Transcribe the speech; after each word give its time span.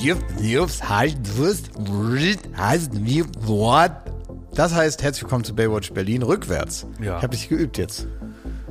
Was? 0.00 0.88
heißt 2.56 3.04
wie 3.04 3.24
what? 3.40 3.90
Das 4.54 4.72
heißt, 4.72 5.02
herzlich 5.02 5.24
willkommen 5.24 5.42
zu 5.42 5.56
Baywatch 5.56 5.92
Berlin 5.92 6.22
rückwärts. 6.22 6.86
Ja. 7.02 7.16
Ich 7.16 7.22
habe 7.24 7.34
dich 7.34 7.48
geübt 7.48 7.78
jetzt. 7.78 8.06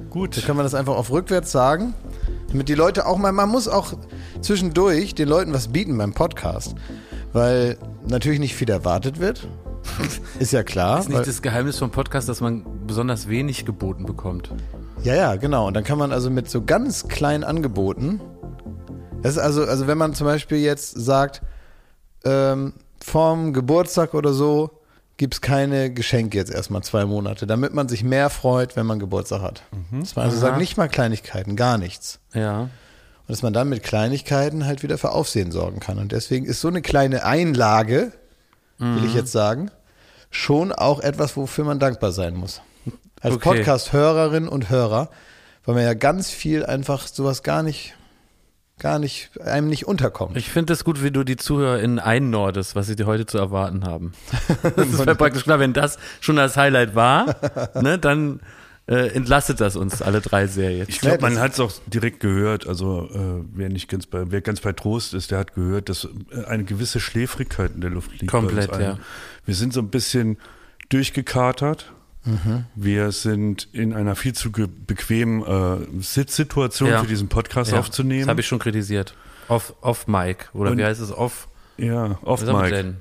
Gut. 0.09 0.37
Da 0.37 0.41
kann 0.41 0.55
man 0.55 0.63
das 0.63 0.73
einfach 0.73 0.95
auf 0.95 1.11
rückwärts 1.11 1.51
sagen, 1.51 1.93
damit 2.47 2.69
die 2.69 2.75
Leute 2.75 3.05
auch 3.05 3.17
mal, 3.17 3.33
man 3.33 3.49
muss 3.49 3.67
auch 3.67 3.93
zwischendurch 4.39 5.15
den 5.15 5.27
Leuten 5.27 5.53
was 5.53 5.67
bieten 5.67 5.97
beim 5.97 6.13
Podcast, 6.13 6.75
weil 7.33 7.77
natürlich 8.07 8.39
nicht 8.39 8.55
viel 8.55 8.69
erwartet 8.69 9.19
wird. 9.19 9.49
Ist 10.39 10.53
ja 10.53 10.63
klar. 10.63 10.99
ist 10.99 11.09
nicht 11.09 11.27
das 11.27 11.41
Geheimnis 11.41 11.77
vom 11.77 11.91
Podcast, 11.91 12.29
dass 12.29 12.39
man 12.39 12.63
besonders 12.87 13.27
wenig 13.27 13.65
geboten 13.65 14.05
bekommt. 14.05 14.53
ja, 15.03 15.13
ja, 15.13 15.35
genau. 15.35 15.67
Und 15.67 15.73
dann 15.73 15.83
kann 15.83 15.97
man 15.97 16.13
also 16.13 16.29
mit 16.29 16.49
so 16.49 16.63
ganz 16.63 17.09
kleinen 17.09 17.43
Angeboten, 17.43 18.21
das 19.27 19.35
ist 19.35 19.41
also, 19.41 19.65
also 19.65 19.87
wenn 19.87 19.97
man 19.97 20.13
zum 20.13 20.25
Beispiel 20.25 20.57
jetzt 20.59 20.91
sagt, 20.91 21.41
ähm, 22.23 22.73
vorm 23.03 23.53
Geburtstag 23.53 24.13
oder 24.13 24.33
so 24.33 24.71
gibt's 25.17 25.41
keine 25.41 25.91
Geschenke 25.91 26.37
jetzt 26.37 26.51
erstmal 26.51 26.83
zwei 26.83 27.05
Monate, 27.05 27.47
damit 27.47 27.73
man 27.73 27.89
sich 27.89 28.03
mehr 28.03 28.29
freut, 28.29 28.75
wenn 28.75 28.85
man 28.85 28.99
Geburtstag 28.99 29.41
hat. 29.41 29.63
Dass 29.91 30.15
man 30.15 30.25
also 30.25 30.37
Aha. 30.37 30.47
sagt, 30.47 30.57
nicht 30.59 30.77
mal 30.77 30.87
Kleinigkeiten, 30.87 31.55
gar 31.55 31.77
nichts. 31.77 32.19
Ja. 32.33 32.61
Und 32.61 32.69
dass 33.27 33.41
man 33.41 33.51
dann 33.51 33.67
mit 33.67 33.83
Kleinigkeiten 33.83 34.65
halt 34.65 34.83
wieder 34.83 34.97
für 34.97 35.11
Aufsehen 35.11 35.51
sorgen 35.51 35.79
kann. 35.79 35.97
Und 35.97 36.11
deswegen 36.13 36.45
ist 36.45 36.61
so 36.61 36.69
eine 36.69 36.81
kleine 36.81 37.25
Einlage, 37.25 38.13
will 38.77 39.05
ich 39.05 39.15
jetzt 39.15 39.31
sagen, 39.31 39.71
schon 40.29 40.71
auch 40.71 40.99
etwas, 41.01 41.35
wofür 41.35 41.65
man 41.65 41.79
dankbar 41.79 42.11
sein 42.11 42.35
muss. 42.35 42.61
Als 43.19 43.35
Okay. 43.35 43.57
Podcast-Hörerin 43.57 44.47
und 44.47 44.69
Hörer, 44.69 45.09
weil 45.65 45.75
man 45.75 45.83
ja 45.83 45.95
ganz 45.95 46.29
viel 46.29 46.65
einfach 46.65 47.07
sowas 47.07 47.41
gar 47.43 47.63
nicht, 47.63 47.95
gar 48.79 48.99
nicht, 48.99 49.39
einem 49.41 49.69
nicht 49.69 49.87
unterkommt. 49.87 50.37
Ich 50.37 50.49
finde 50.49 50.73
es 50.73 50.83
gut, 50.83 51.03
wie 51.03 51.11
du 51.11 51.23
die 51.23 51.35
ZuhörerInnen 51.35 51.99
einnordest, 51.99 52.75
was 52.75 52.87
sie 52.87 52.95
dir 52.95 53.05
heute 53.05 53.25
zu 53.25 53.37
erwarten 53.37 53.85
haben. 53.85 54.13
Das 54.75 54.87
ist 54.87 55.05
ja 55.05 55.13
praktisch 55.15 55.43
klar, 55.43 55.59
wenn 55.59 55.73
das 55.73 55.97
schon 56.19 56.35
das 56.35 56.57
Highlight 56.57 56.95
war, 56.95 57.35
ne, 57.81 57.97
dann 57.97 58.39
äh, 58.87 59.07
entlastet 59.13 59.59
das 59.59 59.75
uns 59.75 60.01
alle 60.01 60.21
drei 60.21 60.47
sehr 60.47 60.71
jetzt. 60.75 60.89
Ich 60.89 60.99
glaube, 61.01 61.21
man 61.21 61.39
hat 61.39 61.53
es 61.53 61.59
auch 61.59 61.71
direkt 61.87 62.19
gehört. 62.19 62.67
Also 62.67 63.09
äh, 63.13 63.45
wer 63.53 63.69
nicht 63.69 63.89
ganz 63.89 64.05
bei, 64.05 64.31
wer 64.31 64.41
ganz 64.41 64.61
bei 64.61 64.71
Trost 64.73 65.13
ist, 65.13 65.31
der 65.31 65.39
hat 65.39 65.53
gehört, 65.55 65.89
dass 65.89 66.07
äh, 66.31 66.45
eine 66.45 66.63
gewisse 66.63 66.99
Schläfrigkeit 66.99 67.71
in 67.75 67.81
der 67.81 67.89
Luft 67.89 68.11
liegt. 68.11 68.31
bei 68.31 68.39
Komplett, 68.39 68.71
ja. 68.79 68.97
Wir 69.45 69.55
sind 69.55 69.73
so 69.73 69.81
ein 69.81 69.89
bisschen 69.89 70.37
durchgekatert. 70.89 71.91
Wir 72.75 73.11
sind 73.11 73.67
in 73.73 73.93
einer 73.93 74.15
viel 74.15 74.33
zu 74.33 74.51
bequemen 74.51 75.43
äh, 75.43 76.01
Sitzsituation 76.01 76.89
Ja. 76.89 77.01
für 77.01 77.07
diesen 77.07 77.27
Podcast 77.29 77.71
Ja, 77.71 77.79
aufzunehmen. 77.79 78.21
Das 78.21 78.29
habe 78.29 78.41
ich 78.41 78.47
schon 78.47 78.59
kritisiert. 78.59 79.13
Off, 79.47 79.73
off 79.81 80.07
Mic. 80.07 80.49
Oder 80.53 80.71
Und- 80.71 80.77
wie 80.77 80.83
heißt 80.85 81.01
es? 81.01 81.11
Off. 81.11 81.47
ja, 81.77 82.11
Was 82.21 82.23
auf 82.23 82.39
sagen 82.41 82.51
wir 82.57 82.61
Mike. 82.63 82.75
denn? 82.75 82.97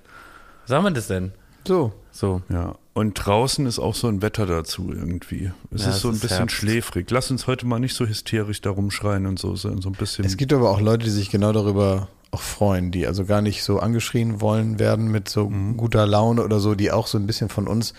Was 0.62 0.68
sagen 0.70 0.84
wir 0.84 0.90
das 0.92 1.06
denn? 1.08 1.32
So. 1.66 1.92
So. 2.12 2.40
Ja, 2.48 2.76
und 2.94 3.12
draußen 3.14 3.66
ist 3.66 3.78
auch 3.78 3.94
so 3.94 4.08
ein 4.08 4.22
Wetter 4.22 4.46
dazu 4.46 4.90
irgendwie. 4.90 5.50
Es 5.70 5.82
Ja, 5.84 5.90
ist 5.90 6.00
so 6.00 6.08
ein 6.08 6.14
ist 6.14 6.20
bisschen 6.20 6.38
Herbst. 6.38 6.56
schläfrig. 6.56 7.10
Lass 7.10 7.30
uns 7.30 7.46
heute 7.46 7.66
mal 7.66 7.78
nicht 7.78 7.94
so 7.94 8.06
hysterisch 8.06 8.62
darum 8.62 8.90
schreien 8.90 9.26
und 9.26 9.38
so, 9.38 9.54
so 9.54 9.68
ein 9.68 9.80
bisschen. 9.98 10.24
Es 10.24 10.36
gibt 10.38 10.52
aber 10.54 10.70
auch 10.70 10.80
Leute, 10.80 11.04
die 11.04 11.10
sich 11.10 11.28
genau 11.30 11.52
darüber 11.52 12.08
auch 12.30 12.40
freuen, 12.40 12.90
die 12.92 13.06
also 13.06 13.24
gar 13.26 13.42
nicht 13.42 13.62
so 13.64 13.80
angeschrien 13.80 14.40
wollen 14.40 14.78
werden 14.78 15.10
mit 15.10 15.28
so 15.28 15.48
guter 15.76 16.06
Laune 16.06 16.42
oder 16.42 16.58
so, 16.58 16.74
die 16.74 16.90
auch 16.90 17.06
so 17.06 17.18
ein 17.18 17.26
bisschen 17.26 17.48
von 17.50 17.66
uns 17.68 17.92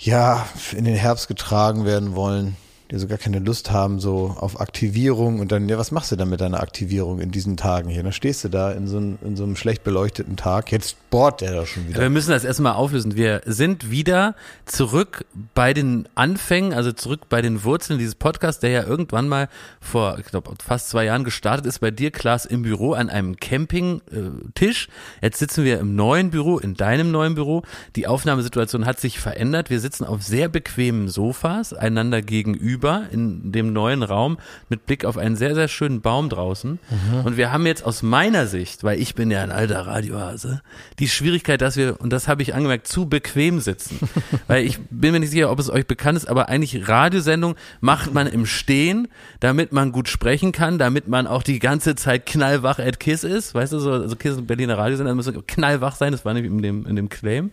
ja 0.00 0.46
in 0.72 0.84
den 0.84 0.94
Herbst 0.96 1.28
getragen 1.28 1.84
werden 1.84 2.14
wollen, 2.14 2.56
die 2.90 2.98
so 2.98 3.06
gar 3.06 3.18
keine 3.18 3.38
Lust 3.38 3.70
haben 3.70 4.00
so 4.00 4.34
auf 4.38 4.60
Aktivierung 4.60 5.38
und 5.40 5.52
dann 5.52 5.68
ja, 5.68 5.78
was 5.78 5.92
machst 5.92 6.10
du 6.12 6.16
dann 6.16 6.28
mit 6.28 6.40
deiner 6.40 6.60
Aktivierung 6.60 7.20
in 7.20 7.30
diesen 7.30 7.56
Tagen 7.56 7.88
hier? 7.88 8.02
Dann 8.02 8.12
stehst 8.12 8.42
du 8.44 8.48
da 8.48 8.72
in 8.72 8.86
so, 8.88 8.96
einem- 8.96 9.18
in 9.24 9.36
so 9.36 9.44
einem 9.44 9.54
schlecht 9.56 9.84
beleuchteten 9.84 10.36
Tag. 10.36 10.72
Jetzt 10.72 10.96
bohrt 11.10 11.40
der 11.40 11.54
da 11.54 11.66
schon 11.66 11.88
wieder. 11.88 12.00
Wir 12.00 12.10
müssen 12.10 12.30
das 12.30 12.44
erstmal 12.44 12.72
auflösen. 12.74 13.14
Wir 13.16 13.42
sind 13.46 13.90
wieder 13.90 14.34
zurück 14.66 15.24
bei 15.54 15.72
den 15.74 16.08
Anfängen, 16.14 16.72
also 16.72 16.92
zurück 16.92 17.28
bei 17.28 17.42
den 17.42 17.62
Wurzeln 17.64 17.98
dieses 17.98 18.14
Podcasts, 18.16 18.60
der 18.60 18.70
ja 18.70 18.82
irgendwann 18.84 19.28
mal 19.28 19.48
vor, 19.80 20.18
ich 20.18 20.26
glaube, 20.26 20.50
fast 20.64 20.88
zwei 20.90 21.04
Jahren 21.04 21.24
gestartet 21.24 21.66
ist 21.66 21.78
bei 21.80 21.90
dir, 21.90 22.10
Klaas, 22.10 22.44
im 22.44 22.62
Büro 22.62 22.92
an 22.94 23.08
einem 23.08 23.36
Campingtisch. 23.36 24.88
Jetzt 25.22 25.38
sitzen 25.38 25.64
wir 25.64 25.78
im 25.78 25.94
neuen 25.94 26.30
Büro, 26.30 26.58
in 26.58 26.74
deinem 26.74 27.10
neuen 27.10 27.34
Büro. 27.34 27.62
Die 27.96 28.06
Aufnahmesituation 28.06 28.86
hat 28.86 29.00
sich 29.00 29.18
verändert. 29.20 29.70
Wir 29.70 29.80
sitzen 29.80 30.04
auf 30.04 30.22
sehr 30.22 30.48
bequemen 30.48 31.08
Sofas, 31.08 31.72
einander 31.72 32.22
gegenüber 32.22 32.79
in 33.10 33.52
dem 33.52 33.72
neuen 33.72 34.02
Raum 34.02 34.38
mit 34.68 34.86
Blick 34.86 35.04
auf 35.04 35.16
einen 35.16 35.36
sehr, 35.36 35.54
sehr 35.54 35.68
schönen 35.68 36.00
Baum 36.00 36.28
draußen. 36.28 36.78
Und 37.24 37.36
wir 37.36 37.52
haben 37.52 37.66
jetzt 37.66 37.84
aus 37.84 38.02
meiner 38.02 38.46
Sicht, 38.46 38.84
weil 38.84 39.00
ich 39.00 39.14
bin 39.14 39.30
ja 39.30 39.42
ein 39.42 39.50
alter 39.50 39.86
Radiohase, 39.86 40.62
die 40.98 41.08
Schwierigkeit, 41.08 41.60
dass 41.60 41.76
wir, 41.76 42.00
und 42.00 42.10
das 42.10 42.28
habe 42.28 42.42
ich 42.42 42.54
angemerkt, 42.54 42.86
zu 42.86 43.08
bequem 43.08 43.60
sitzen. 43.60 43.98
weil 44.46 44.64
ich 44.64 44.78
bin 44.90 45.12
mir 45.12 45.20
nicht 45.20 45.30
sicher, 45.30 45.50
ob 45.50 45.58
es 45.58 45.70
euch 45.70 45.86
bekannt 45.86 46.16
ist, 46.16 46.28
aber 46.28 46.48
eigentlich 46.48 46.88
Radiosendung 46.88 47.56
macht 47.80 48.12
man 48.12 48.26
im 48.26 48.46
Stehen, 48.46 49.08
damit 49.40 49.72
man 49.72 49.92
gut 49.92 50.08
sprechen 50.08 50.52
kann, 50.52 50.78
damit 50.78 51.08
man 51.08 51.26
auch 51.26 51.42
die 51.42 51.58
ganze 51.58 51.94
Zeit 51.94 52.26
knallwach 52.26 52.78
at 52.78 53.00
Kiss 53.00 53.24
ist. 53.24 53.54
Weißt 53.54 53.72
du, 53.72 53.78
so 53.78 53.92
also 53.92 54.16
Kiss 54.16 54.36
und 54.36 54.46
Berliner 54.46 54.78
Radiosender 54.78 55.14
müssen 55.14 55.46
knallwach 55.46 55.96
sein, 55.96 56.12
das 56.12 56.24
war 56.24 56.34
nämlich 56.34 56.52
in 56.52 56.62
dem, 56.62 56.86
in 56.86 56.96
dem 56.96 57.08
Claim. 57.08 57.50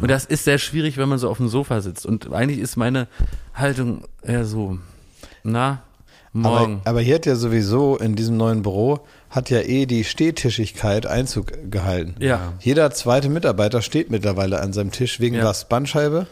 Und 0.00 0.10
das 0.10 0.24
ist 0.24 0.44
sehr 0.44 0.58
schwierig, 0.58 0.96
wenn 0.96 1.08
man 1.08 1.18
so 1.18 1.28
auf 1.30 1.38
dem 1.38 1.48
Sofa 1.48 1.80
sitzt. 1.80 2.06
Und 2.06 2.32
eigentlich 2.32 2.58
ist 2.58 2.76
meine 2.76 3.08
Haltung 3.54 4.04
eher 4.26 4.44
so, 4.44 4.78
na, 5.42 5.82
morgen. 6.32 6.80
Aber, 6.80 6.90
aber 6.90 7.00
hier 7.00 7.16
hat 7.16 7.26
ja 7.26 7.36
sowieso 7.36 7.96
in 7.96 8.14
diesem 8.16 8.36
neuen 8.36 8.62
Büro 8.62 9.00
hat 9.30 9.50
ja 9.50 9.60
eh 9.60 9.86
die 9.86 10.04
Stehtischigkeit 10.04 11.06
Einzug 11.06 11.52
gehalten. 11.70 12.14
Ja. 12.20 12.54
Jeder 12.60 12.90
zweite 12.92 13.28
Mitarbeiter 13.28 13.82
steht 13.82 14.10
mittlerweile 14.10 14.60
an 14.60 14.72
seinem 14.72 14.92
Tisch 14.92 15.20
wegen 15.20 15.36
Ja. 15.36 15.44
was? 15.44 15.68
Bandscheibe? 15.68 16.26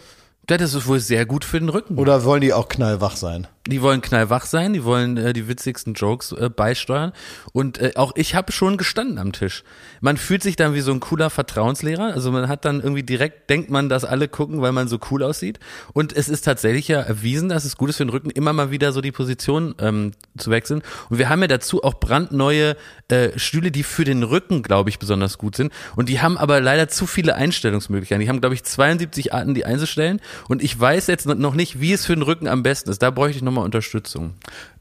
das 0.47 0.75
ist 0.75 0.87
wohl 0.87 1.01
sehr 1.01 1.25
gut 1.25 1.45
für 1.45 1.59
den 1.59 1.71
Rücken. 1.71 1.97
Oder 1.99 2.25
wollen 2.25 2.43
die 2.43 2.53
auch 2.53 2.69
knallwach 2.69 3.17
sein? 3.17 3.47
Die 3.67 3.81
wollen 3.81 4.03
knallwach 4.03 4.45
sein, 4.45 4.75
die 4.75 4.85
wollen 4.85 5.17
äh, 5.17 5.33
die 5.33 5.49
witzigsten 5.49 5.95
Jokes 5.95 6.33
äh, 6.33 6.51
beisteuern. 6.51 7.13
Und 7.53 7.79
äh, 7.79 7.93
auch 7.97 8.13
ich 8.15 8.35
habe 8.35 8.53
schon 8.53 8.77
gestanden 8.77 9.19
am 9.19 9.33
Tisch. 9.33 9.65
Man 10.03 10.19
fühlt 10.19 10.43
sich 10.43 10.57
dann 10.57 10.75
wie 10.75 10.83
so 10.83 10.93
ein 10.93 11.01
cooler 11.01 11.31
Vertrauenslehrer. 11.31 12.13
Also 12.13 12.31
man 12.31 12.49
hat 12.49 12.67
dann 12.67 12.81
irgendwie 12.81 13.03
direkt, 13.03 13.49
denkt 13.49 13.71
man, 13.71 13.89
dass 13.89 14.05
alle 14.05 14.29
gucken, 14.29 14.61
weil 14.61 14.73
man 14.73 14.87
so 14.87 14.99
cool 15.11 15.23
aussieht. 15.23 15.61
Und 15.95 16.15
es 16.15 16.29
ist 16.29 16.43
tatsächlich 16.43 16.89
ja 16.89 17.01
erwiesen, 17.01 17.49
dass 17.49 17.65
es 17.65 17.77
gut 17.79 17.89
ist 17.89 17.97
für 17.97 18.05
den 18.05 18.11
Rücken, 18.11 18.29
immer 18.29 18.53
mal 18.53 18.71
wieder 18.71 18.93
so 18.93 19.01
die 19.01 19.13
Position 19.13 19.75
ähm, 19.79 20.13
zu 20.37 20.51
wechseln. 20.51 20.83
Und 21.09 21.19
wir 21.19 21.31
haben 21.31 21.41
ja 21.41 21.49
dazu 21.49 21.83
auch 21.83 21.95
brandneue 21.95 22.77
äh, 23.09 23.31
Stühle, 23.39 23.71
die 23.71 23.83
für 23.83 24.05
den 24.05 24.23
Rücken, 24.23 24.63
glaube 24.63 24.91
ich, 24.91 24.99
besonders 24.99 25.39
gut 25.39 25.57
sind. 25.57 25.73
Und 25.97 26.09
die 26.09 26.21
haben 26.21 26.37
aber 26.37 26.61
leider 26.61 26.89
zu 26.89 27.07
viele 27.07 27.35
Einstellungsmöglichkeiten. 27.35 28.21
Die 28.21 28.29
haben, 28.29 28.41
glaube 28.41 28.55
ich, 28.55 28.65
72 28.65 29.33
Arten, 29.33 29.55
die 29.55 29.65
einzustellen. 29.65 30.21
Und 30.49 30.63
ich 30.63 30.79
weiß 30.79 31.07
jetzt 31.07 31.27
noch 31.27 31.55
nicht, 31.55 31.81
wie 31.81 31.93
es 31.93 32.05
für 32.05 32.15
den 32.15 32.23
Rücken 32.23 32.49
am 32.49 32.63
besten 32.63 32.91
ist. 32.91 33.03
Da 33.03 33.11
bräuchte 33.11 33.39
ich 33.39 33.43
nochmal 33.55 33.65
Unterstützung. 33.65 34.35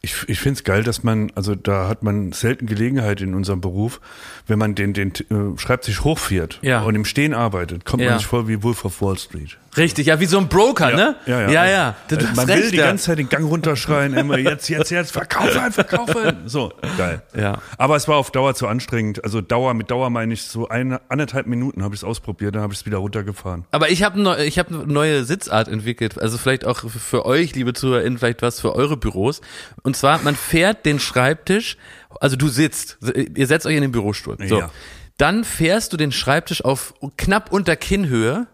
Ich, 0.06 0.16
ich 0.28 0.38
finde 0.42 0.58
es 0.58 0.66
geil, 0.66 0.84
dass 0.84 1.04
man, 1.04 1.32
also 1.34 1.56
da 1.56 1.88
hat 1.88 2.04
man 2.04 2.34
selten 2.34 2.66
Gelegenheit 2.66 3.22
in 3.22 3.34
unserem 3.34 3.62
Beruf, 3.62 4.02
wenn 4.48 4.60
man 4.60 4.76
den, 4.76 4.92
den 4.92 5.14
äh, 5.14 5.58
Schreibtisch 5.58 6.02
hochfährt 6.04 6.60
Ja. 6.62 6.82
und 6.82 6.94
im 6.96 7.06
Stehen 7.06 7.34
arbeitet, 7.34 7.86
kommt 7.86 8.04
Ja. 8.04 8.10
man 8.10 8.20
sich 8.20 8.28
vor 8.28 8.50
wie 8.50 8.62
Wolf 8.64 8.84
of 8.84 9.02
Wall 9.02 9.18
Street. 9.18 9.58
Richtig, 9.78 10.08
ja, 10.08 10.20
wie 10.20 10.26
so 10.28 10.38
ein 10.38 10.50
Broker, 10.50 10.92
ne? 10.92 11.16
Ja, 11.26 11.42
ja. 11.42 11.50
ja. 11.52 11.66
ja. 11.66 11.96
Du, 12.10 12.18
du 12.18 12.26
man 12.36 12.36
hast 12.38 12.48
will 12.50 12.70
die 12.70 12.78
ja. 12.78 12.86
ganze 12.88 13.06
Zeit 13.06 13.18
den 13.18 13.30
Gang 13.30 13.50
runterschreien, 13.50 14.14
immer 14.14 14.38
jetzt, 14.38 14.68
jetzt, 14.70 14.92
jetzt, 14.92 15.12
verkaufen, 15.12 15.72
verkaufen. 15.72 16.44
So, 16.46 16.74
geil. 16.98 17.24
Ja. 17.36 17.58
Aber 17.78 17.96
es 17.96 18.08
war 18.08 18.18
auf 18.18 18.30
Dauer 18.30 18.54
zu 18.54 18.68
anstrengend. 18.68 19.24
Also 19.24 19.42
Dauer, 19.42 19.74
mit 19.74 19.90
Dauer 19.90 20.10
meine 20.12 20.34
ich 20.34 20.44
so 20.44 20.68
eine, 20.68 21.02
anderthalb 21.10 21.48
Minuten 21.48 21.82
habe 21.82 21.96
ich 21.96 22.02
es 22.02 22.04
ausprobiert, 22.04 22.54
dann 22.54 22.62
habe 22.62 22.74
ich 22.74 22.82
es 22.82 22.86
wieder 22.86 22.98
runtergefahren. 23.00 23.66
Aber 23.72 23.90
ich 23.90 24.04
habe 24.04 24.22
neu, 24.22 24.38
ich 24.44 24.60
hab 24.60 24.68
eine 24.68 24.86
neue 24.86 25.24
Sitzart 25.24 25.70
entwickelt. 25.70 26.22
Also 26.22 26.38
vielleicht 26.38 26.66
auch 26.66 26.82
für 26.92 27.26
euch, 27.26 27.56
liebe 27.56 27.74
ZuhörerInnen, 27.74 28.20
vielleicht 28.20 28.44
was 28.44 28.60
für 28.60 28.76
eure 28.76 28.96
Büros. 28.98 29.42
Und 29.82 29.93
zwar, 29.96 30.22
man 30.24 30.36
fährt 30.36 30.86
den 30.86 31.00
Schreibtisch, 31.00 31.78
also 32.20 32.36
du 32.36 32.48
sitzt, 32.48 32.98
ihr 33.36 33.48
setzt 33.48 33.66
euch 33.66 33.76
in 33.76 33.82
den 33.82 33.92
Bürostuhl. 33.92 34.38
So. 34.48 34.60
Ja. 34.60 34.72
Dann 35.18 35.44
fährst 35.44 35.94
du 35.94 35.98
den 35.98 36.12
Schreibtisch 36.12 36.64
auf 36.64 36.94
knapp 37.18 37.52
unter 37.52 37.76
Kinnhöhe 37.76 38.48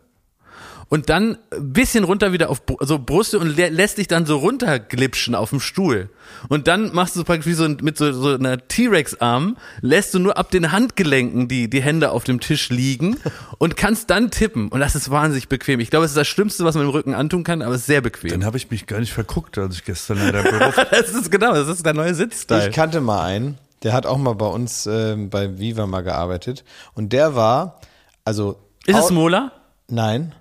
und 0.89 1.09
dann 1.09 1.38
ein 1.51 1.71
bisschen 1.71 2.03
runter 2.03 2.33
wieder 2.33 2.50
auf 2.50 2.62
so 2.81 2.97
Brüste 3.00 3.38
und 3.39 3.56
lä 3.56 3.69
lässt 3.69 4.00
dich 4.00 4.07
dann 4.07 4.25
so 4.25 4.38
runterglipschen 4.38 5.36
auf 5.36 5.51
dem 5.51 5.59
Stuhl. 5.59 6.09
Und 6.47 6.68
dann 6.68 6.94
machst 6.94 7.15
du 7.15 7.24
praktisch 7.24 7.45
wie 7.45 7.53
so 7.53 7.63
ein- 7.63 7.77
mit 7.81 7.97
so, 7.97 8.12
so 8.12 8.33
einer 8.33 8.57
T-Rex-Arm, 8.68 9.57
lässt 9.81 10.13
du 10.13 10.19
nur 10.19 10.38
ab 10.38 10.50
den 10.51 10.71
Handgelenken 10.71 11.47
die, 11.47 11.69
die 11.69 11.81
Hände 11.81 12.12
auf 12.12 12.24
dem 12.24 12.39
Tisch 12.39 12.69
liegen 12.69 13.18
und 13.59 13.77
kannst 13.77 14.09
dann 14.09 14.31
tippen. 14.31 14.69
Und 14.69 14.80
das 14.80 14.95
ist 14.95 15.09
wahnsinnig 15.12 15.47
bequem. 15.47 15.80
Ich 15.80 15.89
glaube, 15.91 16.06
es 16.06 16.12
ist 16.12 16.18
das 16.18 16.27
Schlimmste, 16.27 16.63
was 16.65 16.75
man 16.75 16.86
im 16.86 16.89
Rücken 16.89 17.13
antun 17.13 17.44
kann, 17.44 17.62
aber 17.62 17.75
es 17.75 17.81
ist 17.81 17.88
sehr 17.88 18.01
bequem. 18.01 18.31
Dann 18.31 18.45
habe 18.45 18.57
ich 18.57 18.71
mich 18.71 18.88
gar 18.88 19.00
nicht 19.00 19.13
verguckt, 19.13 19.57
als 19.57 19.75
ich 19.75 19.83
gestern 19.85 20.18
in 20.18 20.31
der 20.31 20.42
Büro 20.44 20.71
Das 20.92 21.09
ist 21.12 21.31
genau, 21.31 21.53
das 21.53 21.68
ist 21.68 21.85
der 21.85 21.94
neue 21.94 22.15
Sitzstyle. 22.15 22.69
Ich 22.69 22.75
kannte 22.75 23.00
mal 23.01 23.24
einen, 23.24 23.57
der 23.83 23.94
hat 23.94 24.06
auch 24.07 24.18
mal 24.18 24.33
bei 24.33 24.47
uns 24.47 24.88
ähm, 24.88 25.30
bei 25.30 25.59
Viva 25.59 25.85
mal 25.85 26.01
gearbeitet. 26.01 26.63
Und 26.95 27.13
der 27.13 27.35
war, 27.35 27.80
also. 28.25 28.59
Ist 28.88 28.97
es 28.97 29.12
Mola? 29.12 29.51
Nein. 29.88 30.33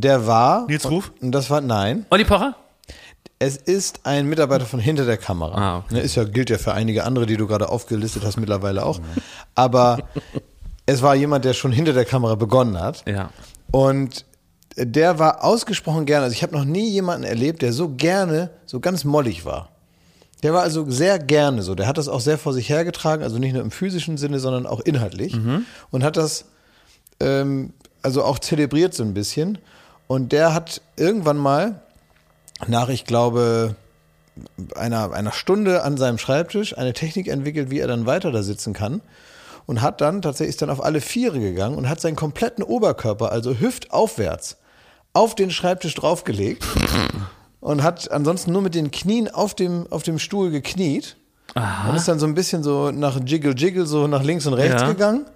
Der 0.00 0.26
war. 0.26 0.66
Nils 0.66 0.88
Ruf? 0.90 1.12
Und 1.20 1.32
das 1.32 1.50
war, 1.50 1.60
nein. 1.60 2.06
Olli 2.10 2.24
Pocher? 2.24 2.54
es 3.38 3.56
ist 3.56 4.00
ein 4.04 4.26
Mitarbeiter 4.26 4.64
von 4.64 4.80
hinter 4.80 5.04
der 5.04 5.18
Kamera. 5.18 5.54
Ah, 5.56 5.78
okay. 5.78 5.94
Ne, 5.94 6.00
Ist 6.00 6.14
ja, 6.14 6.24
gilt 6.24 6.50
ja 6.50 6.58
für 6.58 6.72
einige 6.72 7.04
andere, 7.04 7.26
die 7.26 7.36
du 7.36 7.46
gerade 7.46 7.68
aufgelistet 7.68 8.24
hast, 8.24 8.38
mittlerweile 8.38 8.84
auch. 8.84 9.00
Aber 9.54 9.98
es 10.86 11.02
war 11.02 11.14
jemand, 11.14 11.44
der 11.44 11.52
schon 11.52 11.72
hinter 11.72 11.92
der 11.92 12.04
Kamera 12.04 12.34
begonnen 12.34 12.80
hat. 12.80 13.04
Ja. 13.06 13.30
Und 13.70 14.24
der 14.76 15.18
war 15.18 15.44
ausgesprochen 15.44 16.06
gerne. 16.06 16.24
Also 16.24 16.34
ich 16.34 16.42
habe 16.42 16.54
noch 16.54 16.64
nie 16.64 16.88
jemanden 16.88 17.24
erlebt, 17.24 17.62
der 17.62 17.72
so 17.72 17.90
gerne, 17.90 18.50
so 18.64 18.80
ganz 18.80 19.04
mollig 19.04 19.44
war. 19.44 19.70
Der 20.42 20.52
war 20.52 20.62
also 20.62 20.88
sehr 20.88 21.18
gerne 21.18 21.62
so. 21.62 21.74
Der 21.74 21.86
hat 21.86 21.98
das 21.98 22.08
auch 22.08 22.20
sehr 22.20 22.38
vor 22.38 22.52
sich 22.52 22.68
hergetragen, 22.68 23.22
also 23.22 23.38
nicht 23.38 23.52
nur 23.52 23.62
im 23.62 23.70
physischen 23.70 24.16
Sinne, 24.16 24.38
sondern 24.38 24.66
auch 24.66 24.80
inhaltlich. 24.80 25.34
Und 25.90 26.04
hat 26.04 26.16
das 26.16 26.44
ähm, 27.20 27.72
also 28.02 28.22
auch 28.22 28.38
zelebriert 28.38 28.94
so 28.94 29.02
ein 29.02 29.14
bisschen. 29.14 29.58
Und 30.06 30.32
der 30.32 30.54
hat 30.54 30.80
irgendwann 30.96 31.36
mal 31.36 31.80
nach, 32.66 32.88
ich 32.88 33.04
glaube, 33.04 33.74
einer, 34.74 35.12
einer 35.12 35.32
Stunde 35.32 35.82
an 35.82 35.96
seinem 35.96 36.18
Schreibtisch 36.18 36.76
eine 36.76 36.92
Technik 36.92 37.28
entwickelt, 37.28 37.70
wie 37.70 37.80
er 37.80 37.88
dann 37.88 38.06
weiter 38.06 38.30
da 38.30 38.42
sitzen 38.42 38.72
kann. 38.72 39.00
Und 39.66 39.82
hat 39.82 40.00
dann 40.00 40.22
tatsächlich 40.22 40.50
ist 40.50 40.62
dann 40.62 40.70
auf 40.70 40.82
alle 40.82 41.00
Viere 41.00 41.40
gegangen 41.40 41.76
und 41.76 41.88
hat 41.88 42.00
seinen 42.00 42.14
kompletten 42.14 42.62
Oberkörper, 42.62 43.32
also 43.32 43.54
hüftaufwärts, 43.58 44.58
auf 45.12 45.34
den 45.34 45.50
Schreibtisch 45.50 45.94
draufgelegt 45.94 46.64
und 47.60 47.82
hat 47.82 48.10
ansonsten 48.12 48.52
nur 48.52 48.62
mit 48.62 48.76
den 48.76 48.92
Knien 48.92 49.28
auf 49.28 49.54
dem, 49.54 49.86
auf 49.90 50.04
dem 50.04 50.20
Stuhl 50.20 50.50
gekniet. 50.50 51.16
Und 51.88 51.96
ist 51.96 52.06
dann 52.06 52.18
so 52.18 52.26
ein 52.26 52.34
bisschen 52.34 52.62
so 52.62 52.90
nach 52.92 53.18
Jiggle 53.24 53.54
Jiggle 53.56 53.86
so 53.86 54.06
nach 54.06 54.22
links 54.22 54.46
und 54.46 54.54
rechts 54.54 54.82
Ja. 54.82 54.88
gegangen 54.88 55.26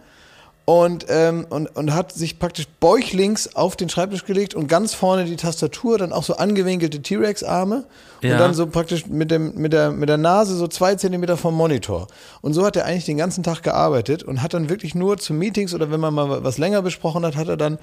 und, 0.71 1.07
ähm, 1.09 1.47
und, 1.51 1.67
und 1.75 1.93
hat 1.93 2.13
sich 2.13 2.39
praktisch 2.39 2.67
bäuchlings 2.79 3.57
auf 3.57 3.75
den 3.75 3.89
Schreibtisch 3.89 4.25
gelegt 4.25 4.55
und 4.55 4.69
ganz 4.69 4.95
vorne 4.95 5.25
die 5.25 5.35
Tastatur, 5.35 5.99
dann 5.99 6.13
auch 6.13 6.23
so 6.23 6.37
angewinkelte 6.37 7.03
T-Rex-Arme 7.03 7.87
Ja. 8.23 8.35
und 8.35 8.39
dann 8.39 8.55
so 8.55 8.69
praktisch 8.69 9.07
mit, 9.07 9.33
dem, 9.33 9.57
mit, 9.57 9.73
der, 9.73 9.91
mit 9.91 10.09
der 10.09 10.17
Nase 10.17 10.55
so 10.55 10.69
zwei 10.69 10.95
Zentimeter 10.95 11.37
vom 11.37 11.57
Monitor. 11.57 12.07
Und 12.41 12.53
so 12.55 12.65
hat 12.65 12.77
er 12.77 12.85
eigentlich 12.85 13.05
den 13.05 13.17
ganzen 13.17 13.43
Tag 13.43 13.65
gearbeitet 13.65 14.23
und 14.23 14.43
hat 14.43 14.55
dann 14.55 14.69
wirklich 14.69 14.95
nur 14.95 15.19
zu 15.19 15.35
Meetings 15.35 15.75
oder 15.75 15.91
wenn 15.91 15.99
man 15.99 16.15
mal 16.15 16.45
was 16.45 16.57
länger 16.57 16.83
besprochen 16.83 17.27
hat, 17.27 17.35
hat 17.35 17.49
er 17.49 17.57
dann 17.57 17.79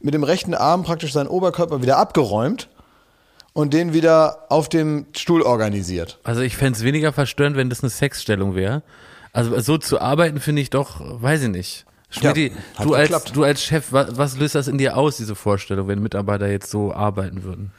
mit 0.00 0.12
dem 0.12 0.22
rechten 0.22 0.52
Arm 0.52 0.82
praktisch 0.82 1.14
seinen 1.14 1.28
Oberkörper 1.28 1.80
wieder 1.80 1.96
abgeräumt 1.96 2.68
und 3.54 3.72
den 3.72 3.94
wieder 3.94 4.44
auf 4.50 4.68
dem 4.68 5.06
Stuhl 5.16 5.40
organisiert. 5.40 6.18
Also 6.22 6.42
ich 6.42 6.58
fänd's 6.58 6.82
weniger 6.82 7.14
verstörend, 7.14 7.56
wenn 7.56 7.70
das 7.70 7.82
eine 7.82 7.88
Sexstellung 7.88 8.54
wäre. 8.54 8.82
Also 9.32 9.58
so 9.60 9.78
zu 9.78 10.02
arbeiten 10.02 10.38
finde 10.38 10.60
ich 10.60 10.68
doch, 10.68 11.00
weiß 11.00 11.44
ich 11.44 11.48
nicht. 11.48 11.86
Schmidti, 12.18 12.52
hat 12.76 12.86
du, 12.86 12.94
als, 12.94 13.08
geklappt. 13.08 13.32
du 13.34 13.44
als 13.44 13.62
Chef, 13.62 13.92
was, 13.92 14.16
was 14.16 14.38
löst 14.38 14.54
das 14.54 14.68
in 14.68 14.78
dir 14.78 14.96
aus, 14.96 15.16
diese 15.16 15.34
Vorstellung, 15.34 15.88
wenn 15.88 16.02
Mitarbeiter 16.02 16.48
jetzt 16.50 16.70
so 16.70 16.92
arbeiten 16.92 17.44
würden? 17.44 17.72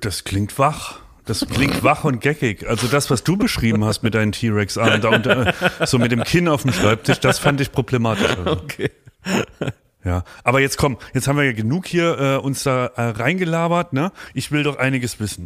Das 0.00 0.24
klingt 0.24 0.58
wach. 0.58 0.98
Das 1.24 1.46
klingt 1.46 1.84
wach 1.84 2.02
und 2.04 2.20
geckig. 2.20 2.68
Also 2.68 2.88
das, 2.88 3.08
was 3.08 3.22
du 3.22 3.36
beschrieben 3.36 3.84
hast 3.84 4.02
mit 4.02 4.14
deinen 4.14 4.32
T-Rex-Armen 4.32 5.00
da 5.00 5.08
unter, 5.10 5.54
so 5.86 5.98
mit 5.98 6.10
dem 6.10 6.24
Kinn 6.24 6.48
auf 6.48 6.62
dem 6.62 6.72
Schreibtisch, 6.72 7.20
das 7.20 7.38
fand 7.38 7.60
ich 7.60 7.70
problematisch. 7.70 8.36
Also. 8.36 8.50
Okay. 8.50 8.90
Ja, 10.04 10.24
aber 10.42 10.58
jetzt 10.58 10.78
komm, 10.78 10.98
jetzt 11.14 11.28
haben 11.28 11.36
wir 11.36 11.44
ja 11.44 11.52
genug 11.52 11.86
hier 11.86 12.18
äh, 12.18 12.36
uns 12.36 12.64
da 12.64 12.86
äh, 12.86 13.02
reingelabert, 13.02 13.92
ne? 13.92 14.10
Ich 14.34 14.50
will 14.50 14.64
doch 14.64 14.78
einiges 14.78 15.20
wissen. 15.20 15.44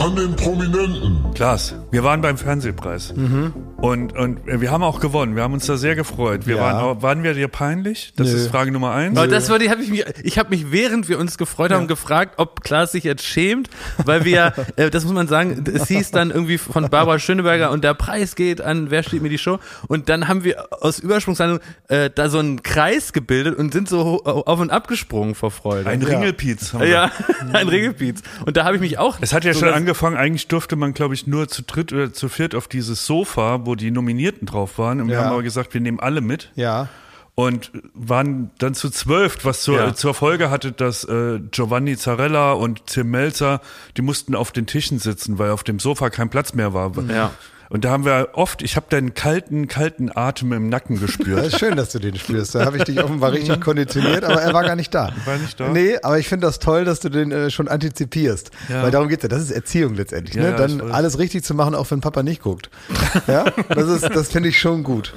An 0.00 0.16
den 0.16 0.34
Prominenten. 0.34 1.34
Klaas, 1.34 1.74
wir 1.90 2.02
waren 2.02 2.20
beim 2.22 2.38
Fernsehpreis 2.38 3.12
und, 3.12 4.16
und 4.16 4.48
äh, 4.48 4.60
wir 4.60 4.70
haben 4.70 4.82
auch 4.82 5.00
gewonnen. 5.00 5.36
Wir 5.36 5.42
haben 5.42 5.52
uns 5.52 5.66
da 5.66 5.76
sehr 5.76 5.94
gefreut. 5.94 6.46
Wir 6.46 6.56
Ja. 6.56 6.62
waren, 6.62 6.76
auch- 6.76 7.02
waren 7.02 7.22
wir 7.22 7.34
dir 7.34 7.48
peinlich? 7.48 8.12
Das 8.16 8.28
Nö. 8.28 8.36
ist 8.36 8.48
Frage 8.48 8.72
Nummer 8.72 8.92
eins. 8.92 9.16
Aber 9.18 9.28
das 9.28 9.48
würde, 9.50 9.68
habe 9.70 9.82
ich 9.82 9.90
mich, 9.90 10.04
ich 10.22 10.38
habe 10.38 10.50
mich 10.50 10.72
während 10.72 11.08
wir 11.08 11.18
uns 11.18 11.36
gefreut 11.38 11.70
haben 11.72 11.86
gefragt, 11.86 12.34
ob 12.38 12.62
Klaas 12.62 12.92
sich 12.92 13.04
jetzt 13.04 13.22
schämt, 13.24 13.68
weil 14.04 14.24
wir, 14.24 14.54
äh, 14.76 14.90
das 14.90 15.04
muss 15.04 15.12
man 15.12 15.28
sagen, 15.28 15.64
es 15.72 15.86
hieß 15.88 16.10
dann 16.12 16.30
irgendwie 16.30 16.56
von 16.58 16.88
Barbara 16.88 17.18
Schöneberger 17.18 17.70
und 17.70 17.84
der 17.84 17.94
Preis 17.94 18.34
geht 18.36 18.60
an 18.62 18.90
Wer 18.90 19.02
steht 19.02 19.22
mir 19.22 19.28
die 19.28 19.38
Show 19.38 19.58
und 19.88 20.08
dann 20.08 20.28
haben 20.28 20.44
wir 20.44 20.66
aus 20.82 20.98
Übersprungshandlung 20.98 21.60
äh, 21.88 22.08
da 22.14 22.28
so 22.30 22.38
einen 22.38 22.62
Kreis 22.62 23.12
gebildet 23.12 23.56
und 23.58 23.72
sind 23.72 23.88
so 23.88 24.24
auf 24.24 24.60
und 24.60 24.70
ab 24.70 24.88
gesprungen 24.88 25.34
vor 25.34 25.50
Freude. 25.50 25.88
Ein 25.88 26.02
Ringelpiez. 26.02 26.72
haben 26.72 26.80
wir. 26.80 26.88
ja, 26.88 27.10
ein 27.52 27.68
Regelpiez. 27.68 28.22
Und 28.46 28.56
da 28.56 28.64
habe 28.64 28.76
ich 28.76 28.80
mich 28.80 28.98
auch. 28.98 29.18
Es 29.20 29.32
hat 29.34 29.44
ja 29.44 29.52
schon 29.52 29.60
sogar- 29.60 29.74
angefangen, 29.90 30.16
eigentlich 30.16 30.48
durfte 30.48 30.76
man, 30.76 30.94
glaube 30.94 31.14
ich, 31.14 31.26
nur 31.26 31.48
zu 31.48 31.62
dritt 31.62 31.92
oder 31.92 32.12
zu 32.12 32.28
viert 32.28 32.54
auf 32.54 32.68
dieses 32.68 33.06
Sofa, 33.06 33.66
wo 33.66 33.74
die 33.74 33.90
Nominierten 33.90 34.46
drauf 34.46 34.78
waren. 34.78 35.00
Und 35.00 35.08
wir 35.08 35.16
Ja. 35.16 35.24
haben 35.24 35.32
aber 35.32 35.42
gesagt, 35.42 35.74
wir 35.74 35.80
nehmen 35.80 36.00
alle 36.00 36.20
mit. 36.20 36.50
Ja. 36.54 36.88
Und 37.34 37.70
waren 37.94 38.50
dann 38.58 38.74
zu 38.74 38.90
zwölf, 38.90 39.44
was 39.44 39.62
zur, 39.62 39.76
Ja. 39.78 39.94
zur 39.94 40.14
Folge 40.14 40.50
hatte, 40.50 40.72
dass 40.72 41.04
äh, 41.04 41.40
Giovanni 41.50 41.96
Zarella 41.96 42.52
und 42.52 42.86
Tim 42.86 43.10
Melzer, 43.10 43.60
die 43.96 44.02
mussten 44.02 44.34
auf 44.34 44.52
den 44.52 44.66
Tischen 44.66 44.98
sitzen, 44.98 45.38
weil 45.38 45.50
auf 45.50 45.64
dem 45.64 45.78
Sofa 45.78 46.10
kein 46.10 46.28
Platz 46.28 46.52
mehr 46.54 46.74
war. 46.74 46.92
Ja. 47.08 47.30
Und 47.70 47.84
da 47.84 47.90
haben 47.90 48.04
wir 48.04 48.30
oft, 48.32 48.62
ich 48.62 48.74
habe 48.74 48.86
deinen 48.90 49.14
kalten, 49.14 49.68
kalten 49.68 50.10
Atem 50.12 50.52
im 50.52 50.68
Nacken 50.68 50.96
Das 50.96 51.06
gespürt. 51.06 51.46
ist 51.46 51.58
schön, 51.60 51.76
dass 51.76 51.90
du 51.92 52.00
den 52.00 52.16
spürst. 52.16 52.56
Da 52.56 52.64
habe 52.64 52.78
ich 52.78 52.84
dich 52.84 53.00
offenbar 53.00 53.30
richtig 53.30 53.60
konditioniert, 53.60 54.24
aber 54.24 54.42
er 54.42 54.52
war 54.52 54.64
gar 54.64 54.74
nicht 54.74 54.92
da. 54.92 55.12
War 55.24 55.36
nicht 55.38 55.58
da? 55.58 55.68
Nee, 55.68 55.96
aber 56.02 56.18
ich 56.18 56.28
finde 56.28 56.48
das 56.48 56.58
toll, 56.58 56.84
dass 56.84 56.98
du 56.98 57.08
den 57.10 57.30
äh, 57.30 57.48
schon 57.48 57.68
antizipierst. 57.68 58.50
Ja. 58.68 58.82
Weil 58.82 58.90
darum 58.90 59.08
geht's 59.08 59.22
ja. 59.22 59.28
Das 59.28 59.40
ist 59.40 59.52
Erziehung 59.52 59.94
letztendlich. 59.94 60.34
Ja, 60.34 60.42
ne? 60.42 60.50
ja, 60.50 60.56
Dann 60.56 60.70
ich 60.78 60.82
weiß. 60.82 60.90
alles 60.90 61.18
richtig 61.20 61.44
zu 61.44 61.54
machen, 61.54 61.76
auch 61.76 61.88
wenn 61.92 62.00
Papa 62.00 62.24
nicht 62.24 62.42
guckt. 62.42 62.70
Ja, 63.28 63.44
das 63.68 63.88
ist, 63.88 64.02
das 64.16 64.28
finde 64.32 64.48
ich 64.48 64.58
schon 64.58 64.82
gut. 64.82 65.14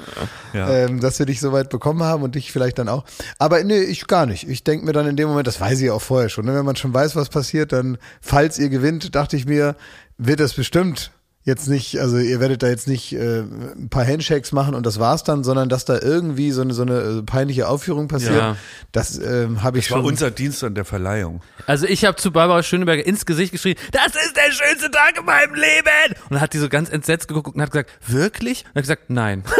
Ja. 0.52 0.70
Ähm, 0.70 1.00
dass 1.00 1.18
wir 1.18 1.26
dich 1.26 1.40
so 1.40 1.50
weit 1.52 1.70
bekommen 1.70 2.04
haben 2.04 2.22
und 2.22 2.36
dich 2.36 2.52
vielleicht 2.52 2.78
dann 2.78 2.88
auch. 2.88 3.04
Aber 3.40 3.64
nee, 3.64 3.80
ich 3.80 4.06
gar 4.06 4.26
nicht. 4.26 4.48
Ich 4.48 4.62
denke 4.62 4.86
mir 4.86 4.92
dann 4.92 5.08
in 5.08 5.16
dem 5.16 5.26
Moment, 5.28 5.48
das 5.48 5.60
weiß 5.60 5.80
ich 5.80 5.90
auch 5.90 6.02
vorher 6.02 6.28
schon. 6.28 6.44
Ne? 6.44 6.54
Wenn 6.54 6.64
man 6.64 6.76
schon 6.76 6.94
weiß, 6.94 7.16
was 7.16 7.30
passiert, 7.30 7.72
dann, 7.72 7.98
falls 8.20 8.60
ihr 8.60 8.68
gewinnt, 8.68 9.16
dachte 9.16 9.36
ich 9.36 9.44
mir, 9.44 9.74
wird 10.18 10.38
das 10.38 10.54
bestimmt 10.54 11.10
jetzt 11.44 11.68
nicht, 11.68 12.00
also 12.00 12.16
ihr 12.16 12.40
werdet 12.40 12.62
da 12.62 12.68
jetzt 12.68 12.88
nicht 12.88 13.12
äh, 13.12 13.40
ein 13.40 13.88
paar 13.90 14.06
Handshakes 14.06 14.52
machen 14.52 14.74
und 14.74 14.86
das 14.86 14.98
war's 14.98 15.24
dann, 15.24 15.44
sondern 15.44 15.68
dass 15.68 15.84
da 15.84 16.00
irgendwie 16.00 16.50
so 16.50 16.62
eine 16.62 16.72
so 16.72 16.82
eine 16.82 17.00
äh, 17.00 17.22
peinliche 17.22 17.68
Aufführung 17.68 18.08
passiert. 18.08 18.36
Ja. 18.36 18.56
Das 18.92 19.18
ähm, 19.18 19.62
habe 19.62 19.78
ich 19.78 19.84
Das 19.86 19.92
war 19.92 19.98
schon. 19.98 20.06
unser 20.06 20.30
Dienst 20.30 20.64
an 20.64 20.74
der 20.74 20.84
Verleihung. 20.84 21.42
Also 21.66 21.86
ich 21.86 22.04
habe 22.04 22.16
zu 22.16 22.30
Barbara 22.32 22.62
Schöneberger 22.62 23.06
ins 23.06 23.26
Gesicht 23.26 23.52
geschrien, 23.52 23.76
das 23.92 24.14
ist 24.14 24.34
der 24.36 24.52
schönste 24.52 24.90
Tag 24.90 25.18
in 25.18 25.24
meinem 25.26 25.54
Leben. 25.54 26.14
Und 26.24 26.32
dann 26.32 26.40
hat 26.40 26.54
die 26.54 26.58
so 26.58 26.68
ganz 26.68 26.88
entsetzt 26.88 27.28
geguckt 27.28 27.54
und 27.54 27.60
hat 27.60 27.70
gesagt, 27.70 27.90
wirklich? 28.06 28.64
Und 28.64 28.76
hat 28.76 28.82
gesagt, 28.82 29.10
nein. 29.10 29.44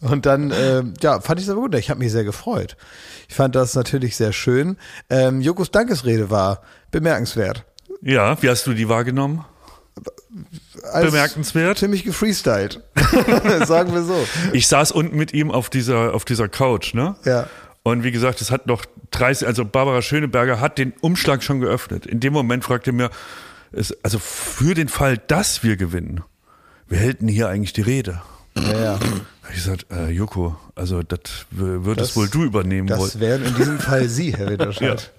Und 0.00 0.26
dann, 0.26 0.52
ähm, 0.52 0.94
ja, 1.00 1.20
fand 1.20 1.38
ich 1.38 1.46
es 1.46 1.50
aber 1.50 1.60
gut. 1.60 1.76
Ich 1.76 1.88
habe 1.88 2.00
mich 2.00 2.10
sehr 2.10 2.24
gefreut. 2.24 2.76
Ich 3.28 3.36
fand 3.36 3.54
das 3.54 3.76
natürlich 3.76 4.16
sehr 4.16 4.32
schön. 4.32 4.76
Ähm, 5.08 5.40
Jokos 5.40 5.70
Dankesrede 5.70 6.28
war 6.28 6.62
bemerkenswert. 6.90 7.64
Ja, 8.00 8.40
wie 8.42 8.50
hast 8.50 8.66
du 8.66 8.74
die 8.74 8.88
wahrgenommen? 8.88 9.44
Bemerkenswert. 10.92 11.78
Ziemlich 11.78 12.04
gefreestylt. 12.04 12.80
Sagen 13.66 13.92
wir 13.92 14.02
so. 14.02 14.26
Ich 14.52 14.66
saß 14.68 14.92
unten 14.92 15.16
mit 15.16 15.32
ihm 15.32 15.50
auf 15.50 15.70
dieser, 15.70 16.14
auf 16.14 16.24
dieser 16.24 16.48
Couch, 16.48 16.94
ne? 16.94 17.16
Ja. 17.24 17.46
Und 17.82 18.04
wie 18.04 18.12
gesagt, 18.12 18.40
es 18.40 18.50
hat 18.50 18.66
noch 18.66 18.84
30, 19.10 19.46
also 19.46 19.64
Barbara 19.64 20.02
Schöneberger 20.02 20.60
hat 20.60 20.78
den 20.78 20.92
Umschlag 21.00 21.42
schon 21.42 21.60
geöffnet. 21.60 22.06
In 22.06 22.20
dem 22.20 22.32
Moment 22.32 22.64
fragte 22.64 22.90
er 22.90 22.94
mir, 22.94 23.10
also 24.02 24.18
für 24.18 24.74
den 24.74 24.88
Fall, 24.88 25.18
dass 25.18 25.62
wir 25.62 25.76
gewinnen, 25.76 26.22
wer 26.88 27.00
hält 27.00 27.20
denn 27.20 27.28
hier 27.28 27.48
eigentlich 27.48 27.72
die 27.72 27.82
Rede? 27.82 28.22
Ja, 28.56 28.80
ja. 28.80 28.98
Ich 29.54 29.64
gesagt, 29.64 29.86
äh, 29.92 30.08
Joko, 30.10 30.56
also 30.74 31.02
das 31.02 31.20
würdest 31.50 32.10
Das- 32.10 32.16
wohl 32.16 32.28
du 32.28 32.42
übernehmen 32.44 32.88
Das 32.88 32.98
wollen. 32.98 33.20
wären 33.20 33.44
in 33.44 33.54
diesem 33.54 33.78
Fall 33.78 34.08
Sie, 34.08 34.34
Herr 34.34 34.48
Ritterscheid. 34.50 35.12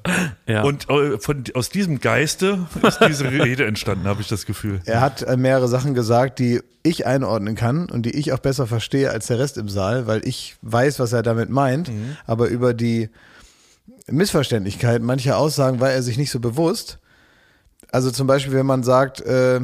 Ja. 0.48 0.64
Und 0.64 0.90
äh, 0.90 1.20
von, 1.20 1.44
aus 1.54 1.70
diesem 1.70 2.00
Geiste 2.00 2.66
ist 2.82 3.00
diese 3.08 3.32
Rede 3.32 3.66
entstanden, 3.66 4.06
habe 4.08 4.22
ich 4.22 4.28
das 4.28 4.46
Gefühl. 4.46 4.82
Er 4.86 5.02
hat 5.02 5.22
äh, 5.22 5.38
mehrere 5.38 5.68
Sachen 5.68 5.94
gesagt, 5.94 6.40
die 6.40 6.62
ich 6.82 7.06
einordnen 7.06 7.56
kann 7.56 7.90
und 7.90 8.06
die 8.08 8.12
ich 8.18 8.34
auch 8.34 8.40
besser 8.40 8.66
verstehe 8.68 9.12
als 9.12 9.28
der 9.28 9.38
Rest 9.40 9.58
im 9.58 9.70
Saal, 9.70 10.08
weil 10.08 10.28
ich 10.28 10.56
weiß, 10.64 11.00
was 11.00 11.14
er 11.14 11.22
damit 11.24 11.50
meint, 11.50 11.90
aber 12.26 12.48
über 12.48 12.74
die 12.74 13.10
Missverständlichkeit 14.08 15.02
mancher 15.02 15.38
Aussagen 15.38 15.80
war 15.80 15.92
er 15.92 16.04
sich 16.04 16.18
nicht 16.18 16.32
so 16.32 16.40
bewusst. 16.40 17.00
Also 17.92 18.12
zum 18.12 18.28
Beispiel, 18.28 18.54
wenn 18.54 18.66
man 18.66 18.84
sagt, 18.84 19.22
äh, 19.22 19.60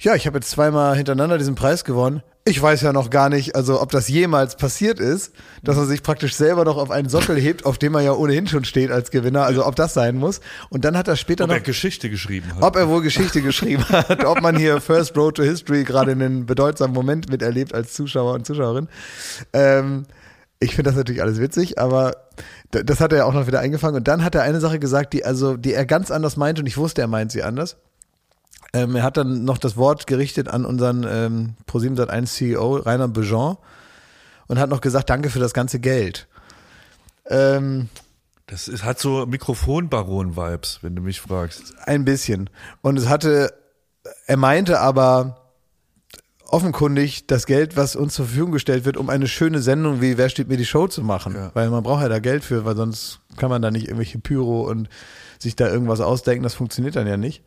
ja, 0.00 0.14
ich 0.14 0.26
habe 0.26 0.38
jetzt 0.38 0.50
zweimal 0.50 0.96
hintereinander 0.96 1.38
diesen 1.38 1.56
Preis 1.56 1.84
gewonnen. 1.84 2.22
Ich 2.48 2.62
weiß 2.62 2.82
ja 2.82 2.92
noch 2.92 3.10
gar 3.10 3.28
nicht, 3.28 3.56
also 3.56 3.82
ob 3.82 3.90
das 3.90 4.06
jemals 4.06 4.54
passiert 4.54 5.00
ist, 5.00 5.32
dass 5.64 5.76
er 5.76 5.84
sich 5.84 6.04
praktisch 6.04 6.36
selber 6.36 6.64
noch 6.64 6.76
auf 6.76 6.92
einen 6.92 7.08
Sockel 7.08 7.36
hebt, 7.36 7.66
auf 7.66 7.76
dem 7.76 7.96
er 7.96 8.02
ja 8.02 8.12
ohnehin 8.12 8.46
schon 8.46 8.64
steht 8.64 8.92
als 8.92 9.10
Gewinner, 9.10 9.42
also 9.42 9.66
ob 9.66 9.74
das 9.74 9.94
sein 9.94 10.14
muss. 10.14 10.40
Und 10.70 10.84
dann 10.84 10.96
hat 10.96 11.08
er 11.08 11.16
später 11.16 11.42
Ob 11.44 11.50
noch 11.50 11.56
er 11.56 11.60
Geschichte 11.60 12.08
geschrieben 12.08 12.54
hat. 12.54 12.62
ob 12.62 12.76
er 12.76 12.88
wohl 12.88 13.02
Geschichte 13.02 13.42
geschrieben 13.42 13.84
hat, 13.88 14.24
ob 14.24 14.42
man 14.42 14.56
hier 14.56 14.80
First 14.80 15.16
Road 15.16 15.34
to 15.38 15.42
History 15.42 15.82
gerade 15.82 16.12
einen 16.12 16.46
bedeutsamen 16.46 16.94
Moment 16.94 17.28
miterlebt 17.28 17.74
als 17.74 17.94
Zuschauer 17.94 18.34
und 18.34 18.46
Zuschauerin. 18.46 18.86
Ähm, 19.52 20.06
ich 20.60 20.76
finde 20.76 20.90
das 20.90 20.96
natürlich 20.96 21.22
alles 21.22 21.40
witzig, 21.40 21.80
aber 21.80 22.12
das 22.70 23.00
hat 23.00 23.10
er 23.10 23.18
ja 23.18 23.24
auch 23.24 23.34
noch 23.34 23.48
wieder 23.48 23.58
eingefangen. 23.58 23.96
Und 23.96 24.06
dann 24.06 24.22
hat 24.22 24.36
er 24.36 24.42
eine 24.42 24.60
Sache 24.60 24.78
gesagt, 24.78 25.14
die 25.14 25.24
also, 25.24 25.56
die 25.56 25.74
er 25.74 25.84
ganz 25.84 26.12
anders 26.12 26.36
meinte 26.36 26.62
und 26.62 26.66
ich 26.66 26.76
wusste, 26.76 27.00
er 27.00 27.08
meint 27.08 27.32
sie 27.32 27.42
anders. 27.42 27.76
Ähm, 28.72 28.96
er 28.96 29.02
hat 29.02 29.16
dann 29.16 29.44
noch 29.44 29.58
das 29.58 29.76
Wort 29.76 30.06
gerichtet 30.06 30.48
an 30.48 30.64
unseren 30.64 31.06
ähm, 31.08 31.54
Pro7 31.68 32.08
1 32.08 32.34
CEO 32.34 32.76
Rainer 32.76 33.08
Bejean 33.08 33.56
und 34.48 34.58
hat 34.58 34.70
noch 34.70 34.80
gesagt, 34.80 35.10
danke 35.10 35.30
für 35.30 35.38
das 35.38 35.54
ganze 35.54 35.80
Geld. 35.80 36.26
Ähm, 37.28 37.88
Das 38.46 38.68
ist, 38.68 38.84
hat 38.84 38.98
so 38.98 39.26
Mikrofonbaron-Vibes, 39.26 40.80
wenn 40.82 40.94
du 40.94 41.02
mich 41.02 41.20
fragst. 41.20 41.74
Ein 41.84 42.04
bisschen. 42.04 42.48
Und 42.82 42.96
es 42.98 43.08
hatte, 43.08 43.52
er 44.26 44.36
meinte 44.36 44.80
aber 44.80 45.40
offenkundig 46.48 47.26
das 47.26 47.46
Geld, 47.46 47.76
was 47.76 47.96
uns 47.96 48.14
zur 48.14 48.26
Verfügung 48.26 48.52
gestellt 48.52 48.84
wird, 48.84 48.96
um 48.96 49.10
eine 49.10 49.26
schöne 49.26 49.60
Sendung 49.60 50.00
wie 50.00 50.16
Wer 50.16 50.28
steht 50.28 50.48
mir 50.48 50.56
die 50.56 50.64
Show 50.64 50.86
zu 50.86 51.02
machen. 51.02 51.34
Ja. 51.34 51.50
Weil 51.54 51.70
man 51.70 51.82
braucht 51.82 52.02
ja 52.02 52.08
da 52.08 52.20
Geld 52.20 52.44
für, 52.44 52.64
weil 52.64 52.76
sonst 52.76 53.20
kann 53.36 53.50
man 53.50 53.62
da 53.62 53.72
nicht 53.72 53.86
irgendwelche 53.86 54.18
Pyro 54.20 54.62
und 54.62 54.88
sich 55.40 55.56
da 55.56 55.68
irgendwas 55.68 56.00
ausdenken. 56.00 56.44
Das 56.44 56.54
funktioniert 56.54 56.94
dann 56.94 57.08
ja 57.08 57.16
nicht. 57.16 57.42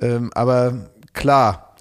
Ähm, 0.00 0.30
aber 0.34 0.88
klar, 1.12 1.74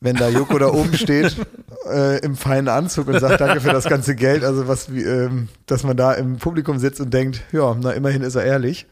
wenn 0.00 0.16
da 0.16 0.28
Joko 0.28 0.58
da 0.58 0.66
oben 0.68 0.92
steht 0.98 1.34
äh, 1.90 2.18
im 2.18 2.36
feinen 2.36 2.68
Anzug 2.68 3.08
und 3.08 3.20
sagt 3.20 3.40
Danke 3.40 3.60
für 3.62 3.70
das 3.72 3.84
ganze 3.84 4.14
Geld, 4.14 4.44
also 4.44 4.68
was 4.68 4.92
wie, 4.92 5.02
ähm, 5.02 5.48
dass 5.66 5.82
man 5.82 5.96
da 5.96 6.12
im 6.12 6.36
Publikum 6.36 6.78
sitzt 6.78 7.00
und 7.00 7.12
denkt, 7.14 7.40
ja, 7.52 7.74
na 7.80 7.92
immerhin 7.92 8.20
ist 8.22 8.34
er 8.34 8.44
ehrlich. 8.44 8.86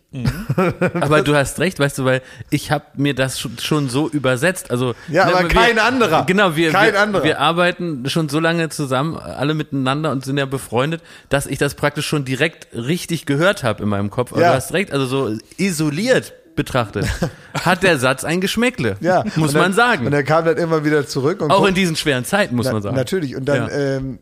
Aber 1.01 1.23
du 1.23 1.35
hast 1.35 1.59
recht, 1.59 1.79
weißt 1.79 1.99
du, 1.99 2.05
weil 2.05 2.23
ich 2.51 2.71
habe 2.71 2.85
mir 2.97 3.15
das 3.15 3.41
schon- 3.61 3.89
so 3.89 4.09
übersetzt. 4.09 4.71
Also 4.71 4.95
Ja, 5.09 5.27
ne, 5.27 5.35
aber 5.37 5.49
kein 5.49 5.79
anderer. 5.79 6.25
Genau, 6.27 6.55
wir, 6.57 6.71
Kein 6.71 6.93
wir, 6.95 7.01
anderer. 7.01 7.25
wir 7.25 7.41
arbeiten 7.41 8.09
schon 8.09 8.29
so 8.29 8.39
lange 8.39 8.69
zusammen, 8.71 9.17
alle 9.17 9.53
miteinander 9.55 10.11
und 10.13 10.25
sind 10.25 10.39
ja 10.39 10.45
befreundet, 10.47 11.03
dass 11.29 11.47
ich 11.47 11.59
das 11.59 11.75
praktisch 11.75 12.07
schon 12.07 12.25
direkt 12.25 12.69
richtig 12.75 13.27
gehört 13.27 13.65
habe 13.65 13.83
in 13.83 13.89
meinem 13.89 14.11
Kopf. 14.11 14.33
Aber 14.33 14.41
Ja. 14.43 14.51
du 14.51 14.57
hast 14.57 14.73
recht, 14.73 14.93
also 14.93 15.07
so 15.07 15.37
isoliert 15.59 16.33
betrachtet 16.55 17.07
hat 17.55 17.83
der 17.83 17.99
Satz 17.99 18.25
ein 18.25 18.41
Geschmäckle, 18.41 18.97
Ja, 19.01 19.25
muss 19.37 19.53
dann, 19.53 19.63
man 19.63 19.73
sagen. 19.73 20.07
Und 20.07 20.13
er 20.13 20.23
kam 20.25 20.45
dann 20.45 20.57
immer 20.57 20.85
wieder 20.85 21.07
zurück 21.07 21.41
und 21.41 21.51
Auch 21.51 21.59
guckt- 21.59 21.69
in 21.71 21.75
diesen 21.75 21.97
schweren 21.97 22.25
Zeiten 22.25 22.57
muss 22.57 22.67
Na, 22.67 22.73
man 22.73 22.83
sagen. 22.83 22.97
Natürlich. 22.97 23.37
Und 23.37 23.45
dann 23.47 23.69
Ja. 23.69 23.97
ähm, 23.97 24.19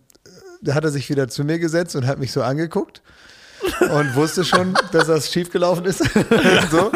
hat 0.71 0.85
er 0.85 0.91
sich 0.91 1.09
wieder 1.11 1.29
zu 1.29 1.45
mir 1.45 1.59
gesetzt 1.59 1.97
und 1.97 2.07
hat 2.07 2.19
mich 2.19 2.33
so 2.33 2.43
angeguckt 2.43 3.03
und 3.81 4.15
wusste 4.15 4.45
schon, 4.45 4.75
dass 4.93 5.07
das 5.07 5.33
schiefgelaufen 5.33 5.85
ist. 5.85 5.99
so. 6.71 6.91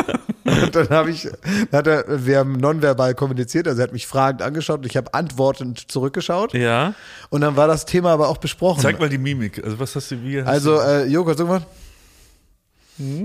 Und 0.44 0.74
dann 0.76 0.88
habe 0.90 1.10
ich, 1.10 1.28
hat 1.72 1.86
er, 1.86 2.04
wir 2.26 2.38
haben 2.38 2.52
nonverbal 2.58 3.14
kommuniziert, 3.14 3.66
also 3.66 3.80
er 3.80 3.84
hat 3.84 3.92
mich 3.92 4.06
fragend 4.06 4.42
angeschaut 4.42 4.80
und 4.80 4.86
ich 4.86 4.96
habe 4.96 5.12
antwortend 5.14 5.90
zurückgeschaut. 5.90 6.52
Ja. 6.52 6.94
Und 7.30 7.40
dann 7.40 7.56
war 7.56 7.66
das 7.66 7.86
Thema 7.86 8.10
aber 8.12 8.28
auch 8.28 8.36
besprochen. 8.36 8.80
Zeig 8.82 9.00
mal 9.00 9.08
die 9.08 9.18
Mimik. 9.18 9.62
Also 9.64 9.78
was 9.80 9.96
hast 9.96 10.10
du 10.10 10.22
wie? 10.22 10.40
Hast 10.42 10.48
also, 10.48 10.80
äh, 10.80 11.06
Joko, 11.06 11.32
sag 11.34 11.48
mal. 11.48 11.62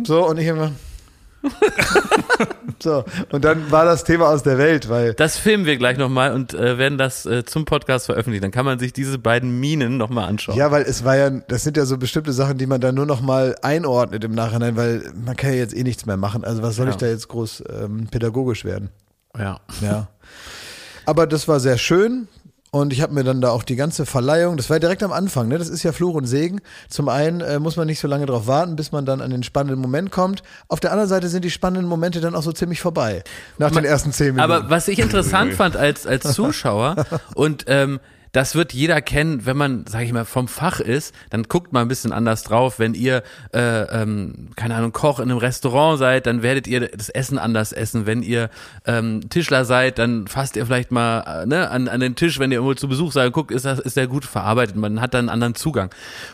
So, 0.05 0.25
und 0.27 0.37
ich 0.37 0.47
immer. 0.47 0.71
so, 2.81 3.03
und 3.31 3.45
dann 3.45 3.71
war 3.71 3.85
das 3.85 4.03
Thema 4.03 4.27
aus 4.29 4.43
der 4.43 4.57
Welt, 4.57 4.89
weil 4.89 5.13
Das 5.13 5.37
filmen 5.37 5.65
wir 5.65 5.77
gleich 5.77 5.97
nochmal 5.97 6.33
und 6.33 6.53
äh, 6.53 6.77
werden 6.77 6.97
das 6.97 7.25
äh, 7.25 7.43
zum 7.45 7.65
Podcast 7.65 8.07
veröffentlichen. 8.07 8.41
Dann 8.41 8.51
kann 8.51 8.65
man 8.65 8.79
sich 8.79 8.93
diese 8.93 9.17
beiden 9.17 9.59
Minen 9.59 9.97
nochmal 9.97 10.27
anschauen. 10.27 10.57
Ja, 10.57 10.71
weil 10.71 10.83
es 10.83 11.03
war 11.03 11.15
ja, 11.17 11.29
das 11.29 11.63
sind 11.63 11.77
ja 11.77 11.85
so 11.85 11.97
bestimmte 11.97 12.33
Sachen, 12.33 12.57
die 12.57 12.65
man 12.67 12.81
dann 12.81 12.95
nur 12.95 13.05
noch 13.05 13.21
mal 13.21 13.55
einordnet 13.61 14.23
im 14.23 14.33
Nachhinein, 14.33 14.75
weil 14.75 15.03
man 15.25 15.35
kann 15.35 15.51
ja 15.51 15.57
jetzt 15.57 15.75
eh 15.75 15.83
nichts 15.83 16.05
mehr 16.05 16.17
machen. 16.17 16.43
Also 16.43 16.61
was 16.61 16.75
soll 16.75 16.85
Ja. 16.87 16.91
ich 16.91 16.97
da 16.97 17.07
jetzt 17.07 17.27
groß 17.27 17.63
ähm, 17.69 18.07
pädagogisch 18.11 18.65
werden? 18.65 18.89
ja. 19.37 19.59
Ja. 19.81 20.07
Aber 21.05 21.25
das 21.25 21.47
war 21.47 21.59
sehr 21.59 21.77
schön. 21.79 22.27
Und 22.71 22.93
ich 22.93 23.01
habe 23.01 23.13
mir 23.13 23.23
dann 23.23 23.41
da 23.41 23.49
auch 23.49 23.63
die 23.63 23.75
ganze 23.75 24.05
Verleihung, 24.05 24.55
das 24.55 24.69
war 24.69 24.79
direkt 24.79 25.01
am 25.01 25.11
Anfang, 25.11 25.47
ne? 25.47 25.57
Das 25.57 25.69
ist 25.69 25.81
ja 25.83 25.91
Fluch 25.91 26.13
und 26.13 26.25
Segen. 26.25 26.61
Zum 26.87 27.09
einen 27.09 27.41
äh, 27.41 27.59
muss 27.59 27.77
man 27.77 27.87
nicht 27.87 27.99
so 27.99 28.07
lange 28.07 28.27
drauf 28.27 28.45
warten, 28.45 28.75
bis 28.75 28.91
man 28.91 29.05
dann 29.05 29.21
an 29.21 29.31
den 29.31 29.41
spannenden 29.41 29.81
Moment 29.81 30.11
kommt. 30.11 30.43
Auf 30.67 30.79
der 30.79 30.91
anderen 30.91 31.09
Seite 31.09 31.29
sind 31.29 31.43
die 31.43 31.49
spannenden 31.49 31.87
Momente 31.87 32.21
dann 32.21 32.35
auch 32.35 32.43
so 32.43 32.51
ziemlich 32.51 32.79
vorbei. 32.79 33.23
Nach 33.57 33.71
den 33.71 33.85
ersten 33.85 34.11
zehn 34.11 34.35
Minuten. 34.35 34.51
Aber 34.51 34.69
was 34.69 34.87
ich 34.87 34.99
interessant 34.99 35.53
fand 35.53 35.75
als, 35.77 36.05
als 36.05 36.33
Zuschauer 36.33 37.05
und 37.33 37.65
ähm, 37.67 37.99
das 38.31 38.55
wird 38.55 38.73
jeder 38.73 39.01
kennen, 39.01 39.45
wenn 39.45 39.57
man, 39.57 39.85
sage 39.87 40.05
ich 40.05 40.13
mal, 40.13 40.25
vom 40.25 40.47
Fach 40.47 40.79
ist, 40.79 41.13
dann 41.29 41.43
guckt 41.43 41.73
man 41.73 41.83
ein 41.83 41.87
bisschen 41.87 42.11
anders 42.11 42.43
drauf. 42.43 42.79
Wenn 42.79 42.93
ihr, 42.93 43.23
äh, 43.53 43.81
ähm, 44.01 44.49
keine 44.55 44.75
Ahnung, 44.75 44.91
Koch 44.91 45.19
in 45.19 45.29
einem 45.29 45.39
Restaurant 45.39 45.99
seid, 45.99 46.25
dann 46.25 46.43
werdet 46.43 46.67
ihr 46.67 46.87
das 46.87 47.09
Essen 47.09 47.37
anders 47.37 47.71
essen. 47.71 48.05
Wenn 48.05 48.21
ihr 48.21 48.49
ähm, 48.85 49.29
Tischler 49.29 49.65
seid, 49.65 49.97
dann 49.97 50.27
fasst 50.27 50.55
ihr 50.55 50.65
vielleicht 50.65 50.91
mal 50.91 51.43
äh, 51.43 51.45
ne, 51.45 51.69
an, 51.69 51.87
an 51.87 51.99
den 51.99 52.15
Tisch, 52.15 52.39
wenn 52.39 52.51
ihr 52.51 52.57
irgendwo 52.57 52.75
zu 52.75 52.87
Besuch 52.87 53.11
seid, 53.11 53.31
guckt, 53.33 53.51
ist 53.51 53.65
das 53.65 53.79
ist 53.79 53.97
der 53.97 54.07
gut 54.07 54.25
verarbeitet. 54.25 54.75
Man 54.75 55.01
hat 55.01 55.13
dann 55.13 55.21
einen 55.21 55.29
anderen 55.29 55.55
Zugang. 55.55 55.89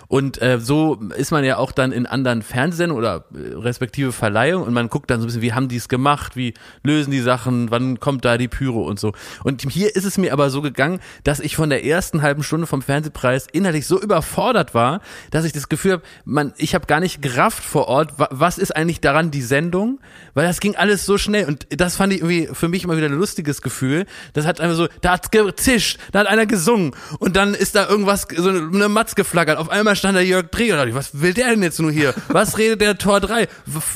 Und 0.08 0.42
äh, 0.42 0.60
so 0.60 0.96
ist 1.16 1.32
man 1.32 1.44
ja 1.44 1.58
auch 1.58 1.72
dann 1.72 1.92
in 1.92 2.06
anderen 2.06 2.42
Fernsehsendungen 2.42 3.04
oder 3.04 3.26
äh, 3.34 3.54
respektive 3.56 4.12
Verleihungen 4.12 4.68
und 4.68 4.74
man 4.74 4.90
guckt 4.90 5.10
dann 5.10 5.20
so 5.20 5.26
ein 5.26 5.28
bisschen, 5.28 5.42
wie 5.42 5.54
haben 5.54 5.68
die 5.68 5.78
es 5.78 5.88
gemacht, 5.88 6.36
wie 6.36 6.54
lösen 6.84 7.12
die 7.12 7.22
Sachen, 7.22 7.72
wann 7.72 8.00
kommt 8.00 8.26
da 8.26 8.38
die 8.38 8.48
Pyro 8.48 8.82
und 8.84 9.00
so. 9.00 9.14
Und 9.44 9.62
hier 9.70 9.96
ist 9.96 10.06
es 10.06 10.18
mir 10.18 10.34
aber 10.34 10.50
so 10.50 10.62
gegangen, 10.62 11.00
dass 11.24 11.40
ich 11.40 11.56
von 11.56 11.70
der 11.70 11.85
ersten 11.90 12.22
halben 12.22 12.44
Stunde 12.44 12.68
vom 12.68 12.82
Fernsehpreis 12.82 13.48
innerlich 13.52 13.88
so 13.88 14.02
überfordert 14.02 14.74
war, 14.74 15.02
dass 15.32 15.46
ich 15.46 15.54
das 15.54 15.70
Gefühl 15.70 15.94
habe, 15.94 16.04
man, 16.26 16.54
ich 16.58 16.76
habe 16.76 16.86
gar 16.86 17.00
nicht 17.00 17.22
gerafft 17.22 17.64
vor 17.64 17.88
Ort, 17.88 18.18
wa 18.18 18.28
was 18.32 18.58
ist 18.58 18.76
eigentlich 18.76 19.02
daran 19.02 19.32
die 19.32 19.42
Sendung, 19.42 20.00
weil 20.34 20.48
das 20.48 20.60
ging 20.60 20.76
alles 20.76 21.06
so 21.06 21.18
schnell 21.18 21.46
und 21.46 21.68
das 21.70 21.96
fand 21.96 22.14
ich 22.14 22.20
irgendwie 22.20 22.50
für 22.54 22.68
mich 22.68 22.84
immer 22.84 22.98
wieder 22.98 23.08
ein 23.08 23.14
lustiges 23.14 23.62
Gefühl. 23.62 24.06
Das 24.34 24.46
hat 24.46 24.60
einfach 24.60 24.76
so, 24.76 24.88
da 25.02 25.12
hat's 25.14 25.32
gezischt, 25.32 26.00
da 26.12 26.20
hat 26.20 26.28
einer 26.28 26.46
gesungen 26.46 26.96
und 27.20 27.36
dann 27.36 27.54
ist 27.54 27.76
da 27.76 27.88
irgendwas, 27.88 28.28
so 28.36 28.50
eine, 28.50 28.90
Matz 28.90 29.16
geflackert. 29.16 29.58
Auf 29.58 29.70
einmal 29.70 29.96
stand 29.96 30.16
da 30.18 30.22
Jörg 30.22 30.48
Dreh 30.52 30.72
und 30.72 30.78
dachte 30.78 30.90
ich, 30.90 30.96
was 30.96 31.22
will 31.22 31.34
der 31.34 31.50
denn 31.50 31.64
jetzt 31.64 31.80
nur 31.80 31.92
hier? 31.92 32.14
Was 32.30 32.58
redet 32.58 32.82
der 32.82 32.98
Tor 32.98 33.20
3? 33.20 33.48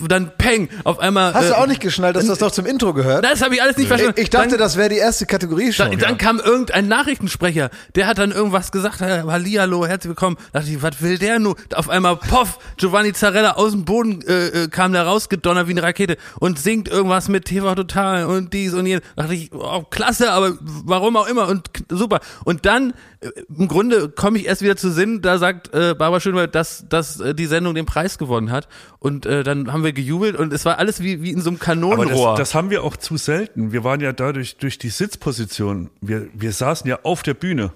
Dann 0.07 0.31
Peng, 0.37 0.69
auf 0.83 0.99
einmal. 0.99 1.33
Hast 1.33 1.49
du 1.49 1.53
äh, 1.53 1.57
auch 1.57 1.67
nicht 1.67 1.81
geschnallt, 1.81 2.15
dass 2.15 2.25
das 2.25 2.39
doch 2.39 2.51
zum 2.51 2.65
Intro 2.65 2.93
gehört? 2.93 3.23
Das 3.23 3.41
habe 3.41 3.55
ich 3.55 3.61
alles 3.61 3.77
nicht 3.77 3.87
verstanden. 3.87 4.15
Ich, 4.17 4.23
ich 4.23 4.29
dachte, 4.29 4.49
Dann- 4.49 4.59
das 4.59 4.77
wäre 4.77 4.89
die 4.89 4.97
erste 4.97 5.25
Kategorie 5.25 5.71
schon. 5.71 5.91
dann, 5.91 5.99
dann 5.99 6.17
kam 6.17 6.39
irgendein 6.39 6.87
Nachrichtensprecher, 6.87 7.69
der 7.95 8.07
hat 8.07 8.17
dann 8.17 8.31
irgendwas 8.31 8.71
gesagt, 8.71 9.01
äh, 9.01 9.23
Hallihallo, 9.23 9.85
herzlich 9.85 10.09
willkommen. 10.09 10.37
Da 10.51 10.59
dachte 10.59 10.71
ich, 10.71 10.81
was 10.81 11.01
will 11.01 11.17
der 11.17 11.39
nur? 11.39 11.55
Auf 11.75 11.89
einmal, 11.89 12.17
poff, 12.17 12.59
Giovanni 12.77 13.13
Zarella 13.13 13.53
aus 13.53 13.71
dem 13.71 13.85
Boden 13.85 14.21
äh, 14.27 14.47
äh, 14.47 14.67
kam 14.67 14.93
da 14.93 15.03
rausgedonnert 15.03 15.67
wie 15.67 15.71
eine 15.71 15.83
Rakete 15.83 16.17
und 16.39 16.59
singt 16.59 16.87
irgendwas 16.87 17.27
mit 17.29 17.45
TV 17.45 17.75
Total 17.75 18.25
und 18.25 18.53
dies 18.53 18.73
und 18.73 18.85
jenes. 18.85 19.03
Da 19.15 19.23
dachte 19.23 19.35
ich, 19.35 19.51
oh, 19.53 19.83
klasse, 19.89 20.31
aber 20.31 20.57
warum 20.61 21.15
auch 21.15 21.27
immer 21.27 21.47
und 21.47 21.69
super. 21.89 22.19
Und 22.45 22.65
dann, 22.65 22.93
äh, 23.21 23.29
im 23.55 23.67
Grunde 23.67 24.09
komme 24.09 24.37
ich 24.37 24.45
erst 24.45 24.61
wieder 24.61 24.75
zu 24.75 24.91
Sinn, 24.91 25.21
da 25.21 25.37
sagt 25.37 25.73
äh, 25.73 25.95
Barbara 25.97 26.19
Schönwald, 26.19 26.55
dass, 26.55 26.85
dass 26.87 27.19
äh, 27.19 27.33
die 27.33 27.45
Sendung 27.45 27.75
den 27.75 27.85
Preis 27.85 28.17
gewonnen 28.17 28.51
hat. 28.51 28.67
Und 28.99 29.25
äh, 29.25 29.43
dann 29.43 29.71
haben 29.71 29.83
wir 29.83 29.93
gejubelt 29.93 30.35
und 30.35 30.51
es 30.53 30.65
war 30.65 30.77
alles 30.77 31.01
wie, 31.01 31.21
wie 31.21 31.31
in 31.31 31.41
so 31.41 31.49
einem 31.49 31.59
Kanonenrohr. 31.59 32.31
das, 32.31 32.49
das 32.49 32.55
haben 32.55 32.69
wir 32.69 32.83
auch 32.83 32.97
zu 32.97 33.17
selten. 33.17 33.71
Wir 33.71 33.83
waren 33.83 34.01
ja 34.01 34.11
dadurch 34.13 34.57
durch 34.57 34.77
die 34.77 34.89
Sitzposition. 34.89 35.89
Wir, 36.01 36.27
wir 36.33 36.51
saßen 36.51 36.87
ja 36.87 36.99
auf 37.03 37.23
der 37.23 37.33
Bühne. 37.33 37.68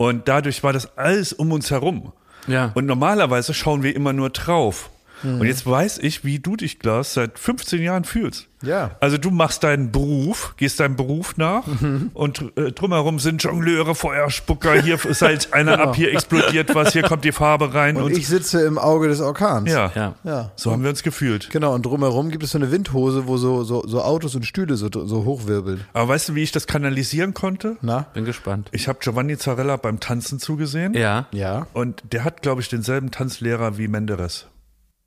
Und 0.00 0.28
dadurch 0.28 0.62
war 0.62 0.72
das 0.72 0.96
alles 0.96 1.34
um 1.34 1.52
uns 1.52 1.70
herum. 1.70 2.14
Ja. 2.46 2.70
Und 2.72 2.86
normalerweise 2.86 3.52
schauen 3.52 3.82
wir 3.82 3.94
immer 3.94 4.14
nur 4.14 4.30
drauf. 4.30 4.88
Mhm. 5.22 5.40
Und 5.40 5.46
jetzt 5.46 5.66
weiß 5.66 5.98
ich, 5.98 6.24
wie 6.24 6.38
du 6.38 6.56
dich, 6.56 6.78
Glas, 6.78 7.14
seit 7.14 7.38
15 7.38 7.82
Jahren 7.82 8.04
fühlst. 8.04 8.48
Ja. 8.62 8.90
Also 9.00 9.16
du 9.16 9.30
machst 9.30 9.62
deinen 9.64 9.90
Beruf, 9.90 10.52
gehst 10.58 10.80
deinem 10.80 10.94
Beruf 10.94 11.38
nach 11.38 11.66
Mhm. 11.66 12.10
und 12.12 12.52
äh, 12.56 12.72
drumherum 12.72 13.18
sind 13.18 13.42
Jongleure, 13.42 13.94
Feuerspucker, 13.94 14.82
hier 14.82 15.02
ist 15.06 15.22
halt 15.22 15.54
einer 15.54 15.80
ab, 15.80 15.96
hier 15.96 16.12
explodiert 16.12 16.74
was, 16.74 16.92
hier 16.92 17.02
kommt 17.02 17.24
die 17.24 17.32
Farbe 17.32 17.72
rein 17.72 17.96
und, 17.96 18.02
Genau. 18.02 18.06
Und 18.14 18.18
ich 18.18 18.28
sitze 18.28 18.60
im 18.62 18.76
Auge 18.76 19.08
des 19.08 19.20
Orkans. 19.22 19.70
ja, 19.70 19.90
ja. 19.94 20.14
Ja. 20.24 20.52
so 20.56 20.72
haben 20.72 20.82
wir 20.82 20.90
uns 20.90 21.02
gefühlt. 21.02 21.48
Genau, 21.50 21.74
und 21.74 21.86
drumherum 21.86 22.30
gibt 22.30 22.44
es 22.44 22.50
so 22.50 22.58
eine 22.58 22.70
Windhose, 22.70 23.26
wo 23.26 23.38
so, 23.38 23.64
so, 23.64 23.82
so 23.86 24.02
Autos 24.02 24.34
und 24.34 24.44
Stühle 24.44 24.76
so, 24.76 24.88
so 24.92 25.24
hochwirbeln. 25.24 25.80
Aber 25.94 26.08
weißt 26.08 26.28
du, 26.28 26.34
wie 26.34 26.42
ich 26.42 26.52
das 26.52 26.66
kanalisieren 26.66 27.32
konnte? 27.32 27.76
Na? 27.80 28.06
Bin 28.12 28.26
gespannt. 28.26 28.68
Ich 28.72 28.88
habe 28.88 28.98
Giovanni 29.00 29.38
Zarella 29.38 29.76
beim 29.78 30.00
Tanzen 30.00 30.38
zugesehen 30.38 30.92
Ja. 30.92 31.26
Ja. 31.32 31.66
und 31.72 32.02
der 32.12 32.24
hat, 32.24 32.42
glaube 32.42 32.60
ich, 32.60 32.68
denselben 32.68 33.10
Tanzlehrer 33.10 33.78
wie 33.78 33.88
Menderes. 33.88 34.46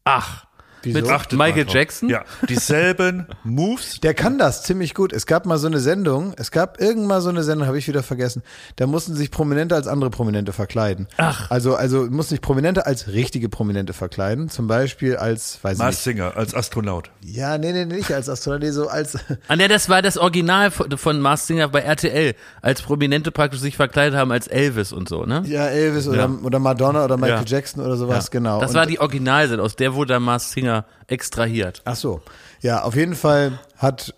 Ach. 0.06 0.46
Wieso? 0.84 1.00
Mit 1.00 1.10
Achtet 1.10 1.38
Michael. 1.40 1.66
Jackson? 1.70 2.10
Ja, 2.10 2.24
dieselben 2.50 3.28
Moves. 3.44 4.00
Der 4.02 4.14
kann 4.14 4.38
das 4.38 4.64
ziemlich 4.64 4.94
gut. 4.94 5.14
Es 5.14 5.26
gab 5.26 5.46
mal 5.46 5.58
so 5.58 5.68
eine 5.68 5.80
Sendung, 5.80 6.34
es 6.38 6.52
gab 6.52 6.80
irgendwann 6.80 7.08
mal 7.08 7.22
so 7.22 7.30
eine 7.30 7.44
Sendung, 7.44 7.68
habe 7.68 7.78
ich 7.78 7.88
wieder 7.88 8.04
vergessen. 8.04 8.44
Da 8.78 8.88
mussten 8.88 9.14
sich 9.16 9.30
Prominente 9.32 9.76
als 9.76 9.88
andere 9.88 10.10
Prominente 10.10 10.54
verkleiden. 10.54 11.08
Ach. 11.18 11.50
Also, 11.52 11.76
also 11.76 12.08
mussten 12.10 12.36
sich 12.36 12.42
Prominente 12.42 12.86
als 12.86 13.08
richtige 13.08 13.50
Prominente 13.50 13.94
verkleiden. 13.94 14.50
Zum 14.50 14.68
Beispiel 14.68 15.16
als, 15.18 15.60
weiß 15.62 15.74
ich 15.74 15.80
Mars 15.80 15.96
nicht. 15.96 16.04
Singer 16.04 16.38
als 16.38 16.54
Astronaut. 16.56 17.12
Ja, 17.22 17.58
nee, 17.58 17.72
nee, 17.74 17.86
nicht 17.86 18.12
als 18.12 18.30
Astronaut, 18.30 18.62
nee, 18.62 18.72
so 18.72 18.88
als, 18.88 19.18
Ah, 19.48 19.56
ne, 19.56 19.68
das 19.68 19.90
war 19.90 20.02
das 20.02 20.18
Original 20.18 20.72
von, 20.72 20.98
von 20.98 21.20
Mars 21.20 21.48
Singer 21.48 21.68
bei 21.68 21.80
RTL, 21.82 22.34
als 22.62 22.82
Prominente 22.82 23.32
praktisch 23.32 23.60
sich 23.60 23.76
verkleidet 23.76 24.18
haben 24.18 24.32
als 24.32 24.48
Elvis 24.48 24.92
und 24.94 25.10
so, 25.10 25.26
ne? 25.26 25.44
ja, 25.46 25.68
Elvis 25.68 26.08
oder, 26.08 26.18
Ja. 26.24 26.30
oder 26.44 26.60
Madonna 26.60 27.04
oder 27.06 27.18
Michael 27.18 27.44
Ja. 27.46 27.58
Jackson 27.58 27.84
oder 27.86 27.96
sowas, 27.98 28.32
genau. 28.32 28.60
Das 28.60 28.72
Und- 28.72 28.78
war 28.78 28.86
die 28.86 29.00
Originalsendung, 29.00 29.66
aus 29.66 29.76
der 29.76 29.94
wurde 29.94 30.14
dann 30.14 30.24
Mars 30.24 30.52
Singer 30.52 30.73
extrahiert. 31.08 31.82
Ach 31.86 31.96
so. 31.96 32.22
Ja, 32.62 32.84
auf 32.84 32.96
jeden 32.96 33.16
Fall 33.16 33.60
hat 33.78 34.14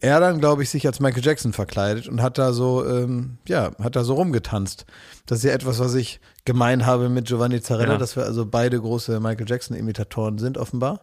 er 0.00 0.18
dann, 0.18 0.40
glaube 0.40 0.62
ich, 0.64 0.70
sich 0.70 0.86
als 0.86 0.98
Michael 1.00 1.24
Jackson 1.24 1.52
verkleidet 1.52 2.08
und 2.08 2.20
hat 2.20 2.36
da 2.38 2.52
so, 2.52 2.84
ähm, 2.86 3.38
ja, 3.46 3.70
hat 3.82 3.94
da 3.96 4.02
so 4.04 4.14
rumgetanzt. 4.14 4.86
Das 5.26 5.38
ist 5.38 5.44
ja 5.44 5.52
etwas, 5.52 5.78
was 5.78 5.94
ich 5.94 6.20
gemein 6.44 6.84
habe 6.86 7.08
mit 7.08 7.26
Giovanni 7.26 7.60
Zarella, 7.60 7.92
Ja. 7.92 7.98
dass 7.98 8.16
wir 8.16 8.24
also 8.24 8.44
beide 8.46 8.80
große 8.80 9.20
Michael 9.20 9.48
Jackson-Imitatoren 9.48 10.38
sind, 10.38 10.58
offenbar. 10.58 11.00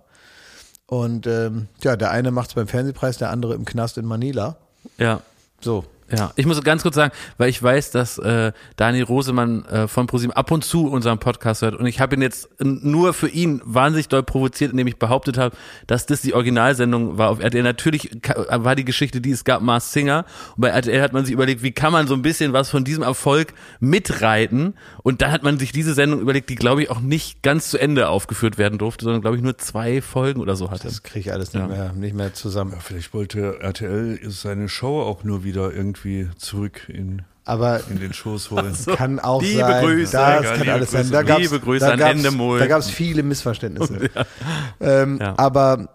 Und 0.87 1.25
ähm, 1.25 1.67
ja, 1.83 1.95
der 1.95 2.11
eine 2.11 2.31
macht 2.31 2.49
es 2.49 2.55
beim 2.55 2.67
Fernsehpreis, 2.67 3.17
der 3.17 3.29
andere 3.31 3.53
im 3.55 3.65
Knast 3.65 3.97
in 3.97 4.05
Manila. 4.05 4.57
Ja. 4.97 5.21
So. 5.61 5.85
Ja, 6.11 6.31
ich 6.35 6.45
muss 6.45 6.61
ganz 6.63 6.83
kurz 6.83 6.95
sagen, 6.95 7.11
weil 7.37 7.49
ich 7.49 7.61
weiß, 7.63 7.89
dass 7.91 8.17
äh, 8.19 8.51
Daniel 8.75 9.05
Rosemann 9.05 9.65
äh, 9.65 9.87
von 9.87 10.05
ProSieben 10.05 10.35
ab 10.35 10.51
und 10.51 10.63
zu 10.63 10.87
unseren 10.87 11.17
Podcast 11.17 11.63
hört 11.63 11.73
und 11.75 11.87
ich 11.87 11.99
habe 11.99 12.15
ihn 12.15 12.21
jetzt 12.21 12.47
nur 12.61 13.13
für 13.13 13.27
ihn 13.27 13.59
wahnsinnig 13.65 14.07
doll 14.07 14.21
provoziert, 14.21 14.69
indem 14.71 14.85
ich 14.85 14.97
behauptet 14.97 15.37
habe, 15.39 15.55
dass 15.87 16.05
das 16.05 16.21
die 16.21 16.35
Originalsendung 16.35 17.17
war 17.17 17.29
auf 17.29 17.39
RTL. 17.39 17.63
Natürlich 17.63 18.21
ka- 18.21 18.63
war 18.63 18.75
die 18.75 18.85
Geschichte, 18.85 19.19
die 19.19 19.31
es 19.31 19.43
gab, 19.45 19.61
Mars 19.63 19.93
Singer 19.93 20.25
und 20.55 20.61
bei 20.61 20.67
RTL 20.69 21.01
hat 21.01 21.13
man 21.13 21.25
sich 21.25 21.33
überlegt, 21.33 21.63
wie 21.63 21.71
kann 21.71 21.91
man 21.91 22.05
so 22.05 22.13
ein 22.13 22.21
bisschen 22.21 22.53
was 22.53 22.69
von 22.69 22.83
diesem 22.83 23.01
Erfolg 23.01 23.53
mitreiten 23.79 24.73
und 25.03 25.21
dann 25.21 25.31
hat 25.31 25.41
man 25.43 25.57
sich 25.57 25.71
diese 25.71 25.93
Sendung 25.93 26.19
überlegt, 26.19 26.49
die 26.49 26.55
glaube 26.55 26.83
ich 26.83 26.89
auch 26.91 26.99
nicht 26.99 27.41
ganz 27.41 27.69
zu 27.69 27.77
Ende 27.79 28.09
aufgeführt 28.09 28.57
werden 28.57 28.77
durfte, 28.77 29.05
sondern 29.05 29.21
glaube 29.21 29.37
ich 29.37 29.43
nur 29.43 29.57
zwei 29.57 30.01
Folgen 30.01 30.39
oder 30.41 30.55
so 30.55 30.69
hatte. 30.69 30.83
Das 30.83 31.01
kriege 31.01 31.21
ich 31.21 31.31
alles 31.33 31.53
nicht, 31.53 31.61
Ja. 31.63 31.67
mehr, 31.67 31.93
nicht 31.93 32.15
mehr 32.15 32.33
zusammen. 32.33 32.73
Ja, 32.73 32.79
vielleicht 32.79 33.13
wollte 33.13 33.59
RTL 33.61 34.19
seine 34.29 34.69
Show 34.69 35.01
auch 35.01 35.23
nur 35.23 35.43
wieder 35.43 35.73
irgendwie 35.73 35.94
zurück 36.37 36.89
in, 36.89 37.23
Aber 37.45 37.81
in 37.89 37.99
den 37.99 38.13
Schoß 38.13 38.51
holen. 38.51 38.75
kann 38.95 39.19
auch 39.19 39.41
Liebe 39.41 39.59
sein. 39.59 39.83
Grüße, 39.85 40.11
das 40.11 40.43
ja, 40.43 40.49
kann 40.51 40.59
liebe 40.59 40.73
alles 40.73 40.91
sein. 40.91 41.01
Grüße. 41.01 41.11
Da 41.13 41.23
gab's, 41.23 41.41
Liebe 41.41 41.59
Grüße 41.59 41.85
da 41.85 41.91
an 41.93 41.99
gab's, 41.99 42.11
Endemol. 42.11 42.59
Da 42.59 42.67
gab 42.67 42.79
es 42.79 42.89
viele 42.89 43.23
Missverständnisse. 43.23 44.09
Ähm, 44.79 45.19
Ja. 45.21 45.33
Aber 45.37 45.89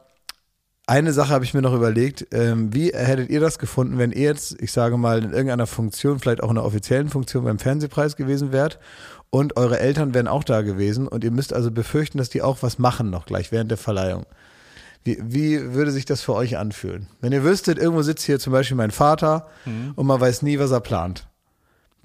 eine 0.86 1.12
Sache 1.12 1.32
habe 1.32 1.44
ich 1.44 1.54
mir 1.54 1.62
noch 1.62 1.74
überlegt. 1.74 2.26
Ähm, 2.32 2.74
wie 2.74 2.90
hättet 2.92 3.30
ihr 3.30 3.38
das 3.40 3.58
gefunden, 3.58 3.98
wenn 3.98 4.10
ihr 4.10 4.22
jetzt, 4.28 4.60
ich 4.60 4.72
sage 4.72 4.96
mal, 4.96 5.22
in 5.22 5.30
irgendeiner 5.30 5.68
Funktion, 5.68 6.18
vielleicht 6.18 6.42
auch 6.42 6.50
in 6.50 6.58
einer 6.58 6.66
offiziellen 6.66 7.08
Funktion 7.08 7.44
beim 7.44 7.60
Fernsehpreis 7.60 8.16
gewesen 8.16 8.50
wärt 8.52 8.80
und 9.30 9.56
eure 9.56 9.78
Eltern 9.78 10.14
wären 10.14 10.26
auch 10.26 10.42
da 10.42 10.62
gewesen 10.62 11.06
und 11.06 11.22
ihr 11.22 11.30
müsst 11.30 11.52
also 11.52 11.70
befürchten, 11.70 12.18
dass 12.18 12.28
die 12.28 12.42
auch 12.42 12.58
was 12.62 12.78
machen 12.80 13.10
noch 13.10 13.26
gleich 13.26 13.52
während 13.52 13.70
der 13.70 13.78
Verleihung. 13.78 14.26
Wie, 15.04 15.18
wie 15.22 15.74
würde 15.74 15.90
sich 15.92 16.04
das 16.04 16.20
für 16.22 16.34
euch 16.34 16.58
anfühlen? 16.58 17.06
Wenn 17.20 17.32
ihr 17.32 17.42
wüsstet, 17.42 17.78
irgendwo 17.78 18.02
sitzt 18.02 18.24
hier 18.24 18.38
zum 18.38 18.52
Beispiel 18.52 18.76
mein 18.76 18.90
Vater 18.90 19.48
und 19.96 20.06
man 20.06 20.20
weiß 20.20 20.42
nie, 20.42 20.58
was 20.58 20.70
er 20.70 20.80
plant. 20.80 21.26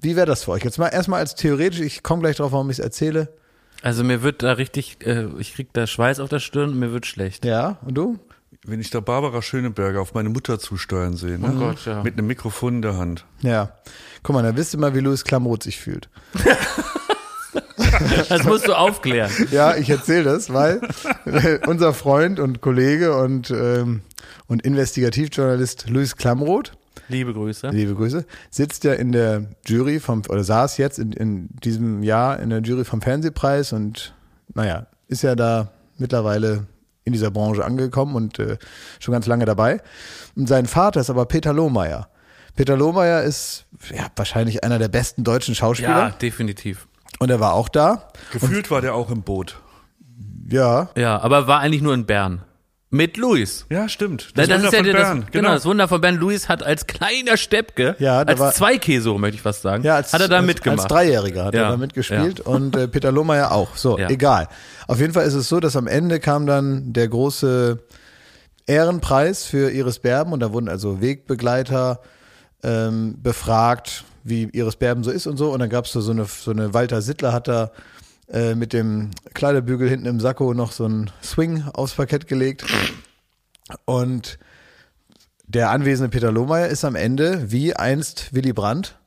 Wie 0.00 0.16
wäre 0.16 0.26
das 0.26 0.44
für 0.44 0.52
euch? 0.52 0.64
Jetzt 0.64 0.78
mal 0.78 0.88
erstmal 0.88 1.20
als 1.20 1.34
theoretisch, 1.34 1.80
ich 1.80 2.02
komme 2.02 2.22
gleich 2.22 2.36
drauf, 2.36 2.52
warum 2.52 2.70
ich 2.70 2.78
es 2.78 2.84
erzähle. 2.84 3.34
Also 3.82 4.04
mir 4.04 4.22
wird 4.22 4.42
da 4.42 4.52
richtig, 4.52 4.98
äh, 5.06 5.26
ich 5.38 5.54
krieg 5.54 5.68
da 5.72 5.86
Schweiß 5.86 6.20
auf 6.20 6.28
der 6.28 6.40
Stirn 6.40 6.70
und 6.70 6.78
mir 6.78 6.92
wird 6.92 7.06
schlecht. 7.06 7.44
Ja, 7.44 7.78
und 7.84 7.94
du? 7.94 8.18
Wenn 8.64 8.80
ich 8.80 8.90
da 8.90 9.00
Barbara 9.00 9.42
Schöneberger 9.42 10.00
auf 10.00 10.14
meine 10.14 10.28
Mutter 10.28 10.58
zusteuern 10.58 11.16
sehe, 11.16 11.38
ne? 11.38 11.52
Oh 11.54 11.58
Gott, 11.58 11.84
ja. 11.84 12.02
mit 12.02 12.14
einem 12.14 12.26
Mikrofon 12.26 12.76
in 12.76 12.82
der 12.82 12.96
Hand. 12.96 13.24
Ja. 13.42 13.72
Guck 14.22 14.34
mal, 14.34 14.42
dann 14.42 14.56
wisst 14.56 14.74
ihr 14.74 14.80
mal, 14.80 14.94
wie 14.94 15.00
Louis 15.00 15.24
Klamroth 15.24 15.62
sich 15.62 15.78
fühlt. 15.78 16.08
Das 18.28 18.44
musst 18.44 18.66
du 18.66 18.74
aufklären. 18.74 19.30
Ja, 19.50 19.76
ich 19.76 19.90
erzähle 19.90 20.24
das, 20.24 20.52
weil 20.52 20.80
äh, 21.24 21.58
unser 21.66 21.92
Freund 21.92 22.40
und 22.40 22.60
Kollege 22.60 23.16
und, 23.16 23.50
ähm, 23.50 24.02
und 24.46 24.62
Investigativjournalist 24.62 25.88
Louis 25.88 26.16
Klamroth, 26.16 26.72
Liebe 27.08 27.32
Grüße. 27.32 27.68
liebe 27.68 27.94
Grüße, 27.94 28.26
sitzt 28.50 28.84
ja 28.84 28.92
in 28.94 29.12
der 29.12 29.46
Jury 29.66 30.00
vom, 30.00 30.22
oder 30.28 30.42
saß 30.44 30.76
jetzt 30.78 30.98
in, 30.98 31.12
in 31.12 31.48
diesem 31.62 32.02
Jahr 32.02 32.40
in 32.40 32.50
der 32.50 32.60
Jury 32.60 32.84
vom 32.84 33.00
Fernsehpreis 33.00 33.72
und 33.72 34.14
naja, 34.54 34.86
ist 35.08 35.22
ja 35.22 35.34
da 35.34 35.70
mittlerweile 35.98 36.66
in 37.04 37.12
dieser 37.12 37.30
Branche 37.30 37.64
angekommen 37.64 38.16
und 38.16 38.38
äh, 38.38 38.58
schon 38.98 39.12
ganz 39.12 39.26
lange 39.26 39.44
dabei. 39.44 39.80
Und 40.34 40.48
sein 40.48 40.66
Vater 40.66 41.00
ist 41.00 41.10
aber 41.10 41.26
Peter 41.26 41.52
Lohmeier. 41.52 42.08
Peter 42.56 42.76
Lohmeier 42.76 43.22
ist 43.22 43.66
ja, 43.94 44.06
wahrscheinlich 44.16 44.64
einer 44.64 44.78
der 44.78 44.88
besten 44.88 45.22
deutschen 45.22 45.54
Schauspieler 45.54 45.88
Ja, 45.88 46.10
definitiv. 46.10 46.88
Und 47.18 47.30
er 47.30 47.40
war 47.40 47.54
auch 47.54 47.68
da. 47.68 48.08
Gefühlt 48.32 48.70
war 48.70 48.80
der 48.80 48.94
auch 48.94 49.10
im 49.10 49.22
Boot. 49.22 49.56
Ja, 50.48 50.90
Ja, 50.96 51.18
aber 51.20 51.46
war 51.46 51.60
eigentlich 51.60 51.82
nur 51.82 51.94
in 51.94 52.06
Bern. 52.06 52.42
Mit 52.88 53.16
Luis. 53.16 53.66
Ja, 53.68 53.88
stimmt. 53.88 54.30
Das, 54.36 54.46
das 54.48 54.56
Wunder 54.62 54.68
ist 54.68 54.72
ja 54.72 54.78
von 54.78 54.84
der- 54.84 54.92
das, 54.94 55.02
Bern, 55.02 55.26
genau. 55.32 55.48
das 55.50 55.64
Wunder 55.64 55.88
von 55.88 56.00
Bern. 56.00 56.14
Luis 56.16 56.48
hat 56.48 56.62
als 56.62 56.86
kleiner 56.86 57.36
Steppke, 57.36 57.96
Ja, 57.98 58.20
als 58.22 58.38
war- 58.38 58.52
Zweikäse, 58.52 59.10
möchte 59.18 59.34
ich 59.36 59.42
fast 59.42 59.62
sagen, 59.62 59.82
Ja, 59.82 59.96
als, 59.96 60.12
hat 60.12 60.20
er 60.20 60.28
da 60.28 60.36
als, 60.36 60.46
mitgemacht. 60.46 60.78
Als 60.80 60.88
Dreijähriger 60.88 61.46
hat 61.46 61.54
Ja, 61.54 61.62
er 61.64 61.70
da 61.70 61.76
mitgespielt 61.76 62.40
und 62.40 62.76
äh, 62.76 62.86
Peter 62.86 63.10
Lohmeier 63.10 63.50
auch. 63.50 63.76
So, 63.76 63.98
Ja. 63.98 64.08
egal. 64.08 64.46
Auf 64.86 65.00
jeden 65.00 65.12
Fall 65.12 65.26
ist 65.26 65.34
es 65.34 65.48
so, 65.48 65.58
dass 65.58 65.74
am 65.74 65.88
Ende 65.88 66.20
kam 66.20 66.46
dann 66.46 66.92
der 66.92 67.08
große 67.08 67.80
Ehrenpreis 68.66 69.44
für 69.44 69.70
Iris 69.72 69.98
Berben 69.98 70.32
und 70.32 70.40
da 70.40 70.52
wurden 70.52 70.68
also 70.68 71.00
Wegbegleiter 71.00 72.00
ähm, 72.62 73.16
befragt, 73.22 74.04
wie 74.28 74.44
Iris 74.52 74.76
Berben 74.76 75.04
so 75.04 75.10
ist 75.10 75.26
und 75.26 75.36
so. 75.36 75.52
Und 75.52 75.60
dann 75.60 75.70
gab 75.70 75.84
es 75.84 75.92
so 75.92 76.10
eine, 76.10 76.24
so 76.24 76.50
eine 76.50 76.74
Walter 76.74 77.02
Sittler 77.02 77.32
hat 77.32 77.48
da 77.48 77.70
äh, 78.28 78.54
mit 78.54 78.72
dem 78.72 79.10
Kleiderbügel 79.34 79.88
hinten 79.88 80.06
im 80.06 80.20
Sakko 80.20 80.52
noch 80.54 80.72
so 80.72 80.86
ein 80.86 81.10
Swing 81.22 81.64
aufs 81.72 81.94
Parkett 81.94 82.26
gelegt. 82.26 82.64
Und 83.84 84.38
der 85.46 85.70
anwesende 85.70 86.08
Peter 86.10 86.32
Lohmeier 86.32 86.68
ist 86.68 86.84
am 86.84 86.96
Ende, 86.96 87.50
wie 87.52 87.74
einst 87.74 88.34
Willy 88.34 88.52
Brandt, 88.52 88.98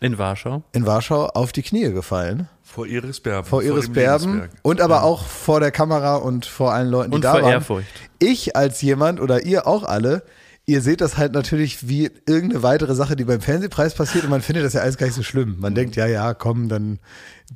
in 0.00 0.18
Warschau. 0.18 0.62
in 0.72 0.86
Warschau 0.86 1.26
auf 1.26 1.52
die 1.52 1.62
Knie 1.62 1.92
gefallen. 1.92 2.48
Vor 2.62 2.86
Iris 2.86 3.20
Berben. 3.20 3.48
Vor 3.48 3.62
Iris 3.62 3.86
dem 3.86 3.94
Berben 3.94 4.48
und 4.62 4.80
aber 4.80 5.02
auch 5.04 5.26
vor 5.26 5.60
der 5.60 5.70
Kamera 5.70 6.16
und 6.16 6.46
vor 6.46 6.72
allen 6.72 6.88
Leuten, 6.88 7.10
die 7.10 7.16
Und 7.16 7.24
da 7.24 7.32
vor 7.32 7.42
waren. 7.42 7.52
Ehrfurcht. 7.52 7.88
Ich 8.18 8.56
als 8.56 8.82
jemand 8.82 9.20
oder 9.20 9.42
ihr 9.44 9.66
auch 9.66 9.84
alle, 9.84 10.22
ihr 10.66 10.80
seht 10.80 11.00
das 11.00 11.16
halt 11.16 11.32
natürlich 11.32 11.88
wie 11.88 12.10
irgendeine 12.26 12.62
weitere 12.62 12.94
Sache, 12.94 13.16
die 13.16 13.24
beim 13.24 13.40
Fernsehpreis 13.40 13.94
passiert 13.94 14.24
und 14.24 14.30
man 14.30 14.42
findet 14.42 14.64
das 14.64 14.74
ja 14.74 14.82
alles 14.82 14.96
gar 14.96 15.06
nicht 15.06 15.16
so 15.16 15.22
schlimm. 15.22 15.56
Man 15.58 15.74
denkt, 15.74 15.96
ja, 15.96 16.06
ja, 16.06 16.34
komm, 16.34 16.68
dann 16.68 16.98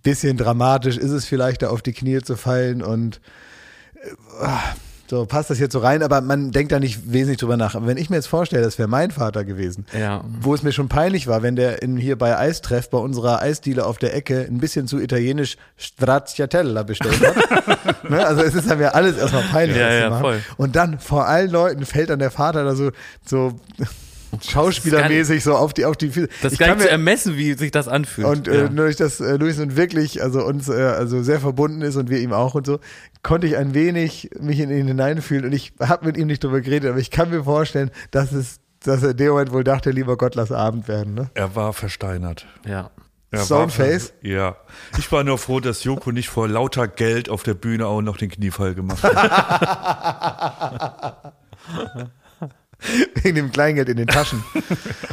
bisschen 0.03 0.37
dramatisch 0.37 0.97
ist 0.97 1.11
es 1.11 1.25
vielleicht, 1.25 1.63
da 1.63 1.71
auf 1.71 1.83
die 1.83 1.93
Knie 1.93 2.21
zu 2.21 2.37
fallen 2.37 2.83
und 2.83 3.21
äh, 4.41 4.49
so 5.09 5.25
passt 5.27 5.51
das 5.51 5.59
jetzt 5.59 5.73
so 5.73 5.79
rein, 5.79 6.03
aber 6.03 6.21
man 6.21 6.51
denkt 6.51 6.73
da 6.73 6.79
nicht 6.81 7.13
wesentlich 7.13 7.39
drüber 7.39 7.57
nach. 7.57 7.75
Aber 7.75 7.87
wenn 7.87 7.97
ich 7.97 8.11
mir 8.11 8.17
jetzt 8.17 8.27
vorstelle, 8.27 8.63
das 8.63 8.79
wäre 8.79 8.89
mein 8.89 9.11
Vater 9.11 9.45
gewesen, 9.45 9.87
Ja. 9.99 10.25
wo 10.41 10.55
es 10.55 10.63
mir 10.63 10.73
schon 10.73 10.89
peinlich 10.89 11.27
war, 11.27 11.43
wenn 11.43 11.57
der 11.57 11.83
in, 11.83 11.97
hier 11.97 12.17
bei 12.17 12.37
Eistreff 12.37 12.91
bei 12.91 12.99
unserer 12.99 13.41
Eisdiele 13.41 13.87
auf 13.87 13.99
der 13.99 14.15
Ecke 14.15 14.41
ein 14.49 14.59
bisschen 14.59 14.87
zu 14.89 14.99
italienisch 14.99 15.57
Stracciatella 15.77 16.83
bestellt 16.83 17.21
hat. 17.25 18.05
ne? 18.11 18.27
Also 18.27 18.43
es 18.43 18.55
ist 18.55 18.69
ja 18.69 18.77
mir 18.77 18.95
alles 18.95 19.17
erstmal 19.17 19.43
peinlich. 19.45 19.77
Ja, 19.79 19.93
ja, 19.93 20.19
voll. 20.19 20.41
Und 20.57 20.77
dann 20.77 20.99
vor 20.99 21.27
allen 21.27 21.51
Leuten 21.51 21.85
fällt 21.87 22.11
dann 22.11 22.19
der 22.19 22.31
Vater 22.31 22.65
da 22.65 22.75
so, 22.75 22.91
so 23.25 23.53
schauspielermäßig 24.49 25.43
so 25.45 25.55
auf 25.55 25.75
die, 25.75 25.85
auf 25.85 25.97
die 25.97 26.11
Füße. 26.11 26.29
Das 26.43 26.53
Ich 26.55 26.59
gar 26.59 26.69
kann 26.69 26.79
nicht 26.79 26.85
zu 26.85 26.89
mir- 26.89 26.93
ermessen, 26.93 27.37
wie 27.37 27.53
sich 27.55 27.71
das 27.71 27.89
anfühlt. 27.89 28.27
und 28.27 28.49
äh, 28.49 28.63
ja. 28.63 28.69
durch 28.69 28.97
das 28.97 29.21
äh, 29.21 29.37
Luis 29.37 29.59
und 29.59 29.77
wirklich, 29.77 30.23
also 30.23 30.45
uns 30.45 30.69
äh, 30.69 30.73
also 30.75 31.23
sehr 31.23 31.41
verbunden 31.41 31.83
ist 31.83 31.97
und 31.97 32.11
wir 32.11 32.19
ihm 32.19 32.33
auch 32.33 32.55
und 32.55 32.67
so, 32.67 32.79
konnte 33.23 33.47
ich 33.47 33.57
ein 33.57 33.75
wenig 33.75 34.31
mich 34.41 34.61
in 34.61 34.71
ihn 34.71 34.87
hineinfühlen 34.87 35.47
und 35.47 35.53
ich 35.53 35.73
habe 35.81 36.07
mit 36.07 36.17
ihm 36.17 36.27
nicht 36.27 36.43
drüber 36.45 36.61
geredet, 36.61 36.91
aber 36.91 36.99
ich 37.01 37.11
kann 37.11 37.31
mir 37.31 37.45
vorstellen, 37.45 37.91
dass 38.11 38.33
es, 38.33 38.59
dass 38.85 39.03
er 39.03 39.11
in 39.11 39.17
dem 39.17 39.29
Moment 39.31 39.53
wohl 39.53 39.65
dachte, 39.65 39.91
lieber 39.91 40.17
Gott, 40.17 40.35
lass 40.35 40.53
Abend 40.53 40.89
werden. 40.89 41.15
Ne? 41.15 41.31
Er 41.35 41.55
war 41.57 41.73
versteinert. 41.73 42.47
ja. 42.67 42.91
Stoneface? 43.35 44.15
War, 44.23 44.31
ja. 44.31 44.57
Ich 44.99 45.13
war 45.13 45.23
nur 45.23 45.37
froh, 45.37 45.61
dass 45.61 45.85
Joko 45.85 46.11
nicht 46.11 46.31
vor 46.31 46.49
lauter 46.49 46.89
Geld 46.89 47.29
auf 47.29 47.43
der 47.43 47.53
Bühne 47.53 47.87
auch 47.87 48.01
noch 48.01 48.17
den 48.17 48.31
Kniefall 48.31 48.75
gemacht 48.75 49.03
hat. 49.03 49.13
wegen 53.23 53.37
dem 53.37 53.53
Kleingeld 53.53 53.89
in 53.89 53.97
den 53.97 54.07
Taschen. 54.07 54.45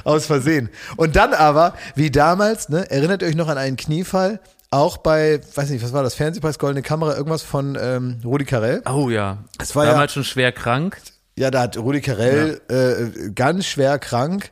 Aus 0.03 0.25
Versehen. 0.25 0.69
Und 0.97 1.15
dann 1.15 1.33
aber, 1.33 1.73
wie 1.95 2.11
damals, 2.11 2.69
ne, 2.69 2.89
erinnert 2.91 3.21
ihr 3.21 3.27
euch 3.29 3.35
noch 3.35 3.47
an 3.47 3.57
einen 3.57 3.77
Kniefall? 3.77 4.39
Auch 4.69 4.97
bei, 4.97 5.39
weiß 5.55 5.69
nicht, 5.69 5.83
was 5.83 5.93
war 5.93 6.01
das, 6.03 6.15
Fernsehpreis, 6.15 6.57
Goldene 6.59 6.81
Kamera, 6.81 7.15
irgendwas 7.15 7.43
von 7.43 7.77
ähm, 7.79 8.19
Rudi 8.25 8.45
Carell. 8.45 8.81
Oh 8.91 9.09
ja. 9.09 9.37
Es 9.59 9.75
war 9.75 9.85
ja- 9.85 9.91
Damals 9.91 10.13
schon 10.13 10.23
schwer 10.23 10.51
krank. 10.51 10.97
Ja, 11.37 11.49
da 11.51 11.61
hat 11.61 11.77
Rudi 11.77 12.01
Carell 12.01 12.61
äh, 12.69 13.31
ganz 13.31 13.65
schwer 13.65 13.97
krank. 13.99 14.51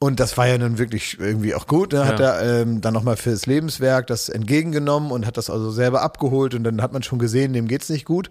Und 0.00 0.20
das 0.20 0.36
war 0.36 0.46
ja 0.46 0.56
nun 0.58 0.78
wirklich 0.78 1.18
irgendwie 1.18 1.56
auch 1.56 1.66
gut. 1.66 1.92
Ne? 1.92 2.06
Hat 2.06 2.20
Ja. 2.20 2.36
er 2.38 2.60
ähm, 2.62 2.80
dann 2.80 2.94
nochmal 2.94 3.16
fürs 3.16 3.46
Lebenswerk 3.46 4.06
das 4.06 4.28
entgegengenommen 4.28 5.10
und 5.10 5.26
hat 5.26 5.36
das 5.36 5.50
also 5.50 5.72
selber 5.72 6.02
abgeholt. 6.02 6.54
Und 6.54 6.62
dann 6.62 6.80
hat 6.82 6.92
man 6.92 7.02
schon 7.02 7.18
gesehen, 7.18 7.52
dem 7.52 7.66
geht's 7.66 7.88
nicht 7.88 8.04
gut. 8.04 8.30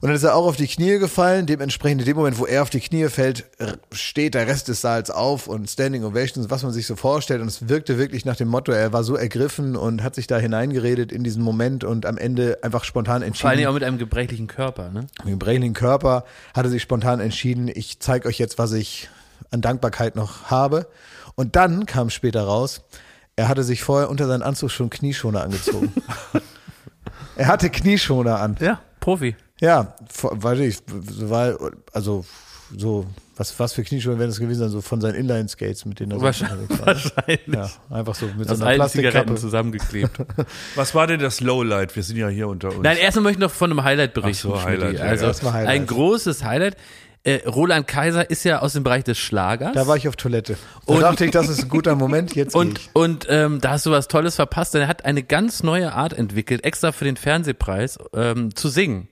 Und 0.00 0.08
dann 0.08 0.16
ist 0.16 0.22
er 0.22 0.36
auch 0.36 0.46
auf 0.46 0.56
die 0.56 0.68
Knie 0.68 0.98
gefallen. 0.98 1.46
Dementsprechend 1.46 2.02
in 2.02 2.06
dem 2.06 2.16
Moment, 2.16 2.38
wo 2.38 2.46
er 2.46 2.62
auf 2.62 2.70
die 2.70 2.80
Knie 2.80 3.08
fällt, 3.08 3.46
steht 3.90 4.34
der 4.34 4.46
Rest 4.46 4.68
des 4.68 4.80
Saals 4.80 5.10
auf 5.10 5.48
und 5.48 5.68
Standing 5.68 6.04
Ovations, 6.04 6.50
was 6.50 6.62
man 6.62 6.72
sich 6.72 6.86
so 6.86 6.94
vorstellt. 6.94 7.40
Und 7.40 7.48
es 7.48 7.68
wirkte 7.68 7.98
wirklich 7.98 8.24
nach 8.24 8.36
dem 8.36 8.46
Motto, 8.48 8.70
er 8.70 8.92
war 8.92 9.02
so 9.02 9.16
ergriffen 9.16 9.74
und 9.74 10.04
hat 10.04 10.14
sich 10.14 10.28
da 10.28 10.38
hineingeredet 10.38 11.10
in 11.10 11.24
diesen 11.24 11.42
Moment 11.42 11.82
und 11.82 12.06
am 12.06 12.16
Ende 12.16 12.58
einfach 12.62 12.84
spontan 12.84 13.22
entschieden. 13.22 13.48
Vor 13.48 13.56
Dingen 13.56 13.68
auch 13.68 13.74
mit 13.74 13.82
einem 13.82 13.98
gebrechlichen 13.98 14.46
Körper, 14.46 14.90
ne? 14.90 15.06
Mit 15.24 15.32
dem 15.32 15.38
brechenden 15.40 15.74
Körper 15.74 16.24
hat 16.54 16.64
er 16.64 16.70
sich 16.70 16.82
spontan 16.82 17.18
entschieden, 17.18 17.68
ich 17.72 17.98
zeige 17.98 18.28
euch 18.28 18.38
jetzt, 18.38 18.56
was 18.58 18.72
ich 18.72 19.08
an 19.50 19.62
Dankbarkeit 19.62 20.14
noch 20.14 20.44
habe. 20.44 20.86
Und 21.34 21.56
dann 21.56 21.86
kam 21.86 22.10
später 22.10 22.42
raus, 22.42 22.82
er 23.34 23.48
hatte 23.48 23.64
sich 23.64 23.82
vorher 23.82 24.10
unter 24.10 24.26
seinen 24.26 24.42
Anzug 24.42 24.70
schon 24.70 24.90
Knieschoner 24.90 25.42
angezogen. 25.42 25.92
er 27.36 27.46
hatte 27.48 27.70
Knieschoner 27.70 28.40
an. 28.40 28.56
Ja, 28.60 28.80
Profi. 29.00 29.36
Ja, 29.60 29.94
weiß 30.22 30.58
ich, 30.60 30.78
so 31.10 31.30
war, 31.30 31.58
also 31.92 32.24
so, 32.76 33.06
was, 33.36 33.58
was 33.58 33.72
für 33.72 33.82
Knieschoner 33.82 34.18
werden 34.18 34.30
das 34.30 34.38
gewesen 34.38 34.60
sein, 34.60 34.68
so 34.68 34.80
von 34.82 35.00
seinen 35.00 35.14
Inline-Skates, 35.14 35.84
mit 35.86 36.00
denen 36.00 36.12
er 36.12 36.20
Wahrscheinlich. 36.20 36.68
war. 36.70 36.86
Wahrscheinlich. 36.88 37.40
Ja, 37.46 37.70
einfach 37.90 38.14
so 38.14 38.26
mit 38.36 38.48
Aus 38.50 38.58
so 38.58 38.64
einer 38.64 38.74
Plastikkappe. 38.76 39.34
zusammengeklebt. 39.36 40.10
Was 40.74 40.94
war 40.94 41.06
denn 41.06 41.18
das 41.20 41.40
Lowlight? 41.40 41.96
Wir 41.96 42.02
sind 42.02 42.16
ja 42.18 42.28
hier 42.28 42.46
unter 42.48 42.68
uns. 42.68 42.82
Nein, 42.82 42.98
erstmal 42.98 43.22
möchte 43.24 43.38
ich 43.38 43.42
noch 43.42 43.50
von 43.50 43.70
einem 43.70 43.84
Highlight 43.84 44.14
berichten. 44.14 44.48
Ach 44.52 44.60
so. 44.60 44.64
Highlight, 44.64 44.98
ja, 44.98 45.04
also 45.04 45.26
erstmal 45.26 45.52
Highlight. 45.54 45.74
ein 45.74 45.86
großes 45.86 46.44
Highlight. 46.44 46.76
äh, 47.24 47.36
Roland 47.48 47.86
Kaiser 47.88 48.28
ist 48.30 48.44
ja 48.44 48.58
aus 48.60 48.74
dem 48.74 48.84
Bereich 48.84 49.04
des 49.04 49.18
Schlagers. 49.18 49.72
Da 49.74 49.86
war 49.86 49.96
ich 49.96 50.06
auf 50.08 50.16
Toilette. 50.16 50.56
Da 50.86 50.94
Und- 50.94 51.00
dachte 51.00 51.24
ich, 51.24 51.30
das 51.30 51.48
ist 51.48 51.62
ein 51.62 51.68
guter 51.68 51.94
Moment. 51.96 52.34
Jetzt 52.36 52.54
und 52.54 52.78
ich. 52.78 52.90
und 52.92 53.26
ähm, 53.30 53.60
da 53.60 53.70
hast 53.70 53.86
du 53.86 53.90
was 53.90 54.08
Tolles 54.08 54.36
verpasst, 54.36 54.74
denn 54.74 54.82
er 54.82 54.88
hat 54.88 55.04
eine 55.04 55.22
ganz 55.22 55.62
neue 55.62 55.92
Art 55.94 56.12
entwickelt, 56.12 56.64
extra 56.64 56.92
für 56.92 57.04
den 57.06 57.16
Fernsehpreis 57.16 57.98
ähm, 58.14 58.54
zu 58.54 58.68
singen. 58.68 59.08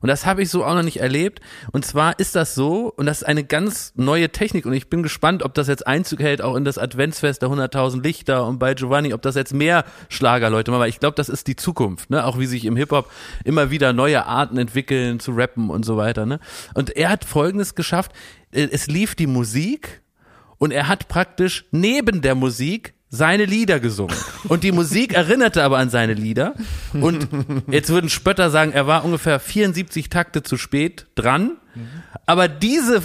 Und 0.00 0.08
das 0.08 0.26
habe 0.26 0.42
ich 0.42 0.50
so 0.50 0.64
auch 0.64 0.74
noch 0.74 0.82
nicht 0.82 1.00
erlebt. 1.00 1.40
Und 1.72 1.84
zwar 1.84 2.18
ist 2.18 2.34
das 2.34 2.54
so, 2.54 2.92
und 2.96 3.06
das 3.06 3.18
ist 3.18 3.28
eine 3.28 3.44
ganz 3.44 3.92
neue 3.96 4.30
Technik. 4.30 4.66
Und 4.66 4.72
ich 4.72 4.88
bin 4.88 5.02
gespannt, 5.02 5.42
ob 5.42 5.54
das 5.54 5.68
jetzt 5.68 5.86
Einzug 5.86 6.20
hält, 6.20 6.42
auch 6.42 6.56
in 6.56 6.64
das 6.64 6.78
Adventsfest 6.78 7.42
der 7.42 7.50
100.000 7.50 8.02
Lichter 8.02 8.46
und 8.46 8.58
bei 8.58 8.74
Giovanni, 8.74 9.12
ob 9.12 9.22
das 9.22 9.34
jetzt 9.34 9.52
mehr 9.52 9.84
Schlagerleute 10.08 10.70
machen. 10.70 10.80
Weil 10.80 10.88
ich 10.88 11.00
glaube, 11.00 11.16
das 11.16 11.28
ist 11.28 11.46
die 11.46 11.56
Zukunft. 11.56 12.10
Ne? 12.10 12.24
Auch 12.24 12.38
wie 12.38 12.46
sich 12.46 12.64
im 12.64 12.76
Hip-Hop 12.76 13.10
immer 13.44 13.70
wieder 13.70 13.92
neue 13.92 14.24
Arten 14.26 14.56
entwickeln, 14.56 15.20
zu 15.20 15.32
rappen 15.32 15.70
und 15.70 15.84
so 15.84 15.96
weiter. 15.96 16.24
Ne? 16.26 16.40
Und 16.74 16.96
er 16.96 17.10
hat 17.10 17.24
Folgendes 17.24 17.74
geschafft. 17.74 18.12
Äh, 18.52 18.68
Es 18.72 18.86
lief 18.86 19.14
die 19.14 19.26
Musik 19.26 20.02
und 20.58 20.72
er 20.72 20.88
hat 20.88 21.08
praktisch 21.08 21.66
neben 21.70 22.22
der 22.22 22.34
Musik 22.34 22.94
seine 23.10 23.44
Lieder 23.44 23.80
gesungen. 23.80 24.16
Und 24.48 24.62
die 24.62 24.72
Musik 24.72 25.14
erinnerte 25.14 25.62
aber 25.64 25.78
an 25.78 25.90
seine 25.90 26.14
Lieder. 26.14 26.54
Und 26.92 27.28
jetzt 27.70 27.90
würden 27.90 28.08
Spötter 28.08 28.50
sagen, 28.50 28.72
er 28.72 28.86
war 28.86 29.04
ungefähr 29.04 29.40
74 29.40 30.08
Takte 30.08 30.42
zu 30.42 30.56
spät 30.56 31.06
dran. 31.16 31.56
Aber 32.26 32.48
diese 32.48 33.02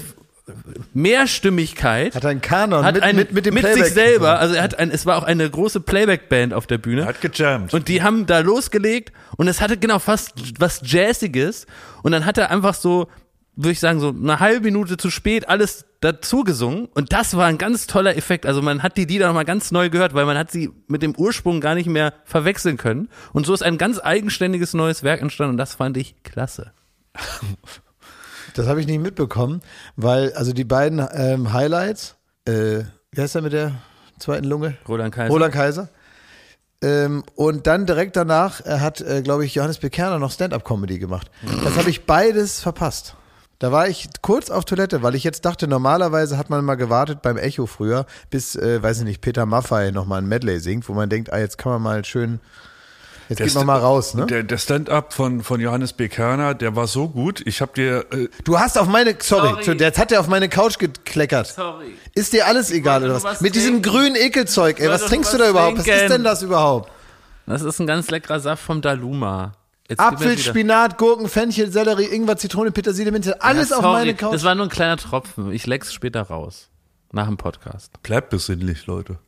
Mehrstimmigkeit 0.94 2.13
Hat 2.15 2.26
einen 2.26 2.41
Kanon 2.41 2.86
hat 2.86 2.96
mit, 2.96 3.04
ein, 3.04 3.15
mit, 3.15 3.34
mit 3.34 3.46
dem 3.48 3.56
sich 3.56 3.63
Playback. 3.63 3.91
selber, 3.91 4.39
also 4.39 4.54
er 4.54 4.62
hat 4.62 4.78
ein, 4.78 4.91
es 4.91 5.08
war 5.08 5.18
auch 5.18 5.24
eine 5.24 5.50
große 5.50 5.80
Playback-Band 5.80 6.54
auf 6.54 6.68
der 6.68 6.78
Bühne. 6.78 7.06
Hat 7.06 7.20
gejammt. 7.22 7.74
Und 7.74 7.88
die 7.88 8.04
haben 8.04 8.28
da 8.28 8.39
losgelegt 8.39 9.12
und 9.38 9.48
es 9.48 9.60
hatte 9.60 9.78
genau 9.78 9.98
fast 9.98 10.60
was 10.60 10.82
Jazziges. 10.84 11.65
Und 12.04 12.12
dann 12.12 12.26
hat 12.26 12.38
er 12.38 12.52
einfach 12.52 12.76
so, 12.76 13.08
würde 13.56 13.72
ich 13.72 13.80
sagen, 13.80 14.00
so 14.00 14.10
eine 14.10 14.39
halbe 14.39 14.62
Minute 14.62 14.98
zu 14.98 15.10
spät 15.10 15.50
alles 15.50 15.86
dazu 16.01 16.43
gesungen. 16.43 16.88
Und 16.93 17.13
das 17.13 17.36
war 17.36 17.45
ein 17.45 17.58
ganz 17.58 17.88
toller 17.88 18.15
Effekt. 18.17 18.45
Also 18.45 18.62
man 18.62 18.84
hat 18.84 18.97
die 18.97 19.05
Lieder 19.05 19.27
nochmal 19.27 19.45
ganz 19.45 19.71
neu 19.71 19.89
gehört, 19.89 20.13
weil 20.13 20.25
man 20.25 20.38
hat 20.38 20.51
sie 20.51 20.71
mit 20.88 21.01
dem 21.01 21.15
Ursprung 21.15 21.62
gar 21.62 21.75
nicht 21.75 21.88
mehr 21.88 22.13
verwechseln 22.25 22.77
können. 22.77 23.10
Und 23.34 23.45
so 23.45 23.53
ist 23.53 23.63
ein 23.63 23.77
ganz 23.77 23.99
eigenständiges 23.99 24.73
neues 24.73 25.03
Werk 25.03 25.21
entstanden 25.21 25.51
und 25.51 25.58
das 25.58 25.75
fand 25.75 25.97
ich 25.97 26.21
klasse. 26.23 26.71
Das 28.53 28.67
habe 28.67 28.79
ich 28.79 28.88
nicht 28.88 29.01
mitbekommen, 29.01 29.62
weil 29.97 30.31
also 30.34 30.53
die 30.53 30.63
beiden 30.63 31.05
ähm, 31.13 31.51
Highlights, 31.51 32.15
äh, 32.45 32.84
wie 33.12 33.21
heißt 33.21 33.36
er 33.36 33.41
mit 33.41 33.51
der 33.51 33.73
zweiten 34.17 34.45
Lunge? 34.45 34.77
Roland 34.88 35.13
Kaiser. 35.13 35.34
Roland 35.34 35.53
Kaiser. 35.53 35.89
Ähm, 36.81 37.23
und 37.36 37.67
dann 37.67 37.86
direkt 37.86 38.15
danach 38.15 38.63
hat, 38.63 39.01
äh, 39.01 39.21
glaube 39.21 39.45
ich, 39.45 39.55
Johannes 39.55 39.79
Bekerner 39.79 40.19
noch 40.19 40.31
Stand-up-Comedy 40.31 40.99
gemacht. 40.99 41.31
Das 41.63 41.77
habe 41.77 41.89
ich 41.89 42.05
beides 42.05 42.62
verpasst. 42.62 43.15
Da 43.60 43.72
war 43.72 43.88
ich 43.88 44.10
kurz 44.22 44.50
auf 44.50 44.65
Toilette, 44.65 45.02
weil 45.02 45.15
ich 45.15 45.24
jetzt 45.24 45.46
dachte, 45.46 45.68
normalerweise 45.68 46.38
hat 46.38 46.50
man 46.50 46.65
mal 46.65 46.76
gewartet 46.76 47.22
beim 47.22 47.38
Echo 47.38 47.65
früher, 47.65 48.06
bis, 48.30 48.56
äh, 48.56 48.84
weiß 48.84 49.00
ich 49.00 49.04
nicht, 49.06 49.22
Peter 49.22 49.46
Maffay 49.46 49.91
nochmal 49.94 50.22
ein 50.22 50.28
Medley 50.28 50.60
singt, 50.60 50.89
wo 50.89 50.94
man 50.94 51.10
denkt, 51.10 51.32
ah, 51.32 51.39
jetzt 51.39 51.58
kann 51.58 51.72
man 51.72 51.82
mal 51.82 52.04
schön, 52.04 52.41
jetzt 53.30 53.41
geht 53.41 53.56
man 53.56 53.65
mal 53.65 53.80
raus, 53.80 54.13
ne? 54.13 54.26
Der, 54.26 54.44
der 54.44 54.58
Stand-up 54.58 55.13
von, 55.13 55.41
von 55.41 55.62
Johannes 55.62 55.94
B. 55.94 56.10
Kerner, 56.10 56.54
der 56.54 56.76
war 56.76 56.88
so 56.88 57.08
gut. 57.08 57.41
Ich 57.48 57.62
habe 57.62 57.72
dir, 57.74 58.06
äh, 58.12 58.28
Du 58.44 58.60
hast 58.60 58.78
auf 58.78 58.88
meine, 58.88 59.15
sorry, 59.22 59.63
Sorry. 59.63 59.78
jetzt 59.80 60.00
hat 60.00 60.12
er 60.12 60.20
auf 60.20 60.28
meine 60.28 60.50
Couch 60.50 60.78
gekleckert. 60.78 61.48
Sorry. 61.48 61.96
Ist 62.13 62.34
dir 62.34 62.48
alles 62.48 62.72
egal 62.72 63.02
wollte 63.04 63.06
oder 63.15 63.24
was? 63.24 63.36
was 63.36 63.41
Mit 63.41 63.56
diesem 63.56 63.82
trinken. 63.82 63.89
grünen 63.89 64.15
Ekelzeug, 64.18 64.80
ey, 64.82 64.88
Ich 64.88 64.91
was 64.91 65.06
trinkst 65.06 65.32
du 65.34 65.38
nur 65.38 65.48
da 65.48 65.54
was 65.54 65.60
überhaupt? 65.62 65.78
Was 65.80 65.88
ist 65.88 65.94
trinken. 65.94 66.12
denn 66.12 66.24
das 66.26 66.41
überhaupt? 66.44 66.91
Das 67.48 67.62
ist 67.62 67.80
ein 67.80 67.88
ganz 67.88 68.10
leckerer 68.12 68.39
Saft 68.41 68.63
vom 68.63 68.82
Daluma. 68.82 69.54
Jetzt 69.88 70.00
Apfel, 70.00 70.38
Spinat, 70.38 70.98
Gurken, 70.98 71.30
Fenchel, 71.30 71.71
Sellerie, 71.71 72.06
Ingwer, 72.06 72.38
Zitrone, 72.38 72.71
Petersilie, 72.71 73.12
Minze, 73.12 73.39
alles 73.41 73.69
Ja, 73.69 73.78
auf 73.78 73.84
meine 73.84 74.15
Couch. 74.15 74.34
Das 74.34 74.43
war 74.43 74.56
nur 74.56 74.65
ein 74.65 74.69
kleiner 74.69 74.98
Tropfen. 74.98 75.52
Ich 75.52 75.67
leck's 75.67 75.93
später 75.93 76.24
raus. 76.24 76.69
Nach 77.12 77.28
dem 77.28 77.38
Podcast. 77.38 77.91
bleibt 78.02 78.30
besinnlich, 78.32 78.88
Leute. 78.88 79.19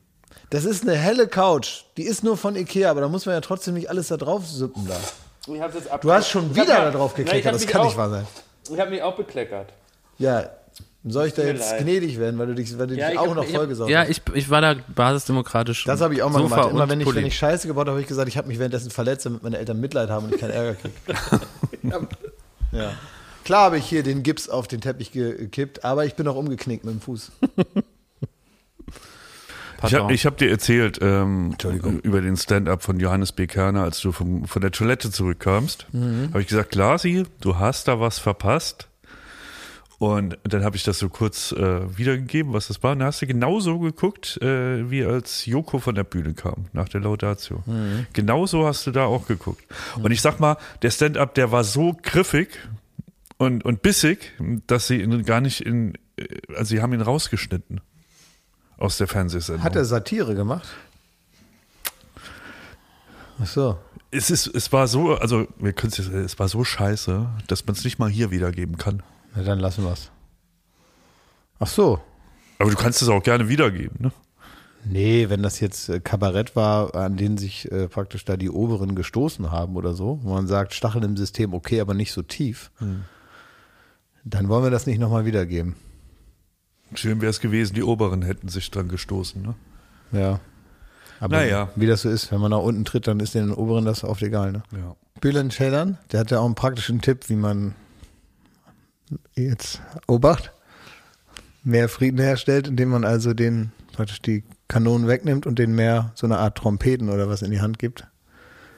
Das 0.50 0.65
ist 0.65 0.84
eine 0.84 0.96
helle 0.96 1.28
Couch. 1.28 1.84
Die 1.98 2.04
ist 2.04 2.24
nur 2.24 2.38
von 2.38 2.56
Ikea, 2.56 2.89
aber 2.89 3.02
da 3.02 3.08
muss 3.08 3.26
man 3.26 3.36
ja 3.36 3.41
trotzdem 3.41 3.76
nicht 3.76 3.89
alles 3.89 4.08
da 4.08 4.17
drauf 4.17 4.48
sippen 4.48 4.88
da. 4.88 4.98
Du 6.02 6.12
hast 6.12 6.30
schon 6.30 6.56
wieder 6.56 6.65
da 6.65 6.91
drauf 6.91 7.13
gekleckert, 7.13 7.54
das 7.56 7.67
kann 7.67 7.86
nicht 7.86 7.96
wahr 7.96 8.10
sein. 8.10 8.28
Ich 8.70 8.80
habe 8.80 8.89
mich 8.89 9.02
auch 9.02 9.15
bekleckert. 9.15 9.72
Ja, 10.17 10.50
soll 11.12 11.28
ich 11.28 11.34
da 11.34 11.43
jetzt 11.43 11.72
leid. 11.72 11.82
gnädig 11.84 12.20
werden, 12.20 12.39
weil 12.39 12.48
du 12.48 12.56
dich, 12.56 12.78
weil 12.78 12.88
du 12.88 12.96
dich 12.96 13.17
auch 13.17 13.36
noch 13.36 13.46
vollgesaugt 13.46 13.89
Ja, 13.89 14.02
hast? 14.02 14.10
ich, 14.10 14.22
ich 14.34 14.50
war 14.50 14.62
da 14.62 14.76
basisdemokratisch. 14.93 15.84
Das 15.86 16.02
habe 16.02 16.13
ich 16.13 16.24
auch 16.24 16.30
mal 16.30 16.39
Sofa 16.41 16.56
gemacht. 16.56 16.72
Immer 16.72 16.84
und 16.84 16.89
wenn 16.89 17.02
ich, 17.02 17.15
wenn 17.15 17.26
ich 17.26 17.38
Scheiße 17.38 17.67
gebaut 17.67 17.82
habe, 17.82 17.91
habe 17.91 18.02
ich 18.02 18.08
gesagt, 18.08 18.28
ich 18.28 18.38
habe 18.38 18.48
mich 18.48 18.60
währenddessen 18.60 18.89
verletzt, 18.91 19.26
damit 19.26 19.43
meine 19.43 19.58
Eltern 19.58 19.80
Mitleid 19.80 20.10
haben 20.10 20.26
und 20.26 20.36
ich 20.36 20.41
keinen 20.41 20.52
Ärger 20.52 20.76
kriege. 20.76 20.93
ja. 22.72 22.91
Klar 23.43 23.63
habe 23.65 23.78
ich 23.78 23.86
hier 23.86 24.04
den 24.04 24.24
Gips 24.24 24.50
auf 24.50 24.67
den 24.67 24.82
Teppich 24.82 25.12
gekippt, 25.12 25.86
aber 25.86 26.06
ich 26.06 26.15
bin 26.15 26.28
auch 26.28 26.36
umgeknickt 26.36 26.84
mit 26.84 26.93
dem 26.93 27.02
Fuß. 27.02 27.32
Ich 29.86 29.93
habe 29.93 30.12
hab 30.15 30.38
dir 30.38 30.50
erzählt 30.50 30.98
ähm, 31.02 31.52
Entschuldigung. 31.52 32.00
über 32.00 32.22
den 32.22 32.36
Stand-up 32.36 32.82
von 32.82 33.00
Johannes 33.00 33.32
B. 33.32 33.46
Kerner, 33.46 33.84
als 33.84 34.00
du 34.02 34.12
vom, 34.12 34.46
von 34.46 34.62
der 34.62 34.72
Toilette 34.72 35.12
zurückkamst. 35.12 35.86
Mhm. 35.91 36.30
Habe 36.30 36.41
ich 36.41 36.48
gesagt, 36.48 36.72
Glasi, 36.72 37.26
du 37.41 37.58
hast 37.58 37.88
da 37.88 38.00
was 38.00 38.17
verpasst. 38.17 38.88
Und 39.99 40.38
dann 40.43 40.63
habe 40.63 40.75
ich 40.75 40.83
das 40.83 40.99
so 40.99 41.10
kurz 41.10 41.51
äh, 41.53 41.97
wiedergegeben, 41.97 42.53
was 42.53 42.67
das 42.67 42.83
war. 42.83 42.91
Und 42.91 42.99
dann 42.99 43.07
hast 43.07 43.21
du 43.21 43.25
genauso 43.25 43.79
geguckt, 43.79 44.39
äh, 44.43 44.89
wie 44.91 45.03
als 45.03 45.47
Joko 45.47 45.79
von 45.79 45.95
der 45.95 46.03
Bühne 46.03 46.36
kam, 46.36 46.67
nach 46.71 46.88
der 46.88 47.01
Laudatio. 47.01 47.63
Mhm. 47.65 48.05
Genauso 48.13 48.67
hast 48.67 48.86
du 48.86 48.91
da 48.91 49.05
auch 49.05 49.25
geguckt. 49.25 49.63
Und 49.95 50.12
ich 50.12 50.21
sag 50.21 50.39
mal, 50.39 50.57
der 50.83 50.91
Stand-up, 50.91 51.33
der 51.33 51.51
war 51.51 51.63
so 51.63 51.97
griffig 51.99 52.49
und, 53.38 53.65
und 53.65 53.81
bissig, 53.81 54.33
dass 54.67 54.86
sie 54.86 55.01
ihn 55.01 55.23
gar 55.23 55.41
nicht 55.41 55.62
in, 55.62 55.95
äh, 56.17 56.25
also 56.49 56.75
sie 56.75 56.81
haben 56.81 56.93
ihn 56.93 57.01
rausgeschnitten 57.01 57.81
aus 58.77 58.97
der 58.97 59.07
Fernsehsendung. 59.07 59.63
Hat 59.63 59.75
er 59.75 59.86
Satire 59.86 60.36
gemacht? 60.36 60.67
Ach 63.41 63.47
so. 63.47 63.79
Es 64.12 64.29
ist, 64.29 64.47
es 64.47 64.71
war 64.71 64.88
so, 64.88 65.15
also 65.15 65.47
wir 65.57 65.73
können 65.73 65.91
es, 65.91 65.99
es 66.07 66.39
war 66.39 66.47
so 66.47 66.63
scheiße, 66.63 67.27
dass 67.47 67.65
man 67.65 67.75
es 67.75 67.83
nicht 67.83 67.97
mal 67.97 68.10
hier 68.10 68.29
wiedergeben 68.29 68.77
kann. 68.77 69.01
Na 69.38 69.43
dann 69.43 69.60
lassen 69.60 69.84
wir 69.84 69.91
es. 69.93 70.10
Ach 71.60 71.67
so. 71.67 72.00
Aber 72.60 72.71
du 72.71 72.76
kannst 72.76 73.02
es 73.04 73.08
auch 73.08 73.21
gerne 73.21 73.47
wiedergeben, 73.50 73.97
ne? 74.00 74.12
Nee, 74.84 75.30
wenn 75.30 75.43
das 75.43 75.60
jetzt 75.60 75.89
äh, 75.89 76.00
Kabarett 76.00 76.56
war, 76.56 76.95
an 76.95 77.17
denen 77.17 77.38
sich 77.38 77.69
äh, 77.71 77.88
praktisch 77.88 78.26
da 78.26 78.36
die 78.38 78.50
Oberen 78.50 78.95
gestoßen 78.95 79.52
haben 79.52 79.76
oder 79.76 79.93
so, 79.93 80.19
wo 80.23 80.34
man 80.34 80.47
sagt, 80.47 80.73
Stacheln 80.73 81.04
im 81.04 81.17
System 81.17 81.54
okay, 81.54 81.82
aber 81.82 81.93
nicht 81.93 82.13
so 82.13 82.21
tief, 82.21 82.71
dann 84.23 84.47
wollen 84.50 84.63
wir 84.63 84.71
das 84.71 84.86
nicht 84.88 84.97
nochmal 85.00 85.26
wiedergeben. 85.26 85.76
Schön 86.95 87.19
wäre 87.21 87.30
es 87.30 87.41
gewesen, 87.41 87.73
die 87.73 87.84
Oberen 87.84 88.21
hätten 88.21 88.47
sich 88.47 88.71
dran 88.71 88.88
gestoßen, 88.88 89.41
ne? 89.41 89.56
Ja. 90.13 90.39
Aber 91.19 91.38
Naja. 91.38 91.69
wie 91.76 91.86
das 91.88 92.04
so 92.04 92.10
ist, 92.10 92.32
wenn 92.32 92.39
man 92.39 92.52
nach 92.52 92.60
unten 92.60 92.86
tritt, 92.86 93.08
dann 93.08 93.19
ist 93.19 93.36
den 93.36 93.52
Oberen 93.52 93.84
das 93.86 94.04
oft 94.04 94.21
egal. 94.23 94.52
Ne? 94.54 94.63
Ja. 94.71 94.95
Bülent 95.19 95.52
Ceylan, 95.52 95.97
der 96.12 96.21
hat 96.21 96.32
ja 96.32 96.39
auch 96.39 96.45
einen 96.45 96.56
praktischen 96.56 97.02
Tipp, 97.02 97.28
wie 97.28 97.36
man 97.36 97.76
jetzt 99.36 99.82
Obacht 100.08 100.52
mehr 101.63 101.89
Frieden 101.89 102.20
herstellt, 102.20 102.67
indem 102.67 102.89
man 102.89 103.04
also 103.04 103.34
den 103.34 103.72
praktisch 103.93 104.22
die 104.22 104.43
Kanonen 104.67 105.08
wegnimmt 105.08 105.46
und 105.46 105.60
den 105.60 105.74
mehr 105.74 106.12
so 106.15 106.28
eine 106.28 106.38
Art 106.38 106.58
Trompeten 106.58 107.10
oder 107.10 107.30
was 107.30 107.41
in 107.41 107.52
die 107.52 107.62
Hand 107.62 107.80
gibt. 107.80 108.08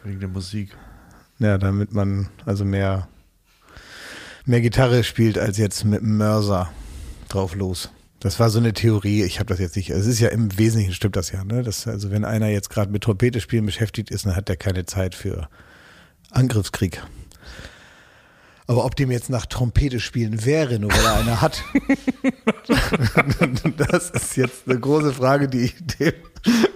Wegen 0.04 0.20
der 0.20 0.30
Musik. 0.30 0.76
Ja, 1.39 1.58
damit 1.58 1.94
man 1.94 2.30
also 2.46 2.65
mehr 2.65 3.08
mehr 4.46 4.62
Gitarre 4.62 5.04
spielt 5.04 5.38
als 5.38 5.58
jetzt 5.58 5.86
mit 5.86 6.02
dem 6.02 6.18
Mörser 6.18 6.70
drauf 7.30 7.56
los. 7.56 7.92
Das 8.20 8.39
war 8.39 8.50
so 8.50 8.60
eine 8.60 8.74
Theorie. 8.74 9.24
Ich 9.24 9.39
habe 9.39 9.48
das 9.48 9.60
jetzt 9.60 9.78
nicht. 9.78 9.92
Es 9.92 10.06
ist 10.06 10.20
ja 10.20 10.30
im 10.30 10.58
Wesentlichen 10.58 10.94
stimmt 10.94 11.15
das 11.15 11.32
ja. 11.32 11.44
Ne? 11.46 11.63
Das, 11.63 11.88
also 11.88 12.12
wenn 12.12 12.26
einer 12.26 12.48
jetzt 12.48 12.70
gerade 12.70 12.92
mit 12.92 13.04
Trompete 13.04 13.39
spielen 13.39 13.65
beschäftigt 13.65 14.12
ist, 14.12 14.26
dann 14.26 14.36
hat 14.36 14.50
der 14.50 14.58
keine 14.58 14.86
Zeit 14.86 15.15
für 15.15 15.48
Angriffskrieg. 16.32 17.02
Aber 18.69 18.86
ob 18.86 18.95
dem 18.95 19.10
jetzt 19.10 19.32
nach 19.32 19.47
Trompete 19.47 19.99
spielen 19.99 20.45
wäre, 20.45 20.77
nur 20.77 20.91
weil 20.91 21.03
er 21.03 21.15
eine 21.15 21.41
hat, 21.41 21.63
das 23.89 24.12
ist 24.12 24.38
jetzt 24.38 24.69
eine 24.69 24.79
große 24.79 25.12
Frage, 25.12 25.47
die 25.47 25.62
ich 25.62 25.75
dem, 25.97 26.13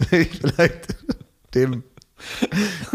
die 0.10 0.15
ich 0.15 0.39
vielleicht 0.39 0.95
dem, 1.53 1.84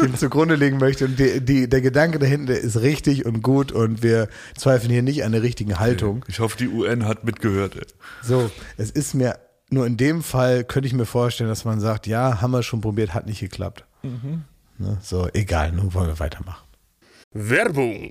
dem 0.02 0.16
zugrunde 0.16 0.56
legen 0.56 0.78
möchte. 0.78 1.04
Und 1.04 1.16
die, 1.16 1.40
die, 1.40 1.68
der 1.68 1.80
Gedanke 1.80 2.18
dahinter 2.18 2.58
ist 2.58 2.80
richtig 2.80 3.24
und 3.24 3.40
gut 3.40 3.70
und 3.70 4.02
wir 4.02 4.28
zweifeln 4.56 4.90
hier 4.90 5.02
nicht 5.02 5.22
an 5.22 5.30
der 5.30 5.44
richtigen 5.44 5.78
Haltung. 5.78 6.24
Ich 6.26 6.40
hoffe, 6.40 6.56
die 6.58 6.66
UN 6.66 7.06
hat 7.06 7.22
mitgehört. 7.22 7.76
Ey. 7.76 7.86
So, 8.24 8.50
es 8.78 8.90
ist 8.90 9.14
mir, 9.14 9.38
nur 9.70 9.86
in 9.86 9.96
dem 9.96 10.24
Fall 10.24 10.64
könnte 10.64 10.88
ich 10.88 10.92
mir 10.92 11.06
vorstellen, 11.06 11.50
dass 11.50 11.64
man 11.64 11.78
sagt, 11.78 12.08
ja, 12.08 12.40
haben 12.40 12.50
wir 12.50 12.64
schon 12.64 12.80
probiert, 12.80 13.14
hat 13.14 13.26
nicht 13.26 13.38
geklappt. 13.38 13.84
Ne, 14.78 14.98
so, 15.02 15.28
egal, 15.34 15.70
nun 15.70 15.94
wollen 15.94 16.08
wir 16.08 16.18
weitermachen. 16.18 16.66
Werbung. 17.32 18.10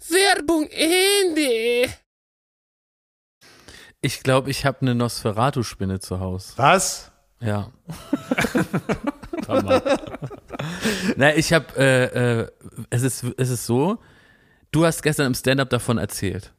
Werbung 0.00 0.68
Ende. 0.70 1.92
Ich 4.00 4.22
glaube, 4.22 4.50
ich 4.50 4.64
habe 4.64 4.82
eine 4.82 4.94
Nosferatu-Spinne 4.94 5.98
zu 6.00 6.20
Hause. 6.20 6.52
Was? 6.56 7.10
Ja. 7.40 7.70
Na, 11.16 11.34
ich 11.36 11.52
habe, 11.52 11.66
äh, 11.76 12.40
äh, 12.40 12.48
es 12.90 13.02
ist, 13.02 13.24
es 13.36 13.50
ist 13.50 13.66
so, 13.66 13.98
du 14.70 14.84
hast 14.84 15.02
gestern 15.02 15.26
im 15.26 15.34
Stand-up 15.34 15.70
davon 15.70 15.98
erzählt, 15.98 16.52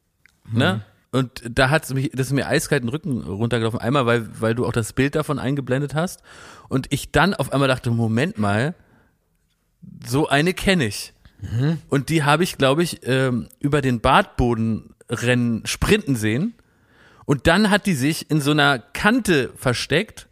ne? 0.52 0.84
Und 1.12 1.42
da 1.50 1.70
hat 1.72 1.90
mich, 1.90 2.12
das 2.14 2.28
ist 2.28 2.34
mir 2.34 2.48
eiskalt 2.48 2.84
den 2.84 2.90
Rücken 2.90 3.24
runtergelaufen. 3.24 3.80
Einmal, 3.80 4.06
weil, 4.06 4.30
weil 4.42 4.54
du 4.54 4.68
auch 4.68 4.72
das 4.72 4.94
Bild 4.94 5.16
davon 5.16 5.40
eingeblendet 5.40 5.96
hast. 5.96 6.22
Und 6.68 6.86
ich 6.92 7.12
dann 7.12 7.34
auf 7.34 7.52
einmal 7.52 7.68
dachte, 7.68 7.90
Moment 7.90 8.38
mal, 8.38 8.76
so 10.06 10.28
eine 10.28 10.54
kenne 10.54 10.86
ich. 10.86 11.14
Und 11.90 12.10
die 12.10 12.24
habe 12.24 12.44
ich, 12.44 12.58
glaube 12.58 12.84
ich, 12.84 13.00
ähm, 13.08 13.48
über 13.60 13.82
den 13.82 14.02
Badboden 14.02 14.94
rennen, 15.10 15.66
sprinten 15.66 16.16
sehen. 16.16 16.54
Und 17.26 17.48
dann 17.48 17.70
hat 17.70 17.86
die 17.86 17.94
sich 17.94 18.30
in 18.30 18.42
so 18.42 18.52
einer 18.52 18.80
Kante 18.80 19.52
versteckt, 19.56 20.28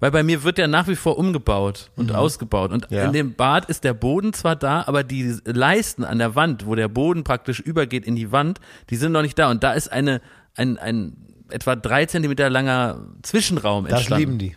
weil 0.00 0.10
bei 0.10 0.22
mir 0.22 0.42
wird 0.44 0.58
ja 0.58 0.66
nach 0.66 0.86
wie 0.88 0.96
vor 0.96 1.18
umgebaut 1.18 1.90
und 1.96 2.12
ausgebaut. 2.14 2.70
Und 2.72 2.86
Ja. 2.90 3.04
in 3.06 3.12
dem 3.12 3.34
Bad 3.34 3.66
ist 3.70 3.84
der 3.84 3.94
Boden 3.94 4.32
zwar 4.32 4.54
da, 4.54 4.84
aber 4.86 5.02
die 5.02 5.34
Leisten 5.44 6.04
an 6.04 6.18
der 6.18 6.34
Wand, 6.34 6.66
wo 6.66 6.74
der 6.74 6.88
Boden 6.88 7.24
praktisch 7.24 7.60
übergeht 7.60 8.04
in 8.04 8.14
die 8.14 8.30
Wand, 8.30 8.60
die 8.90 8.96
sind 8.96 9.12
noch 9.12 9.22
nicht 9.22 9.38
da. 9.38 9.50
Und 9.50 9.64
da 9.64 9.72
ist 9.72 9.90
eine, 9.90 10.20
ein, 10.54 10.78
ein 10.78 11.16
etwa 11.48 11.74
drei 11.76 12.06
Zentimeter 12.06 12.50
langer 12.50 13.06
Zwischenraum 13.22 13.84
Das 13.86 14.00
entstanden. 14.00 14.20
lieben 14.20 14.38
die. 14.38 14.56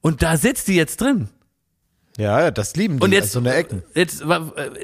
Und 0.00 0.22
da 0.22 0.36
sitzt 0.36 0.68
die 0.68 0.76
jetzt 0.76 1.00
drin. 1.00 1.28
Ja, 2.20 2.50
das 2.50 2.76
lieben 2.76 2.98
die. 2.98 3.04
Und 3.04 3.12
jetzt, 3.12 3.32
so 3.32 3.38
eine 3.38 3.54
Ecken. 3.54 3.82
jetzt 3.94 4.22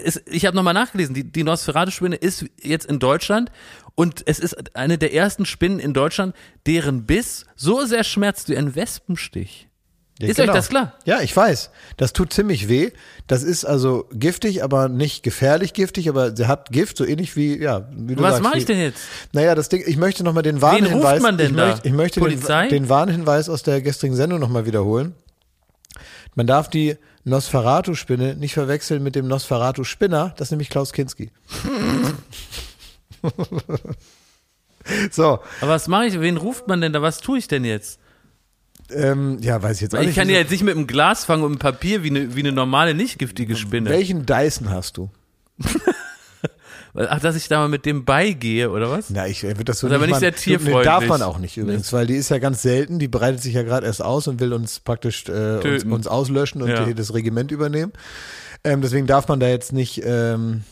ist, 0.03 0.23
ich 0.27 0.47
habe 0.47 0.57
nochmal 0.57 0.75
nachgelesen, 0.75 1.15
die, 1.15 1.25
die 1.25 1.45
Nosferatu-Spinne 1.45 2.17
ist 2.17 2.47
jetzt 2.63 2.87
in 2.87 2.99
Deutschland 2.99 3.53
und 3.95 4.23
es 4.27 4.39
ist 4.39 4.75
eine 4.75 4.97
der 4.97 5.13
ersten 5.13 5.45
Spinnen 5.45 5.79
in 5.79 5.93
Deutschland, 5.93 6.35
deren 6.67 7.05
Biss 7.05 7.45
so 7.55 7.85
sehr 7.85 8.05
schmerzt 8.05 8.49
wie 8.49 8.57
ein 8.57 8.75
Wespenstich. 8.75 9.69
Ja, 10.19 10.29
Ist 10.29 10.41
euch 10.41 10.47
das 10.47 10.71
klar? 10.71 10.95
Ja, 11.05 11.21
ich 11.21 11.37
weiß. 11.37 11.71
Das 11.99 12.15
tut 12.15 12.33
ziemlich 12.33 12.71
weh. 12.71 12.93
Das 13.27 13.43
ist 13.43 13.67
also 13.67 14.09
giftig, 14.13 14.65
aber 14.65 14.89
nicht 14.89 15.23
gefährlich 15.23 15.75
giftig, 15.75 16.09
aber 16.09 16.35
sie 16.35 16.47
hat 16.47 16.71
Gift, 16.73 16.97
so 16.97 17.05
ähnlich 17.05 17.37
wie, 17.37 17.61
ja, 17.61 17.87
wie 17.95 18.15
du 18.15 18.23
Was 18.23 18.37
sagst. 18.37 18.43
mache 18.43 18.57
ich 18.57 18.65
denn 18.65 18.79
jetzt? 18.79 19.03
Naja, 19.33 19.55
das 19.55 19.69
Ding, 19.69 19.83
ich 19.87 19.99
möchte 19.99 20.25
nochmal 20.25 20.43
den 20.43 20.63
Warnhinweis. 20.63 21.13
ruft 21.15 21.23
man 21.23 21.37
denn 21.37 21.51
ich 21.51 21.57
da? 21.57 21.67
Möchte, 21.67 21.89
ich 21.89 21.95
möchte 21.95 22.21
Polizei? 22.21 22.69
Den, 22.69 22.85
den 22.85 22.89
Warnhinweis 22.89 23.51
aus 23.51 23.63
der 23.63 23.83
gestrigen 23.83 24.17
Sendung 24.17 24.41
nochmal 24.41 24.65
wiederholen. 24.65 25.15
Man 26.35 26.47
darf 26.47 26.71
die 26.71 26.97
Nosferatu-Spinne 27.27 28.37
nicht 28.37 28.55
verwechseln 28.55 29.03
mit 29.03 29.15
dem 29.17 29.27
Nosferatu-Spinner, 29.27 30.35
das 30.37 30.47
ist 30.49 30.51
nämlich 30.53 30.71
Klaus 30.71 30.93
Kinski. 30.93 31.31
so, 35.11 35.41
Aber 35.61 35.71
was 35.73 35.89
mache 35.89 36.07
ich? 36.07 36.21
Wen 36.21 36.37
ruft 36.37 36.69
man 36.69 36.81
denn 36.81 36.93
da? 36.93 37.03
Was 37.03 37.19
tue 37.19 37.39
ich 37.39 37.49
denn 37.49 37.65
jetzt? 37.65 37.99
ähm, 38.93 39.39
ja, 39.41 39.61
weiß 39.61 39.77
ich 39.79 39.81
jetzt 39.83 39.95
auch 39.95 39.99
Weil 39.99 40.07
nicht. 40.07 40.17
ich 40.17 40.17
kann 40.17 40.29
ja 40.29 40.37
jetzt 40.37 40.51
nicht 40.53 40.63
mit 40.63 40.77
einem 40.77 40.87
Glas 40.87 41.25
fangen 41.25 41.43
und 41.43 41.51
einem 41.51 41.59
Papier 41.59 42.05
wie 42.05 42.11
eine, 42.11 42.37
wie 42.37 42.41
eine 42.41 42.53
normale, 42.53 42.95
nicht 42.95 43.19
giftige 43.19 43.57
Spinne. 43.57 43.91
Welchen 43.91 44.25
Dyson 44.27 44.71
hast 44.71 44.97
du? 44.97 45.11
Ach, 46.97 47.21
dass 47.21 47.37
ich 47.37 47.49
da 47.49 47.59
mal 47.61 47.69
mit 47.69 47.85
dem 47.87 48.05
beigehe, 48.05 48.71
oder 48.71 48.91
was? 48.91 49.11
Na, 49.11 49.27
ich 49.27 49.43
würde 49.43 49.65
das 49.65 49.81
so 49.81 49.89
Das 49.89 49.97
ist 49.97 50.03
aber 50.03 50.07
nicht 50.07 50.21
sehr 50.21 50.35
tierfreundlich. 50.35 50.85
darf 50.85 51.07
man 51.07 51.23
auch 51.23 51.39
nicht 51.39 51.57
übrigens, 51.57 51.93
weil 51.93 52.07
die 52.07 52.15
ist 52.17 52.31
ja 52.31 52.39
ganz 52.39 52.63
selten. 52.63 52.99
Die 52.99 53.09
breitet 53.09 53.43
sich 53.43 53.55
ja 53.55 53.63
gerade 53.63 53.87
erst 53.87 54.03
aus 54.03 54.27
und 54.29 54.41
will 54.41 54.53
uns 54.53 54.81
praktisch 54.81 55.29
äh, 55.29 55.59
uns, 55.59 55.85
uns 55.85 56.07
auslöschen 56.07 56.63
und 56.63 56.69
Ja. 56.71 56.85
hier 56.85 56.95
das 56.95 57.13
Regiment 57.15 57.51
übernehmen. 57.53 57.93
Ähm, 58.65 58.81
deswegen 58.81 59.07
darf 59.07 59.29
man 59.29 59.39
da 59.41 59.49
jetzt 59.49 59.73
nicht, 59.73 60.03
ähm, 60.05 60.63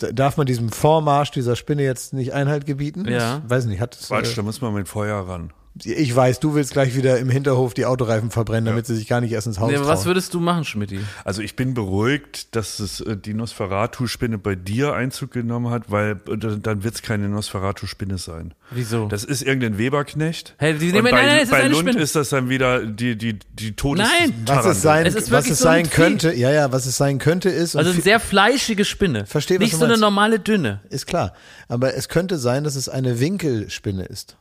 da- 0.00 0.12
darf 0.12 0.36
man 0.36 0.46
diesem 0.46 0.70
Vormarsch 0.70 1.30
dieser 1.30 1.56
Spinne 1.56 1.82
jetzt 1.84 2.12
nicht 2.12 2.32
Einhalt 2.32 2.66
gebieten. 2.66 3.06
Ja. 3.08 3.40
Ich 3.44 3.50
weiß 3.50 3.66
nicht, 3.66 3.80
hat 3.80 3.94
es, 3.96 4.08
Quatsch, 4.08 4.32
äh, 4.32 4.36
da 4.36 4.42
muss 4.42 4.60
man 4.60 4.74
mit 4.74 4.88
Feuer 4.88 5.16
ran. 5.28 5.50
Ich 5.84 6.14
weiß, 6.14 6.40
du 6.40 6.54
willst 6.54 6.72
gleich 6.72 6.96
wieder 6.96 7.18
im 7.18 7.30
Hinterhof 7.30 7.74
die 7.74 7.86
Autoreifen 7.86 8.30
verbrennen, 8.30 8.64
damit 8.66 8.86
sie 8.86 8.96
sich 8.96 9.06
gar 9.08 9.20
nicht 9.20 9.32
erst 9.32 9.46
ins 9.46 9.58
Haus 9.60 9.70
Nee, 9.70 9.76
aber 9.76 9.86
was 9.86 10.00
trauen. 10.00 10.10
würdest 10.10 10.34
du 10.34 10.40
machen, 10.40 10.64
Schmidti? 10.64 11.00
Also 11.24 11.42
ich 11.42 11.56
bin 11.56 11.74
beruhigt, 11.74 12.54
dass 12.56 12.80
es 12.80 13.00
äh, 13.00 13.16
die 13.16 13.34
Nosferatu-Spinne 13.34 14.38
bei 14.38 14.54
dir 14.54 14.94
Einzug 14.94 15.30
genommen 15.32 15.70
hat, 15.70 15.90
weil 15.90 16.20
äh, 16.28 16.36
dann 16.60 16.82
wird 16.84 16.94
es 16.96 17.02
keine 17.02 17.28
Nosferatu-Spinne 17.28 18.18
sein. 18.18 18.54
Wieso? 18.70 19.06
Das 19.08 19.24
ist 19.24 19.42
irgendein 19.42 19.78
Weberknecht. 19.78 20.54
Hey, 20.58 20.74
die 20.76 20.92
nehmen- 20.92 21.04
bei, 21.04 21.10
nein, 21.12 21.26
nein, 21.26 21.36
es 21.38 21.42
ist 21.44 21.50
bei 21.50 21.58
eine 21.60 21.68
Lund 21.68 21.88
Spinne. 21.88 22.02
ist 22.02 22.16
das 22.16 22.28
dann 22.30 22.48
wieder 22.48 22.84
die, 22.84 23.16
die, 23.16 23.38
die 23.52 23.72
Todes 23.76 24.06
Nein. 24.20 24.34
was 24.46 24.66
es 24.66 24.82
sein, 24.82 25.06
Es 25.06 25.14
ist 25.14 25.30
was 25.30 25.48
es 25.48 25.58
so 25.60 25.68
ein 25.68 25.84
sein 25.84 25.90
könnte, 25.90 26.34
ja, 26.34 26.50
ja, 26.50 26.72
was 26.72 26.86
es 26.86 26.96
sein 26.96 27.18
könnte 27.18 27.48
ist, 27.50 27.76
also 27.76 27.90
eine 27.92 28.00
sehr 28.00 28.20
fleischige 28.20 28.84
Spinne. 28.84 29.26
Verstehe, 29.26 29.58
was 29.58 29.62
Nicht 29.64 29.74
du 29.74 29.78
so 29.78 29.84
eine 29.84 29.92
meinst. 29.92 30.00
normale 30.02 30.38
dünne. 30.40 30.80
ist 30.90 31.06
klar. 31.06 31.34
Aber 31.68 31.94
es 31.94 32.08
könnte 32.08 32.38
sein, 32.38 32.64
dass 32.64 32.74
es 32.76 32.88
eine 32.88 33.20
Winkelspinne 33.20 34.04
ist. 34.04 34.36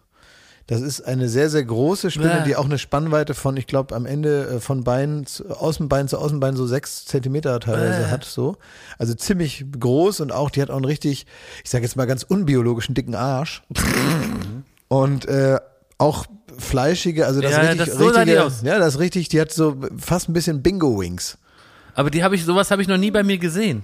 Das 0.68 0.82
ist 0.82 1.02
eine 1.02 1.30
sehr, 1.30 1.50
sehr 1.50 1.64
große 1.64 2.12
Spinne, 2.12 2.40
Bäh. 2.40 2.44
die 2.44 2.56
auch 2.58 2.66
eine 2.66 2.78
Spannweite 2.78 3.34
von, 3.34 3.56
ich 3.56 3.68
glaube, 3.68 3.96
am 3.96 4.06
Ende 4.06 4.48
äh, 4.48 4.60
von 4.60 4.84
Bein, 4.84 5.26
zu, 5.26 5.50
Außenbein 5.50 6.10
zu 6.10 6.18
Außenbein 6.18 6.58
so 6.58 6.68
sechs 6.68 7.06
Zentimeter 7.06 7.58
teilweise 7.62 8.12
hat, 8.12 8.26
so. 8.26 8.58
Also 8.98 9.14
ziemlich 9.14 9.66
groß 9.80 10.20
und 10.20 10.34
auch, 10.34 10.50
die 10.50 10.62
hat 10.62 10.70
auch 10.70 10.76
einen 10.76 10.84
richtig, 10.86 11.26
ich 11.64 11.70
sage 11.70 11.86
jetzt 11.86 11.96
mal 11.96 12.06
ganz 12.06 12.24
unbiologischen 12.24 12.96
dicken 12.96 13.16
Arsch. 13.16 13.64
und 14.90 15.26
äh, 15.28 15.58
auch 15.98 16.26
fleischige, 16.58 17.26
also 17.26 17.40
das 17.42 17.52
Ja, 17.54 17.60
richtig, 17.62 17.88
das- 17.88 17.98
so 17.98 18.06
richtige, 18.08 18.52
ja, 18.64 18.80
das 18.80 19.00
richtig, 19.00 19.30
die 19.30 19.40
hat 19.40 19.52
so 19.54 19.78
fast 19.98 20.28
ein 20.30 20.34
bisschen 20.34 20.62
Bingo-Wings. 20.64 21.38
Aber 21.96 22.10
die 22.12 22.24
habe 22.24 22.36
ich, 22.36 22.44
sowas 22.44 22.72
habe 22.72 22.82
ich 22.82 22.88
noch 22.88 22.98
nie 22.98 23.10
bei 23.12 23.24
mir 23.24 23.38
gesehen. 23.38 23.84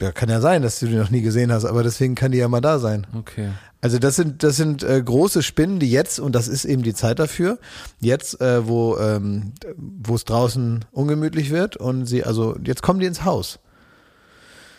Ja, 0.00 0.10
kann 0.10 0.28
ja 0.28 0.40
sein, 0.40 0.62
dass 0.62 0.80
du 0.80 0.86
die 0.86 0.96
noch 0.96 1.10
nie 1.10 1.22
gesehen 1.22 1.52
hast, 1.52 1.64
aber 1.64 1.82
deswegen 1.82 2.16
kann 2.16 2.32
die 2.32 2.38
ja 2.38 2.48
mal 2.48 2.60
da 2.60 2.78
sein. 2.78 3.06
Okay. 3.14 3.50
Also 3.80 4.00
das 4.00 4.16
sind 4.16 4.42
das 4.42 4.56
sind 4.56 4.82
äh, 4.82 5.00
große 5.00 5.42
Spinnen, 5.44 5.78
die 5.78 5.90
jetzt 5.90 6.18
und 6.18 6.34
das 6.34 6.48
ist 6.48 6.64
eben 6.64 6.82
die 6.82 6.94
Zeit 6.94 7.20
dafür. 7.20 7.58
Jetzt, 8.00 8.40
äh, 8.40 8.66
wo 8.66 8.98
ähm, 8.98 9.52
wo 9.76 10.16
es 10.16 10.24
draußen 10.24 10.84
ungemütlich 10.90 11.50
wird 11.50 11.76
und 11.76 12.06
sie 12.06 12.24
also 12.24 12.56
jetzt 12.64 12.82
kommen 12.82 12.98
die 12.98 13.06
ins 13.06 13.24
Haus. 13.24 13.60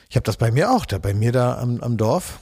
Ich 0.09 0.17
habe 0.17 0.25
das 0.25 0.35
bei 0.35 0.51
mir 0.51 0.71
auch, 0.71 0.85
da 0.85 0.97
bei 0.97 1.13
mir 1.13 1.31
da 1.31 1.57
am, 1.57 1.79
am 1.79 1.95
Dorf 1.95 2.39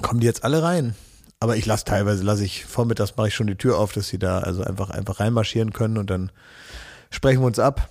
kommen 0.00 0.20
die 0.20 0.26
jetzt 0.26 0.44
alle 0.44 0.62
rein. 0.62 0.94
Aber 1.40 1.56
ich 1.56 1.66
lasse 1.66 1.84
teilweise 1.84 2.24
lasse 2.24 2.44
ich 2.44 2.64
vormittags 2.64 3.16
mache 3.18 3.28
ich 3.28 3.34
schon 3.34 3.46
die 3.46 3.56
Tür 3.56 3.78
auf, 3.78 3.92
dass 3.92 4.08
sie 4.08 4.18
da 4.18 4.38
also 4.38 4.62
einfach 4.62 4.88
einfach 4.88 5.20
reinmarschieren 5.20 5.74
können 5.74 5.98
und 5.98 6.08
dann 6.08 6.32
sprechen 7.10 7.42
wir 7.42 7.46
uns 7.46 7.58
ab, 7.58 7.90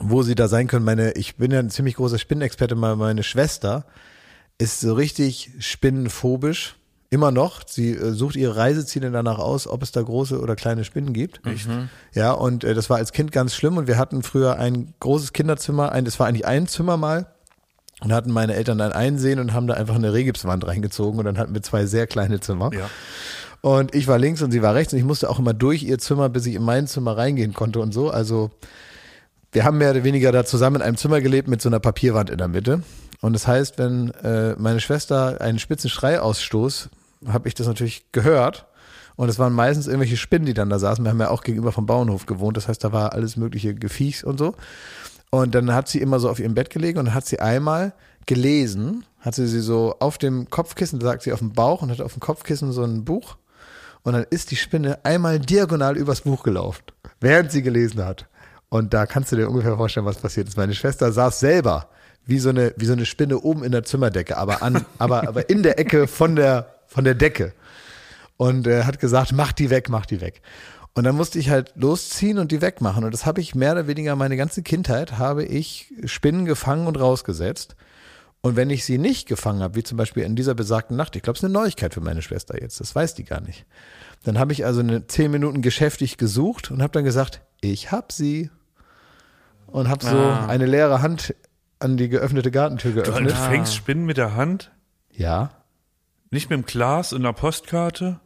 wo 0.00 0.22
sie 0.22 0.34
da 0.34 0.48
sein 0.48 0.66
können. 0.66 0.84
Meine, 0.84 1.12
ich 1.12 1.36
bin 1.36 1.50
ja 1.50 1.58
ein 1.58 1.70
ziemlich 1.70 1.96
großer 1.96 2.18
Spinnenexperte, 2.18 2.74
meine 2.74 3.22
Schwester 3.22 3.84
ist 4.58 4.80
so 4.80 4.94
richtig 4.94 5.50
spinnenphobisch. 5.58 6.76
Immer 7.10 7.30
noch. 7.30 7.60
Sie 7.66 7.90
äh, 7.90 8.12
sucht 8.12 8.36
ihre 8.36 8.56
Reiseziele 8.56 9.10
danach 9.10 9.38
aus, 9.38 9.66
ob 9.66 9.82
es 9.82 9.92
da 9.92 10.00
große 10.00 10.40
oder 10.40 10.56
kleine 10.56 10.82
Spinnen 10.82 11.12
gibt. 11.12 11.46
Echt? 11.46 11.68
Ja, 12.14 12.32
und 12.32 12.64
äh, 12.64 12.72
das 12.72 12.88
war 12.88 12.96
als 12.96 13.12
Kind 13.12 13.32
ganz 13.32 13.54
schlimm. 13.54 13.76
Und 13.76 13.86
wir 13.86 13.98
hatten 13.98 14.22
früher 14.22 14.58
ein 14.58 14.94
großes 15.00 15.34
Kinderzimmer, 15.34 15.92
ein, 15.92 16.06
das 16.06 16.18
war 16.18 16.26
eigentlich 16.26 16.46
ein 16.46 16.66
Zimmer 16.68 16.96
mal. 16.96 17.26
Und 18.00 18.14
hatten 18.14 18.32
meine 18.32 18.54
Eltern 18.54 18.78
dann 18.78 18.92
einsehen 18.92 19.38
und 19.40 19.52
haben 19.52 19.66
da 19.66 19.74
einfach 19.74 19.94
eine 19.94 20.12
Rehgipswand 20.14 20.66
reingezogen. 20.66 21.18
Und 21.18 21.26
dann 21.26 21.36
hatten 21.36 21.52
wir 21.52 21.62
zwei 21.62 21.84
sehr 21.84 22.06
kleine 22.06 22.40
Zimmer. 22.40 22.70
Ja. 22.72 22.88
Und 23.60 23.94
ich 23.94 24.08
war 24.08 24.18
links 24.18 24.40
und 24.40 24.50
sie 24.50 24.62
war 24.62 24.74
rechts. 24.74 24.94
Und 24.94 24.98
ich 24.98 25.04
musste 25.04 25.28
auch 25.28 25.38
immer 25.38 25.52
durch 25.52 25.82
ihr 25.82 25.98
Zimmer, 25.98 26.30
bis 26.30 26.46
ich 26.46 26.54
in 26.54 26.62
mein 26.62 26.86
Zimmer 26.86 27.16
reingehen 27.16 27.52
konnte 27.52 27.80
und 27.80 27.92
so. 27.92 28.10
Also 28.10 28.50
wir 29.52 29.64
haben 29.64 29.78
mehr 29.78 29.90
oder 29.90 30.02
weniger 30.02 30.32
da 30.32 30.44
zusammen 30.44 30.76
in 30.76 30.82
einem 30.82 30.96
Zimmer 30.96 31.20
gelebt 31.20 31.46
mit 31.46 31.60
so 31.60 31.68
einer 31.68 31.80
Papierwand 31.80 32.30
in 32.30 32.38
der 32.38 32.48
Mitte. 32.48 32.82
Und 33.20 33.34
das 33.34 33.46
heißt, 33.46 33.78
wenn 33.78 34.10
äh, 34.22 34.56
meine 34.58 34.80
Schwester 34.80 35.40
einen 35.40 35.58
spitzen 35.58 35.90
Schrei 35.90 36.20
ausstoß, 36.20 36.88
habe 37.28 37.48
ich 37.48 37.54
das 37.54 37.66
natürlich 37.66 38.10
gehört. 38.12 38.66
Und 39.14 39.28
es 39.28 39.38
waren 39.38 39.52
meistens 39.52 39.86
irgendwelche 39.86 40.16
Spinnen, 40.16 40.46
die 40.46 40.54
dann 40.54 40.70
da 40.70 40.78
saßen. 40.78 41.04
Wir 41.04 41.10
haben 41.10 41.20
ja 41.20 41.30
auch 41.30 41.42
gegenüber 41.42 41.70
vom 41.70 41.86
Bauernhof 41.86 42.26
gewohnt. 42.26 42.56
Das 42.56 42.66
heißt, 42.66 42.82
da 42.82 42.92
war 42.92 43.12
alles 43.12 43.36
mögliche 43.36 43.74
Gefiechs 43.74 44.24
und 44.24 44.38
so. 44.38 44.54
Und 45.30 45.54
dann 45.54 45.72
hat 45.72 45.88
sie 45.88 46.00
immer 46.00 46.18
so 46.18 46.30
auf 46.30 46.40
ihrem 46.40 46.54
Bett 46.54 46.70
gelegen 46.70 46.98
und 46.98 47.14
hat 47.14 47.26
sie 47.26 47.40
einmal 47.40 47.92
gelesen, 48.26 49.04
hat 49.20 49.34
sie 49.34 49.46
sie 49.46 49.60
so 49.60 49.96
auf 50.00 50.18
dem 50.18 50.50
Kopfkissen, 50.50 51.00
sagt 51.00 51.22
sie 51.22 51.32
auf 51.32 51.38
dem 51.40 51.52
Bauch 51.52 51.82
und 51.82 51.90
hat 51.90 52.00
auf 52.00 52.14
dem 52.14 52.20
Kopfkissen 52.20 52.72
so 52.72 52.82
ein 52.82 53.04
Buch. 53.04 53.36
Und 54.02 54.14
dann 54.14 54.26
ist 54.30 54.50
die 54.50 54.56
Spinne 54.56 55.04
einmal 55.04 55.38
diagonal 55.38 55.96
übers 55.96 56.22
Buch 56.22 56.42
gelaufen, 56.42 56.82
während 57.20 57.52
sie 57.52 57.62
gelesen 57.62 58.04
hat. 58.04 58.26
Und 58.72 58.94
da 58.94 59.04
kannst 59.04 59.30
du 59.30 59.36
dir 59.36 59.50
ungefähr 59.50 59.76
vorstellen, 59.76 60.06
was 60.06 60.16
passiert 60.16 60.48
ist. 60.48 60.56
Meine 60.56 60.72
Schwester 60.74 61.12
saß 61.12 61.40
selber 61.40 61.90
wie 62.24 62.38
so 62.38 62.48
eine, 62.48 62.72
wie 62.78 62.86
so 62.86 62.94
eine 62.94 63.04
Spinne 63.04 63.38
oben 63.38 63.64
in 63.64 63.70
der 63.70 63.82
Zimmerdecke, 63.82 64.38
aber 64.38 64.62
an, 64.62 64.86
aber, 64.98 65.28
aber 65.28 65.50
in 65.50 65.62
der 65.62 65.78
Ecke 65.78 66.06
von 66.06 66.36
der, 66.36 66.74
von 66.86 67.04
der 67.04 67.14
Decke. 67.14 67.52
Und 68.38 68.66
äh, 68.66 68.84
hat 68.84 68.98
gesagt, 68.98 69.32
mach 69.32 69.52
die 69.52 69.68
weg, 69.68 69.90
mach 69.90 70.06
die 70.06 70.22
weg. 70.22 70.40
Und 70.94 71.04
dann 71.04 71.14
musste 71.16 71.38
ich 71.38 71.50
halt 71.50 71.72
losziehen 71.74 72.38
und 72.38 72.50
die 72.50 72.62
wegmachen. 72.62 73.04
Und 73.04 73.12
das 73.12 73.26
habe 73.26 73.42
ich 73.42 73.54
mehr 73.54 73.72
oder 73.72 73.88
weniger 73.88 74.16
meine 74.16 74.38
ganze 74.38 74.62
Kindheit, 74.62 75.18
habe 75.18 75.44
ich 75.44 75.92
Spinnen 76.06 76.46
gefangen 76.46 76.86
und 76.86 76.98
rausgesetzt. 76.98 77.76
Und 78.40 78.56
wenn 78.56 78.70
ich 78.70 78.86
sie 78.86 78.96
nicht 78.96 79.28
gefangen 79.28 79.60
habe, 79.60 79.74
wie 79.74 79.82
zum 79.82 79.98
Beispiel 79.98 80.22
in 80.22 80.34
dieser 80.34 80.54
besagten 80.54 80.96
Nacht, 80.96 81.14
ich 81.14 81.20
glaube, 81.20 81.36
es 81.36 81.40
ist 81.40 81.44
eine 81.44 81.52
Neuigkeit 81.52 81.92
für 81.92 82.00
meine 82.00 82.22
Schwester 82.22 82.58
jetzt, 82.58 82.80
das 82.80 82.94
weiß 82.94 83.12
die 83.16 83.24
gar 83.24 83.42
nicht. 83.42 83.66
Dann 84.24 84.38
habe 84.38 84.54
ich 84.54 84.64
also 84.64 84.80
eine 84.80 85.06
zehn 85.08 85.30
Minuten 85.30 85.60
geschäftig 85.60 86.16
gesucht 86.16 86.70
und 86.70 86.80
habe 86.80 86.92
dann 86.92 87.04
gesagt, 87.04 87.42
ich 87.60 87.92
hab 87.92 88.12
sie. 88.12 88.50
Und 89.72 89.88
habe 89.88 90.04
so 90.04 90.16
eine 90.48 90.66
leere 90.66 91.02
Hand 91.02 91.34
an 91.78 91.96
die 91.96 92.08
geöffnete 92.08 92.50
Gartentür 92.50 92.92
Du 92.92 93.02
geöffnet. 93.02 93.32
fängst 93.32 93.74
Spinnen 93.74 94.04
mit 94.04 94.16
der 94.16 94.36
Hand, 94.36 94.70
Ja. 95.10 95.50
nicht 96.30 96.48
mit 96.50 96.58
dem 96.58 96.64
Glas 96.66 97.12
und 97.12 97.22
einer 97.22 97.32
Postkarte. 97.32 98.20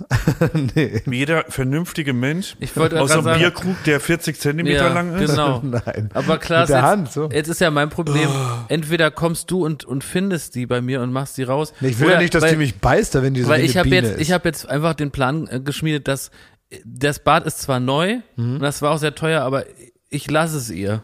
nee. 0.74 1.02
Jeder 1.10 1.44
vernünftige 1.48 2.12
Mensch 2.14 2.56
Ich 2.58 2.74
wollte 2.76 3.00
aus 3.00 3.10
einem 3.10 3.22
sagen- 3.24 3.38
Bierkrug, 3.40 3.76
der 3.84 4.00
40 4.00 4.40
Zentimeter 4.40 4.86
Ja, 4.86 4.92
lang 4.94 5.14
ist. 5.18 5.30
genau. 5.30 5.60
Nein. 5.62 6.08
Aber 6.14 6.38
klar, 6.38 6.60
Mit 6.60 6.70
der 6.70 6.76
jetzt, 6.78 6.86
Hand, 6.86 7.12
so. 7.12 7.28
jetzt 7.30 7.48
ist 7.48 7.60
ja 7.60 7.70
mein 7.70 7.90
Problem, 7.90 8.28
Oh. 8.30 8.64
entweder 8.68 9.10
kommst 9.10 9.50
du 9.50 9.64
und, 9.64 9.84
und 9.84 10.02
findest 10.04 10.54
die 10.54 10.64
bei 10.66 10.80
mir 10.80 11.02
und 11.02 11.12
machst 11.12 11.36
die 11.36 11.42
raus. 11.42 11.74
Nee, 11.80 11.88
ich 11.88 11.98
will 11.98 12.06
oder- 12.06 12.14
ja 12.14 12.20
nicht, 12.22 12.34
dass 12.34 12.42
weil, 12.44 12.52
die 12.52 12.56
mich 12.56 12.78
beißt, 12.78 13.14
wenn 13.20 13.34
die 13.34 13.42
so 13.42 13.48
Weil 13.48 13.62
ich 13.62 13.76
habe 13.76 13.90
Biene 13.90 14.06
jetzt, 14.08 14.14
ist. 14.16 14.20
ich 14.22 14.32
habe 14.32 14.48
jetzt 14.48 14.68
einfach 14.70 14.94
den 14.94 15.10
Plan 15.10 15.46
äh, 15.48 15.60
geschmiedet, 15.60 16.08
dass 16.08 16.30
äh, 16.70 16.78
das 16.86 17.18
Bad 17.22 17.44
ist 17.44 17.58
zwar 17.60 17.80
neu 17.80 18.18
Mhm. 18.36 18.54
und 18.54 18.60
das 18.60 18.80
war 18.80 18.92
auch 18.92 18.98
sehr 18.98 19.14
teuer, 19.14 19.42
aber 19.42 19.64
ich 20.10 20.30
lasse 20.30 20.56
es 20.58 20.70
ihr. 20.70 21.02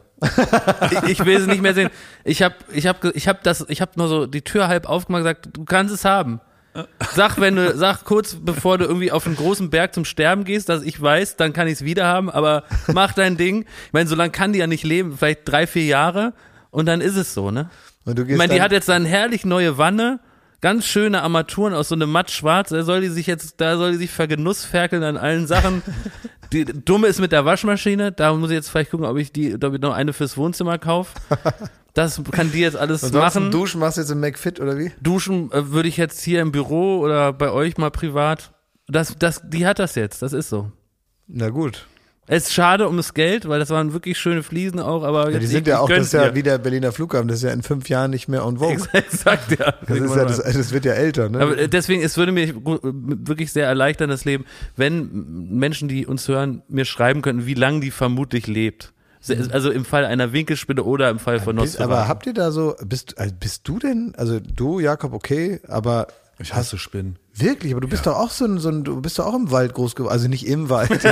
ich, 1.02 1.10
ich 1.10 1.24
will 1.26 1.40
sie 1.40 1.46
nicht 1.46 1.62
mehr 1.62 1.74
sehen. 1.74 1.90
Ich 2.24 2.42
habe, 2.42 2.54
ich 2.72 2.86
habe, 2.86 3.10
ich 3.14 3.28
habe 3.28 3.38
das, 3.42 3.64
ich 3.68 3.80
habe 3.80 3.92
nur 3.96 4.08
so 4.08 4.26
die 4.26 4.42
Tür 4.42 4.68
halb 4.68 4.88
aufgemacht 4.88 5.20
und 5.20 5.24
gesagt, 5.24 5.48
du 5.52 5.64
kannst 5.64 5.94
es 5.94 6.04
haben. 6.04 6.40
Sag, 7.14 7.40
wenn 7.40 7.56
du, 7.56 7.74
sag 7.76 8.04
kurz 8.04 8.36
bevor 8.38 8.76
du 8.76 8.84
irgendwie 8.84 9.10
auf 9.10 9.26
einen 9.26 9.36
großen 9.36 9.70
Berg 9.70 9.94
zum 9.94 10.04
Sterben 10.04 10.44
gehst, 10.44 10.68
dass 10.68 10.82
ich 10.82 11.00
weiß, 11.00 11.36
dann 11.36 11.54
kann 11.54 11.68
ich 11.68 11.74
es 11.74 11.84
wieder 11.84 12.04
haben, 12.06 12.28
aber 12.28 12.64
mach 12.88 13.14
dein 13.14 13.38
Ding. 13.38 13.62
Ich 13.86 13.92
meine, 13.92 14.08
so 14.08 14.14
lange 14.14 14.30
kann 14.30 14.52
die 14.52 14.58
ja 14.58 14.66
nicht 14.66 14.84
leben, 14.84 15.16
vielleicht 15.16 15.40
drei, 15.44 15.66
vier 15.66 15.84
Jahre 15.86 16.34
und 16.70 16.84
dann 16.86 17.00
ist 17.00 17.16
es 17.16 17.32
so, 17.32 17.50
ne? 17.50 17.70
Und 18.04 18.18
du 18.18 18.22
Ich 18.22 18.28
gehst 18.28 18.38
meine, 18.38 18.52
die 18.52 18.58
dann- 18.58 18.64
hat 18.66 18.72
jetzt 18.72 18.90
eine 18.90 19.08
herrlich 19.08 19.46
neue 19.46 19.78
Wanne, 19.78 20.20
ganz 20.66 20.84
schöne 20.84 21.22
Armaturen 21.22 21.74
aus 21.74 21.90
so 21.90 21.94
einem 21.94 22.10
matt 22.10 22.28
schwarz. 22.28 22.70
Da 22.70 22.82
soll 22.82 23.00
die 23.00 23.08
sich 23.08 23.28
jetzt, 23.28 23.60
da 23.60 23.76
soll 23.76 23.92
die 23.92 23.98
sich 23.98 24.10
vergenussferkeln 24.10 25.04
an 25.04 25.16
allen 25.16 25.46
Sachen. 25.46 25.80
Die 26.52 26.64
dumme 26.64 27.06
ist 27.06 27.20
mit 27.20 27.30
der 27.30 27.44
Waschmaschine. 27.44 28.10
Da 28.10 28.32
muss 28.32 28.50
ich 28.50 28.54
jetzt 28.54 28.68
vielleicht 28.68 28.90
gucken, 28.90 29.06
ob 29.06 29.16
ich 29.16 29.32
die, 29.32 29.54
ob 29.54 29.74
ich 29.74 29.80
noch 29.80 29.92
eine 29.92 30.12
fürs 30.12 30.36
Wohnzimmer 30.36 30.78
kaufe. 30.78 31.14
Das 31.94 32.20
kann 32.30 32.52
die 32.52 32.58
jetzt 32.60 32.76
alles 32.76 33.02
Ansonsten 33.02 33.44
machen. 33.44 33.52
duschen 33.52 33.80
machst 33.80 33.96
du 33.96 34.02
jetzt 34.02 34.10
im 34.10 34.20
McFit 34.20 34.60
oder 34.60 34.76
wie? 34.76 34.92
Duschen 35.00 35.50
äh, 35.50 35.70
würde 35.70 35.88
ich 35.88 35.96
jetzt 35.96 36.20
hier 36.20 36.42
im 36.42 36.52
Büro 36.52 36.98
oder 36.98 37.32
bei 37.32 37.50
euch 37.50 37.78
mal 37.78 37.90
privat. 37.90 38.52
Das, 38.86 39.16
das, 39.18 39.40
die 39.42 39.66
hat 39.66 39.78
das 39.78 39.94
jetzt. 39.94 40.20
Das 40.20 40.34
ist 40.34 40.50
so. 40.50 40.70
Na 41.26 41.48
gut. 41.48 41.86
Es 42.28 42.44
ist 42.48 42.54
schade 42.54 42.88
um 42.88 42.96
das 42.96 43.14
Geld, 43.14 43.48
weil 43.48 43.60
das 43.60 43.70
waren 43.70 43.92
wirklich 43.92 44.18
schöne 44.18 44.42
Fliesen 44.42 44.80
auch, 44.80 45.04
aber 45.04 45.30
Ja, 45.30 45.38
die 45.38 45.46
sind 45.46 45.66
ja 45.68 45.78
auch, 45.78 45.88
das 45.88 46.06
ist 46.06 46.12
ja 46.12 46.34
wie 46.34 46.42
der 46.42 46.58
Berliner 46.58 46.90
Flughafen, 46.90 47.28
das 47.28 47.38
ist 47.38 47.42
ja 47.44 47.52
in 47.52 47.62
fünf 47.62 47.88
Jahren 47.88 48.10
nicht 48.10 48.26
mehr 48.26 48.44
on 48.44 48.58
vogue. 48.58 48.76
Exakt, 48.92 49.58
ja. 49.58 49.74
Das, 49.86 49.98
ist 49.98 50.16
ja, 50.16 50.24
das, 50.24 50.38
das 50.42 50.72
wird 50.72 50.84
ja 50.84 50.92
älter, 50.94 51.28
ne? 51.28 51.38
Aber 51.40 51.56
äh, 51.56 51.68
deswegen, 51.68 52.02
es 52.02 52.16
würde 52.16 52.32
mir 52.32 52.52
gu- 52.52 52.78
wirklich 52.82 53.52
sehr 53.52 53.66
erleichtern, 53.66 54.10
das 54.10 54.24
Leben, 54.24 54.44
wenn 54.76 55.48
Menschen, 55.50 55.86
die 55.88 56.04
uns 56.04 56.26
hören, 56.26 56.62
mir 56.68 56.84
schreiben 56.84 57.22
könnten, 57.22 57.46
wie 57.46 57.54
lange 57.54 57.78
die 57.80 57.92
vermutlich 57.92 58.48
lebt. 58.48 58.92
Se- 59.20 59.48
Also 59.52 59.70
im 59.70 59.84
Fall 59.84 60.04
einer 60.04 60.32
Winkelspinne 60.32 60.82
oder 60.82 61.10
im 61.10 61.18
Fall 61.20 61.38
von 61.38 61.54
Nosferatu. 61.56 61.92
aber 61.92 62.08
habt 62.08 62.26
ihr 62.26 62.34
da 62.34 62.50
so, 62.50 62.74
bist, 62.84 63.18
also 63.18 63.32
bist 63.38 63.68
du 63.68 63.78
denn, 63.78 64.14
also 64.16 64.40
du, 64.40 64.80
Jakob, 64.80 65.12
okay, 65.12 65.60
aber 65.68 66.08
Ich 66.38 66.52
hasse 66.52 66.76
Spinnen. 66.76 67.16
wirklich, 67.34 67.72
aber 67.72 67.80
du 67.80 67.88
bist 67.88 68.06
doch 68.06 68.14
auch 68.16 68.30
so 68.30 68.44
ein, 68.44 68.58
so 68.58 68.68
ein, 68.68 68.84
du 68.84 69.00
bist 69.00 69.18
doch 69.18 69.24
auch 69.24 69.34
im 69.34 69.50
Wald 69.50 69.72
groß 69.72 69.96
geworden, 69.96 70.12
also 70.12 70.28
nicht 70.28 70.46
im 70.46 70.68
Wald. 70.68 70.90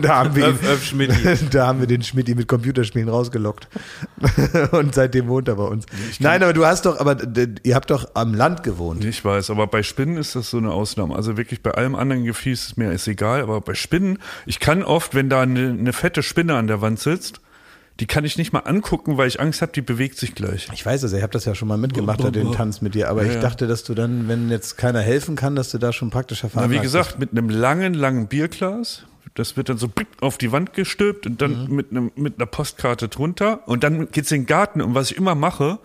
Da 0.00 0.16
haben 0.16 0.36
wir 0.36 0.46
Öff, 0.46 0.62
Öff, 0.62 0.84
Schmidti. 0.84 1.46
da 1.50 1.66
haben 1.66 1.80
wir 1.80 1.86
den 1.86 2.02
Schmidti 2.02 2.34
mit 2.34 2.48
Computerspielen 2.48 3.08
rausgelockt. 3.08 3.68
Und 4.70 4.94
seitdem 4.94 5.28
wohnt 5.28 5.48
er 5.48 5.56
bei 5.56 5.64
uns. 5.64 5.84
Nein, 6.18 6.42
aber 6.42 6.52
du 6.52 6.64
hast 6.64 6.86
doch, 6.86 6.98
aber 6.98 7.16
ihr 7.62 7.74
habt 7.74 7.90
doch 7.90 8.08
am 8.14 8.32
Land 8.32 8.62
gewohnt. 8.62 9.04
Ich 9.04 9.22
weiß, 9.22 9.50
aber 9.50 9.66
bei 9.66 9.82
Spinnen 9.82 10.16
ist 10.16 10.34
das 10.34 10.50
so 10.50 10.58
eine 10.58 10.70
Ausnahme. 10.70 11.14
Also 11.14 11.36
wirklich 11.36 11.62
bei 11.62 11.72
allem 11.72 11.94
anderen 11.94 12.24
Gefies 12.24 12.66
ist 12.66 12.76
mir 12.78 12.92
ist 12.92 13.06
egal, 13.08 13.42
aber 13.42 13.60
bei 13.60 13.74
Spinnen, 13.74 14.18
ich 14.46 14.60
kann 14.60 14.82
oft, 14.82 15.14
wenn 15.14 15.28
da 15.28 15.42
eine, 15.42 15.70
eine 15.70 15.92
fette 15.92 16.22
Spinne 16.22 16.54
an 16.54 16.68
der 16.68 16.80
Wand 16.80 17.00
sitzt, 17.00 17.40
Die 18.00 18.06
kann 18.06 18.24
ich 18.24 18.38
nicht 18.38 18.52
mal 18.52 18.60
angucken, 18.60 19.18
weil 19.18 19.28
ich 19.28 19.40
Angst 19.40 19.60
habe, 19.60 19.72
die 19.72 19.82
bewegt 19.82 20.16
sich 20.16 20.34
gleich. 20.34 20.68
Ich 20.72 20.84
weiß 20.84 21.02
es, 21.02 21.12
ich 21.12 21.22
habe 21.22 21.32
das 21.32 21.44
ja 21.44 21.54
schon 21.54 21.68
mal 21.68 21.76
mitgemacht, 21.76 22.34
den 22.34 22.52
Tanz 22.52 22.80
mit 22.80 22.94
dir, 22.94 23.10
aber 23.10 23.24
ich 23.24 23.34
ja. 23.34 23.40
dachte, 23.40 23.66
dass 23.66 23.84
du 23.84 23.94
dann, 23.94 24.26
wenn 24.26 24.50
jetzt 24.50 24.78
keiner 24.78 25.00
helfen 25.00 25.36
kann, 25.36 25.54
dass 25.54 25.70
du 25.70 25.78
da 25.78 25.92
schon 25.92 26.10
praktisch 26.10 26.42
erfahren 26.42 26.70
Na, 26.70 26.74
wie 26.74 26.80
gesagt, 26.80 27.18
mit 27.18 27.32
einem 27.32 27.50
langen, 27.50 27.94
langen 27.94 28.26
Bierglas. 28.26 29.04
Das 29.34 29.56
wird 29.56 29.68
dann 29.68 29.78
so 29.78 29.88
auf 30.20 30.38
die 30.38 30.50
Wand 30.50 30.72
gestülpt 30.72 31.26
und 31.26 31.40
dann 31.40 31.64
Mhm. 31.66 31.76
mit, 31.76 31.90
einem, 31.90 32.10
mit 32.16 32.38
einer 32.38 32.46
Postkarte 32.46 33.08
drunter. 33.08 33.60
Und 33.68 33.84
dann 33.84 34.10
geht's 34.10 34.32
in 34.32 34.42
den 34.42 34.46
Garten. 34.46 34.80
Und 34.80 34.94
was 34.94 35.10
ich 35.10 35.16
immer 35.16 35.34
mache, 35.34 35.78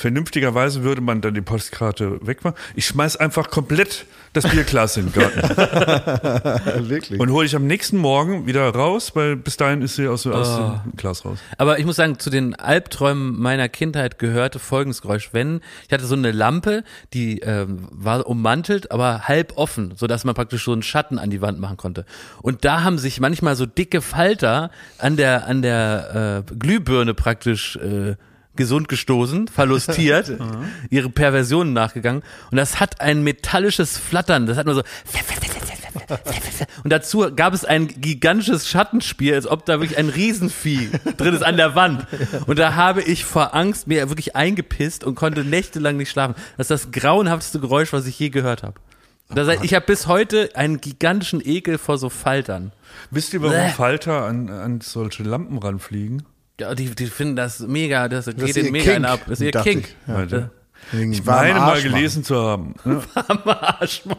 vernünftigerweise 0.00 0.82
würde 0.82 1.00
man 1.00 1.20
dann 1.20 1.34
die 1.34 1.40
Postkarte 1.42 2.18
wegmachen. 2.26 2.56
Ich 2.74 2.86
schmeiß 2.86 3.16
einfach 3.16 3.50
komplett 3.50 4.06
das 4.32 4.48
Bierglas 4.48 4.96
in 4.96 5.10
den 5.10 5.12
Garten. 5.12 5.40
wirklich. 6.88 7.18
und 7.20 7.30
hole 7.30 7.46
ich 7.46 7.54
am 7.56 7.66
nächsten 7.66 7.96
Morgen 7.98 8.46
wieder 8.46 8.68
raus, 8.70 9.12
weil 9.14 9.36
bis 9.36 9.56
dahin 9.56 9.82
ist 9.82 9.96
sie 9.96 10.06
aus, 10.08 10.26
aus 10.26 10.48
Ah. 10.48 10.82
dem 10.84 10.96
Glas 10.96 11.24
raus. 11.24 11.38
Aber 11.58 11.78
ich 11.78 11.84
muss 11.84 11.96
sagen, 11.96 12.18
zu 12.18 12.30
den 12.30 12.54
Albträumen 12.54 13.38
meiner 13.40 13.68
Kindheit 13.68 14.18
gehörte 14.18 14.58
folgendes 14.58 15.02
Geräusch. 15.02 15.30
Wenn, 15.32 15.60
ich 15.86 15.92
hatte 15.92 16.06
so 16.06 16.14
eine 16.14 16.30
Lampe, 16.32 16.84
die 17.12 17.40
ähm, 17.40 17.88
war 17.90 18.26
ummantelt, 18.26 18.90
aber 18.92 19.22
halb 19.28 19.52
offen, 19.56 19.92
so 19.96 20.06
dass 20.06 20.24
man 20.24 20.34
praktisch 20.34 20.64
so 20.64 20.72
einen 20.72 20.82
Schatten 20.82 21.18
an 21.18 21.30
die 21.30 21.42
Wand 21.42 21.60
machen 21.60 21.76
konnte. 21.76 22.04
Und 22.40 22.64
da 22.64 22.82
haben 22.84 22.98
sich 22.98 23.20
manchmal 23.20 23.56
so 23.56 23.66
dicke 23.66 24.00
Falter 24.00 24.70
an 24.98 25.16
der, 25.16 25.46
an 25.46 25.60
der 25.62 26.44
äh, 26.48 26.54
Glühbirne 26.54 27.14
praktisch 27.14 27.76
äh, 27.76 28.14
gesund 28.60 28.88
gestoßen, 28.88 29.48
verlustiert, 29.48 30.32
ihre 30.90 31.10
Perversionen 31.10 31.72
nachgegangen. 31.72 32.22
Und 32.52 32.56
das 32.56 32.78
hat 32.78 33.00
ein 33.00 33.24
metallisches 33.24 33.98
Flattern, 33.98 34.46
das 34.46 34.56
hat 34.56 34.66
nur 34.66 34.76
so 34.76 34.82
und 36.84 36.90
dazu 36.90 37.26
gab 37.34 37.54
es 37.54 37.64
ein 37.64 37.88
gigantisches 37.88 38.68
Schattenspiel, 38.68 39.34
als 39.34 39.46
ob 39.46 39.64
da 39.64 39.80
wirklich 39.80 39.98
ein 39.98 40.08
Riesenvieh 40.08 40.90
drin 41.16 41.34
ist 41.34 41.42
an 41.42 41.56
der 41.56 41.74
Wand. 41.74 42.06
Und 42.46 42.58
da 42.58 42.74
habe 42.74 43.02
ich 43.02 43.24
vor 43.24 43.54
Angst 43.54 43.86
mir 43.86 44.08
wirklich 44.08 44.36
eingepisst 44.36 45.04
und 45.04 45.14
konnte 45.14 45.44
nächtelang 45.44 45.96
nicht 45.96 46.10
schlafen. 46.10 46.34
Das 46.56 46.70
ist 46.70 46.70
das 46.70 46.92
grauenhafteste 46.92 47.60
Geräusch, 47.60 47.92
was 47.92 48.06
ich 48.06 48.18
je 48.18 48.30
gehört 48.30 48.62
habe. 48.62 48.74
Das 49.32 49.46
heißt, 49.46 49.64
ich 49.64 49.74
habe 49.74 49.86
bis 49.86 50.08
heute 50.08 50.50
einen 50.54 50.80
gigantischen 50.80 51.40
Ekel 51.44 51.78
vor 51.78 51.98
so 51.98 52.08
Faltern. 52.08 52.72
Wisst 53.10 53.32
ihr, 53.32 53.42
warum. 53.42 53.70
Falter 53.70 54.24
an, 54.24 54.48
an 54.50 54.80
solche 54.80 55.22
Lampen 55.22 55.58
ranfliegen? 55.58 56.24
Ja, 56.60 56.74
die, 56.74 56.94
die 56.94 57.06
finden 57.06 57.36
das 57.36 57.60
mega, 57.60 58.06
das 58.06 58.26
geht 58.26 58.38
ist 58.38 58.56
den 58.56 58.70
mega 58.70 58.96
ab. 58.96 59.20
Das 59.26 59.40
ist 59.40 59.46
ihr 59.46 59.62
Kink. 59.62 59.88
ich. 60.06 60.30
Ja. 60.30 60.50
Ich 60.92 61.24
meine 61.24 61.60
mal 61.60 61.80
gelesen 61.80 62.24
zu 62.24 62.36
haben, 62.36 62.74
ne? 62.84 63.00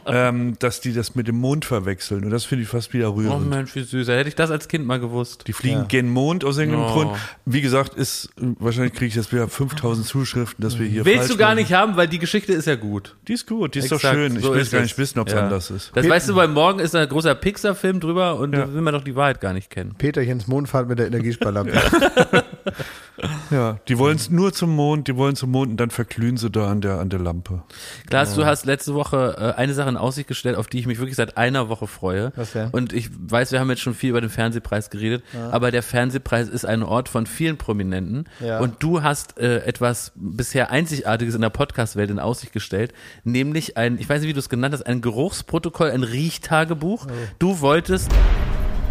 Ähm, 0.05 0.53
dass 0.59 0.79
die 0.79 0.93
das 0.93 1.15
mit 1.15 1.27
dem 1.27 1.35
Mond 1.37 1.65
verwechseln. 1.65 2.23
Und 2.23 2.29
das 2.31 2.45
finde 2.45 2.63
ich 2.63 2.69
fast 2.69 2.93
wieder 2.93 3.09
Oh 3.11 3.15
rührend. 3.15 3.49
Mensch, 3.49 3.75
wie 3.75 3.83
süß. 3.83 4.07
Hätte 4.07 4.29
ich 4.29 4.35
das 4.35 4.51
als 4.51 4.67
Kind 4.67 4.85
mal 4.85 4.99
gewusst. 4.99 5.43
Die 5.47 5.53
fliegen 5.53 5.87
gen 5.89 6.09
Mond 6.09 6.45
aus 6.45 6.57
irgendeinem 6.57 6.85
Oh. 6.85 6.93
Grund. 6.93 7.17
Wie 7.45 7.61
gesagt, 7.61 7.95
ist 7.95 8.29
wahrscheinlich 8.37 8.93
kriege 8.93 9.07
ich 9.07 9.15
jetzt 9.15 9.33
wieder 9.33 9.47
5000 9.49 10.07
Zuschriften, 10.07 10.63
dass 10.63 10.79
wir 10.79 10.87
hier 10.87 11.03
Willst 11.05 11.19
falsch 11.19 11.31
du 11.31 11.37
gar 11.37 11.49
machen. 11.49 11.57
nicht 11.59 11.73
haben, 11.73 11.97
weil 11.97 12.07
die 12.07 12.19
Geschichte 12.19 12.53
ist 12.53 12.67
ja 12.67 12.75
gut. 12.75 13.15
Die 13.27 13.33
ist 13.33 13.47
gut, 13.47 13.75
die 13.75 13.79
ist 13.79 13.91
doch 13.91 13.97
Exakt, 13.97 14.15
schön. 14.15 14.35
Ich 14.37 14.43
so 14.43 14.53
will 14.53 14.65
gar 14.65 14.81
nicht 14.81 14.97
wissen, 14.97 15.19
ob 15.19 15.27
es 15.27 15.33
Ja. 15.33 15.41
anders 15.43 15.69
ist. 15.71 15.91
Das 15.93 16.07
weißt 16.07 16.29
du, 16.29 16.35
weil 16.35 16.47
morgen 16.47 16.79
ist 16.79 16.95
ein 16.95 17.07
großer 17.09 17.35
Pixar-Film 17.35 17.99
drüber 17.99 18.37
und 18.39 18.53
Ja. 18.53 18.65
da 18.65 18.73
will 18.73 18.81
man 18.81 18.93
doch 18.93 19.03
die 19.03 19.15
Wahrheit 19.15 19.41
gar 19.41 19.51
nicht 19.53 19.69
kennen. 19.69 19.95
Peterchens 19.97 20.47
Mondfahrt 20.47 20.87
mit 20.87 20.99
der 20.99 21.07
Energiesparlampe. 21.07 21.73
Ja, 23.49 23.79
die 23.87 23.97
wollen 23.97 24.15
es 24.15 24.29
nur 24.29 24.53
zum 24.53 24.75
Mond, 24.75 25.07
die 25.07 25.15
wollen 25.15 25.35
zum 25.35 25.51
Mond 25.51 25.71
und 25.71 25.77
dann 25.77 25.89
verglühen 25.89 26.37
sie 26.37 26.49
da 26.49 26.69
an 26.69 26.81
der 26.81 26.99
an 26.99 27.09
der 27.09 27.19
Lampe. 27.19 27.63
Klaas, 28.09 28.35
du 28.35 28.45
hast 28.45 28.65
letzte 28.65 28.93
Woche 28.93 29.35
äh, 29.37 29.59
eine 29.59 29.73
Sache 29.73 29.89
in 29.89 29.97
Aussicht 29.97 30.27
gestellt, 30.27 30.55
auf 30.55 30.67
die 30.67 30.79
ich 30.79 30.87
mich 30.87 30.99
wirklich 30.99 31.15
seit 31.15 31.37
einer 31.37 31.69
Woche 31.69 31.87
freue. 31.87 32.31
Was 32.35 32.53
denn? 32.53 32.69
Und 32.69 32.93
ich 32.93 33.09
weiß, 33.11 33.51
wir 33.51 33.59
haben 33.59 33.69
jetzt 33.69 33.81
schon 33.81 33.93
viel 33.93 34.11
über 34.11 34.21
den 34.21 34.29
Fernsehpreis 34.29 34.89
geredet, 34.89 35.23
aber 35.51 35.71
der 35.71 35.83
Fernsehpreis 35.83 36.47
ist 36.47 36.65
ein 36.65 36.83
Ort 36.83 37.09
von 37.09 37.25
vielen 37.25 37.57
Prominenten. 37.57 38.25
Ja. 38.39 38.59
Und 38.59 38.81
du 38.83 39.03
hast 39.03 39.39
äh, 39.39 39.63
etwas 39.65 40.11
bisher 40.15 40.71
Einzigartiges 40.71 41.35
in 41.35 41.41
der 41.41 41.49
Podcast-Welt 41.49 42.09
in 42.09 42.19
Aussicht 42.19 42.53
gestellt, 42.53 42.93
nämlich 43.23 43.77
ein, 43.77 43.99
ich 43.99 44.09
weiß 44.09 44.21
nicht, 44.21 44.29
wie 44.29 44.33
du 44.33 44.39
es 44.39 44.49
genannt 44.49 44.73
hast, 44.73 44.83
ein 44.83 45.01
Geruchsprotokoll, 45.01 45.91
ein 45.91 46.03
Riechtagebuch. 46.03 47.07
Du 47.39 47.59
wolltest 47.59 48.11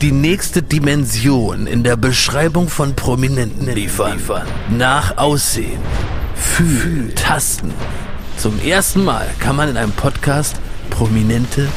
die 0.03 0.13
nächste 0.13 0.63
Dimension 0.63 1.67
in 1.67 1.85
der 1.85 1.97
Beschreibung 1.97 2.69
von 2.69 2.97
Prominenten 2.97 3.71
liefern. 3.71 4.19
Nach 4.71 5.19
Aussehen, 5.19 5.81
Fühlen, 6.35 7.15
Tasten. 7.15 7.71
Zum 8.39 8.59
ersten 8.61 9.05
Mal 9.05 9.29
kann 9.41 9.57
man 9.57 9.69
in 9.69 9.77
einem 9.77 9.93
Podcast 9.93 10.59
Prominente 10.89 11.69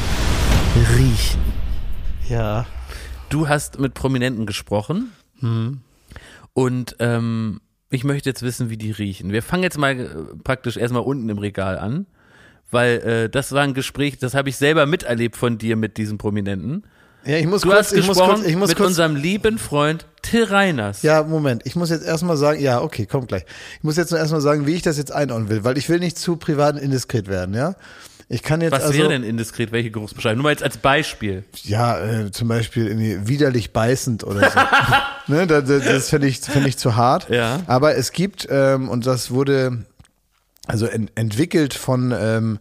riechen. 0.96 1.40
ja. 2.28 2.66
Du 3.30 3.48
hast 3.48 3.80
mit 3.80 3.94
Prominenten 3.94 4.46
gesprochen 4.46 5.10
und 6.52 6.96
ähm, 7.00 7.60
ich 7.90 8.04
möchte 8.04 8.30
jetzt 8.30 8.42
wissen, 8.42 8.70
wie 8.70 8.76
die 8.76 8.92
riechen. 8.92 9.32
Wir 9.32 9.42
fangen 9.42 9.64
jetzt 9.64 9.76
mal 9.76 9.98
äh, 9.98 10.06
praktisch 10.44 10.76
erstmal 10.76 11.02
unten 11.02 11.28
im 11.28 11.38
Regal 11.38 11.78
an, 11.78 12.06
weil 12.70 13.00
äh, 13.00 13.28
das 13.28 13.50
war 13.50 13.62
ein 13.62 13.74
Gespräch, 13.74 14.18
das 14.18 14.34
habe 14.34 14.50
ich 14.50 14.56
selber 14.56 14.86
miterlebt 14.86 15.36
von 15.36 15.58
dir 15.58 15.74
mit 15.74 15.96
diesem 15.96 16.16
Prominenten. 16.16 16.84
Ja, 17.26 17.38
ich 17.38 17.46
muss 17.46 17.62
Du 17.62 17.68
kurz, 17.68 17.78
hast 17.78 17.92
ich 17.92 18.06
muss 18.06 18.18
gesprochen 18.18 18.36
kurz, 18.42 18.46
ich 18.46 18.56
muss 18.56 18.68
mit 18.68 18.76
kurz, 18.76 18.88
unserem 18.88 19.16
lieben 19.16 19.58
Freund 19.58 20.06
Till 20.22 20.44
Reiners. 20.44 21.02
Ja, 21.02 21.22
Moment. 21.22 21.62
Ich 21.64 21.76
muss 21.76 21.90
jetzt 21.90 22.04
erstmal 22.04 22.36
sagen, 22.36 22.60
ja, 22.60 22.80
okay, 22.80 23.06
kommt 23.06 23.28
gleich. 23.28 23.44
Ich 23.78 23.84
muss 23.84 23.96
jetzt 23.96 24.10
nur 24.10 24.20
erstmal 24.20 24.40
sagen, 24.40 24.66
wie 24.66 24.74
ich 24.74 24.82
das 24.82 24.98
jetzt 24.98 25.12
einordnen 25.12 25.48
will, 25.48 25.64
weil 25.64 25.78
ich 25.78 25.88
will 25.88 25.98
nicht 25.98 26.18
zu 26.18 26.36
privat 26.36 26.76
und 26.76 26.82
indiskret 26.82 27.28
werden, 27.28 27.54
ja? 27.54 27.76
Ich 28.28 28.42
kann 28.42 28.62
jetzt 28.62 28.72
Was 28.72 28.84
also, 28.84 28.98
wäre 28.98 29.10
denn 29.10 29.22
indiskret? 29.22 29.70
Welche 29.70 29.90
Geruchsbeschreibung? 29.90 30.38
Nur 30.38 30.44
mal 30.44 30.50
jetzt 30.50 30.62
als 30.62 30.78
Beispiel. 30.78 31.44
ja, 31.62 32.00
äh, 32.00 32.30
zum 32.30 32.48
Beispiel 32.48 32.86
irgendwie 32.86 33.28
widerlich 33.28 33.72
beißend 33.72 34.24
oder 34.24 34.50
so. 34.50 34.58
ne, 35.32 35.46
das 35.46 35.64
das, 35.66 36.08
finde 36.08 36.28
ich, 36.28 36.40
finde 36.40 36.68
ich 36.68 36.78
zu 36.78 36.96
hart. 36.96 37.28
Ja. 37.28 37.60
Aber 37.66 37.96
es 37.96 38.12
gibt, 38.12 38.46
ähm, 38.50 38.88
und 38.88 39.06
das 39.06 39.30
wurde 39.30 39.84
also 40.66 40.86
en 40.86 41.10
entwickelt 41.14 41.74
von, 41.74 42.14
ähm, 42.16 42.58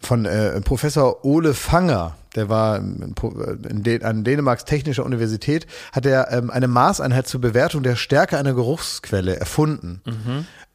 von 0.00 0.24
äh, 0.24 0.60
Professor 0.60 1.24
Ole 1.24 1.54
Fanger, 1.54 2.16
der 2.34 2.48
war 2.48 2.78
in 2.78 4.02
an 4.02 4.24
Dänemarks 4.24 4.64
Technischer 4.64 5.04
Universität, 5.04 5.66
hat 5.92 6.06
er 6.06 6.30
ähm, 6.32 6.50
eine 6.50 6.68
Maßeinheit 6.68 7.26
zur 7.26 7.40
Bewertung 7.40 7.82
der 7.82 7.96
Stärke 7.96 8.38
einer 8.38 8.54
Geruchsquelle 8.54 9.36
erfunden. 9.36 10.00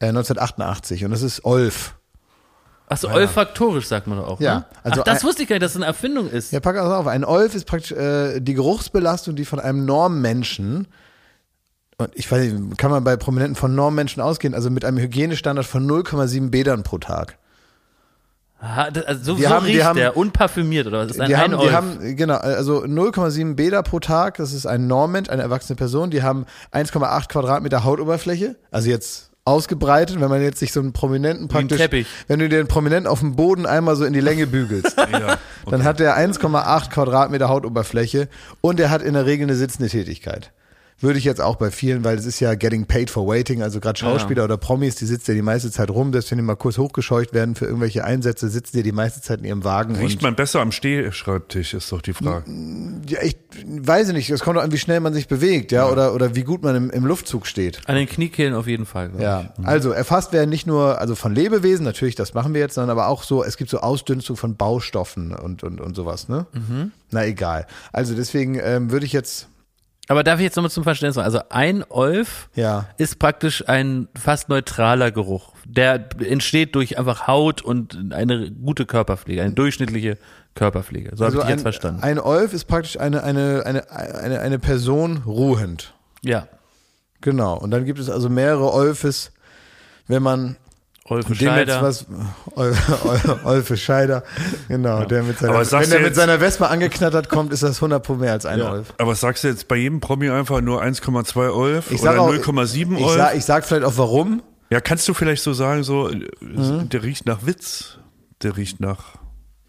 Äh, 0.00 0.08
1988. 0.08 1.04
Und 1.04 1.10
das 1.10 1.22
ist 1.22 1.44
Olf. 1.44 1.94
Achso, 2.88 3.10
olfaktorisch 3.10 3.86
sagt 3.86 4.06
man 4.06 4.18
doch 4.18 4.28
auch. 4.28 4.40
Ja, 4.40 4.60
ne? 4.60 4.64
also 4.82 5.00
Ach, 5.02 5.04
das 5.04 5.22
wusste 5.22 5.42
ich 5.42 5.48
gar 5.48 5.56
nicht, 5.56 5.62
dass 5.62 5.72
es 5.72 5.76
eine 5.76 5.86
Erfindung 5.86 6.30
ist. 6.30 6.52
Ja, 6.52 6.60
pack 6.60 6.76
das 6.76 6.90
auf. 6.90 7.06
Ein 7.06 7.24
Olf 7.24 7.54
ist 7.54 7.66
praktisch 7.66 7.92
äh, 7.92 8.40
die 8.40 8.54
Geruchsbelastung, 8.54 9.36
die 9.36 9.44
von 9.44 9.60
einem 9.60 9.84
Normmenschen, 9.84 10.88
und 11.98 12.10
ich 12.14 12.30
weiß 12.30 12.52
nicht, 12.52 12.78
kann 12.78 12.92
man 12.92 13.02
bei 13.02 13.16
Prominenten 13.16 13.56
von 13.56 13.74
Normmenschen 13.74 14.22
ausgehen, 14.22 14.54
also 14.54 14.70
mit 14.70 14.84
einem 14.84 14.98
Hygienestandard 14.98 15.66
von 15.66 15.86
0,7 15.86 16.50
Bädern 16.50 16.84
pro 16.84 16.98
Tag. 16.98 17.38
Also 18.60 19.00
so, 19.22 19.34
Die 19.36 19.42
so 19.42 19.48
haben- 19.50 19.66
die 19.66 19.72
riecht 19.72 19.84
haben- 19.84 19.96
der, 19.98 20.16
unparfümiert 20.16 20.86
oder 20.88 20.98
was? 21.00 21.08
Das 21.08 21.16
ist 21.16 21.20
ein, 21.20 21.28
Die 21.28 21.36
haben, 21.36 21.58
die 21.60 21.70
haben, 21.70 22.16
genau, 22.16 22.34
also 22.36 22.84
0,7 22.84 23.54
Bäder 23.54 23.82
pro 23.84 24.00
Tag, 24.00 24.36
das 24.38 24.52
ist 24.52 24.66
ein 24.66 24.86
Normmensch, 24.88 25.28
eine 25.30 25.42
erwachsene 25.42 25.76
Person, 25.76 26.10
die 26.10 26.22
haben 26.22 26.44
1,8 26.72 27.28
Quadratmeter 27.28 27.84
Hautoberfläche, 27.84 28.56
also 28.72 28.90
jetzt 28.90 29.30
ausgebreitet, 29.44 30.20
wenn 30.20 30.28
man 30.28 30.42
jetzt 30.42 30.58
sich 30.58 30.72
so 30.72 30.80
einen 30.80 30.92
Prominenten 30.92 31.48
praktisch, 31.48 31.78
wenn 32.26 32.38
du 32.40 32.48
den 32.48 32.66
Prominenten 32.66 33.06
auf 33.06 33.20
dem 33.20 33.34
Boden 33.36 33.64
einmal 33.64 33.96
so 33.96 34.04
in 34.04 34.12
die 34.12 34.20
Länge 34.20 34.46
bügelst, 34.46 34.94
Ja, 35.12 35.38
dann 35.70 35.84
hat 35.84 36.00
der 36.00 36.16
1,8 36.18 36.90
Quadratmeter 36.90 37.48
Hautoberfläche 37.48 38.28
und 38.60 38.78
er 38.80 38.90
hat 38.90 39.02
in 39.02 39.14
der 39.14 39.24
Regel 39.24 39.44
eine 39.44 39.54
sitzende 39.56 39.88
Tätigkeit. 39.88 40.50
Würde 41.00 41.18
ich 41.18 41.24
jetzt 41.24 41.40
auch 41.40 41.56
bei 41.56 41.70
vielen, 41.70 42.02
weil 42.02 42.18
es 42.18 42.26
ist 42.26 42.40
ja 42.40 42.54
getting 42.54 42.86
paid 42.86 43.08
for 43.08 43.24
waiting, 43.26 43.62
also 43.62 43.78
gerade 43.78 43.98
Schauspieler 43.98 44.42
oder 44.42 44.56
Promis, 44.56 44.96
die 44.96 45.06
sitzen 45.06 45.30
ja 45.30 45.34
die 45.36 45.42
meiste 45.42 45.70
Zeit 45.70 45.90
rum, 45.90 46.10
dass 46.10 46.28
wenn 46.30 46.38
die 46.38 46.44
mal 46.44 46.56
kurz 46.56 46.76
hochgescheucht 46.76 47.32
werden 47.32 47.54
für 47.54 47.66
irgendwelche 47.66 48.04
Einsätze, 48.04 48.48
sitzen 48.48 48.78
die 48.78 48.82
die 48.82 48.90
meiste 48.92 49.20
Zeit 49.20 49.38
in 49.38 49.44
ihrem 49.44 49.62
Wagen. 49.62 49.94
Riecht 49.94 50.16
und 50.16 50.22
man 50.22 50.34
besser 50.34 50.60
am 50.60 50.72
Stehschreibtisch, 50.72 51.74
ist 51.74 51.92
doch 51.92 52.02
die 52.02 52.14
Frage. 52.14 52.50
ja, 53.06 53.22
ich 53.22 53.36
weiß 53.64 54.12
nicht, 54.12 54.28
es 54.30 54.40
kommt 54.40 54.56
doch 54.56 54.62
an, 54.62 54.72
wie 54.72 54.78
schnell 54.78 54.98
man 54.98 55.14
sich 55.14 55.28
bewegt, 55.28 55.70
ja, 55.70 55.88
oder, 55.88 56.14
oder 56.14 56.34
wie 56.34 56.42
gut 56.42 56.64
man 56.64 56.74
im, 56.74 56.90
im 56.90 57.06
Luftzug 57.06 57.46
steht. 57.46 57.80
An 57.86 57.94
den 57.94 58.08
Kniekehlen 58.08 58.54
auf 58.54 58.66
jeden 58.66 58.86
Fall. 58.86 59.12
Ja, 59.20 59.54
also 59.62 59.92
erfasst 59.92 60.32
werden 60.32 60.50
nicht 60.50 60.66
nur 60.66 61.00
also 61.00 61.14
von 61.14 61.32
Lebewesen, 61.32 61.84
natürlich, 61.84 62.16
das 62.16 62.34
machen 62.34 62.54
wir 62.54 62.60
jetzt, 62.60 62.74
sondern 62.74 62.90
aber 62.90 63.06
auch 63.06 63.22
so, 63.22 63.44
es 63.44 63.56
gibt 63.56 63.70
so 63.70 63.78
Ausdünstung 63.78 64.36
von 64.36 64.56
Baustoffen 64.56 65.32
und, 65.32 65.62
und, 65.62 65.80
und 65.80 65.94
sowas, 65.94 66.28
ne? 66.28 66.46
Na 67.12 67.24
egal. 67.24 67.66
Also 67.92 68.14
deswegen 68.14 68.58
ähm, 68.60 68.90
würde 68.90 69.06
ich 69.06 69.12
jetzt, 69.12 69.42
ich. 69.42 69.57
Aber 70.08 70.24
darf 70.24 70.38
ich 70.38 70.44
jetzt 70.44 70.56
nochmal 70.56 70.70
zum 70.70 70.84
Verständnis 70.84 71.16
machen? 71.16 71.26
Also 71.26 71.40
ein 71.50 71.84
Olf 71.88 72.48
ja, 72.54 72.86
ist 72.96 73.18
praktisch 73.18 73.68
ein 73.68 74.08
fast 74.18 74.48
neutraler 74.48 75.10
Geruch. 75.10 75.52
Der 75.66 76.08
entsteht 76.18 76.74
durch 76.74 76.98
einfach 76.98 77.26
Haut 77.26 77.62
und 77.62 78.12
eine 78.12 78.50
gute 78.50 78.86
Körperpflege, 78.86 79.42
eine 79.42 79.52
durchschnittliche 79.52 80.16
Körperpflege. 80.54 81.10
So 81.14 81.24
habe 81.24 81.26
also 81.26 81.38
ich 81.38 81.42
dich 81.42 81.44
ein, 81.44 81.58
jetzt 81.58 81.62
verstanden. 81.62 82.02
ein 82.02 82.18
Olf 82.18 82.54
ist 82.54 82.64
praktisch 82.64 82.98
eine, 82.98 83.22
eine, 83.22 83.64
eine, 83.66 83.90
eine, 83.90 84.40
eine 84.40 84.58
Person 84.58 85.22
ruhend. 85.26 85.94
ja. 86.22 86.48
Genau. 87.20 87.58
Und 87.58 87.72
dann 87.72 87.84
gibt 87.84 87.98
es 87.98 88.08
also 88.08 88.28
mehrere 88.28 88.72
Olfes, 88.72 89.32
wenn 90.06 90.22
man 90.22 90.56
Olfe 91.10 91.34
Dem 91.34 91.38
jetzt 91.38 91.42
Scheider. 91.44 91.82
was, 91.82 92.06
Ol- 92.54 92.74
Ol- 93.04 93.40
Olfe 93.44 93.76
Scheider, 93.76 94.22
genau, 94.68 95.04
der 95.04 95.22
mit 95.22 95.38
seiner, 95.38 95.54
wenn 95.70 95.90
der 95.90 96.00
mit 96.00 96.14
seiner 96.14 96.38
Vespa 96.38 96.66
angeknattert 96.66 97.28
kommt, 97.28 97.52
ist 97.52 97.62
das 97.62 97.76
100 97.76 98.02
pro 98.02 98.14
mehr 98.14 98.32
als 98.32 98.44
ein 98.46 98.60
Olf. 98.62 98.92
Aber 98.98 99.14
sagst 99.14 99.44
du 99.44 99.48
jetzt 99.48 99.68
bei 99.68 99.76
jedem 99.76 100.00
Promi 100.00 100.28
einfach 100.30 100.60
nur 100.60 100.82
1,2 100.82 101.50
Olf 101.52 101.90
Ich 101.90 102.00
oder 102.02 102.12
sag 102.12 102.18
auch, 102.20 102.30
0,7 102.32 102.96
ich 102.96 103.04
Olf? 103.04 103.16
sag, 103.16 103.34
ich 103.36 103.44
sag 103.44 103.64
vielleicht 103.64 103.84
auch 103.86 103.96
warum. 103.96 104.42
ja, 104.70 104.80
kannst 104.80 105.08
du 105.08 105.14
vielleicht 105.14 105.42
so 105.42 105.52
sagen, 105.52 105.82
so, 105.84 106.08
äh, 106.08 106.28
Mhm. 106.40 106.88
der 106.90 107.02
riecht 107.02 107.26
nach 107.26 107.46
Witz, 107.46 107.98
der 108.42 108.56
riecht 108.56 108.80
nach 108.80 109.16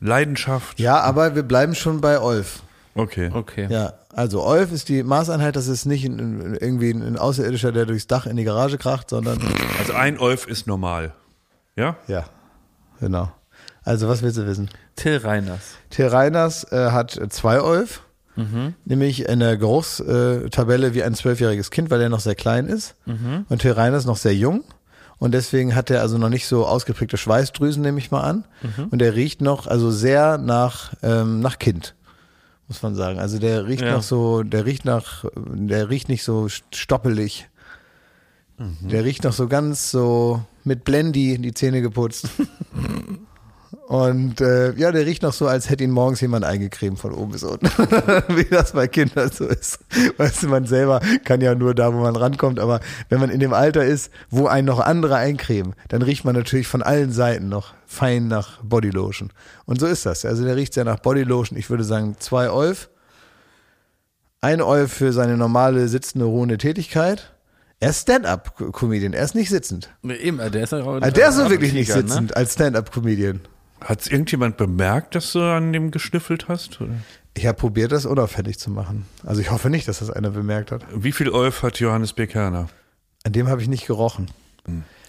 Leidenschaft. 0.01 0.79
Ja, 0.79 0.99
aber 1.01 1.35
wir 1.35 1.43
bleiben 1.43 1.75
schon 1.75 2.01
bei 2.01 2.19
Olf. 2.19 2.61
Okay. 2.95 3.29
Okay. 3.33 3.67
Ja, 3.69 3.93
also 4.13 4.43
Olf 4.43 4.71
ist 4.71 4.89
die 4.89 5.03
Maßeinheit, 5.03 5.55
das 5.55 5.67
ist 5.67 5.85
nicht 5.85 6.03
ein, 6.05 6.57
irgendwie 6.59 6.91
ein 6.91 7.17
Außerirdischer, 7.17 7.71
der 7.71 7.85
durchs 7.85 8.07
Dach 8.07 8.25
in 8.25 8.35
die 8.35 8.43
Garage 8.43 8.77
kracht, 8.77 9.09
sondern 9.09 9.39
Also 9.79 9.93
ein 9.93 10.17
Olf 10.19 10.47
ist 10.47 10.67
normal. 10.67 11.13
Ja? 11.75 11.97
ja, 12.07 12.25
genau. 12.99 13.31
Also 13.83 14.07
was 14.07 14.21
willst 14.21 14.37
du 14.37 14.45
wissen? 14.45 14.69
Till 14.95 15.17
Reiners. 15.17 15.75
Till 15.89 16.07
Reiners 16.07 16.63
äh, 16.71 16.91
hat 16.91 17.17
zwei 17.29 17.61
Olf, 17.61 18.01
Mhm. 18.35 18.73
nämlich 18.85 19.27
in 19.27 19.39
der 19.39 19.57
Geruchstabelle 19.57 20.93
wie 20.93 21.03
ein 21.03 21.13
zwölfjähriges 21.13 21.71
Kind, 21.71 21.89
weil 21.89 21.99
er 22.01 22.07
noch 22.09 22.21
sehr 22.21 22.35
klein 22.35 22.67
ist. 22.67 22.95
Mhm. 23.05 23.45
Und 23.49 23.59
Till 23.61 23.71
Reiners 23.73 24.05
noch 24.05 24.15
sehr 24.17 24.33
jung. 24.35 24.63
Und 25.17 25.33
deswegen 25.33 25.75
hat 25.75 25.89
er 25.89 25.99
also 26.01 26.17
noch 26.17 26.29
nicht 26.29 26.47
so 26.47 26.65
ausgeprägte 26.65 27.17
Schweißdrüsen, 27.17 27.81
nehme 27.81 27.97
ich 27.99 28.11
mal 28.11 28.21
an. 28.21 28.45
Mhm. 28.61 28.85
Und 28.91 29.01
er 29.01 29.15
riecht 29.15 29.41
noch, 29.41 29.67
also 29.67 29.91
sehr 29.91 30.37
nach, 30.37 30.93
ähm, 31.03 31.41
nach 31.41 31.59
Kind, 31.59 31.95
muss 32.69 32.81
man 32.81 32.95
sagen. 32.95 33.19
Also 33.19 33.39
der 33.39 33.65
riecht 33.67 33.81
Ja. 33.83 33.91
noch 33.93 34.03
so, 34.03 34.43
der 34.43 34.65
riecht 34.65 34.85
nach, 34.85 35.25
der 35.35 35.89
riecht 35.89 36.07
nicht 36.07 36.23
so 36.23 36.47
stoppelig. 36.73 37.49
Mhm. 38.57 38.77
Der 38.89 39.03
riecht 39.03 39.25
noch 39.25 39.33
so 39.33 39.49
ganz 39.49 39.91
so 39.91 40.41
mit 40.63 40.83
Blendy 40.83 41.37
die 41.37 41.53
Zähne 41.53 41.81
geputzt. 41.81 42.27
Und 43.89 44.39
äh, 44.39 44.73
ja, 44.73 44.91
der 44.91 45.07
riecht 45.07 45.23
noch 45.23 45.33
so, 45.33 45.47
als 45.47 45.67
hätte 45.67 45.83
ihn 45.83 45.89
morgens 45.89 46.21
jemand 46.21 46.45
eingecremt 46.45 46.99
von 46.99 47.11
oben 47.11 47.31
bis 47.31 47.43
unten. 47.43 47.65
Wie 48.27 48.43
das 48.43 48.73
bei 48.73 48.87
Kindern 48.87 49.31
so 49.31 49.47
ist. 49.47 49.79
Weißt 50.17 50.43
du, 50.43 50.47
man 50.47 50.65
selber 50.65 51.01
kann 51.23 51.41
ja 51.41 51.55
nur 51.55 51.73
da, 51.73 51.91
wo 51.91 51.97
man 51.97 52.15
rankommt, 52.15 52.59
aber 52.59 52.81
wenn 53.09 53.19
man 53.19 53.31
in 53.31 53.39
dem 53.39 53.51
Alter 53.51 53.83
ist, 53.83 54.11
wo 54.29 54.45
einen 54.45 54.67
noch 54.67 54.79
andere 54.79 55.15
eincremen, 55.15 55.73
dann 55.87 56.03
riecht 56.03 56.23
man 56.23 56.35
natürlich 56.35 56.67
von 56.67 56.83
allen 56.83 57.11
Seiten 57.11 57.49
noch 57.49 57.73
fein 57.87 58.27
nach 58.27 58.63
Bodylotion. 58.63 59.31
Und 59.65 59.79
so 59.79 59.87
ist 59.87 60.05
das. 60.05 60.23
Also 60.23 60.43
der 60.43 60.55
riecht 60.55 60.75
sehr 60.75 60.85
nach 60.85 60.99
Bodylotion. 60.99 61.57
Ich 61.57 61.71
würde 61.71 61.83
sagen, 61.83 62.15
zwei 62.19 62.51
Olf. 62.51 62.91
Ein 64.39 64.61
Olf 64.61 64.93
für 64.93 65.13
seine 65.13 65.35
normale 65.35 65.87
sitzende, 65.87 66.25
ruhende 66.25 66.59
Tätigkeit. 66.59 67.33
Er 67.81 67.91
ist 67.91 68.01
Stand-up-Comedian, 68.01 69.13
er 69.13 69.23
ist 69.23 69.35
nicht 69.35 69.49
sitzend. 69.49 69.89
Eben, 70.03 70.37
der 70.37 70.63
ist, 70.63 70.73
auch 70.73 70.85
Also 71.01 71.11
der 71.11 71.29
ist 71.29 71.35
so 71.35 71.49
wirklich 71.49 71.71
nicht 71.73 71.91
Abendflieger, 71.91 72.01
ne? 72.03 72.09
sitzend 72.09 72.37
als 72.37 72.53
Stand-up-Comedian. 72.53 73.41
Hat 73.81 74.05
irgendjemand 74.07 74.57
bemerkt, 74.57 75.15
dass 75.15 75.31
du 75.31 75.39
an 75.39 75.71
dem 75.71 75.91
geschnüffelt 75.91 76.49
hast? 76.49 76.81
Oder? 76.81 76.91
Ich 77.35 77.45
habe 77.45 77.57
probiert, 77.57 77.93
das 77.93 78.05
unauffällig 78.05 78.59
zu 78.59 78.69
machen. 78.69 79.05
Also 79.25 79.39
ich 79.39 79.49
hoffe 79.51 79.69
nicht, 79.69 79.87
dass 79.87 79.99
das 79.99 80.09
einer 80.11 80.31
bemerkt 80.31 80.71
hat. 80.71 80.85
Wie 80.93 81.13
viel 81.13 81.29
Olf 81.29 81.63
hat 81.63 81.79
Johannes 81.79 82.11
B. 82.11 82.27
Kerner? 82.27 82.67
An 83.23 83.31
dem 83.31 83.47
habe 83.47 83.61
ich 83.61 83.69
nicht 83.69 83.87
gerochen. 83.87 84.29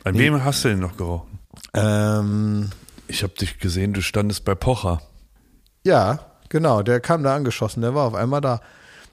An 0.04 0.16
wem 0.18 0.44
hast 0.44 0.64
du 0.64 0.68
denn 0.68 0.78
noch 0.78 0.96
gerochen? 0.96 1.40
Ähm, 1.74 2.70
Ich 3.08 3.24
habe 3.24 3.32
dich 3.34 3.58
gesehen, 3.58 3.92
du 3.92 4.02
standest 4.02 4.44
bei 4.44 4.54
Pocher. 4.54 5.02
ja, 5.82 6.20
genau, 6.48 6.82
der 6.82 7.00
kam 7.00 7.24
da 7.24 7.34
angeschossen, 7.34 7.80
der 7.82 7.94
war 7.96 8.06
auf 8.06 8.14
einmal 8.14 8.40
da. 8.40 8.60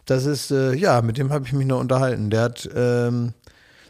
Das 0.06 0.26
ist, 0.26 0.52
äh, 0.52 0.74
ja, 0.74 1.02
mit 1.02 1.18
dem 1.18 1.32
habe 1.32 1.46
ich 1.46 1.54
mich 1.54 1.66
noch 1.68 1.80
unterhalten. 1.80 2.30
Der 2.30 2.42
hat, 2.44 2.70
ähm, 2.76 3.34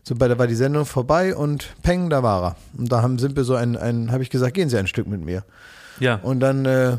so 0.07 0.15
bei 0.15 0.29
da 0.29 0.39
war 0.39 0.47
die 0.47 0.55
Sendung 0.55 0.85
vorbei 0.85 1.35
und 1.35 1.75
peng, 1.83 2.09
da 2.09 2.23
war 2.23 2.41
er. 2.41 2.55
Und 2.77 2.89
da 2.89 3.01
haben, 3.01 3.19
sind 3.19 3.35
wir 3.35 3.43
so 3.43 3.55
ein, 3.55 3.75
ein 3.75 4.09
habe 4.13 4.23
ich 4.23 4.29
gesagt, 4.29 4.53
gehen 4.53 4.69
Sie 4.69 4.77
ein 4.77 4.87
Stück 4.87 5.05
mit 5.05 5.23
mir. 5.23 5.43
Ja. 5.99 6.15
Und 6.23 6.39
dann 6.39 6.65
äh, 6.65 6.97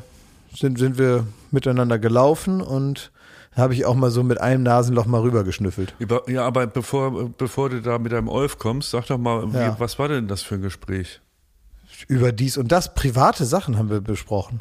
sind, 0.54 0.78
sind 0.78 0.98
wir 0.98 1.26
miteinander 1.50 1.98
gelaufen 1.98 2.60
und 2.60 3.10
habe 3.56 3.72
ich 3.72 3.86
auch 3.86 3.94
mal 3.94 4.10
so 4.10 4.22
mit 4.22 4.38
einem 4.42 4.62
Nasenloch 4.62 5.06
mal 5.06 5.22
rüber 5.22 5.42
geschnüffelt. 5.42 5.94
Über, 5.98 6.28
ja, 6.28 6.44
aber 6.44 6.66
bevor, 6.66 7.30
bevor 7.30 7.70
du 7.70 7.80
da 7.80 7.98
mit 7.98 8.12
deinem 8.12 8.28
Olf 8.28 8.58
kommst, 8.58 8.90
sag 8.90 9.06
doch 9.06 9.16
mal, 9.16 9.48
Ja. 9.54 9.74
wie, 9.74 9.80
was 9.80 9.98
war 9.98 10.08
denn 10.08 10.28
das 10.28 10.42
für 10.42 10.56
ein 10.56 10.62
Gespräch? 10.62 11.22
Über 12.08 12.30
dies 12.30 12.58
und 12.58 12.70
das, 12.70 12.92
private 12.94 13.46
Sachen 13.46 13.78
haben 13.78 13.88
wir 13.88 14.02
besprochen. 14.02 14.60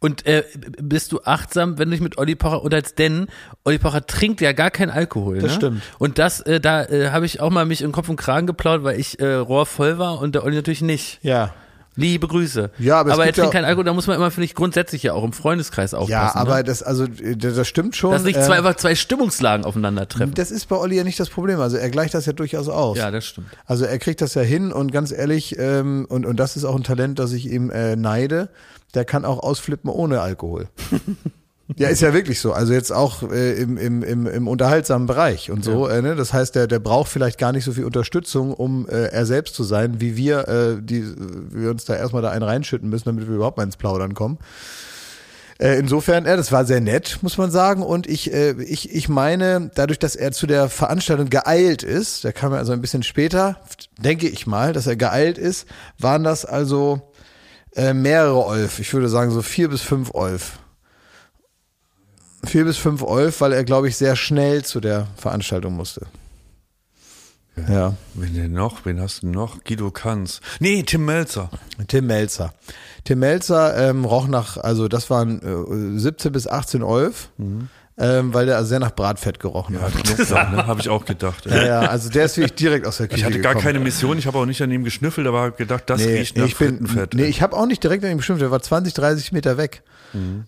Und 0.00 0.26
äh, 0.26 0.44
bist 0.80 1.12
du 1.12 1.20
achtsam, 1.22 1.78
wenn 1.78 1.88
du 1.88 1.92
dich 1.92 2.00
mit 2.00 2.18
Olli 2.18 2.34
Pocher 2.34 2.62
unterhältst? 2.62 2.98
Denn 2.98 3.28
Olli 3.64 3.78
Pocher 3.78 4.06
trinkt 4.06 4.40
ja 4.40 4.52
gar 4.52 4.70
keinen 4.70 4.90
Alkohol. 4.90 5.38
Das 5.38 5.52
ne? 5.52 5.56
stimmt. 5.56 5.82
Und 5.98 6.18
das, 6.18 6.40
äh, 6.40 6.60
da 6.60 6.84
äh, 6.84 7.10
habe 7.10 7.26
ich 7.26 7.40
auch 7.40 7.50
mal 7.50 7.66
mich 7.66 7.82
in 7.82 7.92
Kopf 7.92 8.08
und 8.08 8.16
Kragen 8.16 8.46
geplaut, 8.46 8.84
weil 8.84 8.98
ich 8.98 9.20
äh, 9.20 9.34
rohrvoll 9.34 9.98
war 9.98 10.20
und 10.20 10.34
der 10.34 10.44
Olli 10.44 10.56
natürlich 10.56 10.82
nicht. 10.82 11.18
Ja. 11.22 11.54
Liebe 11.98 12.28
Grüße. 12.28 12.70
Ja, 12.78 13.00
aber 13.00 13.10
es 13.10 13.18
er 13.18 13.24
trinkt 13.24 13.38
ja- 13.38 13.48
keinen 13.50 13.64
Alkohol, 13.64 13.84
da 13.84 13.92
muss 13.92 14.06
man 14.06 14.16
immer, 14.16 14.30
finde 14.30 14.44
ich, 14.44 14.54
grundsätzlich 14.54 15.02
ja 15.02 15.14
auch 15.14 15.24
im 15.24 15.32
Freundeskreis 15.32 15.94
aufpassen. 15.94 16.10
Ja, 16.12 16.34
aber 16.34 16.58
ne? 16.58 16.64
das, 16.64 16.82
also, 16.82 17.04
äh, 17.04 17.36
das 17.36 17.66
stimmt 17.66 17.96
schon. 17.96 18.12
dass 18.12 18.22
nicht 18.22 18.38
äh, 18.38 18.42
zwei, 18.42 18.58
einfach 18.58 18.76
zwei 18.76 18.94
Stimmungslagen 18.94 19.66
aufeinandertreffen. 19.66 20.34
Das 20.34 20.52
ist 20.52 20.66
bei 20.66 20.76
Olli 20.76 20.96
ja 20.96 21.04
nicht 21.04 21.18
das 21.18 21.28
Problem. 21.28 21.60
Also 21.60 21.76
er 21.76 21.90
gleicht 21.90 22.14
das 22.14 22.26
ja 22.26 22.32
durchaus 22.32 22.68
aus. 22.68 22.98
Ja, 22.98 23.10
das 23.10 23.26
stimmt. 23.26 23.48
Also 23.66 23.84
er 23.84 23.98
kriegt 23.98 24.20
das 24.20 24.34
ja 24.34 24.42
hin 24.42 24.72
und 24.72 24.92
ganz 24.92 25.10
ehrlich, 25.10 25.58
ähm, 25.58 26.06
und, 26.08 26.24
und 26.24 26.38
das 26.38 26.56
ist 26.56 26.64
auch 26.64 26.76
ein 26.76 26.84
Talent, 26.84 27.18
das 27.18 27.32
ich 27.32 27.50
ihm 27.50 27.70
äh, 27.70 27.96
neide, 27.96 28.48
der 28.94 29.04
kann 29.04 29.24
auch 29.24 29.40
ausflippen 29.40 29.90
ohne 29.90 30.20
Alkohol. 30.20 30.68
ja, 31.76 31.88
ist 31.88 32.00
ja 32.00 32.14
wirklich 32.14 32.40
so. 32.40 32.52
Also 32.52 32.72
jetzt 32.72 32.92
auch 32.92 33.22
äh, 33.30 33.52
im, 33.60 33.76
im, 33.76 34.02
im, 34.02 34.26
im 34.26 34.48
unterhaltsamen 34.48 35.06
Bereich 35.06 35.50
und 35.50 35.64
so. 35.64 35.86
Äh, 35.86 36.00
ne? 36.00 36.16
Das 36.16 36.32
heißt, 36.32 36.54
der, 36.54 36.66
der 36.66 36.78
braucht 36.78 37.10
vielleicht 37.10 37.38
gar 37.38 37.52
nicht 37.52 37.64
so 37.64 37.72
viel 37.72 37.84
Unterstützung, 37.84 38.54
um 38.54 38.88
äh, 38.88 39.08
er 39.08 39.26
selbst 39.26 39.54
zu 39.54 39.64
sein, 39.64 40.00
wie 40.00 40.16
wir, 40.16 40.48
äh, 40.48 40.76
die 40.80 41.04
wir 41.50 41.70
uns 41.70 41.84
da 41.84 41.94
erstmal 41.94 42.22
da 42.22 42.30
einen 42.30 42.42
reinschütten 42.42 42.88
müssen, 42.88 43.04
damit 43.04 43.28
wir 43.28 43.34
überhaupt 43.34 43.58
mal 43.58 43.64
ins 43.64 43.76
Plaudern 43.76 44.14
kommen. 44.14 44.38
Äh, 45.58 45.78
Insofern, 45.78 46.24
ja, 46.24 46.36
das 46.36 46.52
war 46.52 46.64
sehr 46.64 46.80
nett, 46.80 47.18
muss 47.20 47.36
man 47.36 47.50
sagen. 47.50 47.82
Und 47.82 48.06
ich, 48.06 48.32
äh, 48.32 48.52
ich, 48.62 48.94
ich 48.94 49.08
meine, 49.10 49.70
dadurch, 49.74 49.98
dass 49.98 50.16
er 50.16 50.32
zu 50.32 50.46
der 50.46 50.70
Veranstaltung 50.70 51.28
geeilt 51.28 51.82
ist, 51.82 52.24
da 52.24 52.32
kam 52.32 52.52
er 52.52 52.60
also 52.60 52.72
ein 52.72 52.80
bisschen 52.80 53.02
später, 53.02 53.60
denke 53.98 54.28
ich 54.28 54.46
mal, 54.46 54.72
dass 54.72 54.86
er 54.86 54.96
geeilt 54.96 55.36
ist, 55.36 55.66
waren 55.98 56.24
das 56.24 56.46
also 56.46 57.12
äh, 57.76 57.92
mehrere 57.92 58.46
Olf. 58.46 58.78
Ich 58.78 58.94
würde 58.94 59.08
sagen 59.08 59.32
so 59.32 59.42
vier 59.42 59.68
bis 59.68 59.82
fünf 59.82 60.14
Olf. 60.14 60.58
Vier 62.48 62.64
bis 62.64 62.78
fünf 62.78 63.02
Olf, 63.02 63.40
weil 63.42 63.52
er, 63.52 63.62
glaube 63.64 63.88
ich, 63.88 63.96
sehr 63.96 64.16
schnell 64.16 64.64
zu 64.64 64.80
der 64.80 65.06
Veranstaltung 65.16 65.74
musste. 65.76 66.06
Ja. 67.68 67.94
Wen 68.14 68.34
denn 68.34 68.52
noch? 68.52 68.84
Wen 68.86 69.00
hast 69.00 69.22
du 69.22 69.26
noch? 69.28 69.64
Guido 69.64 69.90
Kanz. 69.90 70.40
Nee, 70.60 70.82
Tim 70.84 71.04
Melzer. 71.04 71.50
Tim 71.88 72.06
Melzer. 72.06 72.54
Tim 73.04 73.18
Melzer 73.18 73.90
ähm, 73.90 74.04
roch 74.04 74.28
nach, 74.28 74.56
also 74.56 74.88
das 74.88 75.10
waren 75.10 75.96
äh, 75.96 75.98
17 75.98 76.32
bis 76.32 76.46
18 76.46 76.82
Olf, 76.82 77.30
ähm, 77.98 78.32
weil 78.32 78.46
der 78.46 78.64
sehr 78.64 78.78
nach 78.78 78.92
Bratfett 78.94 79.40
gerochen 79.40 79.80
hat. 79.80 79.92
Knoblauch, 80.04 80.50
ne? 80.52 80.66
Habe 80.66 80.80
ich 80.80 80.88
auch 80.88 81.04
gedacht. 81.04 81.46
Ja, 81.46 81.66
ja, 81.66 81.80
also 81.80 82.08
der 82.10 82.26
ist 82.26 82.36
wirklich 82.36 82.54
direkt 82.54 82.86
aus 82.86 82.98
der 82.98 83.08
Küche 83.08 83.20
Ich 83.20 83.24
hatte 83.26 83.40
gar 83.40 83.54
gekommen. 83.54 83.64
keine 83.74 83.80
Mission, 83.80 84.16
ich 84.18 84.26
habe 84.26 84.38
auch 84.38 84.46
nicht 84.46 84.62
an 84.62 84.70
ihm 84.70 84.84
geschnüffelt, 84.84 85.26
aber 85.26 85.50
gedacht, 85.50 85.84
das 85.90 86.00
nee, 86.00 86.18
riecht 86.18 86.36
nach 86.36 86.46
ich 86.46 86.56
bin, 86.56 86.78
Frittenfett. 86.86 87.14
nee, 87.14 87.24
ich 87.24 87.42
habe 87.42 87.56
auch 87.56 87.66
nicht 87.66 87.82
direkt 87.82 88.04
an 88.04 88.10
ihm 88.12 88.18
bestimmt, 88.18 88.40
der 88.40 88.50
war 88.52 88.62
20, 88.62 88.94
30 88.94 89.32
Meter 89.32 89.56
weg. 89.58 89.82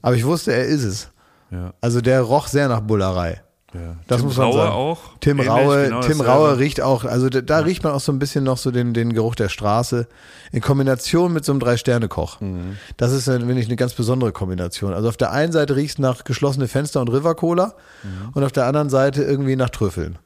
Aber 0.00 0.14
ich 0.16 0.24
wusste, 0.24 0.54
er 0.54 0.64
ist 0.64 0.84
es. 0.84 1.10
Ja, 1.50 1.72
Also 1.80 2.00
der 2.00 2.20
roch 2.22 2.46
sehr 2.48 2.68
nach 2.68 2.80
Bullerei. 2.80 3.42
ja. 3.74 3.96
Das 4.08 4.18
Tim 4.18 4.26
muss 4.26 4.36
man 4.36 4.46
Raue 4.46 4.56
sagen. 4.56 4.72
auch. 4.72 4.98
Tim 5.20 5.36
Ähnlich, 5.38 5.48
Raue, 5.50 5.84
genau 5.84 6.00
Tim 6.00 6.18
dasselbe. 6.18 6.24
Raue 6.32 6.58
riecht 6.58 6.80
auch, 6.80 7.04
also 7.04 7.28
da, 7.28 7.40
da 7.40 7.58
riecht 7.60 7.82
man 7.84 7.92
auch 7.92 8.00
so 8.00 8.12
ein 8.12 8.18
bisschen 8.18 8.44
noch 8.44 8.58
so 8.58 8.70
den, 8.70 8.94
den 8.94 9.12
Geruch 9.12 9.34
der 9.34 9.48
Straße 9.48 10.06
in 10.52 10.60
Kombination 10.60 11.32
mit 11.32 11.44
so 11.44 11.52
einem 11.52 11.60
Drei-Sterne-Koch. 11.60 12.40
Mhm. 12.40 12.76
Das 12.96 13.12
ist, 13.12 13.24
finde 13.24 13.58
ich, 13.60 13.66
eine 13.66 13.76
ganz 13.76 13.94
besondere 13.94 14.32
Kombination. 14.32 14.92
Also 14.92 15.08
auf 15.08 15.16
der 15.16 15.30
einen 15.32 15.52
Seite 15.52 15.76
riecht 15.76 15.92
es 15.94 15.98
nach 15.98 16.24
geschlossene 16.24 16.66
Fenster 16.68 17.00
und 17.00 17.08
River-Cola 17.08 17.74
Mhm. 18.02 18.30
und 18.34 18.44
auf 18.44 18.52
der 18.52 18.66
anderen 18.66 18.90
Seite 18.90 19.22
irgendwie 19.22 19.56
nach 19.56 19.70
Trüffeln. 19.70 20.18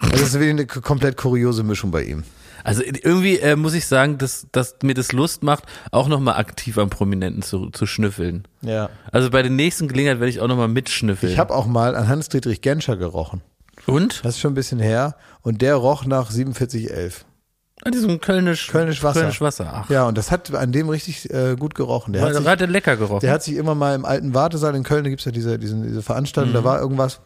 Das 0.00 0.20
ist 0.20 0.32
wirklich 0.34 0.50
eine 0.50 0.66
komplett 0.66 1.16
kuriose 1.16 1.62
Mischung 1.62 1.90
bei 1.90 2.02
ihm. 2.04 2.24
Also 2.64 2.82
irgendwie 2.82 3.38
äh, 3.38 3.56
muss 3.56 3.74
ich 3.74 3.86
sagen, 3.86 4.18
dass, 4.18 4.46
dass 4.50 4.76
mir 4.82 4.94
das 4.94 5.12
Lust 5.12 5.42
macht, 5.42 5.64
auch 5.92 6.08
nochmal 6.08 6.36
aktiv 6.36 6.78
am 6.78 6.90
Prominenten 6.90 7.42
zu, 7.42 7.70
zu 7.70 7.86
schnüffeln. 7.86 8.48
Ja. 8.62 8.88
Also 9.12 9.30
bei 9.30 9.42
der 9.42 9.50
nächsten 9.50 9.86
Gelegenheit 9.86 10.18
werde 10.18 10.30
ich 10.30 10.40
auch 10.40 10.48
nochmal 10.48 10.68
mitschnüffeln. 10.68 11.30
Ich 11.30 11.38
habe 11.38 11.54
auch 11.54 11.66
mal 11.66 11.94
an 11.94 12.08
Hans-Dietrich 12.08 12.62
Genscher 12.62 12.96
gerochen. 12.96 13.42
Und? 13.86 14.24
Das 14.24 14.36
ist 14.36 14.40
schon 14.40 14.52
ein 14.52 14.56
bisschen 14.56 14.80
her. 14.80 15.16
Und 15.42 15.60
der 15.62 15.76
roch 15.76 16.06
nach 16.06 16.32
4711. 16.32 17.26
An 17.82 17.92
diesem 17.92 18.20
Kölnisch, 18.20 18.68
Kölnisch 18.68 19.02
Wasser. 19.02 19.20
Kölnisch 19.20 19.40
Wasser. 19.42 19.70
Ach, 19.84 19.90
Ja, 19.90 20.06
und 20.08 20.16
das 20.16 20.30
hat 20.30 20.54
an 20.54 20.72
dem 20.72 20.88
richtig 20.88 21.30
äh, 21.30 21.56
gut 21.56 21.74
gerochen. 21.74 22.14
Der 22.14 22.22
hat, 22.22 22.34
sich, 22.34 22.46
hat 22.46 22.60
er 22.60 22.66
lecker 22.66 22.96
gerochen. 22.96 23.20
der 23.20 23.32
hat 23.32 23.42
sich 23.42 23.56
immer 23.56 23.74
mal 23.74 23.94
im 23.94 24.06
alten 24.06 24.32
Wartesaal 24.32 24.74
in 24.74 24.84
Köln, 24.84 25.04
da 25.04 25.10
gibt's 25.10 25.26
ja 25.26 25.32
diese, 25.32 25.58
diesen, 25.58 25.82
diese 25.82 26.00
Veranstaltung, 26.00 26.54
da 26.54 26.64
war 26.64 26.80
irgendwas. 26.80 27.20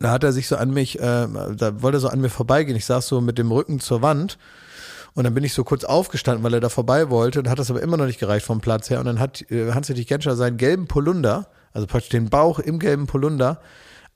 Da 0.00 0.10
hat 0.10 0.24
er 0.24 0.32
sich 0.32 0.48
so 0.48 0.56
an 0.56 0.70
mich, 0.70 0.98
äh, 0.98 1.26
da 1.56 1.82
wollte 1.82 1.98
er 1.98 2.00
so 2.00 2.08
an 2.08 2.20
mir 2.20 2.30
vorbeigehen. 2.30 2.76
Ich 2.76 2.86
saß 2.86 3.06
so 3.06 3.20
mit 3.20 3.38
dem 3.38 3.50
Rücken 3.50 3.80
zur 3.80 4.02
Wand. 4.02 4.38
Und 5.14 5.24
dann 5.24 5.34
bin 5.34 5.44
ich 5.44 5.52
so 5.52 5.62
kurz 5.62 5.84
aufgestanden, 5.84 6.42
weil 6.42 6.54
er 6.54 6.60
da 6.60 6.70
vorbei 6.70 7.10
wollte 7.10 7.40
und 7.40 7.48
hat 7.48 7.58
das 7.58 7.70
aber 7.70 7.82
immer 7.82 7.98
noch 7.98 8.06
nicht 8.06 8.18
gereicht 8.18 8.46
vom 8.46 8.60
Platz 8.60 8.88
her. 8.88 8.98
Und 8.98 9.06
dann 9.06 9.20
hat 9.20 9.42
äh, 9.50 9.72
Hans-Dietrich 9.72 10.06
Genscher 10.06 10.36
seinen 10.36 10.56
gelben 10.56 10.86
Polunder, 10.86 11.48
also 11.72 11.86
praktisch 11.86 12.10
den 12.10 12.30
Bauch 12.30 12.58
im 12.58 12.78
gelben 12.78 13.06
Polunder, 13.06 13.60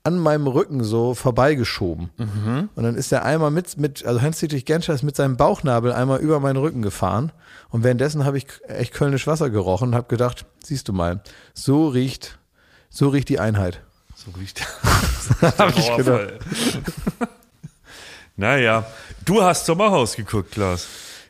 an 0.05 0.19
meinem 0.19 0.47
Rücken 0.47 0.85
so 0.85 1.15
vorbeigeschoben. 1.15 2.11
Mhm. 2.17 2.69
Und 2.75 2.83
dann 2.85 2.95
ist 2.95 3.13
er 3.13 3.25
einmal 3.25 3.51
mit, 3.51 3.77
mit 3.77 4.07
also 4.07 4.23
Hans-Dietrich 4.23 4.65
Genscher 4.65 4.95
ist 4.95 5.03
mit 5.03 5.17
seinem 5.17 5.37
Bauchnabel 5.37 5.93
einmal 5.93 6.21
über 6.21 6.41
meinen 6.41 6.59
Rücken 6.59 6.81
gefahren. 6.81 7.33
Und 7.71 7.83
währenddessen 7.83 8.25
habe 8.25 8.39
ich 8.39 8.47
echt 8.69 8.95
kölnisch 8.95 9.27
Wasser 9.27 9.51
gerochen 9.51 9.89
und 9.89 9.95
habe 9.95 10.09
gedacht, 10.09 10.47
siehst 10.63 10.89
du 10.89 10.93
mal, 10.93 11.23
so 11.55 11.89
riecht, 11.89 12.39
so 12.89 13.09
riecht 13.09 13.29
die 13.29 13.41
Einheit. 13.41 13.83
So 14.15 14.31
riecht 14.39 14.65
Hab 15.59 15.77
ich 15.77 15.97
gedacht. 15.97 16.33
Naja, 18.37 18.85
du 19.25 19.43
hast 19.43 19.65
Sommerhaus 19.67 20.15
geguckt, 20.15 20.53
Klaas. 20.53 20.87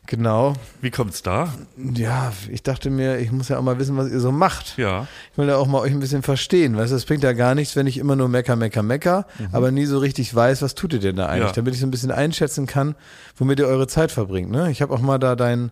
Genau. 0.08 0.54
Wie 0.80 0.90
kommt's 0.92 1.22
da? 1.22 1.52
Ja, 1.76 2.32
ich 2.50 2.62
dachte 2.62 2.90
mir, 2.90 3.18
ich 3.18 3.32
muss 3.32 3.48
ja 3.48 3.58
auch 3.58 3.62
mal 3.62 3.78
wissen, 3.78 3.96
was 3.96 4.08
ihr 4.10 4.20
so 4.20 4.30
macht. 4.30 4.76
Ja. 4.76 5.06
Ich 5.32 5.38
will 5.38 5.48
ja 5.48 5.56
auch 5.56 5.66
mal 5.66 5.80
euch 5.80 5.90
ein 5.92 5.98
bisschen 6.00 6.22
verstehen. 6.22 6.76
Weißt 6.76 6.92
du, 6.92 6.96
es 6.96 7.04
bringt 7.04 7.24
ja 7.24 7.32
gar 7.32 7.54
nichts, 7.56 7.74
wenn 7.74 7.88
ich 7.88 7.98
immer 7.98 8.14
nur 8.14 8.28
mecker, 8.28 8.54
mecker, 8.54 8.82
mecker, 8.84 9.26
aber 9.52 9.72
nie 9.72 9.84
so 9.86 9.98
richtig 9.98 10.32
weiß, 10.32 10.62
was 10.62 10.74
tut 10.76 10.92
ihr 10.92 11.00
denn 11.00 11.16
da 11.16 11.26
eigentlich, 11.26 11.42
Mhm. 11.42 11.46
Ja. 11.48 11.52
damit 11.54 11.74
ich 11.74 11.80
so 11.80 11.86
ein 11.86 11.90
bisschen 11.90 12.12
einschätzen 12.12 12.66
kann, 12.66 12.94
womit 13.36 13.58
ihr 13.58 13.66
eure 13.66 13.88
Zeit 13.88 14.12
verbringt. 14.12 14.50
Ne? 14.50 14.70
Ich 14.70 14.80
habe 14.82 14.94
auch 14.94 15.00
mal 15.00 15.18
da 15.18 15.34
deinen 15.36 15.70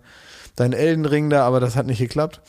dein 0.56 0.72
Elden 0.72 1.04
Ring 1.04 1.30
da, 1.30 1.44
aber 1.46 1.58
das 1.60 1.74
hat 1.76 1.86
nicht 1.86 1.98
geklappt. 1.98 2.40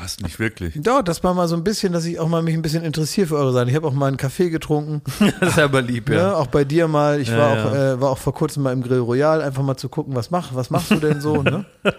Das 0.00 0.20
nicht 0.20 0.38
wirklich. 0.38 0.74
Ja, 0.84 1.02
das 1.02 1.22
war 1.24 1.34
mal 1.34 1.48
so 1.48 1.56
ein 1.56 1.64
bisschen, 1.64 1.92
dass 1.92 2.04
ich 2.04 2.18
auch 2.18 2.28
mal 2.28 2.42
mich 2.42 2.54
ein 2.54 2.62
bisschen 2.62 2.84
interessiere 2.84 3.28
für 3.28 3.36
eure 3.36 3.52
Seite. 3.52 3.70
Ich 3.70 3.76
habe 3.76 3.86
auch 3.86 3.92
mal 3.92 4.08
einen 4.08 4.16
Kaffee 4.16 4.50
getrunken, 4.50 5.02
Das 5.40 5.50
ist 5.50 5.58
aber 5.58 5.82
lieb, 5.82 6.08
ja. 6.10 6.14
ne? 6.30 6.36
auch 6.36 6.48
bei 6.48 6.64
dir 6.64 6.88
mal. 6.88 7.20
Ich 7.20 7.28
Ja, 7.28 7.38
war, 7.38 7.56
ja. 7.56 7.64
Auch, 7.64 7.74
äh, 7.74 8.00
war 8.00 8.10
auch 8.10 8.18
vor 8.18 8.34
kurzem 8.34 8.62
mal 8.64 8.72
im 8.72 8.82
Grill 8.82 8.98
Royal, 9.00 9.40
einfach 9.42 9.62
mal 9.62 9.76
zu 9.76 9.88
gucken, 9.88 10.14
was, 10.14 10.30
mach, 10.30 10.54
was 10.54 10.70
machst 10.70 10.90
du 10.90 10.96
denn 10.96 11.20
so. 11.20 11.42
ne? 11.42 11.64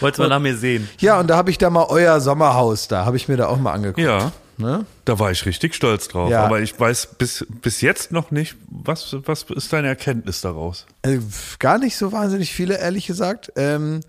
Wolltest 0.00 0.18
du 0.18 0.22
mal 0.22 0.28
nach 0.28 0.40
mir 0.40 0.56
sehen? 0.56 0.88
Ja, 0.98 1.18
und 1.20 1.28
da 1.28 1.36
habe 1.36 1.50
ich 1.50 1.58
da 1.58 1.70
mal 1.70 1.86
euer 1.88 2.20
Sommerhaus 2.20 2.88
da, 2.88 3.04
habe 3.04 3.16
ich 3.16 3.28
mir 3.28 3.36
da 3.36 3.46
auch 3.46 3.58
mal 3.58 3.72
angeguckt. 3.72 3.98
Ja, 4.04 4.32
Ne? 4.60 4.84
da 5.06 5.18
war 5.18 5.30
ich 5.30 5.46
richtig 5.46 5.74
stolz 5.74 6.08
drauf. 6.08 6.30
Ja. 6.30 6.44
Aber 6.44 6.60
ich 6.60 6.78
weiß 6.78 7.14
bis, 7.18 7.46
bis 7.62 7.80
jetzt 7.80 8.12
noch 8.12 8.30
nicht, 8.30 8.56
was, 8.68 9.16
was 9.24 9.44
ist 9.44 9.72
deine 9.72 9.88
Erkenntnis 9.88 10.42
daraus? 10.42 10.84
Äh, 11.00 11.18
gar 11.58 11.78
nicht 11.78 11.96
so 11.96 12.12
wahnsinnig 12.12 12.52
viele, 12.52 12.78
ehrlich 12.78 13.06
gesagt. 13.06 13.50
Ähm, 13.56 14.00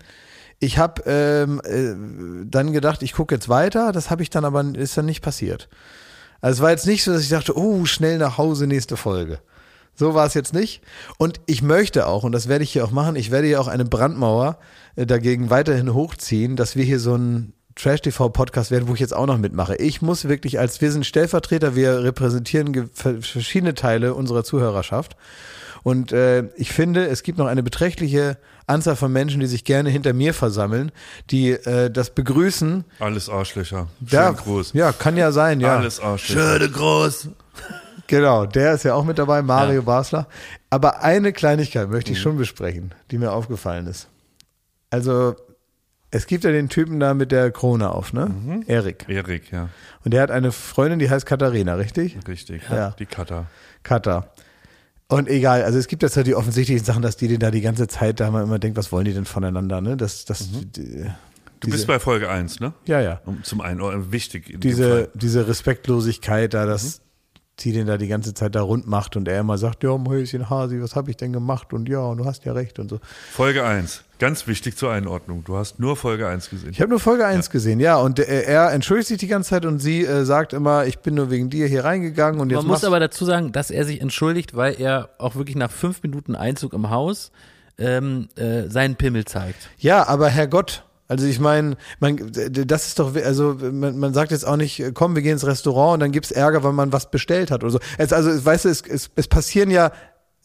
ich 0.62 0.78
habe 0.78 1.02
ähm, 1.06 1.60
äh, 1.64 2.46
dann 2.48 2.72
gedacht, 2.72 3.02
ich 3.02 3.14
gucke 3.14 3.34
jetzt 3.34 3.48
weiter. 3.48 3.90
Das 3.90 4.10
habe 4.10 4.22
ich 4.22 4.30
dann 4.30 4.44
aber, 4.44 4.64
ist 4.76 4.96
dann 4.96 5.06
nicht 5.06 5.20
passiert. 5.20 5.68
Also 6.40 6.58
es 6.58 6.62
war 6.62 6.70
jetzt 6.70 6.86
nicht 6.86 7.02
so, 7.02 7.12
dass 7.12 7.22
ich 7.22 7.30
dachte, 7.30 7.58
oh, 7.58 7.84
schnell 7.84 8.16
nach 8.16 8.38
Hause, 8.38 8.68
nächste 8.68 8.96
Folge. 8.96 9.40
So 9.96 10.14
war 10.14 10.24
es 10.24 10.34
jetzt 10.34 10.54
nicht. 10.54 10.80
Und 11.18 11.40
ich 11.46 11.62
möchte 11.62 12.06
auch, 12.06 12.22
und 12.22 12.30
das 12.30 12.46
werde 12.46 12.62
ich 12.62 12.72
hier 12.72 12.84
auch 12.84 12.92
machen, 12.92 13.16
ich 13.16 13.32
werde 13.32 13.48
hier 13.48 13.60
auch 13.60 13.66
eine 13.66 13.84
Brandmauer 13.84 14.58
äh, 14.94 15.04
dagegen 15.04 15.50
weiterhin 15.50 15.94
hochziehen, 15.94 16.54
dass 16.54 16.76
wir 16.76 16.84
hier 16.84 17.00
so 17.00 17.16
ein 17.16 17.54
Trash-TV-Podcast 17.74 18.70
werden, 18.70 18.86
wo 18.86 18.94
ich 18.94 19.00
jetzt 19.00 19.16
auch 19.16 19.26
noch 19.26 19.38
mitmache. 19.38 19.74
Ich 19.76 20.00
muss 20.00 20.28
wirklich 20.28 20.60
als, 20.60 20.80
wir 20.80 20.92
sind 20.92 21.06
Stellvertreter, 21.06 21.74
wir 21.74 22.04
repräsentieren 22.04 22.88
verschiedene 22.94 23.74
Teile 23.74 24.14
unserer 24.14 24.44
Zuhörerschaft. 24.44 25.16
Und 25.82 26.12
äh, 26.12 26.44
ich 26.54 26.70
finde, 26.70 27.08
es 27.08 27.24
gibt 27.24 27.38
noch 27.38 27.46
eine 27.46 27.64
beträchtliche 27.64 28.38
Anzahl 28.66 28.96
von 28.96 29.12
Menschen, 29.12 29.40
die 29.40 29.46
sich 29.46 29.64
gerne 29.64 29.90
hinter 29.90 30.12
mir 30.12 30.34
versammeln, 30.34 30.92
die 31.30 31.50
äh, 31.50 31.90
das 31.90 32.10
begrüßen. 32.10 32.84
Alles 33.00 33.28
Arschlöcher. 33.28 33.88
Schönen 33.98 34.10
Ja, 34.10 34.30
Gruß. 34.30 34.72
ja, 34.74 34.92
kann 34.92 35.16
ja 35.16 35.32
sein, 35.32 35.60
ja. 35.60 35.76
Alles 35.78 36.00
Arschlöcher. 36.00 36.58
Schöne 36.58 36.70
groß. 36.70 37.28
Genau, 38.06 38.44
der 38.46 38.74
ist 38.74 38.84
ja 38.84 38.94
auch 38.94 39.04
mit 39.04 39.18
dabei, 39.18 39.42
Mario 39.42 39.76
Ja. 39.76 39.80
Basler. 39.80 40.26
Aber 40.70 41.02
eine 41.02 41.32
Kleinigkeit 41.32 41.88
möchte 41.88 42.12
ich 42.12 42.20
schon 42.20 42.36
besprechen, 42.36 42.94
die 43.10 43.18
mir 43.18 43.32
aufgefallen 43.32 43.86
ist. 43.86 44.08
Also, 44.90 45.34
es 46.10 46.26
gibt 46.26 46.44
ja 46.44 46.50
den 46.52 46.68
Typen 46.68 47.00
da 47.00 47.14
mit 47.14 47.32
der 47.32 47.50
Krone 47.50 47.90
auf, 47.90 48.12
ne? 48.12 48.62
Erik. 48.66 49.06
Erik, 49.08 49.50
ja, 49.50 49.70
Und 50.04 50.12
der 50.12 50.20
hat 50.22 50.30
eine 50.30 50.52
Freundin, 50.52 50.98
die 50.98 51.08
heißt 51.08 51.24
Katharina, 51.24 51.74
richtig? 51.76 52.18
richtig. 52.28 52.62
Ja. 52.70 52.90
Die 52.98 53.06
Cutter. 53.06 53.46
Kata. 53.82 54.26
Und 55.12 55.28
egal, 55.28 55.62
also 55.62 55.78
es 55.78 55.88
gibt 55.88 56.02
jetzt 56.02 56.16
halt 56.16 56.26
die 56.26 56.34
offensichtlichen 56.34 56.84
Sachen, 56.84 57.02
dass 57.02 57.16
die 57.16 57.28
den 57.28 57.38
da 57.38 57.50
die 57.50 57.60
ganze 57.60 57.86
Zeit 57.86 58.18
da 58.18 58.30
mal 58.30 58.42
immer 58.42 58.58
denkt, 58.58 58.78
was 58.78 58.92
wollen 58.92 59.04
die 59.04 59.12
denn 59.12 59.26
voneinander, 59.26 59.80
ne? 59.80 59.96
Das, 59.96 60.24
das, 60.24 60.48
die, 60.50 61.06
Du 61.60 61.70
bist 61.70 61.86
bei 61.86 62.00
Folge 62.00 62.28
1, 62.28 62.58
ne? 62.58 62.72
ja, 62.86 63.00
ja. 63.00 63.20
Um, 63.24 63.44
zum 63.44 63.60
einen, 63.60 63.80
oh, 63.80 63.92
wichtig. 64.10 64.48
In 64.48 64.54
dem 64.54 64.60
Diese, 64.60 64.88
Fall. 64.88 65.08
diese 65.14 65.46
Respektlosigkeit 65.46 66.54
da, 66.54 66.66
dass 66.66 67.02
die 67.60 67.72
den 67.72 67.86
da 67.86 67.98
die 67.98 68.08
ganze 68.08 68.34
Zeit 68.34 68.54
da 68.54 68.62
rund 68.62 68.88
macht 68.88 69.14
und 69.16 69.28
er 69.28 69.38
immer 69.38 69.58
sagt, 69.58 69.84
ja, 69.84 69.96
Mäuschen 69.96 70.50
Hasi, 70.50 70.80
was 70.80 70.96
habe 70.96 71.10
ich 71.10 71.16
denn 71.16 71.32
gemacht? 71.32 71.72
Und 71.72 71.88
ja, 71.88 72.00
und 72.00 72.18
du 72.18 72.24
hast 72.24 72.44
ja 72.44 72.52
recht 72.52 72.78
und 72.78 72.88
so. 72.88 72.98
Folge 73.30 73.64
1. 73.64 74.02
Ganz 74.22 74.46
wichtig 74.46 74.76
zur 74.76 74.92
Einordnung. 74.92 75.42
Du 75.42 75.56
hast 75.56 75.80
nur 75.80 75.96
Folge 75.96 76.28
1 76.28 76.48
gesehen. 76.48 76.70
Ich 76.70 76.80
habe 76.80 76.90
nur 76.90 77.00
Folge 77.00 77.26
1 77.26 77.50
gesehen, 77.50 77.80
ja, 77.80 77.96
und 77.96 78.20
äh, 78.20 78.42
er 78.42 78.70
entschuldigt 78.70 79.08
sich 79.08 79.18
die 79.18 79.26
ganze 79.26 79.50
Zeit 79.50 79.66
und 79.66 79.80
sie 79.80 80.04
äh, 80.04 80.24
sagt 80.24 80.52
immer, 80.52 80.86
ich 80.86 81.00
bin 81.00 81.14
nur 81.14 81.28
wegen 81.32 81.50
dir 81.50 81.66
hier 81.66 81.82
reingegangen 81.82 82.40
und 82.40 82.50
jetzt 82.50 82.58
Man 82.58 82.68
muss 82.68 82.84
aber 82.84 83.00
dazu 83.00 83.24
sagen, 83.24 83.50
dass 83.50 83.72
er 83.72 83.84
sich 83.84 84.00
entschuldigt, 84.00 84.54
weil 84.54 84.80
er 84.80 85.08
auch 85.18 85.34
wirklich 85.34 85.56
nach 85.56 85.72
fünf 85.72 86.04
Minuten 86.04 86.36
Einzug 86.36 86.72
im 86.72 86.88
Haus 86.88 87.32
ähm, 87.78 88.28
äh, 88.36 88.68
seinen 88.68 88.94
Pimmel 88.94 89.24
zeigt. 89.24 89.70
Ja, 89.78 90.06
aber 90.06 90.28
Herrgott, 90.28 90.84
also 91.08 91.26
ich 91.26 91.40
meine, 91.40 91.76
man, 91.98 92.30
das 92.30 92.86
ist 92.86 93.00
doch, 93.00 93.16
also 93.16 93.56
man, 93.60 93.98
man 93.98 94.14
sagt 94.14 94.30
jetzt 94.30 94.46
auch 94.46 94.56
nicht, 94.56 94.84
komm, 94.94 95.16
wir 95.16 95.22
gehen 95.22 95.32
ins 95.32 95.44
Restaurant 95.44 95.94
und 95.94 96.00
dann 96.00 96.12
gibt's 96.12 96.30
Ärger, 96.30 96.62
weil 96.62 96.72
man 96.72 96.92
was 96.92 97.10
bestellt 97.10 97.50
hat 97.50 97.64
oder 97.64 97.72
so. 97.72 97.80
Es, 97.98 98.12
also, 98.12 98.44
weißt 98.44 98.66
du, 98.66 98.68
es, 98.68 98.82
es, 98.82 99.10
es 99.16 99.26
passieren 99.26 99.72
ja 99.72 99.90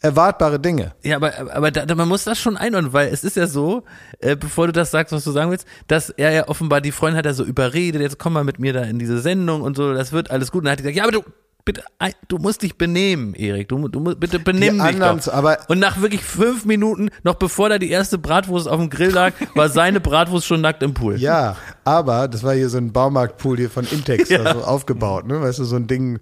erwartbare 0.01 0.59
Dinge. 0.59 0.93
Ja, 1.03 1.15
aber, 1.15 1.33
aber 1.53 1.71
da, 1.71 1.93
man 1.95 2.07
muss 2.07 2.23
das 2.23 2.39
schon 2.39 2.55
einordnen, 2.57 2.93
weil 2.93 3.07
es 3.09 3.23
ist 3.23 3.35
ja 3.35 3.47
so, 3.47 3.83
äh, 4.19 4.35
bevor 4.35 4.67
du 4.67 4.73
das 4.73 4.91
sagst, 4.91 5.11
was 5.13 5.23
du 5.23 5.31
sagen 5.31 5.49
willst, 5.51 5.67
dass 5.87 6.09
er 6.09 6.31
ja 6.31 6.47
offenbar, 6.47 6.81
die 6.81 6.91
Freundin 6.91 7.17
hat 7.17 7.25
er 7.25 7.33
so 7.33 7.43
überredet, 7.43 8.01
jetzt 8.01 8.19
komm 8.19 8.33
mal 8.33 8.43
mit 8.43 8.59
mir 8.59 8.73
da 8.73 8.83
in 8.83 8.99
diese 8.99 9.19
Sendung 9.19 9.61
und 9.61 9.75
so, 9.75 9.93
das 9.93 10.11
wird 10.11 10.29
alles 10.31 10.51
gut. 10.51 10.59
Und 10.59 10.65
dann 10.65 10.73
hat 10.73 10.79
die 10.79 10.83
gesagt, 10.83 10.97
ja, 10.97 11.03
aber 11.03 11.11
du, 11.11 11.23
bitte, 11.65 11.83
du 12.27 12.37
musst 12.37 12.61
dich 12.61 12.77
benehmen, 12.77 13.33
Erik, 13.33 13.67
du, 13.69 13.87
du 13.87 13.99
musst, 13.99 14.19
bitte 14.19 14.39
benimm 14.39 14.77
Die 14.79 14.87
dich 14.87 14.99
doch. 14.99 15.33
aber- 15.33 15.57
und 15.67 15.79
nach 15.79 15.99
wirklich 15.99 16.21
fünf 16.23 16.63
Minuten, 16.65 17.09
noch 17.23 17.35
bevor 17.35 17.67
da 17.69 17.79
die 17.79 17.89
erste 17.89 18.17
Bratwurst 18.19 18.67
auf 18.67 18.79
dem 18.79 18.89
Grill 18.91 19.09
lag, 19.11 19.33
war 19.55 19.67
seine 19.69 19.99
Bratwurst 19.99 20.45
schon 20.45 20.61
nackt 20.61 20.83
im 20.83 20.93
Pool. 20.93 21.17
Ja, 21.19 21.55
aber 21.83 22.27
das 22.27 22.43
war 22.43 22.53
hier 22.53 22.69
so 22.69 22.77
ein 22.77 22.93
Baumarktpool 22.93 23.57
hier 23.57 23.69
von 23.71 23.85
Intex 23.85 24.29
Ja. 24.29 24.53
so 24.53 24.61
aufgebaut, 24.63 25.25
ne? 25.25 25.41
Weißt 25.41 25.57
du, 25.59 25.63
so 25.65 25.75
ein 25.75 25.87
Ding, 25.87 26.19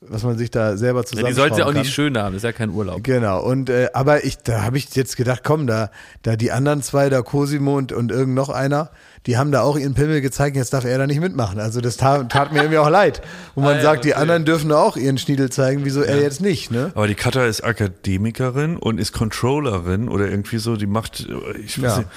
was 0.00 0.22
man 0.22 0.38
sich 0.38 0.50
da 0.50 0.76
selber 0.76 1.00
Ja, 1.00 1.06
zusammen 1.06 1.26
die 1.28 1.32
soll's 1.34 1.58
ja 1.58 1.66
auch 1.66 1.74
nicht 1.74 1.92
schön 1.92 2.16
haben, 2.16 2.34
ist 2.34 2.42
ja 2.42 2.52
kein 2.52 2.70
Urlaub. 2.70 3.04
Genau, 3.04 3.42
und 3.42 3.68
äh, 3.68 3.90
aber 3.92 4.24
ich, 4.24 4.38
da 4.38 4.62
habe 4.62 4.78
ich 4.78 4.94
jetzt 4.96 5.16
gedacht, 5.16 5.42
komm, 5.44 5.66
da, 5.66 5.90
da 6.22 6.36
die 6.36 6.52
anderen 6.52 6.82
zwei, 6.82 7.10
da 7.10 7.20
Cosimo 7.20 7.76
und, 7.76 7.92
und 7.92 8.10
irgend 8.10 8.34
noch 8.34 8.48
einer, 8.48 8.90
die 9.26 9.36
haben 9.36 9.52
da 9.52 9.60
auch 9.62 9.76
ihren 9.78 9.92
Pimmel 9.94 10.20
gezeigt, 10.22 10.56
jetzt 10.56 10.72
darf 10.72 10.84
er 10.84 10.96
da 10.96 11.06
nicht 11.06 11.20
mitmachen. 11.20 11.60
Also 11.60 11.80
das 11.82 11.96
tat, 11.98 12.32
tat 12.32 12.52
mir 12.52 12.60
irgendwie 12.60 12.78
auch 12.78 12.88
leid. 12.88 13.20
Und 13.54 13.64
man 13.64 13.74
Ah, 13.74 13.76
ja, 13.76 13.82
sagt, 13.82 14.04
die 14.06 14.12
okay. 14.12 14.20
anderen 14.22 14.44
dürfen 14.46 14.72
auch 14.72 14.96
ihren 14.96 15.18
Schniedel 15.18 15.50
zeigen, 15.50 15.84
wieso 15.84 16.00
er 16.02 16.20
jetzt 16.22 16.40
nicht, 16.40 16.70
ne? 16.70 16.90
Aber 16.94 17.06
die 17.06 17.14
Cutter 17.14 17.46
ist 17.46 17.62
Akademikerin 17.62 18.76
und 18.78 18.98
ist 18.98 19.12
Controllerin 19.12 20.08
oder 20.08 20.28
irgendwie 20.30 20.58
so, 20.58 20.76
die 20.76 20.86
macht, 20.86 21.28
ich 21.64 21.80
weiß 21.82 21.92
Ja. 21.92 21.98
nicht. 21.98 22.08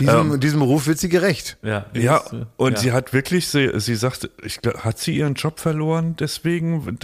Diesem, 0.00 0.32
Ähm, 0.34 0.40
diesem 0.40 0.62
Ruf 0.62 0.86
wird 0.86 0.98
sie 0.98 1.08
gerecht. 1.08 1.56
Ja, 1.62 1.86
Ja, 1.94 2.18
äh, 2.32 2.44
und 2.56 2.72
ja. 2.74 2.78
sie 2.78 2.92
hat 2.92 3.12
wirklich, 3.12 3.48
sie, 3.48 3.70
sie 3.80 3.94
sagt, 3.94 4.28
ich, 4.44 4.58
hat 4.78 4.98
sie 4.98 5.16
ihren 5.16 5.34
Job 5.34 5.60
verloren 5.60 6.14
deswegen, 6.20 6.98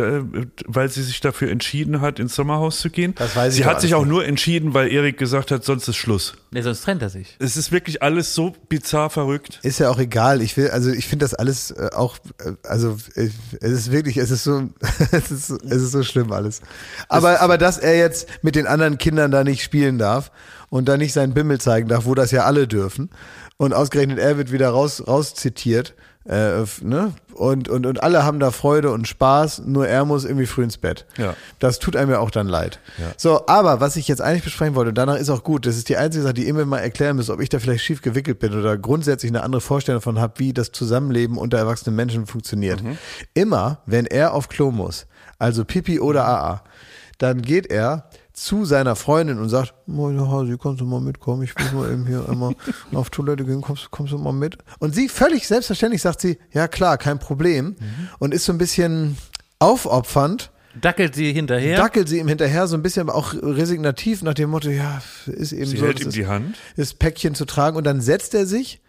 weil 0.67 0.89
sie 0.91 1.03
sich 1.03 1.21
dafür 1.21 1.51
entschieden 1.51 2.01
hat, 2.01 2.19
ins 2.19 2.35
Sommerhaus 2.35 2.81
zu 2.81 2.91
gehen? 2.91 3.15
Das 3.17 3.35
weiß 3.37 3.55
ich 3.55 3.59
sie 3.63 3.65
hat 3.65 3.81
sich 3.81 3.95
auch 3.95 4.05
nur 4.07 4.25
entschieden, 4.27 4.75
weil 4.75 4.93
Erik 4.93 5.17
gesagt 5.19 5.51
hat, 5.51 5.65
sonst 5.65 5.89
ist 5.89 5.97
Schluss. 5.97 6.35
Nee, 6.51 6.63
sonst 6.63 6.83
trennt 6.83 7.03
er 7.03 7.11
sich. 7.11 7.37
Es 7.39 7.57
ist 7.57 7.73
wirklich 7.73 8.03
alles 8.03 8.35
so 8.35 8.55
bizarr 8.69 9.11
verrückt. 9.11 9.46
Ist 9.63 9.79
ja 9.81 9.91
auch 9.91 9.99
egal. 9.99 10.43
Ich 10.43 10.57
will, 10.57 10.71
also 10.71 10.91
ich 10.91 11.07
finde 11.07 11.25
das 11.25 11.35
alles 11.35 11.71
äh, 11.71 11.91
auch, 11.95 12.17
äh, 12.39 12.53
also 12.67 12.97
es 13.17 13.33
ist 13.61 13.91
wirklich, 13.93 14.17
es 14.17 14.31
ist 14.31 14.45
so, 14.45 14.69
es 15.13 15.31
ist, 15.31 15.47
so- 15.49 15.59
es 15.59 15.83
ist 15.83 15.93
so 15.93 16.03
schlimm 16.03 16.33
alles. 16.33 16.61
Aber, 17.09 17.41
aber 17.41 17.59
dass 17.59 17.79
er 17.79 17.97
jetzt 17.97 18.29
mit 18.43 18.55
den 18.57 18.67
anderen 18.67 18.99
Kindern 18.99 19.31
da 19.31 19.45
nicht 19.45 19.63
spielen 19.63 19.99
darf 19.99 20.31
und 20.69 20.89
da 20.89 20.97
nicht 20.97 21.13
seinen 21.13 21.35
Bimmel 21.35 21.61
zeigen 21.61 21.89
darf, 21.89 22.05
wo 22.07 22.15
das 22.15 22.31
ja 22.31 22.45
alle 22.45 22.67
dürfen 22.67 23.11
und 23.57 23.73
ausgerechnet 23.73 24.19
er 24.19 24.37
wird 24.39 24.53
wieder 24.53 24.71
raus, 24.71 25.03
raus 25.07 25.35
zitiert, 25.35 25.95
äh, 26.29 26.65
ne? 26.83 27.13
Und, 27.35 27.69
und, 27.69 27.85
und 27.85 28.03
alle 28.03 28.25
haben 28.25 28.41
da 28.41 28.51
Freude 28.51 28.91
und 28.91 29.07
Spaß, 29.07 29.63
nur 29.67 29.87
er 29.87 30.07
muss 30.07 30.25
irgendwie 30.25 30.47
früh 30.47 30.65
ins 30.65 30.79
Bett. 30.79 31.05
Ja. 31.19 31.35
Das 31.59 31.79
tut 31.79 31.95
einem 31.95 32.11
ja 32.11 32.19
auch 32.19 32.31
dann 32.31 32.49
leid. 32.49 32.81
So, 33.19 33.47
aber 33.47 33.79
was 33.81 33.97
ich 33.97 34.09
jetzt 34.09 34.23
eigentlich 34.23 34.43
besprechen 34.43 34.75
wollte, 34.75 34.89
und 34.89 34.95
danach 34.97 35.17
ist 35.17 35.29
auch 35.29 35.45
gut, 35.45 35.67
das 35.67 35.77
ist 35.77 35.91
die 35.91 35.99
einzige 35.99 36.23
Sache, 36.23 36.35
die 36.35 36.47
ihr 36.47 36.55
mir 36.55 36.65
mal 36.65 36.79
erklären 36.79 37.17
müsst, 37.17 37.29
ob 37.29 37.41
ich 37.41 37.51
da 37.51 37.59
vielleicht 37.59 37.85
schief 37.85 38.01
gewickelt 38.01 38.39
bin 38.39 38.59
oder 38.59 38.79
grundsätzlich 38.79 39.31
eine 39.31 39.43
andere 39.43 39.61
Vorstellung 39.61 40.01
davon 40.01 40.19
habe, 40.19 40.39
wie 40.39 40.55
das 40.55 40.73
Zusammenleben 40.73 41.37
unter 41.37 41.59
erwachsenen 41.59 41.95
Menschen 41.95 42.27
funktioniert. 42.27 42.83
Immer, 43.35 43.83
wenn 43.85 44.07
er 44.07 44.33
auf 44.33 44.49
Klo 44.49 44.71
muss, 44.71 45.07
also 45.39 45.65
Pipi 45.67 46.01
oder 46.01 46.27
AA, 46.27 46.63
dann 47.19 47.43
geht 47.43 47.67
er 47.71 48.06
zu 48.37 48.67
seiner 48.67 48.97
Freundin 48.97 49.39
und 49.39 49.49
sagt, 49.49 49.75
Moin 49.87 50.21
Hasi, 50.21 50.59
kommst 50.59 50.83
du 50.83 50.85
mal 50.85 51.01
mitkommen? 51.01 51.43
Ich 51.43 51.55
will 51.57 51.73
mal 51.73 51.91
eben 51.91 52.07
hier 52.07 52.29
einmal 52.29 52.55
auf 52.93 53.09
Toilette 53.09 53.45
gehen, 53.47 53.63
kommst, 53.63 53.91
kommst 53.91 54.13
du 54.13 54.19
mal 54.19 54.33
mit? 54.33 54.59
Und 54.79 54.95
sie 54.95 55.09
völlig 55.09 55.49
selbstverständlich 55.49 56.03
sagt 56.03 56.21
sie, 56.21 56.39
ja 56.53 56.69
klar, 56.69 56.99
kein 56.99 57.19
Problem. 57.19 57.77
Und 58.19 58.35
ist 58.35 58.45
so 58.45 58.53
ein 58.53 58.59
bisschen 58.59 59.17
aufopfernd, 59.59 60.53
Dackelt 60.79 61.15
sie 61.15 61.33
hinterher. 61.33 61.79
dackelt 61.79 62.07
sie 62.07 62.19
ihm 62.19 62.29
hinterher, 62.29 62.67
so 62.67 62.77
ein 62.77 62.83
bisschen 62.83 63.09
aber 63.09 63.15
auch 63.15 63.33
resignativ 63.33 64.23
nach 64.23 64.35
dem 64.35 64.51
Motto, 64.51 64.69
ja, 64.69 65.01
ist 65.25 65.53
eben 65.53 65.71
Sie 65.71 65.79
so, 65.79 65.87
hält 65.87 66.01
das 66.01 66.05
ihm 66.05 66.11
die 66.11 66.27
Hand. 66.27 66.59
das 66.77 66.93
Päckchen 66.93 67.35
zu 67.35 67.47
tragen 67.47 67.79
und 67.79 67.85
dann 67.85 68.03
setzt 68.03 68.35
er 68.35 68.45
sich 68.45 68.83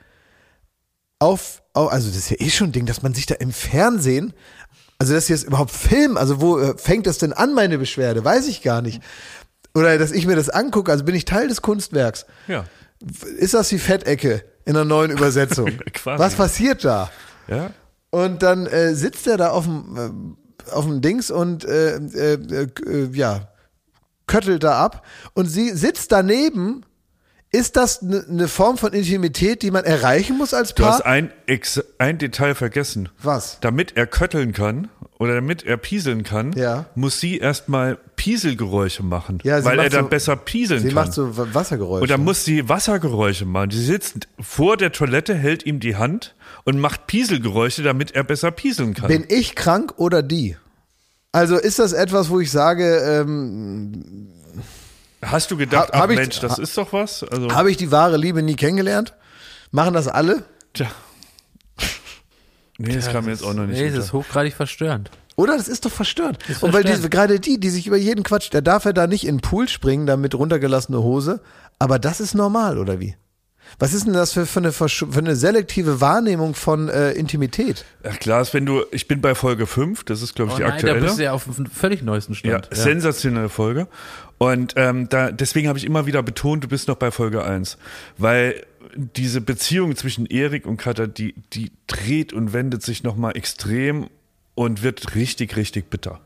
auf, 1.20 1.64
auf, 1.74 1.92
also 1.92 2.10
das 2.10 2.18
ist 2.18 2.30
ja 2.30 2.38
eh 2.40 2.50
schon 2.50 2.70
ein 2.70 2.72
Ding, 2.74 2.86
dass 2.86 3.02
man 3.04 3.14
sich 3.14 3.26
da 3.26 3.36
im 3.36 3.54
Fernsehen 3.54 4.34
Also 5.00 5.14
dass 5.14 5.28
sie 5.28 5.34
jetzt 5.34 5.46
überhaupt 5.46 5.72
filmen, 5.72 6.18
also 6.18 6.42
wo 6.42 6.60
äh, 6.60 6.78
fängt 6.78 7.06
das 7.06 7.18
denn 7.20 7.34
an, 7.34 7.54
meine 7.54 7.78
Beschwerde? 7.78 8.24
Weiß 8.26 8.48
ich 8.48 8.62
gar 8.64 8.82
nicht. 8.82 9.02
Oder 9.76 9.98
dass 9.98 10.12
ich 10.12 10.26
mir 10.26 10.36
das 10.36 10.50
angucke, 10.50 10.92
also 10.92 11.04
bin 11.04 11.14
ich 11.14 11.26
Teil 11.26 11.48
des 11.48 11.62
Kunstwerks. 11.62 12.26
Ja. 12.48 12.66
Ist 13.38 13.54
das 13.54 13.70
die 13.70 13.78
Fettecke 13.78 14.44
in 14.66 14.74
der 14.74 14.86
neuen 14.86 15.12
Übersetzung? 15.12 15.68
Quasi. 15.94 16.20
Was 16.20 16.34
passiert 16.34 16.84
da? 16.84 17.12
Ja. 17.48 17.72
Und 18.10 18.42
dann 18.42 18.66
äh, 18.66 18.96
sitzt 18.96 19.28
er 19.28 19.38
da 19.38 19.50
auf 19.50 19.66
dem 19.66 19.98
äh, 19.98 20.72
auf 20.72 20.86
dem 20.86 21.02
Dings 21.02 21.30
und 21.30 21.64
äh, 21.64 21.98
äh, 21.98 22.34
äh, 22.34 23.10
ja 23.14 23.50
köttelt 24.28 24.64
da 24.64 24.84
ab 24.84 25.06
und 25.34 25.48
sie 25.48 25.72
sitzt 25.72 26.12
daneben. 26.12 26.84
Ist 27.52 27.78
das 27.78 28.02
eine 28.02 28.26
ne 28.28 28.48
Form 28.50 28.78
von 28.78 28.92
Intimität, 28.94 29.62
die 29.62 29.72
man 29.72 29.86
erreichen 29.86 30.38
muss 30.38 30.54
als 30.54 30.74
Du 30.76 30.84
Paar? 30.84 30.94
hast 30.94 31.06
ein, 31.06 31.32
Ex 31.46 31.82
ein 31.98 32.18
Detail 32.18 32.56
vergessen. 32.56 33.08
Was? 33.24 33.60
Damit 33.62 33.96
er 33.96 34.06
kötteln 34.06 34.52
kann 34.52 34.90
oder 35.18 35.36
damit 35.36 35.64
er 35.66 35.78
pieseln 35.78 36.24
kann, 36.24 36.52
Ja. 36.54 36.86
muss 36.96 37.20
sie 37.22 37.38
erstmal 37.38 37.98
Pieselgeräusche 38.18 39.02
machen, 39.04 39.40
Ja, 39.44 39.60
sie 39.62 39.66
weil 39.66 39.80
er 39.80 39.90
dann 39.90 40.04
so- 40.06 40.10
besser 40.10 40.36
pieseln 40.36 40.82
Sie 40.82 40.88
kann. 40.88 40.96
macht 40.96 41.14
so 41.14 41.38
Wa- 41.38 41.48
Wassergeräusche. 41.54 42.02
und 42.02 42.12
dann 42.12 42.24
muss 42.24 42.44
sie 42.44 42.68
Wassergeräusche 42.68 43.46
machen. 43.46 43.72
Sie 43.72 43.84
sitzt 43.84 44.28
vor 44.42 44.76
der 44.76 44.92
Toilette, 44.92 45.34
hält 45.34 45.66
ihm 45.66 45.80
die 45.80 45.96
Hand 45.96 46.36
und 46.66 46.78
macht 46.80 47.08
Pieselgeräusche, 47.08 47.82
damit 47.82 48.12
er 48.12 48.24
besser 48.26 48.52
pieseln 48.52 48.94
kann. 48.94 49.08
Bin 49.08 49.24
ich 49.30 49.56
krank 49.56 49.94
oder 49.98 50.22
die? 50.22 50.58
Also 51.32 51.56
ist 51.58 51.80
das 51.80 51.94
etwas, 51.94 52.30
wo 52.30 52.40
ich 52.42 52.52
sage, 52.52 52.98
ähm, 52.98 54.28
Hast 55.32 55.52
du 55.52 55.58
gedacht, 55.58 55.90
Ha- 55.94 56.00
hab 56.00 56.06
ach 56.06 56.10
ich- 56.12 56.18
Mensch, 56.18 56.40
das 56.40 56.58
ha- 56.58 56.62
ist 56.62 56.78
doch 56.78 56.94
was? 56.94 57.24
Also, 57.24 57.50
habe 57.54 57.70
ich 57.72 57.78
die 57.78 57.92
wahre 57.92 58.18
Liebe 58.18 58.42
nie 58.44 58.56
kennengelernt? 58.56 59.14
Machen 59.72 59.94
das 59.94 60.08
alle? 60.08 60.44
tja. 60.74 60.88
Nee, 62.80 62.94
das 62.94 63.10
kam 63.12 63.26
mir 63.26 63.32
jetzt 63.32 63.44
auch 63.44 63.54
noch 63.56 63.66
nicht. 63.66 63.78
Nee, 63.80 63.86
das 63.86 63.94
unter. 63.96 64.06
ist 64.06 64.14
hochgradig 64.14 64.54
verstörend. 64.54 65.10
Oder? 65.36 65.58
Das 65.58 65.68
ist 65.68 65.86
doch 65.86 65.92
verstörend. 65.92 66.38
Ist 66.48 66.62
Und 66.64 66.74
weil 66.74 66.84
diese, 66.84 67.10
gerade 67.10 67.40
die, 67.40 67.60
die 67.60 67.70
sich 67.70 67.88
über 67.88 67.98
jeden 67.98 68.24
Quatsch, 68.24 68.52
der 68.54 68.62
darf 68.62 68.86
ja 68.86 68.94
da 68.94 69.08
nicht 69.08 69.26
in 69.26 69.38
den 69.38 69.42
Pool 69.42 69.68
springen, 69.68 70.06
da 70.06 70.16
mit 70.18 70.36
runtergelassene 70.36 71.02
Hose. 71.02 71.42
Aber 71.80 71.98
das 72.00 72.20
ist 72.20 72.34
normal, 72.36 72.78
oder 72.78 73.00
wie? 73.00 73.16
Was 73.80 73.94
ist 73.94 74.06
denn 74.06 74.14
das 74.14 74.32
für, 74.34 74.46
für, 74.46 74.60
eine, 74.60 74.72
für 74.72 74.88
eine 75.18 75.36
selektive 75.36 76.00
Wahrnehmung 76.02 76.54
von 76.56 76.88
äh, 76.88 77.12
Intimität? 77.12 77.84
Ach 78.08 78.18
klar, 78.18 78.42
ist, 78.42 78.54
wenn 78.54 78.66
du, 78.66 78.84
ich 78.92 79.08
bin 79.08 79.22
bei 79.22 79.36
Folge 79.36 79.68
5, 79.68 80.04
das 80.06 80.22
ist 80.22 80.36
glaube 80.36 80.52
ich 80.52 80.56
Oh 80.56 80.58
die 80.58 80.64
nein, 80.64 80.72
da 80.72 80.76
aktuelle. 80.78 81.02
bist 81.02 81.18
du 81.20 81.24
ja 81.24 81.34
auf 81.34 81.48
einem 81.48 81.66
völlig 81.66 82.02
neuesten 82.02 82.34
Ja, 82.34 82.60
Stand. 82.60 82.70
sensationelle 82.72 83.50
Folge. 83.50 83.88
Und 84.38 84.74
ähm, 84.76 85.10
da, 85.10 85.32
deswegen 85.32 85.68
habe 85.68 85.80
ich 85.80 85.86
immer 85.86 86.06
wieder 86.06 86.22
betont, 86.22 86.64
du 86.64 86.68
bist 86.68 86.88
noch 86.88 86.98
bei 86.98 87.12
Folge 87.12 87.44
1. 87.44 87.78
Weil 88.18 88.64
diese 88.96 89.42
Beziehung 89.42 89.96
zwischen 89.96 90.26
Erik 90.26 90.66
und 90.66 90.78
Katha, 90.78 91.08
die, 91.08 91.36
die 91.54 91.72
dreht 91.88 92.34
und 92.34 92.54
wendet 92.54 92.84
sich 92.84 93.04
nochmal 93.04 93.36
extrem 93.36 94.08
und 94.56 94.84
wird 94.84 95.16
richtig, 95.16 95.56
richtig 95.56 95.90
bitter. 95.90 96.20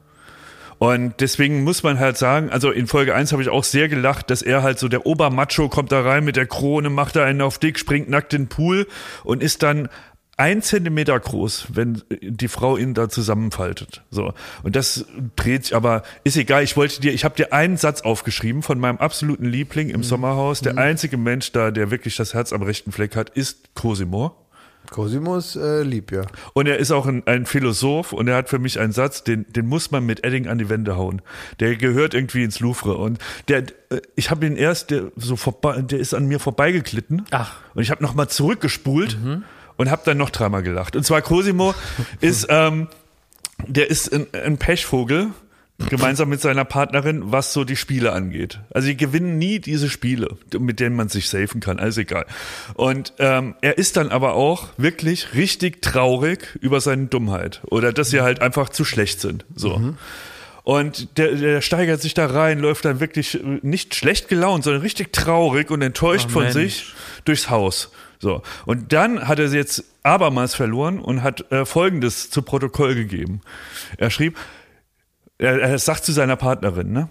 Und 0.78 1.14
deswegen 1.20 1.64
muss 1.64 1.84
man 1.84 2.00
halt 2.00 2.18
sagen, 2.18 2.50
also 2.50 2.72
in 2.72 2.88
Folge 2.88 3.14
1 3.14 3.32
habe 3.34 3.44
ich 3.44 3.50
auch 3.50 3.64
sehr 3.64 3.88
gelacht, 3.88 4.32
dass 4.32 4.42
er 4.42 4.64
halt 4.64 4.80
so 4.80 4.88
der 4.88 5.06
Obermacho 5.06 5.70
kommt 5.70 5.92
da 5.92 6.02
rein 6.02 6.26
mit 6.26 6.38
der 6.38 6.48
Krone, 6.48 6.90
macht 6.90 7.16
da 7.16 7.24
einen 7.24 7.42
auf 7.42 7.60
dick, 7.60 7.78
springt 7.78 8.10
nackt 8.10 8.34
in 8.34 8.44
den 8.44 8.50
Pool 8.50 8.88
und 9.24 9.44
ist 9.44 9.62
dann 9.62 9.90
ein 10.38 10.62
Zentimeter 10.62 11.20
groß, 11.20 11.68
wenn 11.74 12.02
die 12.22 12.48
Frau 12.48 12.78
ihn 12.78 12.94
da 12.94 13.10
zusammenfaltet. 13.10 14.04
So. 14.10 14.34
Und 14.64 14.76
das 14.76 15.06
dreht 15.36 15.66
sich, 15.66 15.76
aber 15.76 16.04
ist 16.24 16.38
egal, 16.38 16.64
ich 16.64 16.76
wollte 16.78 17.02
dir, 17.02 17.14
ich 17.14 17.24
habe 17.26 17.36
dir 17.36 17.54
einen 17.54 17.78
Satz 17.78 18.02
aufgeschrieben 18.02 18.64
von 18.64 18.80
meinem 18.80 18.98
absoluten 18.98 19.46
Liebling 19.46 19.90
im 19.90 20.04
Sommerhaus. 20.04 20.62
Der 20.62 20.78
einzige 20.78 21.18
Mensch 21.18 21.52
da, 21.52 21.70
der 21.72 21.92
wirklich 21.92 22.16
das 22.16 22.34
Herz 22.34 22.54
am 22.54 22.64
rechten 22.64 22.92
Fleck 22.92 23.16
hat, 23.16 23.30
ist 23.30 23.76
Cosimo. 23.76 24.36
Cosimo 24.90 25.38
ist 25.38 25.56
äh, 25.56 25.84
lieb, 25.84 26.12
ja. 26.12 26.24
Und 26.54 26.68
er 26.68 26.78
ist 26.78 26.92
auch 26.92 27.06
ein, 27.06 27.26
ein 27.28 27.46
Philosoph 27.46 28.12
und 28.12 28.28
er 28.28 28.36
hat 28.36 28.50
für 28.50 28.60
mich 28.60 28.80
einen 28.80 28.92
Satz, 28.92 29.24
den, 29.24 29.46
den 29.54 29.68
muss 29.68 29.92
man 29.92 30.06
mit 30.06 30.26
Edding 30.26 30.48
an 30.48 30.58
die 30.58 30.70
Wände 30.70 30.98
hauen. 30.98 31.22
Der 31.60 31.76
gehört 31.76 32.14
irgendwie 32.14 32.44
ins 32.44 32.60
Louvre. 32.60 32.98
Und 32.98 33.20
der, 33.48 33.60
äh, 33.90 34.02
ich 34.16 34.32
habe 34.32 34.46
ihn 34.46 34.58
erst, 34.58 34.92
der, 34.92 35.12
so 35.16 35.36
vorbei, 35.36 35.82
der 35.82 36.00
ist 36.00 36.14
an 36.14 36.26
mir 36.26 36.40
vorbeigeglitten. 36.40 37.26
Ach. 37.32 37.58
Und 37.76 37.84
ich 37.84 37.92
habe 37.92 38.02
nochmal 38.02 38.28
zurückgespult 38.28 39.18
und 39.82 39.90
habe 39.90 40.04
dann 40.06 40.18
noch 40.18 40.30
dreimal 40.30 40.62
gelacht. 40.62 40.96
Und 40.96 41.04
zwar 41.04 41.24
Cosimo 41.24 41.74
ist, 42.22 42.46
ähm, 42.50 42.88
der 43.66 43.90
ist 43.90 44.14
ein, 44.14 44.28
ein 44.32 44.58
Pechvogel. 44.58 45.30
Gemeinsam 45.90 46.30
mit 46.30 46.40
seiner 46.40 46.64
Partnerin, 46.64 47.32
was 47.32 47.54
so 47.54 47.64
die 47.64 47.76
Spiele 47.76 48.12
angeht. 48.12 48.60
Also 48.70 48.90
die 48.90 48.96
gewinnen 48.96 49.40
nie 49.40 49.58
diese 49.58 49.90
Spiele, 49.90 50.38
mit 50.60 50.80
denen 50.80 50.96
man 50.96 51.10
sich 51.10 51.28
safen 51.28 51.60
kann, 51.60 51.80
alles 51.80 51.98
egal. 51.98 52.28
Und 52.76 53.14
ähm, 53.18 53.56
er 53.62 53.80
ist 53.80 53.98
dann 53.98 54.10
aber 54.10 54.36
auch 54.36 54.68
wirklich 54.78 55.34
richtig 55.34 55.82
traurig 55.82 56.56
über 56.62 56.82
seine 56.82 57.08
Dummheit 57.08 57.62
oder 57.66 57.94
dass 57.94 58.12
sie 58.12 58.22
halt 58.22 58.44
einfach 58.44 58.70
zu 58.70 58.86
schlecht 58.86 59.22
sind. 59.22 59.44
So. 59.56 59.96
Und 60.62 61.18
der, 61.18 61.32
der 61.34 61.62
steigert 61.62 62.00
sich 62.00 62.14
da 62.14 62.28
rein, 62.28 62.60
läuft 62.60 62.86
dann 62.86 63.00
wirklich 63.00 63.40
nicht 63.64 63.96
schlecht 63.96 64.30
gelaunt, 64.30 64.64
sondern 64.64 64.84
richtig 64.84 65.12
traurig 65.12 65.72
und 65.72 65.82
enttäuscht 65.82 66.28
Ach, 66.28 66.34
von 66.34 66.52
sich 66.52 66.94
durchs 67.26 67.50
Haus. 67.50 67.90
So. 68.22 68.44
Und 68.66 68.94
dann 68.94 69.28
hat 69.28 69.40
er 69.40 69.50
sie 69.50 69.58
jetzt 69.58 69.84
abermals 70.04 70.54
verloren 70.54 71.00
und 71.00 71.24
hat 71.24 71.52
äh, 71.52 71.66
Folgendes 71.66 72.30
zu 72.30 72.44
Protokoll 72.44 72.94
gegeben. 72.94 73.42
Er 73.98 74.12
schrieb, 74.12 74.38
er, 75.40 75.60
er 75.60 75.80
sagt 75.80 76.06
zu 76.06 76.12
seiner 76.12 76.36
Partnerin, 76.36 76.92
ne? 76.92 77.10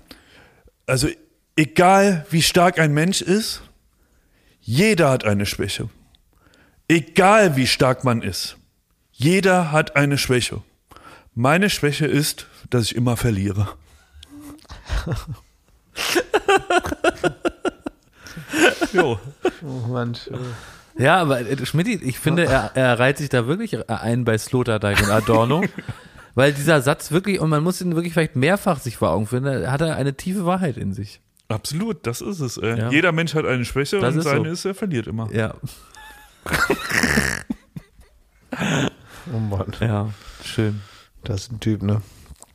Also, 0.86 1.08
egal 1.56 2.26
wie 2.30 2.42
stark 2.42 2.78
ein 2.78 2.94
Mensch 2.94 3.22
ist, 3.22 3.62
jeder 4.60 5.10
hat 5.10 5.24
eine 5.24 5.46
Schwäche. 5.46 5.88
Egal 6.86 7.56
wie 7.56 7.66
stark 7.66 8.04
man 8.04 8.22
ist, 8.22 8.56
jeder 9.10 9.72
hat 9.72 9.96
eine 9.96 10.16
Schwäche. 10.16 10.62
Meine 11.34 11.70
Schwäche 11.70 12.06
ist, 12.06 12.46
dass 12.70 12.84
ich 12.84 12.94
immer 12.94 13.16
verliere. 13.16 13.68
jo. 18.92 19.18
Oh 19.62 19.88
Mann. 19.88 20.16
Ja, 21.00 21.16
aber 21.20 21.40
äh, 21.40 21.64
Schmidti, 21.64 21.94
ich 21.94 22.18
finde, 22.18 22.44
er, 22.44 22.72
er 22.74 22.98
reiht 22.98 23.18
sich 23.18 23.28
da 23.28 23.46
wirklich 23.46 23.88
ein 23.88 24.24
bei 24.24 24.36
Sloterdijk 24.38 25.02
und 25.02 25.10
Adorno. 25.10 25.64
weil 26.34 26.52
dieser 26.52 26.80
Satz 26.82 27.10
wirklich, 27.10 27.40
und 27.40 27.50
man 27.50 27.62
muss 27.62 27.80
ihn 27.80 27.94
wirklich 27.96 28.12
vielleicht 28.12 28.36
mehrfach 28.36 28.78
sich 28.78 28.96
vor 28.96 29.10
Augen 29.10 29.26
führen, 29.26 29.44
da 29.44 29.72
hat 29.72 29.80
er 29.80 29.96
eine 29.96 30.14
tiefe 30.14 30.46
Wahrheit 30.46 30.76
in 30.76 30.92
sich. 30.92 31.20
Absolut, 31.48 32.06
das 32.06 32.20
ist 32.20 32.40
es. 32.40 32.56
Äh. 32.58 32.78
Ja. 32.78 32.90
Jeder 32.90 33.12
Mensch 33.12 33.34
hat 33.34 33.44
eine 33.44 33.64
Schwäche 33.64 33.98
Das 33.98 34.12
und 34.14 34.20
ist 34.20 34.24
seine 34.24 34.44
so. 34.44 34.52
ist, 34.52 34.64
er 34.64 34.74
verliert 34.74 35.06
immer. 35.08 35.28
Ja, 35.32 35.54
Oh 39.32 39.38
Mann. 39.38 39.72
ja, 39.80 40.08
schön. 40.44 40.80
Das 41.24 41.42
ist 41.42 41.52
ein 41.52 41.60
Typ, 41.60 41.82
ne? 41.82 42.02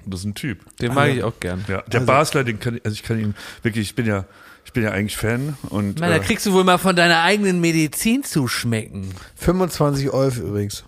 Das 0.05 0.21
ist 0.21 0.25
ein 0.25 0.35
Typ. 0.35 0.59
Den 0.77 0.93
mag 0.93 1.09
ich 1.09 1.23
auch 1.23 1.39
gern. 1.39 1.63
Ja, 1.67 1.81
der 1.83 2.01
Basler, 2.01 2.43
den 2.43 2.59
kann 2.59 2.75
ich, 2.77 2.85
also 2.85 2.93
ich 2.93 3.03
kann 3.03 3.19
ihn 3.19 3.33
wirklich, 3.63 3.87
ich 3.89 3.95
bin 3.95 4.05
ja, 4.05 4.25
ich 4.66 4.74
bin 4.74 4.84
ja 4.84 4.91
eigentlich 4.91 5.16
Fan 5.16 5.57
und 5.70 5.99
Na, 5.99 6.09
da 6.09 6.16
äh, 6.16 6.20
kriegst 6.20 6.45
du 6.45 6.51
wohl 6.53 6.63
mal 6.66 6.78
von 6.78 6.95
deiner 6.95 7.22
eigenen 7.22 7.61
Medizin 7.61 8.24
zu 8.24 8.47
schmecken. 8.47 9.09
25 9.36 10.09
Euro 10.09 10.36
übrigens. 10.36 10.84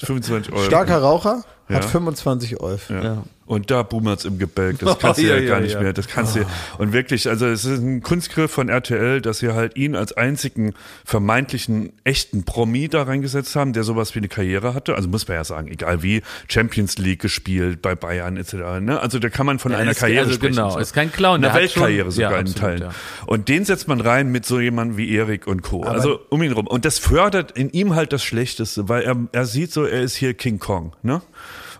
25 0.00 0.52
Euro. 0.52 0.64
Starker 0.64 0.98
Raucher 0.98 1.44
hat 1.68 1.84
Ja. 1.84 1.88
25 1.90 2.60
Euro. 2.60 2.78
Ja. 2.88 3.22
Und 3.48 3.70
da 3.70 3.82
boomert's 3.82 4.24
im 4.26 4.38
Gebälk. 4.38 4.78
Das 4.78 4.98
kannst 5.00 5.20
du 5.20 5.24
Oh, 5.24 5.26
ja, 5.28 5.36
ja, 5.38 5.48
gar 5.48 5.56
ja, 5.58 5.62
nicht 5.64 5.72
ja. 5.74 5.80
mehr. 5.80 5.92
Das 5.94 6.06
kannst 6.06 6.36
du. 6.36 6.44
Und 6.78 6.92
wirklich, 6.92 7.28
also 7.28 7.46
es 7.46 7.64
ist 7.64 7.80
ein 7.80 8.02
Kunstgriff 8.02 8.50
von 8.50 8.68
RTL, 8.68 9.20
dass 9.22 9.38
sie 9.38 9.52
halt 9.54 9.76
ihn 9.76 9.96
als 9.96 10.12
einzigen 10.12 10.74
vermeintlichen 11.04 11.92
echten 12.04 12.44
Promi 12.44 12.88
da 12.88 13.02
reingesetzt 13.02 13.56
haben, 13.56 13.72
der 13.72 13.82
sowas 13.84 14.14
wie 14.14 14.18
eine 14.20 14.28
Karriere 14.28 14.74
hatte. 14.74 14.94
Also 14.94 15.08
muss 15.08 15.26
man 15.26 15.36
ja 15.38 15.44
sagen, 15.44 15.68
egal 15.68 16.02
wie 16.02 16.22
Champions 16.48 16.98
League 16.98 17.20
gespielt 17.20 17.82
bei 17.82 17.94
Bayern 17.94 18.36
etc. 18.36 18.54
Ne? 18.80 19.00
Also 19.00 19.18
da 19.18 19.28
kann 19.30 19.46
man 19.46 19.58
von 19.58 19.74
einer 19.74 19.90
ist- 19.92 20.00
Karriere 20.00 20.26
also 20.26 20.34
sprechen. 20.34 20.54
genau, 20.56 20.70
so. 20.70 20.78
ist 20.78 20.92
kein 20.92 21.10
Clown, 21.10 21.42
Eine 21.42 21.54
Weltkarriere 21.54 22.04
schon- 22.04 22.12
sogar 22.12 22.32
in 22.38 22.46
absolut, 22.46 22.78
Teilen. 22.80 22.94
Und 23.26 23.48
den 23.48 23.64
setzt 23.64 23.88
man 23.88 24.00
rein 24.00 24.30
mit 24.30 24.46
so 24.46 24.60
jemandem 24.60 24.96
wie 24.98 25.10
Erik 25.14 25.46
und 25.46 25.62
Co. 25.62 25.82
also 25.82 26.20
um 26.28 26.42
ihn 26.42 26.52
rum. 26.52 26.66
Und 26.66 26.84
das 26.84 26.98
fördert 26.98 27.52
in 27.52 27.70
ihm 27.70 27.94
halt 27.94 28.12
das 28.12 28.22
Schlechteste, 28.22 28.88
weil 28.88 29.02
er, 29.02 29.16
er 29.32 29.46
sieht 29.46 29.72
so, 29.72 29.84
er 29.84 30.02
ist 30.02 30.14
hier 30.16 30.34
King 30.34 30.58
Kong, 30.58 30.92
ne? 31.02 31.22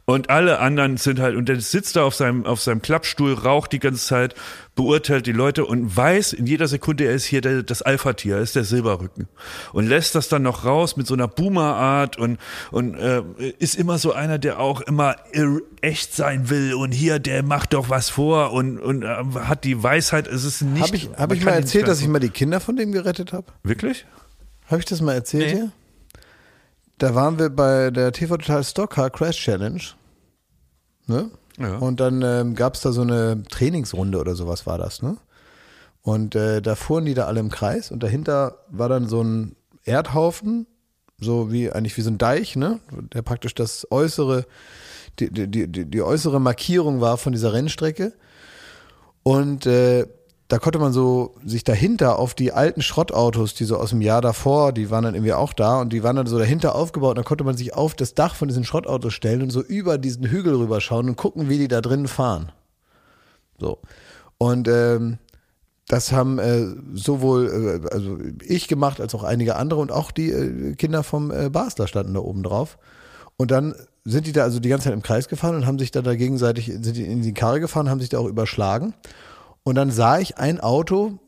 Und 0.08 0.30
alle 0.30 0.58
anderen 0.58 0.96
sind 0.96 1.20
halt, 1.20 1.36
und 1.36 1.50
der 1.50 1.60
sitzt 1.60 1.96
da 1.96 2.02
auf 2.02 2.14
seinem, 2.14 2.46
auf 2.46 2.62
seinem 2.62 2.80
Klappstuhl, 2.80 3.34
raucht 3.34 3.72
die 3.72 3.78
ganze 3.78 4.06
Zeit, 4.06 4.34
beurteilt 4.74 5.26
die 5.26 5.32
Leute 5.32 5.66
und 5.66 5.94
weiß 5.94 6.32
in 6.32 6.46
jeder 6.46 6.66
Sekunde, 6.66 7.04
er 7.04 7.12
ist 7.12 7.26
hier 7.26 7.42
der, 7.42 7.62
das 7.62 7.82
Alpha-Tier, 7.82 8.36
er 8.36 8.40
ist 8.40 8.56
der 8.56 8.64
Silberrücken. 8.64 9.28
Und 9.74 9.86
lässt 9.86 10.14
das 10.14 10.30
dann 10.30 10.40
noch 10.40 10.64
raus 10.64 10.96
mit 10.96 11.06
so 11.06 11.12
einer 11.12 11.28
Boomer-Art 11.28 12.16
und, 12.16 12.38
und 12.70 12.94
äh, 12.94 13.22
ist 13.58 13.74
immer 13.74 13.98
so 13.98 14.14
einer, 14.14 14.38
der 14.38 14.60
auch 14.60 14.80
immer 14.80 15.16
echt 15.82 16.14
sein 16.14 16.48
will 16.48 16.72
und 16.72 16.92
hier, 16.92 17.18
der 17.18 17.42
macht 17.42 17.74
doch 17.74 17.90
was 17.90 18.08
vor 18.08 18.54
und, 18.54 18.78
und 18.78 19.02
äh, 19.02 19.14
hat 19.40 19.64
die 19.64 19.82
Weisheit, 19.82 20.26
es 20.26 20.42
ist 20.42 20.62
nicht. 20.62 20.84
Habe 20.84 20.96
ich, 20.96 21.10
hab 21.18 21.32
ich 21.32 21.44
mal 21.44 21.50
erzählt, 21.50 21.86
dass 21.86 22.00
ich 22.00 22.08
mal 22.08 22.18
die 22.18 22.30
Kinder 22.30 22.60
von 22.60 22.76
dem 22.76 22.92
gerettet 22.92 23.34
habe? 23.34 23.48
Wirklich? 23.62 24.06
Habe 24.68 24.78
ich 24.78 24.86
das 24.86 25.02
mal 25.02 25.12
erzählt 25.12 25.48
Nee. 25.48 25.52
hier? 25.52 25.72
Da 26.96 27.14
waren 27.14 27.38
wir 27.38 27.50
bei 27.50 27.90
der 27.90 28.10
TV 28.12 28.38
Total 28.38 28.64
Stockcar 28.64 29.10
Crash 29.10 29.36
Challenge. 29.44 29.82
Ne? 31.08 31.30
Ja. 31.58 31.78
Und 31.78 32.00
dann 32.00 32.22
ähm, 32.22 32.54
gab 32.54 32.74
es 32.74 32.82
da 32.82 32.92
so 32.92 33.02
eine 33.02 33.42
Trainingsrunde 33.48 34.18
oder 34.18 34.34
sowas 34.34 34.66
war 34.66 34.78
das, 34.78 35.02
ne? 35.02 35.16
Und 36.02 36.36
äh, 36.36 36.62
da 36.62 36.74
fuhren 36.74 37.04
die 37.04 37.14
da 37.14 37.26
alle 37.26 37.40
im 37.40 37.50
Kreis 37.50 37.90
und 37.90 38.02
dahinter 38.02 38.58
war 38.70 38.88
dann 38.88 39.08
so 39.08 39.20
ein 39.22 39.56
Erdhaufen, 39.84 40.66
so 41.20 41.52
wie 41.52 41.70
eigentlich 41.72 41.96
wie 41.96 42.02
so 42.02 42.10
ein 42.10 42.18
Deich, 42.18 42.54
ne? 42.54 42.78
Der 43.12 43.22
praktisch 43.22 43.54
das 43.54 43.90
äußere 43.90 44.46
die, 45.18 45.30
die, 45.30 45.68
die, 45.68 45.84
die 45.84 46.02
äußere 46.02 46.40
Markierung 46.40 47.00
war 47.00 47.16
von 47.16 47.32
dieser 47.32 47.52
Rennstrecke. 47.52 48.12
Und 49.22 49.66
äh, 49.66 50.06
da 50.48 50.58
konnte 50.58 50.78
man 50.78 50.94
so 50.94 51.34
sich 51.44 51.62
dahinter 51.62 52.18
auf 52.18 52.34
die 52.34 52.52
alten 52.52 52.80
Schrottautos, 52.80 53.52
die 53.52 53.64
so 53.64 53.76
aus 53.76 53.90
dem 53.90 54.00
Jahr 54.00 54.22
davor, 54.22 54.72
die 54.72 54.90
waren 54.90 55.04
dann 55.04 55.14
irgendwie 55.14 55.34
auch 55.34 55.52
da 55.52 55.78
und 55.80 55.92
die 55.92 56.02
waren 56.02 56.16
dann 56.16 56.26
so 56.26 56.38
dahinter 56.38 56.74
aufgebaut. 56.74 57.10
Und 57.10 57.18
dann 57.18 57.24
konnte 57.26 57.44
man 57.44 57.56
sich 57.56 57.74
auf 57.74 57.94
das 57.94 58.14
Dach 58.14 58.34
von 58.34 58.48
diesen 58.48 58.64
Schrottautos 58.64 59.12
stellen 59.12 59.42
und 59.42 59.50
so 59.50 59.62
über 59.62 59.98
diesen 59.98 60.24
Hügel 60.24 60.54
rüberschauen 60.54 61.10
und 61.10 61.16
gucken, 61.16 61.50
wie 61.50 61.58
die 61.58 61.68
da 61.68 61.82
drinnen 61.82 62.08
fahren. 62.08 62.50
So. 63.58 63.78
Und 64.38 64.68
ähm, 64.68 65.18
das 65.86 66.12
haben 66.12 66.38
äh, 66.38 66.66
sowohl 66.94 67.82
äh, 67.84 67.94
also 67.94 68.18
ich 68.42 68.68
gemacht 68.68 69.02
als 69.02 69.14
auch 69.14 69.24
einige 69.24 69.56
andere 69.56 69.80
und 69.80 69.92
auch 69.92 70.10
die 70.10 70.30
äh, 70.30 70.74
Kinder 70.76 71.02
vom 71.02 71.30
äh, 71.30 71.50
Basler 71.50 71.88
standen 71.88 72.14
da 72.14 72.20
oben 72.20 72.42
drauf. 72.42 72.78
Und 73.36 73.50
dann 73.50 73.74
sind 74.04 74.26
die 74.26 74.32
da 74.32 74.44
also 74.44 74.60
die 74.60 74.70
ganze 74.70 74.84
Zeit 74.84 74.94
im 74.94 75.02
Kreis 75.02 75.28
gefahren 75.28 75.56
und 75.56 75.66
haben 75.66 75.78
sich 75.78 75.90
da, 75.90 76.00
da 76.00 76.14
gegenseitig 76.14 76.66
sind 76.66 76.96
die 76.96 77.04
in 77.04 77.20
die 77.20 77.34
Karre 77.34 77.60
gefahren, 77.60 77.90
haben 77.90 78.00
sich 78.00 78.08
da 78.08 78.18
auch 78.18 78.26
überschlagen. 78.26 78.94
Und 79.68 79.74
dann 79.74 79.90
sah 79.90 80.18
ich 80.18 80.38
ein 80.38 80.60
Auto 80.60 81.18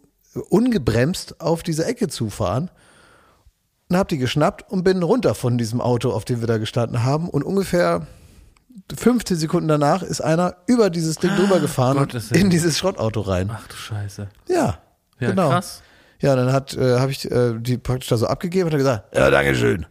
ungebremst 0.49 1.43
auf 1.43 1.63
diese 1.63 1.85
Ecke 1.85 2.09
zufahren 2.09 2.71
und 3.91 3.97
hab 3.99 4.09
die 4.09 4.17
geschnappt 4.17 4.71
und 4.71 4.83
bin 4.83 5.03
runter 5.03 5.35
von 5.35 5.59
diesem 5.59 5.83
Auto, 5.83 6.11
auf 6.11 6.25
dem 6.25 6.41
wir 6.41 6.47
da 6.47 6.57
gestanden 6.57 7.05
haben. 7.05 7.29
Und 7.29 7.43
ungefähr 7.43 8.07
15 8.97 9.37
Sekunden 9.37 9.69
danach 9.69 10.03
ist 10.03 10.23
einer 10.23 10.57
über 10.67 10.89
dieses 10.89 11.17
Ding 11.17 11.37
drüber 11.37 11.61
gefahren 11.61 11.99
und 11.99 12.15
in 12.33 12.49
dieses 12.49 12.79
Schrottauto 12.79 13.21
rein. 13.21 13.51
Ach 13.53 13.67
du 13.69 13.77
Scheiße. 13.77 14.29
Ja, 14.49 14.79
Ja, 15.19 15.31
genau. 15.31 15.51
krass. 15.51 15.83
Ja, 16.21 16.35
dann 16.35 16.51
hat 16.53 16.75
äh, 16.75 16.99
habe 16.99 17.11
ich 17.13 17.31
äh, 17.31 17.59
die 17.59 17.77
praktisch 17.77 18.09
da 18.09 18.17
so 18.17 18.27
abgegeben 18.27 18.67
und 18.69 18.73
hat 18.73 18.79
gesagt, 18.79 19.15
ja, 19.17 19.31
danke 19.31 19.55
schön. 19.55 19.85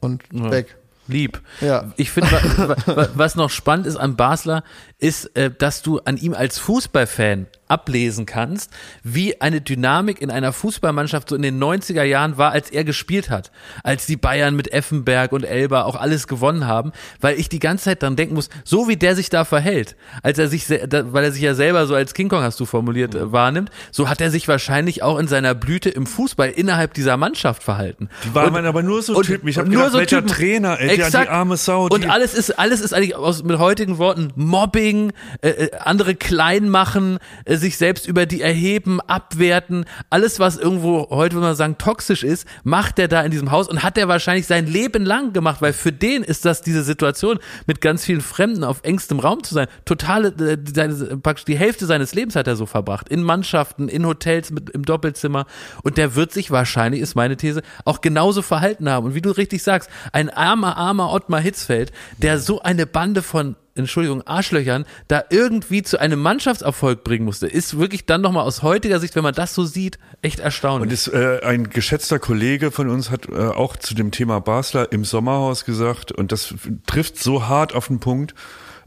Und 0.00 0.22
Ja. 0.32 0.50
weg. 0.50 0.76
Lieb. 1.06 1.42
Ja. 1.60 1.92
Ich 1.96 2.10
finde, 2.10 2.30
wa, 2.32 2.76
wa, 2.96 3.08
was 3.14 3.34
noch 3.34 3.50
spannend 3.50 3.86
ist 3.86 3.96
an 3.96 4.16
Basler, 4.16 4.64
ist, 5.04 5.36
äh, 5.36 5.50
dass 5.50 5.82
du 5.82 5.98
an 6.00 6.16
ihm 6.16 6.32
als 6.32 6.58
Fußballfan 6.58 7.46
ablesen 7.68 8.24
kannst, 8.26 8.70
wie 9.02 9.40
eine 9.40 9.60
Dynamik 9.60 10.20
in 10.20 10.30
einer 10.30 10.52
Fußballmannschaft 10.52 11.28
so 11.30 11.36
in 11.36 11.42
den 11.42 11.62
90er 11.62 12.02
Jahren 12.04 12.36
war, 12.38 12.52
als 12.52 12.70
er 12.70 12.84
gespielt 12.84 13.30
hat. 13.30 13.50
Als 13.82 14.06
die 14.06 14.16
Bayern 14.16 14.54
mit 14.54 14.72
Effenberg 14.72 15.32
und 15.32 15.44
Elba 15.44 15.82
auch 15.82 15.96
alles 15.96 16.26
gewonnen 16.28 16.66
haben, 16.66 16.92
weil 17.20 17.38
ich 17.38 17.48
die 17.48 17.58
ganze 17.58 17.84
Zeit 17.84 18.02
dran 18.02 18.16
denken 18.16 18.34
muss, 18.34 18.48
so 18.64 18.86
wie 18.88 18.96
der 18.96 19.16
sich 19.16 19.28
da 19.30 19.44
verhält, 19.44 19.96
als 20.22 20.38
er 20.38 20.48
sich, 20.48 20.68
weil 20.70 21.24
er 21.24 21.32
sich 21.32 21.42
ja 21.42 21.54
selber 21.54 21.86
so 21.86 21.94
als 21.94 22.14
King 22.14 22.28
Kong, 22.28 22.42
hast 22.42 22.60
du 22.60 22.64
formuliert, 22.66 23.14
äh, 23.14 23.32
wahrnimmt, 23.32 23.70
so 23.90 24.08
hat 24.08 24.20
er 24.20 24.30
sich 24.30 24.46
wahrscheinlich 24.46 25.02
auch 25.02 25.18
in 25.18 25.26
seiner 25.26 25.54
Blüte 25.54 25.88
im 25.90 26.06
Fußball 26.06 26.50
innerhalb 26.50 26.94
dieser 26.94 27.16
Mannschaft 27.16 27.62
verhalten. 27.62 28.08
Die 28.24 28.34
waren 28.34 28.54
Und- 28.54 28.66
aber 28.66 28.82
nur 28.82 29.02
so 29.02 29.14
und- 29.16 29.24
Typen. 29.26 29.48
Ich 29.48 29.58
habe 29.58 29.68
nur 29.68 29.90
gedacht, 29.90 30.10
so. 30.10 30.20
Trainer, 30.20 30.78
ey, 30.80 30.86
der, 30.88 30.96
die 30.96 31.02
Exakt. 31.02 31.30
arme 31.30 31.56
Sau. 31.56 31.88
Die, 31.88 31.94
Und 31.94 32.08
alles 32.10 32.34
ist, 32.34 32.58
alles 32.58 32.80
ist 32.80 32.92
eigentlich 32.94 33.16
aus, 33.16 33.42
mit 33.42 33.58
heutigen 33.58 33.98
Worten 33.98 34.32
Mobbing, 34.36 34.93
äh, 35.42 35.48
äh, 35.48 35.76
andere 35.78 36.14
klein 36.14 36.68
machen, 36.68 37.18
äh, 37.44 37.56
sich 37.56 37.76
selbst 37.76 38.06
über 38.06 38.26
die 38.26 38.40
erheben, 38.40 39.00
abwerten. 39.00 39.84
Alles, 40.10 40.40
was 40.40 40.56
irgendwo 40.56 41.08
heute, 41.10 41.34
würde 41.34 41.46
man 41.46 41.56
sagen, 41.56 41.78
toxisch 41.78 42.22
ist, 42.22 42.46
macht 42.62 42.98
er 42.98 43.08
da 43.08 43.22
in 43.22 43.30
diesem 43.30 43.50
Haus 43.50 43.68
und 43.68 43.82
hat 43.82 43.98
er 43.98 44.08
wahrscheinlich 44.08 44.46
sein 44.46 44.66
Leben 44.66 45.04
lang 45.04 45.32
gemacht, 45.32 45.62
weil 45.62 45.72
für 45.72 45.92
den 45.92 46.22
ist 46.22 46.44
das 46.44 46.62
diese 46.62 46.82
Situation, 46.82 47.38
mit 47.66 47.80
ganz 47.80 48.04
vielen 48.04 48.20
Fremden 48.20 48.64
auf 48.64 48.80
engstem 48.82 49.18
Raum 49.18 49.42
zu 49.42 49.54
sein, 49.54 49.66
totale, 49.84 50.28
äh, 50.28 50.58
seine, 50.72 50.94
praktisch 51.18 51.44
die 51.44 51.58
Hälfte 51.58 51.86
seines 51.86 52.14
Lebens 52.14 52.36
hat 52.36 52.46
er 52.46 52.56
so 52.56 52.66
verbracht. 52.66 53.08
In 53.08 53.22
Mannschaften, 53.22 53.88
in 53.88 54.06
Hotels, 54.06 54.50
mit, 54.50 54.70
im 54.70 54.84
Doppelzimmer. 54.84 55.46
Und 55.82 55.96
der 55.96 56.14
wird 56.14 56.32
sich 56.32 56.50
wahrscheinlich, 56.50 57.00
ist 57.00 57.14
meine 57.14 57.36
These, 57.36 57.62
auch 57.84 58.00
genauso 58.00 58.42
verhalten 58.42 58.88
haben. 58.88 59.06
Und 59.06 59.14
wie 59.14 59.20
du 59.20 59.30
richtig 59.30 59.62
sagst, 59.62 59.90
ein 60.12 60.30
armer, 60.30 60.76
armer 60.76 61.12
Ottmar 61.12 61.40
Hitzfeld, 61.40 61.92
der 62.18 62.38
so 62.38 62.60
eine 62.62 62.86
Bande 62.86 63.22
von 63.22 63.56
Entschuldigung, 63.76 64.22
Arschlöchern 64.26 64.84
da 65.08 65.24
irgendwie 65.30 65.82
zu 65.82 65.98
einem 65.98 66.20
Mannschaftserfolg 66.20 67.02
bringen 67.02 67.24
musste, 67.24 67.48
ist 67.48 67.78
wirklich 67.78 68.06
dann 68.06 68.20
nochmal 68.20 68.44
aus 68.44 68.62
heutiger 68.62 69.00
Sicht, 69.00 69.16
wenn 69.16 69.24
man 69.24 69.34
das 69.34 69.54
so 69.54 69.64
sieht, 69.64 69.98
echt 70.22 70.38
erstaunlich. 70.38 70.88
Und 70.88 70.92
ist, 70.92 71.08
äh, 71.08 71.40
ein 71.42 71.70
geschätzter 71.70 72.18
Kollege 72.18 72.70
von 72.70 72.88
uns 72.88 73.10
hat 73.10 73.28
äh, 73.28 73.34
auch 73.34 73.76
zu 73.76 73.94
dem 73.94 74.12
Thema 74.12 74.40
Basler 74.40 74.92
im 74.92 75.04
Sommerhaus 75.04 75.64
gesagt, 75.64 76.12
und 76.12 76.30
das 76.30 76.54
trifft 76.86 77.18
so 77.18 77.48
hart 77.48 77.74
auf 77.74 77.88
den 77.88 77.98
Punkt, 77.98 78.34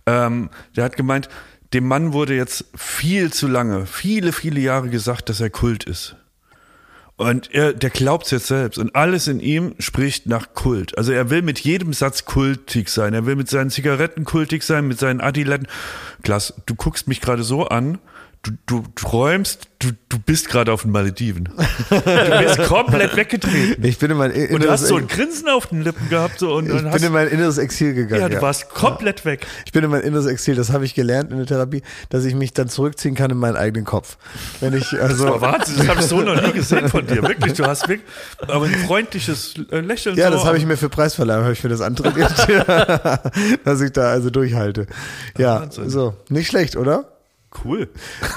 ähm, 0.05 0.49
der 0.75 0.85
hat 0.85 0.95
gemeint, 0.95 1.27
dem 1.73 1.85
Mann 1.85 2.13
wurde 2.13 2.33
jetzt 2.35 2.65
viel 2.75 3.33
zu 3.33 3.47
lange, 3.47 3.85
viele, 3.85 4.31
viele 4.31 4.61
Jahre 4.61 4.89
gesagt, 4.89 5.27
dass 5.27 5.41
er 5.41 5.49
Kult 5.49 5.83
ist. 5.83 6.15
Und 7.17 7.51
er, 7.51 7.73
der 7.73 7.89
glaubt's 7.89 8.29
jetzt 8.29 8.45
selbst. 8.45 8.77
Und 8.77 8.95
alles 8.95 9.27
in 9.27 9.39
ihm 9.39 9.73
spricht 9.79 10.27
nach 10.27 10.53
Kult. 10.53 10.97
Also 10.99 11.11
er 11.11 11.31
will 11.31 11.41
mit 11.41 11.59
jedem 11.59 11.91
Satz 11.93 12.25
kultig 12.25 12.89
sein. 12.89 13.15
Er 13.15 13.25
will 13.25 13.35
mit 13.35 13.49
seinen 13.49 13.71
Zigaretten 13.71 14.23
kultig 14.23 14.63
sein, 14.63 14.87
mit 14.87 14.99
seinen 14.99 15.19
Adiletten. 15.19 15.67
Klaas, 16.21 16.53
du 16.67 16.75
guckst 16.75 17.07
mich 17.07 17.19
gerade 17.19 17.43
so 17.43 17.67
an. 17.67 17.97
Du, 18.43 18.51
du 18.67 18.83
träumst, 18.93 19.67
du, 19.79 19.89
du 20.09 20.19
bist 20.19 20.49
gerade 20.49 20.71
auf 20.71 20.81
den 20.83 20.91
Malediven. 20.91 21.49
Du 21.89 22.39
bist 22.39 22.63
komplett 22.67 23.15
weggedreht. 23.15 23.77
Ich 23.83 23.97
bin 23.97 24.11
in 24.11 24.17
mein 24.17 24.31
Und 24.31 24.37
du 24.37 24.55
inneres, 24.55 24.81
hast 24.81 24.87
so 24.87 24.97
ein 24.97 25.07
Grinsen 25.07 25.47
auf 25.49 25.67
den 25.67 25.83
Lippen 25.83 26.09
gehabt. 26.09 26.39
So, 26.39 26.55
und, 26.55 26.67
ich 26.67 26.91
bin 26.91 27.03
in 27.03 27.11
mein 27.11 27.27
inneres 27.27 27.57
Exil 27.57 27.93
gegangen. 27.93 28.21
ja, 28.21 28.29
du 28.29 28.35
ja. 28.35 28.41
warst 28.41 28.69
komplett 28.69 29.25
weg. 29.25 29.45
Ich 29.65 29.71
bin 29.71 29.83
in 29.83 29.89
mein 29.89 30.01
inneres 30.01 30.25
Exil, 30.25 30.55
das 30.55 30.71
habe 30.71 30.85
ich 30.85 30.95
gelernt 30.95 31.31
in 31.31 31.37
der 31.37 31.45
Therapie, 31.45 31.83
dass 32.09 32.25
ich 32.25 32.35
mich 32.35 32.53
dann 32.53 32.69
zurückziehen 32.69 33.15
kann 33.15 33.31
in 33.31 33.37
meinen 33.37 33.55
eigenen 33.55 33.85
Kopf. 33.85 34.17
Wenn 34.59 34.73
ich 34.73 34.93
also 34.99 35.25
Das 35.25 35.33
war 35.33 35.41
Wahnsinn, 35.41 35.77
das 35.77 35.87
habe 35.87 35.99
ich 35.99 36.07
so 36.07 36.21
noch 36.21 36.41
nie 36.41 36.51
gesehen 36.51 36.89
von 36.89 37.05
dir. 37.05 37.21
Wirklich, 37.21 37.53
du 37.53 37.65
hast 37.65 37.87
wirklich, 37.87 38.07
aber 38.47 38.65
ein 38.65 38.75
freundliches 38.75 39.55
Lächeln. 39.69 40.15
ja, 40.17 40.27
so, 40.27 40.33
das 40.33 40.45
habe 40.45 40.57
ich 40.57 40.65
mir 40.65 40.77
für 40.77 40.89
Preisverleihung, 40.89 41.43
habe 41.43 41.53
ich 41.53 41.63
mir 41.63 41.69
das 41.69 41.81
antrainiert, 41.81 42.33
dass 43.63 43.81
ich 43.81 43.91
da 43.91 44.09
also 44.09 44.29
durchhalte. 44.29 44.87
Ja, 45.37 45.61
Wahnsinn. 45.61 45.89
so, 45.89 46.15
nicht 46.29 46.47
schlecht, 46.47 46.75
oder? 46.75 47.16
Cool. 47.63 47.89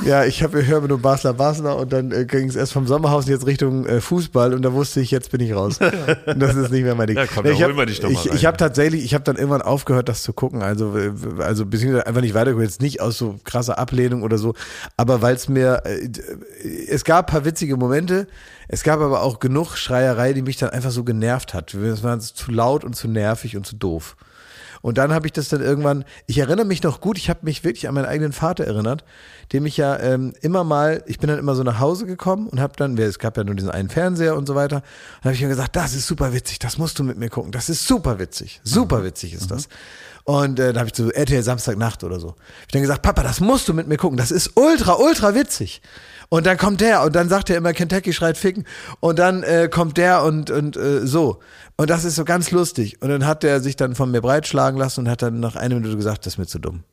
Ja, 0.04 0.24
ich 0.24 0.42
habe 0.42 0.66
höre 0.66 0.86
nur 0.86 0.98
Basler 0.98 1.34
Basler 1.34 1.76
und 1.76 1.92
dann 1.92 2.12
äh, 2.12 2.24
ging 2.24 2.48
es 2.48 2.56
erst 2.56 2.72
vom 2.72 2.86
Sommerhaus 2.86 3.28
jetzt 3.28 3.46
Richtung 3.46 3.86
äh, 3.86 4.00
Fußball 4.00 4.54
und 4.54 4.62
da 4.62 4.72
wusste 4.72 5.00
ich, 5.00 5.10
jetzt 5.10 5.30
bin 5.30 5.40
ich 5.40 5.54
raus. 5.54 5.78
Das 6.36 6.54
ist 6.54 6.70
nicht 6.70 6.84
mehr 6.84 6.94
mein 6.94 7.08
Ding. 7.08 7.16
Ja, 7.16 7.26
komm, 7.26 7.44
Nee, 7.44 7.52
ich 7.52 7.62
hab, 7.62 7.74
mal 7.74 7.88
ich, 7.88 8.02
ich 8.02 8.46
habe 8.46 8.56
tatsächlich, 8.56 9.04
ich 9.04 9.14
habe 9.14 9.24
dann 9.24 9.36
irgendwann 9.36 9.62
aufgehört, 9.62 10.08
das 10.08 10.22
zu 10.22 10.32
gucken. 10.32 10.62
Also, 10.62 10.94
also 11.38 11.66
beziehungsweise 11.66 12.06
einfach 12.06 12.20
nicht 12.20 12.34
weitergeguckt, 12.34 12.64
jetzt 12.64 12.80
nicht 12.80 13.00
aus 13.00 13.18
so 13.18 13.38
krasser 13.44 13.78
Ablehnung 13.78 14.22
oder 14.22 14.38
so, 14.38 14.54
aber 14.96 15.22
weil 15.22 15.34
es 15.34 15.48
mir, 15.48 15.82
äh, 15.84 16.08
es 16.88 17.04
gab 17.04 17.28
ein 17.28 17.32
paar 17.32 17.44
witzige 17.44 17.76
Momente, 17.76 18.26
es 18.68 18.82
gab 18.82 19.00
aber 19.00 19.22
auch 19.22 19.40
genug 19.40 19.76
Schreierei, 19.76 20.32
die 20.32 20.42
mich 20.42 20.56
dann 20.56 20.70
einfach 20.70 20.92
so 20.92 21.04
genervt 21.04 21.54
hat. 21.54 21.74
Es 21.74 22.02
war 22.02 22.18
zu 22.20 22.52
laut 22.52 22.84
und 22.84 22.94
zu 22.94 23.08
nervig 23.08 23.56
und 23.56 23.66
zu 23.66 23.76
doof. 23.76 24.16
Und 24.82 24.98
dann 24.98 25.12
habe 25.12 25.26
ich 25.26 25.32
das 25.32 25.48
dann 25.48 25.60
irgendwann, 25.60 26.04
ich 26.26 26.38
erinnere 26.38 26.64
mich 26.64 26.82
noch 26.82 27.00
gut, 27.00 27.18
ich 27.18 27.28
habe 27.28 27.40
mich 27.42 27.64
wirklich 27.64 27.88
an 27.88 27.94
meinen 27.94 28.06
eigenen 28.06 28.32
Vater 28.32 28.64
erinnert, 28.64 29.04
dem 29.52 29.66
ich 29.66 29.76
ja 29.76 29.98
ähm, 29.98 30.32
immer 30.40 30.64
mal, 30.64 31.02
ich 31.06 31.18
bin 31.18 31.28
dann 31.28 31.38
immer 31.38 31.54
so 31.54 31.62
nach 31.62 31.80
Hause 31.80 32.06
gekommen 32.06 32.48
und 32.48 32.60
habe 32.60 32.74
dann, 32.76 32.96
es 32.96 33.18
gab 33.18 33.36
ja 33.36 33.44
nur 33.44 33.54
diesen 33.54 33.70
einen 33.70 33.90
Fernseher 33.90 34.36
und 34.36 34.46
so 34.46 34.54
weiter, 34.54 34.76
und 35.18 35.24
habe 35.24 35.34
ich 35.34 35.42
mir 35.42 35.48
gesagt, 35.48 35.76
das 35.76 35.94
ist 35.94 36.06
super 36.06 36.32
witzig, 36.32 36.58
das 36.58 36.78
musst 36.78 36.98
du 36.98 37.04
mit 37.04 37.18
mir 37.18 37.28
gucken, 37.28 37.52
das 37.52 37.68
ist 37.68 37.86
super 37.86 38.18
witzig, 38.18 38.60
super 38.64 39.04
witzig 39.04 39.34
ist 39.34 39.50
das. 39.50 39.68
Und 40.24 40.60
äh, 40.60 40.72
da 40.72 40.80
habe 40.80 40.90
ich 40.90 40.96
so 40.96 41.10
RTL 41.10 41.42
Samstagnacht 41.42 42.04
oder 42.04 42.20
so. 42.20 42.28
Hab 42.28 42.36
ich 42.66 42.72
dann 42.72 42.82
gesagt, 42.82 43.02
Papa, 43.02 43.22
das 43.22 43.40
musst 43.40 43.68
du 43.68 43.74
mit 43.74 43.88
mir 43.88 43.96
gucken, 43.96 44.16
das 44.16 44.30
ist 44.30 44.52
ultra, 44.54 44.94
ultra 44.94 45.34
witzig. 45.34 45.82
Und 46.30 46.46
dann 46.46 46.56
kommt 46.56 46.80
der 46.80 47.02
und 47.02 47.14
dann 47.14 47.28
sagt 47.28 47.50
er 47.50 47.56
immer, 47.56 47.72
Kentucky 47.72 48.12
schreit 48.12 48.38
ficken. 48.38 48.64
Und 49.00 49.18
dann 49.18 49.42
äh, 49.42 49.68
kommt 49.70 49.96
der 49.96 50.22
und, 50.22 50.50
und 50.50 50.76
äh, 50.76 51.04
so. 51.04 51.40
Und 51.76 51.90
das 51.90 52.04
ist 52.04 52.14
so 52.14 52.24
ganz 52.24 52.52
lustig. 52.52 53.02
Und 53.02 53.08
dann 53.10 53.26
hat 53.26 53.42
der 53.42 53.60
sich 53.60 53.74
dann 53.74 53.96
von 53.96 54.12
mir 54.12 54.20
breitschlagen 54.20 54.78
lassen 54.78 55.00
und 55.00 55.08
hat 55.08 55.22
dann 55.22 55.40
nach 55.40 55.56
einer 55.56 55.74
Minute 55.74 55.96
gesagt, 55.96 56.24
das 56.24 56.34
ist 56.34 56.38
mir 56.38 56.46
zu 56.46 56.60
dumm. 56.60 56.84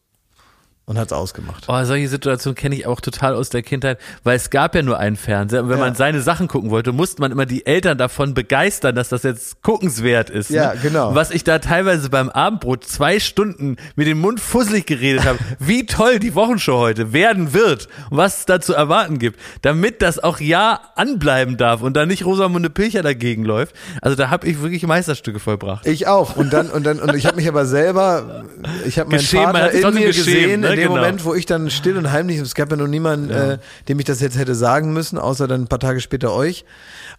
Und 0.89 0.97
hat's 0.97 1.11
ausgemacht. 1.11 1.65
Oh, 1.67 1.83
solche 1.83 2.07
Situationen 2.07 2.55
kenne 2.55 2.73
ich 2.73 2.87
auch 2.87 3.01
total 3.01 3.35
aus 3.35 3.49
der 3.49 3.61
Kindheit, 3.61 3.99
weil 4.23 4.37
es 4.37 4.49
gab 4.49 4.73
ja 4.73 4.81
nur 4.81 4.97
einen 4.97 5.17
Fernseher 5.17 5.61
und 5.63 5.67
wenn 5.69 5.79
Ja. 5.79 5.83
man 5.83 5.95
seine 5.95 6.21
Sachen 6.21 6.47
gucken 6.47 6.69
wollte, 6.69 6.93
musste 6.93 7.19
man 7.19 7.29
immer 7.33 7.45
die 7.45 7.65
Eltern 7.65 7.97
davon 7.97 8.33
begeistern, 8.33 8.95
dass 8.95 9.09
das 9.09 9.23
jetzt 9.23 9.61
guckenswert 9.63 10.29
ist. 10.29 10.49
Ja, 10.49 10.73
ne? 10.75 10.79
genau. 10.81 11.13
Was 11.13 11.31
ich 11.31 11.43
da 11.43 11.59
teilweise 11.59 12.09
beim 12.09 12.29
Abendbrot 12.29 12.85
zwei 12.85 13.19
Stunden 13.19 13.75
mit 13.97 14.07
dem 14.07 14.21
Mund 14.21 14.39
fusselig 14.39 14.85
geredet 14.85 15.25
habe, 15.25 15.39
wie 15.59 15.85
toll 15.85 16.19
die 16.19 16.33
Wochenshow 16.35 16.77
heute 16.79 17.11
werden 17.11 17.51
wird 17.51 17.89
und 18.09 18.15
was 18.15 18.39
es 18.39 18.45
da 18.45 18.61
zu 18.61 18.73
erwarten 18.73 19.19
gibt, 19.19 19.37
damit 19.63 20.01
das 20.01 20.23
auch 20.23 20.39
ja 20.39 20.79
anbleiben 20.95 21.57
darf 21.57 21.81
und 21.81 21.97
da 21.97 22.05
nicht 22.05 22.23
Rosamunde 22.23 22.69
Pilcher 22.69 23.03
dagegen 23.03 23.43
läuft. 23.43 23.75
Also 24.01 24.15
da 24.15 24.29
habe 24.29 24.47
ich 24.47 24.61
wirklich 24.61 24.87
Meisterstücke 24.87 25.39
vollbracht. 25.41 25.85
Ich 25.85 26.07
auch. 26.07 26.37
Und 26.37 26.53
dann, 26.53 26.69
und 26.69 26.85
dann, 26.85 27.01
und 27.01 27.13
ich 27.13 27.25
habe 27.25 27.35
mich 27.35 27.49
aber 27.49 27.65
selber, 27.65 28.45
ich 28.85 28.97
habe 28.99 29.09
meinen 29.09 29.19
Geschämt, 29.19 29.51
man 29.51 29.55
Vater 29.69 29.73
in 29.89 29.93
mir 29.93 30.05
gesehen, 30.13 30.61
ne? 30.61 30.76
In 30.77 30.83
dem 30.83 30.89
Genau. 30.93 31.01
Moment, 31.01 31.25
wo 31.25 31.33
ich 31.33 31.45
dann 31.45 31.69
still 31.69 31.97
und 31.97 32.11
heimlich, 32.11 32.37
es 32.39 32.55
gab 32.55 32.69
ja 32.71 32.77
noch 32.77 32.87
niemanden, 32.87 33.29
äh, 33.29 33.57
dem 33.87 33.99
ich 33.99 34.05
das 34.05 34.19
jetzt 34.21 34.37
hätte 34.37 34.55
sagen 34.55 34.93
müssen, 34.93 35.17
außer 35.17 35.47
dann 35.47 35.61
ein 35.63 35.67
paar 35.67 35.79
Tage 35.79 35.99
später 35.99 36.33
euch. 36.33 36.65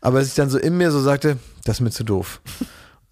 Aber 0.00 0.18
dass 0.18 0.28
ich 0.28 0.34
dann 0.34 0.50
so 0.50 0.58
in 0.58 0.76
mir 0.76 0.90
so 0.90 1.00
sagte, 1.00 1.36
das 1.64 1.76
ist 1.76 1.80
mir 1.80 1.90
zu 1.90 2.04
doof. 2.04 2.40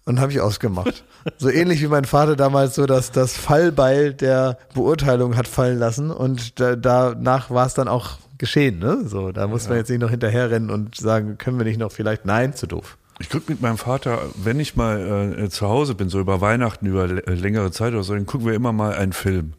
Und 0.05 0.19
habe 0.21 0.31
ich 0.31 0.39
ausgemacht. 0.41 1.03
So 1.39 1.49
ähnlich 1.49 1.81
wie 1.81 1.87
mein 1.87 2.05
Vater 2.05 2.37
damals 2.37 2.75
so, 2.75 2.85
dass 2.85 3.11
das 3.11 3.33
Fallbeil 3.35 4.13
der 4.13 4.57
Beurteilung 4.73 5.35
hat 5.35 5.45
fallen 5.45 5.77
lassen 5.77 6.09
und 6.09 6.57
da, 6.61 6.77
danach 6.77 7.49
war 7.51 7.65
es 7.67 7.73
dann 7.73 7.89
auch 7.89 8.11
geschehen, 8.37 8.79
ne? 8.79 9.01
So, 9.05 9.33
da 9.33 9.45
muss 9.47 9.67
man 9.67 9.77
jetzt 9.77 9.89
nicht 9.89 9.99
noch 9.99 10.09
hinterherrennen 10.09 10.69
und 10.69 10.95
sagen, 10.95 11.37
können 11.37 11.57
wir 11.57 11.65
nicht 11.65 11.79
noch 11.79 11.91
vielleicht, 11.91 12.23
nein, 12.23 12.53
zu 12.55 12.65
doof. 12.65 12.97
Ich 13.19 13.29
gucke 13.29 13.51
mit 13.51 13.61
meinem 13.61 13.77
Vater, 13.77 14.19
wenn 14.41 14.61
ich 14.61 14.77
mal 14.77 15.35
äh, 15.37 15.49
zu 15.49 15.67
Hause 15.67 15.95
bin, 15.95 16.07
so 16.07 16.21
über 16.21 16.39
Weihnachten, 16.39 16.85
über 16.85 17.07
längere 17.07 17.71
Zeit 17.71 17.91
oder 17.91 18.03
so, 18.03 18.13
dann 18.13 18.25
gucken 18.25 18.47
wir 18.47 18.53
immer 18.53 18.71
mal 18.71 18.93
einen 18.93 19.11
Film. 19.11 19.51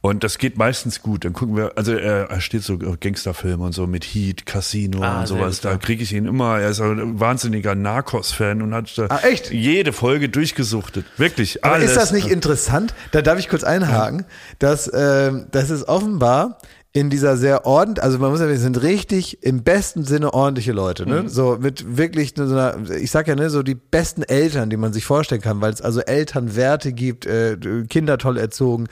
Und 0.00 0.22
das 0.22 0.38
geht 0.38 0.56
meistens 0.56 1.02
gut. 1.02 1.24
Dann 1.24 1.32
gucken 1.32 1.56
wir, 1.56 1.72
also 1.76 1.92
er, 1.92 2.30
er 2.30 2.40
steht 2.40 2.62
so 2.62 2.74
auf 2.86 3.00
Gangsterfilme 3.00 3.64
und 3.64 3.72
so 3.72 3.88
mit 3.88 4.04
Heat, 4.04 4.46
Casino 4.46 5.02
Ah, 5.02 5.20
und 5.20 5.26
sowas. 5.26 5.60
Da 5.60 5.72
ja. 5.72 5.76
kriege 5.76 6.04
ich 6.04 6.12
ihn 6.12 6.24
immer. 6.26 6.60
Er 6.60 6.68
ist 6.70 6.80
ein 6.80 7.18
wahnsinniger 7.18 7.74
Narcos-Fan 7.74 8.62
und 8.62 8.74
hat 8.74 8.96
da 8.96 9.06
Ah, 9.08 9.20
echt? 9.26 9.50
jede 9.50 9.92
Folge 9.92 10.28
durchgesuchtet. 10.28 11.04
Wirklich, 11.16 11.64
Aber 11.64 11.74
alles. 11.74 11.90
ist 11.90 11.96
das 11.96 12.12
nicht 12.12 12.28
interessant? 12.28 12.94
Da 13.10 13.22
darf 13.22 13.40
ich 13.40 13.48
kurz 13.48 13.64
einhaken, 13.64 14.24
dass 14.60 14.88
ähm, 14.94 15.46
das 15.50 15.70
ist 15.70 15.88
offenbar 15.88 16.58
in 16.94 17.10
dieser 17.10 17.36
sehr 17.36 17.66
ordentlich, 17.66 18.02
also 18.02 18.18
man 18.18 18.30
muss 18.30 18.40
ja, 18.40 18.48
wir 18.48 18.58
sind 18.58 18.82
richtig 18.82 19.42
im 19.42 19.62
besten 19.62 20.04
Sinne 20.04 20.32
ordentliche 20.32 20.72
Leute, 20.72 21.06
ne? 21.06 21.24
Mhm. 21.24 21.28
So 21.28 21.58
mit 21.60 21.98
wirklich 21.98 22.32
so 22.34 22.42
einer, 22.44 22.76
ich 22.90 23.10
sag 23.10 23.28
ja, 23.28 23.34
ne, 23.34 23.50
so 23.50 23.62
die 23.62 23.74
besten 23.74 24.22
Eltern, 24.22 24.70
die 24.70 24.78
man 24.78 24.94
sich 24.94 25.04
vorstellen 25.04 25.42
kann, 25.42 25.60
weil 25.60 25.72
es 25.72 25.82
also 25.82 26.00
Elternwerte 26.00 26.92
gibt, 26.94 27.26
äh, 27.26 27.58
Kinder 27.90 28.16
toll 28.16 28.38
erzogen, 28.38 28.88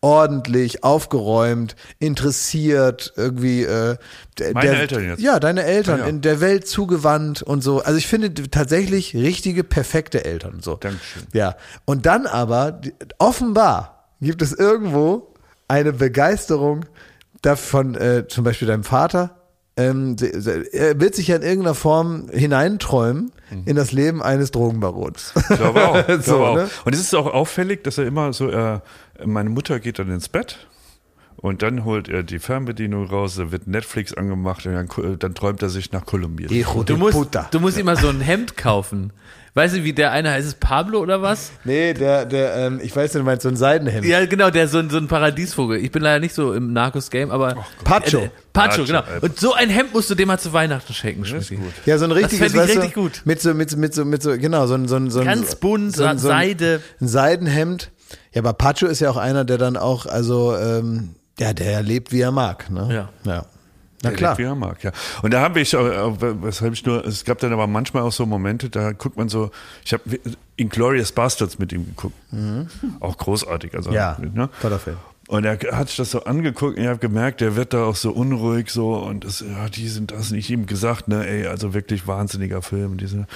ordentlich, 0.00 0.84
aufgeräumt, 0.84 1.76
interessiert, 1.98 3.12
irgendwie 3.16 3.64
äh, 3.64 3.96
Meine 4.54 4.70
der, 4.70 4.80
Eltern 4.80 5.04
jetzt? 5.04 5.20
Ja, 5.20 5.38
deine 5.38 5.64
Eltern, 5.64 6.00
Ah, 6.00 6.04
ja. 6.04 6.08
in 6.08 6.22
der 6.22 6.40
Welt 6.40 6.66
zugewandt 6.66 7.42
und 7.42 7.62
so. 7.62 7.82
Also 7.82 7.98
ich 7.98 8.06
finde 8.06 8.32
tatsächlich 8.32 9.14
richtige, 9.14 9.64
perfekte 9.64 10.24
Eltern. 10.24 10.60
So. 10.62 10.76
Dankeschön. 10.76 11.24
Ja. 11.34 11.56
Und 11.84 12.06
dann 12.06 12.26
aber, 12.26 12.80
offenbar 13.18 14.08
gibt 14.20 14.40
es 14.40 14.52
irgendwo 14.54 15.34
eine 15.68 15.92
Begeisterung 15.92 16.86
davon, 17.46 17.94
äh, 17.94 18.26
zum 18.28 18.44
Beispiel 18.44 18.68
deinem 18.68 18.84
Vater. 18.84 19.36
Ähm, 19.76 20.14
er 20.72 21.00
wird 21.00 21.16
sich 21.16 21.26
ja 21.28 21.36
in 21.36 21.42
irgendeiner 21.42 21.74
Form 21.74 22.28
hineinträumen 22.30 23.32
in 23.66 23.74
das 23.76 23.90
Leben 23.92 24.22
eines 24.22 24.50
Drogenbarons. 24.52 25.32
Ich 25.36 25.56
glaube 25.56 25.88
auch. 25.88 25.94
So, 26.22 26.36
glaube 26.36 26.44
auch. 26.46 26.54
ne? 26.56 26.70
Und 26.84 26.94
es 26.94 27.00
ist 27.00 27.14
auch 27.14 27.26
auffällig, 27.26 27.82
dass 27.84 27.98
er 27.98 28.06
immer 28.06 28.32
so, 28.32 28.48
äh, 28.50 28.78
meine 29.24 29.50
Mutter 29.50 29.80
geht 29.80 29.98
dann 29.98 30.10
ins 30.10 30.28
Bett 30.28 30.68
und 31.36 31.62
dann 31.62 31.84
holt 31.84 32.08
er 32.08 32.22
die 32.22 32.38
Fernbedienung 32.38 33.06
raus, 33.06 33.34
da 33.36 33.50
wird 33.50 33.66
Netflix 33.66 34.14
angemacht 34.14 34.64
und 34.66 34.74
dann, 34.74 34.86
ku- 34.88 35.16
dann 35.16 35.34
träumt 35.34 35.60
er 35.62 35.68
sich 35.68 35.90
nach 35.92 36.06
Kolumbien. 36.06 36.48
Du 36.86 36.96
musst, 36.96 37.14
du 37.50 37.60
musst 37.60 37.76
immer 37.78 37.96
so 37.96 38.08
ein 38.08 38.20
Hemd 38.20 38.56
kaufen. 38.56 39.12
Weißt 39.56 39.76
du, 39.76 39.84
wie 39.84 39.92
der 39.92 40.10
eine 40.10 40.32
heißt? 40.32 40.48
Ist 40.48 40.54
es 40.54 40.58
Pablo 40.58 40.98
oder 40.98 41.22
was? 41.22 41.52
Nee, 41.62 41.94
der, 41.94 42.26
der, 42.26 42.56
ähm, 42.56 42.80
ich 42.82 42.94
weiß 42.94 43.14
nicht, 43.14 43.20
du 43.20 43.24
meinst 43.24 43.44
so 43.44 43.48
ein 43.48 43.56
Seidenhemd. 43.56 44.04
Ja, 44.04 44.26
genau, 44.26 44.50
der 44.50 44.64
ist 44.64 44.72
so 44.72 44.78
ein, 44.78 44.90
so 44.90 44.96
ein 44.96 45.06
Paradiesvogel. 45.06 45.78
Ich 45.78 45.92
bin 45.92 46.02
leider 46.02 46.18
nicht 46.18 46.34
so 46.34 46.52
im 46.52 46.72
Narcos-Game, 46.72 47.30
aber. 47.30 47.64
Pacho. 47.84 48.18
Äh, 48.18 48.30
Pacho, 48.52 48.82
Pacho, 48.82 48.84
genau. 48.84 49.00
äh. 49.00 49.20
Und 49.20 49.38
so 49.38 49.54
ein 49.54 49.70
Hemd 49.70 49.94
musst 49.94 50.10
du 50.10 50.16
dem 50.16 50.26
mal 50.26 50.40
zu 50.40 50.52
Weihnachten 50.52 50.92
schenken, 50.92 51.22
Das 51.22 51.48
gut. 51.48 51.60
Ja, 51.86 51.98
so 51.98 52.04
ein 52.04 52.10
richtiges, 52.10 52.38
fänd 52.38 52.50
ich 52.54 52.60
weißt 52.60 52.76
richtig 52.78 52.94
du, 52.94 53.02
gut. 53.02 53.22
Mit 53.24 53.40
so, 53.40 53.54
mit, 53.54 53.76
mit 53.76 53.94
so, 53.94 54.04
mit 54.04 54.24
so, 54.24 54.36
genau, 54.36 54.66
so 54.66 54.74
ein, 54.74 54.88
so 54.88 54.96
ein, 54.96 55.10
so 55.12 55.20
ein 55.20 55.24
Ganz 55.24 55.54
bunt, 55.54 55.94
so 55.94 56.04
ein, 56.04 56.18
so 56.18 56.28
ein, 56.28 56.36
Seide. 56.36 56.80
Ein 57.00 57.06
Seidenhemd. 57.06 57.92
Ja, 58.32 58.42
aber 58.42 58.54
Pacho 58.54 58.86
ist 58.86 58.98
ja 59.00 59.08
auch 59.08 59.16
einer, 59.16 59.44
der 59.44 59.58
dann 59.58 59.76
auch, 59.76 60.06
also, 60.06 60.56
ähm, 60.56 61.14
ja, 61.38 61.52
der 61.52 61.80
lebt, 61.82 62.10
wie 62.10 62.20
er 62.20 62.32
mag, 62.32 62.70
ne? 62.70 62.88
Ja. 62.92 63.32
Ja. 63.32 63.46
Na 64.04 64.10
Der 64.10 64.16
klar. 64.18 64.38
er 64.38 64.54
mag, 64.54 64.82
ja. 64.84 64.92
Und 65.22 65.32
da 65.34 65.40
habe 65.40 65.60
ich, 65.60 65.74
äh, 65.74 65.78
weshalb 66.42 66.72
ich 66.74 66.84
nur, 66.86 67.04
es 67.04 67.24
gab 67.24 67.38
dann 67.40 67.52
aber 67.52 67.66
manchmal 67.66 68.02
auch 68.04 68.12
so 68.12 68.24
Momente, 68.26 68.70
da 68.70 68.92
guckt 68.92 69.16
man 69.16 69.28
so, 69.28 69.50
ich 69.84 69.92
habe 69.92 70.02
Inglorious 70.56 71.12
Bastards 71.12 71.58
mit 71.58 71.72
ihm 71.72 71.86
geguckt. 71.86 72.14
Auch 73.00 73.16
großartig. 73.16 73.74
Also, 73.74 73.90
Mhm. 73.90 73.96
Ja, 73.96 74.16
ne? 74.20 74.48
toller 74.62 74.78
Film. 74.78 74.96
Und 75.26 75.44
er 75.46 75.58
hat 75.72 75.88
sich 75.88 75.96
das 75.96 76.10
so 76.10 76.24
angeguckt 76.24 76.76
und 76.76 76.82
ich 76.82 76.88
habe 76.88 76.98
gemerkt, 76.98 77.40
der 77.40 77.56
wird 77.56 77.72
da 77.72 77.84
auch 77.84 77.96
so 77.96 78.12
unruhig 78.12 78.68
so 78.70 78.94
und 78.96 79.24
das, 79.24 79.40
ja, 79.40 79.70
die 79.70 79.88
sind 79.88 80.10
das 80.10 80.30
nicht 80.30 80.50
ihm 80.50 80.66
gesagt, 80.66 81.08
ne, 81.08 81.26
ey, 81.26 81.46
also 81.46 81.72
wirklich 81.72 82.06
wahnsinniger 82.06 82.60
Film. 82.60 82.98
Diese. 82.98 83.26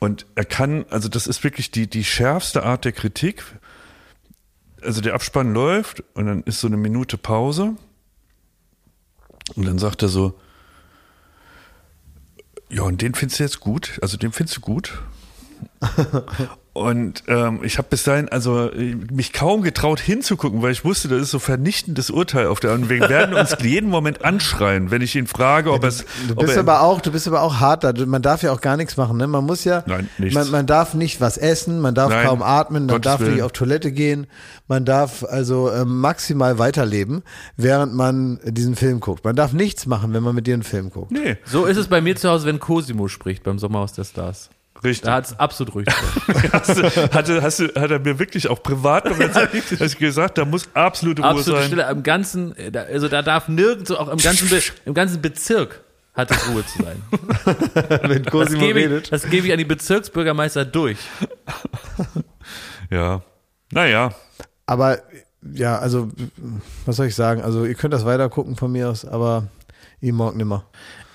Und 0.00 0.26
er 0.34 0.44
kann, 0.44 0.84
also 0.90 1.08
das 1.08 1.28
ist 1.28 1.44
wirklich 1.44 1.70
die, 1.70 1.86
die 1.86 2.02
schärfste 2.02 2.64
Art 2.64 2.84
der 2.84 2.90
Kritik. 2.92 3.44
Also 4.82 5.00
der 5.00 5.14
Abspann 5.14 5.54
läuft 5.54 6.02
und 6.14 6.26
dann 6.26 6.42
ist 6.42 6.60
so 6.60 6.66
eine 6.66 6.76
Minute 6.76 7.16
Pause 7.18 7.76
und 9.54 9.66
dann 9.66 9.78
sagt 9.78 10.02
er 10.02 10.08
so, 10.08 10.38
ja, 12.70 12.82
und 12.82 13.00
den 13.00 13.14
findest 13.14 13.40
du 13.40 13.44
jetzt 13.44 13.60
gut? 13.60 13.98
Also 14.02 14.16
den 14.16 14.32
findest 14.32 14.58
du 14.58 14.60
gut? 14.60 15.02
Und 16.78 17.22
ähm, 17.28 17.60
ich 17.62 17.78
habe 17.78 17.88
bis 17.90 18.04
dahin 18.04 18.28
also 18.28 18.70
mich 19.12 19.32
kaum 19.32 19.62
getraut 19.62 20.00
hinzugucken, 20.00 20.62
weil 20.62 20.72
ich 20.72 20.84
wusste, 20.84 21.08
das 21.08 21.20
ist 21.22 21.30
so 21.30 21.38
vernichtendes 21.38 22.10
Urteil 22.10 22.46
auf 22.46 22.60
der 22.60 22.70
anderen. 22.72 22.88
Wir 23.00 23.08
werden 23.08 23.34
uns 23.34 23.56
jeden 23.60 23.90
Moment 23.90 24.24
anschreien, 24.24 24.90
wenn 24.90 25.02
ich 25.02 25.14
ihn 25.16 25.26
frage, 25.26 25.72
ob 25.72 25.84
es. 25.84 26.04
Du 26.26 26.32
ob 26.34 26.40
bist 26.40 26.54
er, 26.54 26.60
aber 26.60 26.80
auch, 26.82 27.00
du 27.00 27.10
bist 27.12 27.26
aber 27.28 27.42
auch 27.42 27.60
hart 27.60 27.84
da. 27.84 27.92
Du- 27.92 28.06
Man 28.06 28.22
darf 28.22 28.42
ja 28.42 28.52
auch 28.52 28.60
gar 28.60 28.76
nichts 28.76 28.96
machen, 28.96 29.16
ne? 29.16 29.26
Man 29.26 29.44
muss 29.44 29.64
ja, 29.64 29.82
Nein, 29.86 30.08
nichts. 30.18 30.34
Man, 30.34 30.50
man 30.50 30.66
darf 30.66 30.94
nicht 30.94 31.20
was 31.20 31.36
essen, 31.38 31.80
man 31.80 31.94
darf 31.94 32.10
Nein, 32.10 32.26
kaum 32.26 32.42
atmen, 32.42 32.86
man 32.86 32.94
Gottes 32.96 33.02
darf 33.10 33.20
nicht 33.20 33.30
Willen. 33.32 33.42
auf 33.42 33.52
Toilette 33.52 33.92
gehen, 33.92 34.26
man 34.68 34.84
darf 34.84 35.24
also 35.24 35.68
äh, 35.70 35.84
maximal 35.84 36.58
weiterleben, 36.58 37.22
während 37.56 37.94
man 37.94 38.38
diesen 38.44 38.76
Film 38.76 39.00
guckt. 39.00 39.24
Man 39.24 39.36
darf 39.36 39.52
nichts 39.52 39.86
machen, 39.86 40.12
wenn 40.14 40.22
man 40.22 40.34
mit 40.34 40.46
dir 40.46 40.54
einen 40.54 40.62
Film 40.62 40.90
guckt. 40.90 41.10
nee, 41.10 41.36
So 41.44 41.64
ist 41.66 41.76
es 41.76 41.88
bei 41.88 42.00
mir 42.00 42.16
zu 42.16 42.28
Hause, 42.28 42.46
wenn 42.46 42.58
Cosimo 42.60 43.08
spricht 43.08 43.42
beim 43.42 43.58
Sommerhaus 43.58 43.92
der 43.92 44.04
Stars. 44.04 44.50
Richtig. 44.84 45.06
Da 45.06 45.14
hat 45.14 45.26
es 45.26 45.38
absolut 45.38 45.74
ruhig. 45.74 45.86
hast 46.52 46.76
du, 46.76 46.82
hatte, 47.12 47.42
hast 47.42 47.60
du, 47.60 47.66
hat 47.74 47.90
er 47.90 47.98
mir 47.98 48.18
wirklich 48.18 48.48
auch 48.48 48.62
privat 48.62 49.04
gesagt, 49.98 50.38
da 50.38 50.44
muss 50.44 50.68
absolute 50.74 51.22
Ruhe 51.22 51.30
Absolute 51.30 51.60
sein. 51.60 51.66
Stille 51.66 51.90
im 51.90 52.02
ganzen, 52.02 52.54
also 52.74 53.08
da 53.08 53.22
darf 53.22 53.48
nirgendwo, 53.48 53.94
auch 53.94 54.08
im 54.08 54.18
ganzen, 54.18 54.48
Be 54.48 54.60
im 54.84 54.94
ganzen 54.94 55.20
Bezirk 55.22 55.80
hat 56.14 56.30
es 56.30 56.48
Ruhe 56.48 56.66
zu 56.66 56.82
sein. 56.82 57.02
wenn 58.02 58.24
Das 58.24 58.32
Cosimo 58.32 58.60
gebe, 58.60 58.80
ich, 58.80 58.86
redet. 58.86 59.12
das 59.12 59.28
gebe 59.30 59.46
ich 59.46 59.52
an 59.52 59.58
die 59.58 59.64
Bezirksbürgermeister 59.64 60.64
durch. 60.64 60.98
Ja, 62.90 63.22
naja. 63.70 64.12
Aber 64.66 64.98
ja, 65.42 65.78
also 65.78 66.10
was 66.86 66.96
soll 66.96 67.06
ich 67.06 67.14
sagen? 67.14 67.42
Also 67.42 67.64
ihr 67.64 67.74
könnt 67.74 67.94
das 67.94 68.04
weiter 68.04 68.28
gucken 68.28 68.56
von 68.56 68.72
mir 68.72 68.90
aus, 68.90 69.04
aber 69.04 69.46
ich 70.00 70.12
morgen 70.12 70.36
nimmer. 70.38 70.64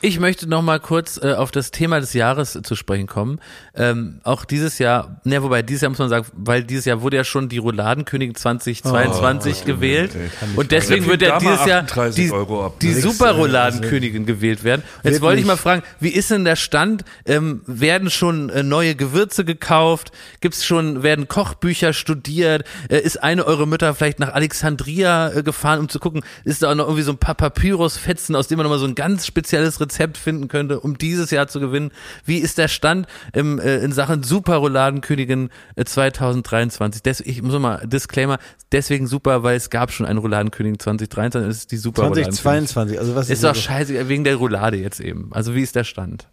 Ich 0.05 0.19
möchte 0.19 0.49
noch 0.49 0.61
mal 0.61 0.81
kurz 0.81 1.17
äh, 1.23 1.31
auf 1.31 1.51
das 1.51 1.71
Thema 1.71 2.01
des 2.01 2.11
Jahres 2.11 2.59
zu 2.61 2.75
sprechen 2.75 3.07
kommen. 3.07 3.39
Ähm, 3.73 4.19
auch 4.23 4.43
dieses 4.43 4.77
Jahr, 4.77 5.21
ne, 5.23 5.41
wobei 5.41 5.61
dieses 5.61 5.81
Jahr 5.81 5.91
muss 5.91 5.99
man 5.99 6.09
sagen, 6.09 6.25
weil 6.33 6.65
dieses 6.65 6.83
Jahr 6.83 7.01
wurde 7.01 7.15
ja 7.15 7.23
schon 7.23 7.47
die 7.47 7.57
Rouladenkönigin 7.57 8.35
2022 8.35 9.63
gewählt 9.63 10.11
und 10.57 10.73
deswegen 10.73 11.07
wird 11.07 11.21
ja 11.21 11.29
mal 11.29 11.39
dieses 11.39 11.65
Jahr 11.65 11.83
38 11.83 12.31
die, 12.31 12.77
die 12.81 12.93
ne? 12.95 12.99
Super 12.99 13.31
Rouladenkönigin 13.31 14.25
gewählt 14.25 14.65
werden. 14.65 14.83
Jetzt 15.03 15.21
wollte 15.21 15.39
ich 15.39 15.47
mal 15.47 15.55
fragen, 15.55 15.83
wie 16.01 16.09
ist 16.09 16.31
denn 16.31 16.43
der 16.43 16.57
Stand? 16.57 17.05
Ähm, 17.25 17.61
werden 17.65 18.09
schon 18.09 18.49
äh, 18.49 18.61
neue 18.61 18.95
Gewürze 18.95 19.45
gekauft? 19.45 20.11
Gibt's 20.41 20.65
schon, 20.65 21.01
werden 21.03 21.29
Kochbücher 21.29 21.93
studiert? 21.93 22.65
Äh, 22.89 22.99
ist 22.99 23.23
eine 23.23 23.45
eure 23.45 23.65
Mütter 23.65 23.95
vielleicht 23.95 24.19
nach 24.19 24.33
Alexandria 24.33 25.31
äh, 25.31 25.43
gefahren, 25.43 25.79
um 25.79 25.87
zu 25.87 25.99
gucken, 25.99 26.23
ist 26.43 26.61
da 26.61 26.71
auch 26.71 26.75
noch 26.75 26.87
irgendwie 26.87 27.03
so 27.03 27.13
ein 27.13 27.19
paar 27.19 27.35
Papyrusfetzen, 27.35 28.35
aus 28.35 28.49
dem 28.49 28.57
man 28.57 28.65
nochmal 28.65 28.79
so 28.79 28.85
ein 28.85 28.95
ganz 28.95 29.25
spezielles 29.25 29.79
Rezept 29.79 29.92
finden 30.17 30.47
könnte, 30.47 30.79
um 30.79 30.97
dieses 30.97 31.31
Jahr 31.31 31.47
zu 31.47 31.59
gewinnen? 31.59 31.91
Wie 32.25 32.37
ist 32.37 32.57
der 32.57 32.67
Stand 32.67 33.07
im, 33.33 33.59
äh, 33.59 33.77
in 33.77 33.91
Sachen 33.91 34.23
Super 34.23 34.57
Rouladenkönigin 34.57 35.49
äh, 35.75 35.85
2023? 35.85 37.01
Des, 37.03 37.19
ich 37.21 37.41
muss 37.41 37.57
mal, 37.59 37.85
Disclaimer, 37.87 38.39
deswegen 38.71 39.07
super, 39.07 39.43
weil 39.43 39.57
es 39.57 39.69
gab 39.69 39.91
schon 39.91 40.05
eine 40.05 40.19
Rouladenkönigin 40.19 40.79
2023, 40.79 41.49
es 41.49 41.57
ist 41.57 41.71
die 41.71 41.77
Super 41.77 42.03
Rouladenkönigin. 42.03 42.33
2022, 42.33 42.99
also 42.99 43.15
was 43.15 43.29
Ist 43.29 43.31
ist 43.35 43.43
doch 43.43 43.55
scheiße, 43.55 44.09
wegen 44.09 44.23
der 44.23 44.35
Roulade 44.35 44.77
jetzt 44.77 44.99
eben. 44.99 45.29
Also 45.31 45.55
wie 45.55 45.61
ist 45.61 45.75
der 45.75 45.83
Stand? 45.83 46.27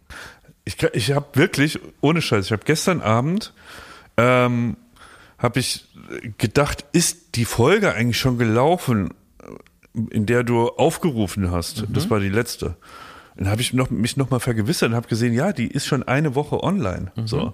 Ich, 0.63 0.77
ich 0.93 1.11
habe 1.11 1.27
wirklich, 1.33 1.79
ohne 2.01 2.21
Scheiß, 2.21 2.45
ich 2.45 2.51
habe 2.51 2.63
gestern 2.65 3.01
Abend, 3.01 3.53
ähm, 4.17 4.77
habe 5.37 5.59
ich 5.59 5.87
gedacht, 6.37 6.85
ist 6.91 7.35
die 7.35 7.45
Folge 7.45 7.93
eigentlich 7.93 8.19
schon 8.19 8.37
gelaufen, 8.37 9.13
in 10.11 10.25
der 10.25 10.43
du 10.43 10.67
aufgerufen 10.67 11.51
hast? 11.51 11.85
Das 11.89 12.09
war 12.09 12.19
die 12.19 12.29
letzte. 12.29 12.75
Dann 13.37 13.47
habe 13.49 13.61
ich 13.61 13.73
noch, 13.73 13.89
mich 13.89 14.17
nochmal 14.17 14.39
vergewissert 14.39 14.89
und 14.89 14.95
habe 14.95 15.07
gesehen, 15.07 15.33
ja, 15.33 15.53
die 15.53 15.67
ist 15.67 15.85
schon 15.85 16.03
eine 16.03 16.35
Woche 16.35 16.63
online. 16.63 17.11
So. 17.25 17.53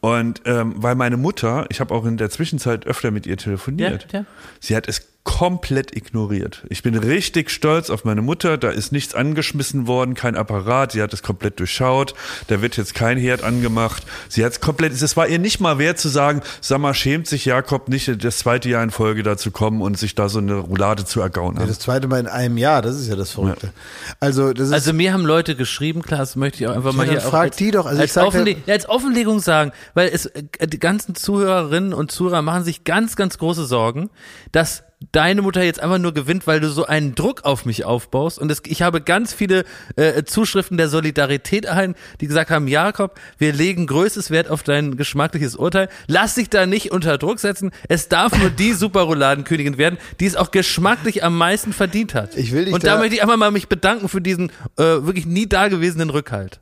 Und 0.00 0.42
ähm, 0.46 0.74
weil 0.76 0.94
meine 0.96 1.16
Mutter, 1.16 1.66
ich 1.68 1.80
habe 1.80 1.94
auch 1.94 2.04
in 2.04 2.16
der 2.16 2.28
Zwischenzeit 2.30 2.86
öfter 2.86 3.10
mit 3.12 3.26
ihr 3.26 3.36
telefoniert, 3.36 4.08
Ja, 4.12 4.20
ja. 4.20 4.26
sie 4.58 4.74
hat 4.74 4.88
es 4.88 5.11
komplett 5.24 5.96
ignoriert. 5.96 6.64
Ich 6.68 6.82
bin 6.82 6.96
richtig 6.96 7.50
stolz 7.50 7.90
auf 7.90 8.04
meine 8.04 8.22
Mutter. 8.22 8.58
Da 8.58 8.70
ist 8.70 8.90
nichts 8.90 9.14
angeschmissen 9.14 9.86
worden, 9.86 10.14
kein 10.14 10.34
Apparat. 10.36 10.92
Sie 10.92 11.02
hat 11.02 11.12
es 11.12 11.22
komplett 11.22 11.60
durchschaut. 11.60 12.14
Da 12.48 12.60
wird 12.60 12.76
jetzt 12.76 12.94
kein 12.94 13.18
Herd 13.18 13.44
angemacht. 13.44 14.02
Sie 14.28 14.44
hat 14.44 14.52
es 14.52 14.60
komplett. 14.60 14.92
Es 14.92 15.16
war 15.16 15.28
ihr 15.28 15.38
nicht 15.38 15.60
mal 15.60 15.78
wert 15.78 15.98
zu 16.00 16.08
sagen, 16.08 16.42
sag 16.60 16.80
mal, 16.80 16.92
schämt 16.92 17.28
sich 17.28 17.44
Jakob 17.44 17.88
nicht, 17.88 18.24
das 18.24 18.38
zweite 18.38 18.68
Jahr 18.68 18.82
in 18.82 18.90
Folge 18.90 19.22
dazu 19.22 19.52
kommen 19.52 19.80
und 19.80 19.96
sich 19.96 20.16
da 20.16 20.28
so 20.28 20.38
eine 20.40 20.54
Roulade 20.56 21.04
zu 21.04 21.20
ergauen. 21.20 21.56
Ja, 21.58 21.66
das 21.66 21.78
zweite 21.78 22.08
Mal 22.08 22.18
in 22.18 22.26
einem 22.26 22.58
Jahr, 22.58 22.82
das 22.82 22.96
ist 22.96 23.06
ja 23.08 23.14
das 23.14 23.30
Verrückte. 23.30 23.72
Also, 24.18 24.52
das 24.52 24.68
ist 24.68 24.74
Also 24.74 24.92
mir 24.92 25.12
haben 25.12 25.24
Leute 25.24 25.54
geschrieben, 25.54 26.02
klar, 26.02 26.20
das 26.20 26.34
möchte 26.34 26.64
ich 26.64 26.66
auch 26.68 26.74
einfach 26.74 26.92
mal 26.94 27.06
dann 27.06 27.14
hier 27.18 27.20
frag 27.20 27.52
auch 27.52 27.56
die 27.56 27.70
doch. 27.70 27.86
Also 27.86 27.98
ich 27.98 28.02
als, 28.02 28.14
sag 28.14 28.22
ja- 28.22 28.28
Offenle 28.28 28.56
ja, 28.66 28.74
als 28.74 28.88
Offenlegung 28.88 29.38
sagen, 29.38 29.70
weil 29.94 30.08
es 30.12 30.26
äh, 30.26 30.42
die 30.66 30.80
ganzen 30.80 31.14
Zuhörerinnen 31.14 31.94
und 31.94 32.10
Zuhörer 32.10 32.42
machen 32.42 32.64
sich 32.64 32.82
ganz, 32.84 33.14
ganz 33.14 33.38
große 33.38 33.66
Sorgen, 33.66 34.10
dass 34.50 34.82
deine 35.10 35.42
Mutter 35.42 35.62
jetzt 35.62 35.80
einfach 35.80 35.98
nur 35.98 36.12
gewinnt, 36.14 36.46
weil 36.46 36.60
du 36.60 36.68
so 36.68 36.86
einen 36.86 37.14
Druck 37.14 37.44
auf 37.44 37.64
mich 37.64 37.84
aufbaust. 37.84 38.38
Und 38.38 38.50
es, 38.52 38.62
ich 38.66 38.82
habe 38.82 39.00
ganz 39.00 39.32
viele 39.32 39.64
äh, 39.96 40.22
Zuschriften 40.24 40.76
der 40.76 40.88
Solidarität 40.88 41.64
erhalten, 41.64 41.94
die 42.20 42.26
gesagt 42.28 42.50
haben, 42.50 42.68
Jakob, 42.68 43.18
wir 43.38 43.52
legen 43.52 43.86
größtes 43.86 44.30
Wert 44.30 44.48
auf 44.50 44.62
dein 44.62 44.96
geschmackliches 44.96 45.56
Urteil. 45.56 45.88
Lass 46.06 46.34
dich 46.36 46.48
da 46.50 46.66
nicht 46.66 46.92
unter 46.92 47.18
Druck 47.18 47.40
setzen. 47.40 47.70
Es 47.88 48.08
darf 48.08 48.38
nur 48.38 48.50
die 48.50 48.72
Superrouladenkönigin 48.72 49.78
werden, 49.78 49.98
die 50.20 50.26
es 50.26 50.36
auch 50.36 50.50
geschmacklich 50.50 51.24
am 51.24 51.36
meisten 51.36 51.72
verdient 51.72 52.14
hat. 52.14 52.36
Ich 52.36 52.52
will 52.52 52.66
dich 52.66 52.74
Und 52.74 52.84
da 52.84 52.94
da- 52.94 52.98
möchte 52.98 53.14
ich 53.16 53.22
einfach 53.22 53.36
mal 53.36 53.50
mich 53.50 53.68
bedanken 53.68 54.08
für 54.08 54.20
diesen 54.20 54.50
äh, 54.76 54.82
wirklich 54.82 55.26
nie 55.26 55.48
dagewesenen 55.48 56.10
Rückhalt. 56.10 56.60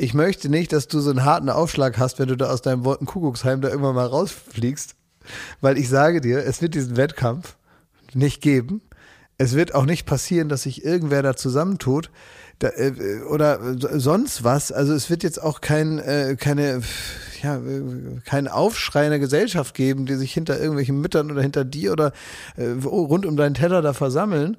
Ich 0.00 0.14
möchte 0.14 0.48
nicht, 0.48 0.72
dass 0.72 0.86
du 0.86 1.00
so 1.00 1.10
einen 1.10 1.24
harten 1.24 1.50
Aufschlag 1.50 1.98
hast, 1.98 2.20
wenn 2.20 2.28
du 2.28 2.36
da 2.36 2.50
aus 2.50 2.62
deinem 2.62 2.84
Wolkenkuckucksheim 2.84 3.60
da 3.60 3.68
irgendwann 3.68 3.96
mal 3.96 4.06
rausfliegst. 4.06 4.94
Weil 5.60 5.78
ich 5.78 5.88
sage 5.88 6.20
dir, 6.20 6.44
es 6.44 6.62
wird 6.62 6.74
diesen 6.74 6.96
Wettkampf 6.96 7.56
nicht 8.14 8.40
geben. 8.40 8.82
Es 9.36 9.54
wird 9.54 9.74
auch 9.74 9.84
nicht 9.84 10.06
passieren, 10.06 10.48
dass 10.48 10.62
sich 10.62 10.84
irgendwer 10.84 11.22
da 11.22 11.36
zusammentut 11.36 12.10
da, 12.58 12.68
äh, 12.70 13.22
oder 13.28 13.60
sonst 13.98 14.44
was. 14.44 14.72
Also 14.72 14.92
es 14.92 15.10
wird 15.10 15.22
jetzt 15.22 15.40
auch 15.40 15.60
kein, 15.60 15.98
äh, 15.98 16.36
keine, 16.38 16.82
ja, 17.42 17.60
kein 18.24 18.48
Aufschrei 18.48 19.04
in 19.04 19.10
der 19.10 19.20
Gesellschaft 19.20 19.74
geben, 19.74 20.06
die 20.06 20.16
sich 20.16 20.32
hinter 20.32 20.58
irgendwelchen 20.58 21.00
Müttern 21.00 21.30
oder 21.30 21.42
hinter 21.42 21.64
dir 21.64 21.92
oder 21.92 22.12
äh, 22.56 22.66
rund 22.84 23.26
um 23.26 23.36
deinen 23.36 23.54
Teller 23.54 23.82
da 23.82 23.92
versammeln. 23.92 24.56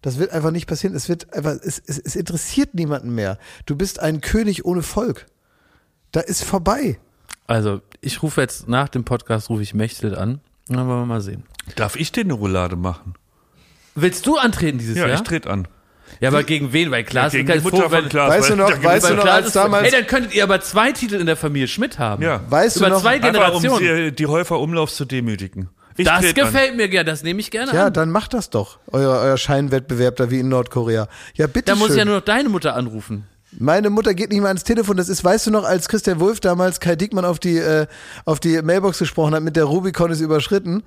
Das 0.00 0.18
wird 0.18 0.32
einfach 0.32 0.50
nicht 0.50 0.66
passieren. 0.66 0.94
Es 0.94 1.08
wird 1.08 1.32
einfach, 1.34 1.56
es, 1.62 1.82
es, 1.86 1.98
es 1.98 2.16
interessiert 2.16 2.74
niemanden 2.74 3.14
mehr. 3.14 3.38
Du 3.66 3.76
bist 3.76 4.00
ein 4.00 4.20
König 4.20 4.64
ohne 4.64 4.82
Volk. 4.82 5.26
Da 6.12 6.20
ist 6.20 6.44
vorbei. 6.44 6.98
Also, 7.46 7.80
ich 8.00 8.22
rufe 8.22 8.40
jetzt 8.40 8.68
nach 8.68 8.88
dem 8.88 9.04
Podcast, 9.04 9.50
rufe 9.50 9.62
ich 9.62 9.74
Mechthild 9.74 10.14
an. 10.16 10.40
Und 10.68 10.76
dann 10.76 10.88
wollen 10.88 11.00
wir 11.00 11.06
mal 11.06 11.20
sehen. 11.20 11.44
Darf 11.76 11.96
ich 11.96 12.10
dir 12.12 12.22
eine 12.22 12.32
Roulade 12.32 12.76
machen? 12.76 13.14
Willst 13.94 14.26
du 14.26 14.36
antreten 14.38 14.78
dieses 14.78 14.96
Ja, 14.96 15.06
Jahr? 15.06 15.16
ich 15.16 15.20
trete 15.22 15.50
an. 15.50 15.68
ja, 16.20 16.28
aber 16.30 16.42
gegen 16.42 16.72
wen? 16.72 16.90
Weil 16.90 17.04
Klaas 17.04 17.32
Gegen 17.32 17.48
ist 17.48 17.58
die 17.58 17.62
Mutter 17.62 17.76
froh, 17.84 17.88
von 17.90 17.92
wenn- 18.04 18.08
Klaas. 18.08 18.30
Weißt 18.30 18.50
du 18.50 18.56
noch- 18.56 18.82
weißt 18.82 19.10
du 19.10 19.14
noch, 19.14 19.22
Klaas 19.22 19.44
als 19.44 19.52
damals- 19.52 19.84
Ey, 19.86 19.90
dann 19.92 20.06
könntet 20.06 20.34
ihr 20.34 20.42
aber 20.42 20.60
zwei 20.62 20.92
Titel 20.92 21.16
in 21.16 21.26
der 21.26 21.36
Familie 21.36 21.68
Schmidt 21.68 21.98
haben. 21.98 22.22
Ja. 22.22 22.40
Weißt 22.48 22.78
Über 22.78 22.86
du 22.86 22.92
noch? 22.94 23.02
zwei 23.02 23.16
Einfach 23.16 23.28
um 23.28 23.32
Generationen. 23.62 24.04
die, 24.06 24.12
die 24.12 24.26
Häufer 24.26 24.58
Umlaufs 24.58 24.96
zu 24.96 25.04
demütigen. 25.04 25.68
Ich 25.96 26.06
das 26.06 26.20
trete 26.22 26.42
an. 26.42 26.46
gefällt 26.52 26.76
mir 26.76 26.88
gerne, 26.88 27.04
das 27.10 27.22
nehme 27.22 27.38
ich 27.40 27.50
gerne 27.52 27.72
Ja, 27.72 27.86
an. 27.86 27.92
dann 27.92 28.10
macht 28.10 28.34
das 28.34 28.50
doch. 28.50 28.78
Euer, 28.90 29.10
euer 29.20 29.36
Scheinwettbewerb 29.36 30.16
da 30.16 30.28
wie 30.30 30.40
in 30.40 30.48
Nordkorea. 30.48 31.08
Ja, 31.34 31.46
bitte 31.46 31.66
Da 31.72 31.76
muss 31.76 31.88
schön. 31.88 31.98
ja 31.98 32.04
nur 32.04 32.16
noch 32.16 32.24
deine 32.24 32.48
Mutter 32.48 32.74
anrufen. 32.74 33.26
Meine 33.58 33.90
Mutter 33.90 34.14
geht 34.14 34.30
nicht 34.30 34.40
mal 34.40 34.48
ans 34.48 34.64
Telefon. 34.64 34.96
Das 34.96 35.08
ist, 35.08 35.22
weißt 35.24 35.46
du 35.46 35.50
noch, 35.50 35.64
als 35.64 35.88
Christian 35.88 36.20
Wulff 36.20 36.40
damals 36.40 36.80
Kai 36.80 36.96
Diekmann 36.96 37.24
auf 37.24 37.38
die, 37.38 37.58
äh, 37.58 37.86
auf 38.24 38.40
die 38.40 38.60
Mailbox 38.62 38.98
gesprochen 38.98 39.34
hat, 39.34 39.42
mit 39.42 39.56
der 39.56 39.64
Rubicon 39.64 40.10
ist 40.10 40.20
überschritten. 40.20 40.82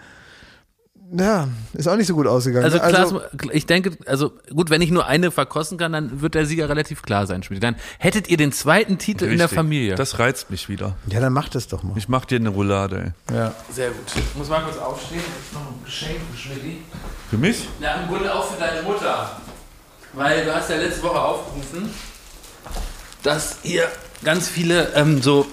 Ja, 1.18 1.48
ist 1.74 1.88
auch 1.88 1.96
nicht 1.96 2.08
so 2.08 2.16
gut 2.16 2.28
ausgegangen. 2.28 2.66
Also, 2.66 2.80
Klaas, 2.80 3.14
ich 3.54 3.66
denke, 3.66 3.92
also 4.08 4.34
gut, 4.54 4.70
wenn 4.70 4.82
ich 4.82 4.92
nur 4.92 5.06
eine 5.06 5.32
verkosten 5.32 5.78
kann, 5.78 5.94
dann 5.94 6.20
wird 6.20 6.36
der 6.36 6.46
Sieger 6.46 6.68
relativ 6.68 7.02
klar 7.02 7.26
sein. 7.26 7.44
Schmidt. 7.44 7.64
Dann 7.64 7.78
hättet 7.98 8.28
ihr 8.28 8.36
den 8.36 8.52
zweiten 8.52 8.98
Titel 8.98 9.24
in 9.24 9.38
der 9.38 9.46
Richtig. 9.46 9.56
Familie. 9.56 9.96
Das 9.96 10.20
reizt 10.20 10.50
mich 10.52 10.68
wieder. 10.68 10.98
ja, 11.08 11.22
dann 11.22 11.32
macht 11.32 11.56
es 11.56 11.70
doch 11.70 11.82
mal. 11.84 11.98
Ich 11.98 12.10
mach 12.10 12.26
dir 12.26 12.40
eine 12.40 12.50
Roulade, 12.50 13.14
ey. 13.30 13.36
Ja. 13.36 13.54
Sehr 13.72 13.92
gut. 13.92 14.04
Ich 14.16 14.38
muss 14.38 14.50
mal 14.50 14.62
kurz 14.64 14.78
aufstehen. 14.78 15.22
Ich 15.22 15.54
noch 15.54 15.62
ein 15.62 15.86
Geschenk 15.86 16.18
für 16.34 16.38
Schmidt. 16.38 16.78
Für 17.30 17.38
mich? 17.38 17.70
Ja, 17.80 18.02
im 18.02 18.10
Grunde 18.10 18.34
auch 18.34 18.52
für 18.52 18.60
deine 18.60 18.82
Mutter. 18.82 19.32
Weil 20.12 20.44
du 20.44 20.54
hast 20.54 20.70
ja 20.70 20.76
letzte 20.76 21.04
Woche 21.04 21.22
aufgerufen, 21.22 21.90
dass 23.28 23.60
ihr 23.64 23.84
ganz 24.24 24.48
viele 24.48 24.94
ähm, 24.96 25.22
so. 25.22 25.46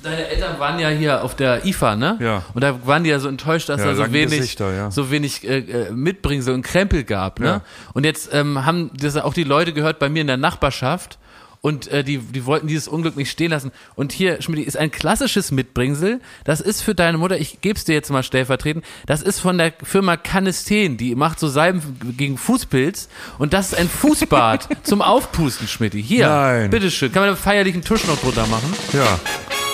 Deine 0.00 0.28
Eltern 0.28 0.60
waren 0.60 0.78
ja 0.78 0.90
hier 0.90 1.24
auf 1.24 1.34
der 1.34 1.64
IFA, 1.64 1.96
ne? 1.96 2.18
Ja. 2.20 2.44
Und 2.54 2.62
da 2.62 2.86
waren 2.86 3.02
die 3.02 3.10
ja 3.10 3.18
so 3.18 3.28
enttäuscht, 3.28 3.68
dass 3.68 3.80
Ja, 3.80 3.88
da 3.88 3.94
so 3.96 4.12
wenig, 4.12 4.38
Gesichter, 4.38 4.72
ja. 4.72 4.90
so 4.92 5.10
wenig 5.10 5.42
äh, 5.42 5.58
äh, 5.58 5.90
Mitbringsel 5.90 6.54
und 6.54 6.62
Krempel 6.62 7.02
gab, 7.02 7.40
ne? 7.40 7.46
Ja. 7.46 7.60
Und 7.94 8.04
jetzt 8.04 8.32
ähm, 8.32 8.64
haben 8.64 8.92
das 8.94 9.16
auch 9.16 9.34
die 9.34 9.42
Leute 9.42 9.72
gehört 9.72 9.98
bei 9.98 10.08
mir 10.08 10.20
in 10.20 10.28
der 10.28 10.36
Nachbarschaft 10.36 11.18
und 11.60 11.88
äh, 11.88 12.04
die, 12.04 12.18
die 12.18 12.46
wollten 12.46 12.66
dieses 12.68 12.88
Unglück 12.88 13.16
nicht 13.16 13.30
stehen 13.30 13.50
lassen. 13.50 13.72
Und 13.96 14.12
hier, 14.12 14.40
Schmidt, 14.42 14.66
ist 14.66 14.76
ein 14.76 14.90
klassisches 14.90 15.50
Mitbringsel. 15.50 16.20
Das 16.44 16.60
ist 16.60 16.82
für 16.82 16.94
deine 16.94 17.18
Mutter, 17.18 17.38
ich 17.38 17.60
geb's 17.60 17.84
dir 17.84 17.94
jetzt 17.94 18.10
mal 18.10 18.22
stellvertretend, 18.22 18.84
das 19.06 19.20
ist 19.22 19.40
von 19.40 19.58
der 19.58 19.72
Firma 19.82 20.16
Canesten. 20.16 20.96
Die 20.96 21.14
macht 21.14 21.40
so 21.40 21.48
Salben 21.48 22.14
gegen 22.16 22.38
Fußpilz. 22.38 23.08
Und 23.38 23.52
das 23.52 23.72
ist 23.72 23.78
ein 23.78 23.88
Fußbad 23.88 24.68
zum 24.84 25.02
Aufpusten, 25.02 25.66
Schmidt. 25.66 25.94
Hier, 25.94 26.28
Nein. 26.28 26.70
bitteschön. 26.70 27.12
Kann 27.12 27.22
man 27.22 27.30
einen 27.30 27.38
feierlichen 27.38 27.82
Tusch 27.82 28.06
noch 28.06 28.18
drunter 28.18 28.46
machen? 28.46 28.72
Ja. 28.92 29.18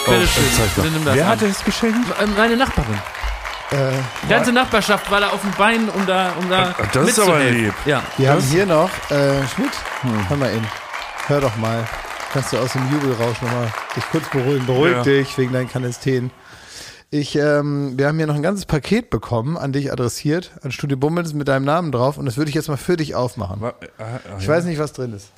Bitteschön. 0.07 0.45
Bitte 0.77 0.89
nimm 0.89 1.05
das 1.05 1.15
Wer 1.15 1.25
an. 1.25 1.31
hat 1.33 1.43
das 1.43 1.65
geschenkt? 1.65 1.99
Ähm, 2.23 2.31
Meine 2.37 2.57
Nachbarin. 2.57 2.99
Die 4.23 4.29
ganze 4.29 4.53
Nachbarschaft 4.53 5.11
war 5.11 5.21
da 5.21 5.31
auf 5.31 5.41
dem 5.41 5.51
Bein, 5.53 5.89
um 5.89 6.07
da, 6.07 6.33
um 6.39 6.49
da 6.49 6.75
das 6.93 7.09
ist 7.09 7.19
aber 7.19 7.41
lieb. 7.41 7.75
Ja. 7.87 8.03
Wir 8.19 8.31
haben 8.31 8.41
hier 8.43 8.67
noch, 8.67 8.91
äh, 9.11 9.47
Schmidt, 9.49 9.73
hör 10.29 10.37
mal 10.37 10.51
in. 10.51 10.63
Hör 11.27 11.41
doch 11.41 11.57
mal. 11.57 11.87
Kannst 12.33 12.53
du 12.53 12.59
aus 12.59 12.73
dem 12.73 12.91
Jubelrausch 12.93 13.41
nochmal 13.41 13.73
dich 13.97 14.05
kurz 14.11 14.29
beruhigen. 14.31 14.67
Beruhig 14.67 14.93
Ja. 14.93 15.03
dich 15.03 15.39
wegen 15.39 15.53
deinen 15.53 15.69
Kanesten. 15.69 16.31
Ich, 17.11 17.37
ähm, 17.37 17.97
wir 17.97 18.09
haben 18.09 18.17
hier 18.17 18.27
noch 18.27 18.35
ein 18.35 18.43
ganzes 18.43 18.67
Paket 18.67 19.09
bekommen, 19.09 19.57
an 19.57 19.73
dich 19.73 19.93
adressiert, 19.93 20.51
an 20.63 20.73
Studio 20.73 20.97
Bummels 20.97 21.33
mit 21.33 21.47
deinem 21.47 21.65
Namen 21.65 21.93
drauf 21.93 22.19
und 22.19 22.27
das 22.27 22.37
würde 22.37 22.49
ich 22.49 22.55
jetzt 22.57 22.69
mal 22.69 22.77
für 22.77 22.97
dich 22.97 23.15
aufmachen. 23.15 23.61
Wa- 23.61 23.75
ah, 23.99 24.03
ah, 24.03 24.19
Ich 24.39 24.47
ja. 24.47 24.53
weiß 24.53 24.65
nicht, 24.65 24.81
was 24.81 24.93
drin 24.93 25.13
ist. 25.13 25.29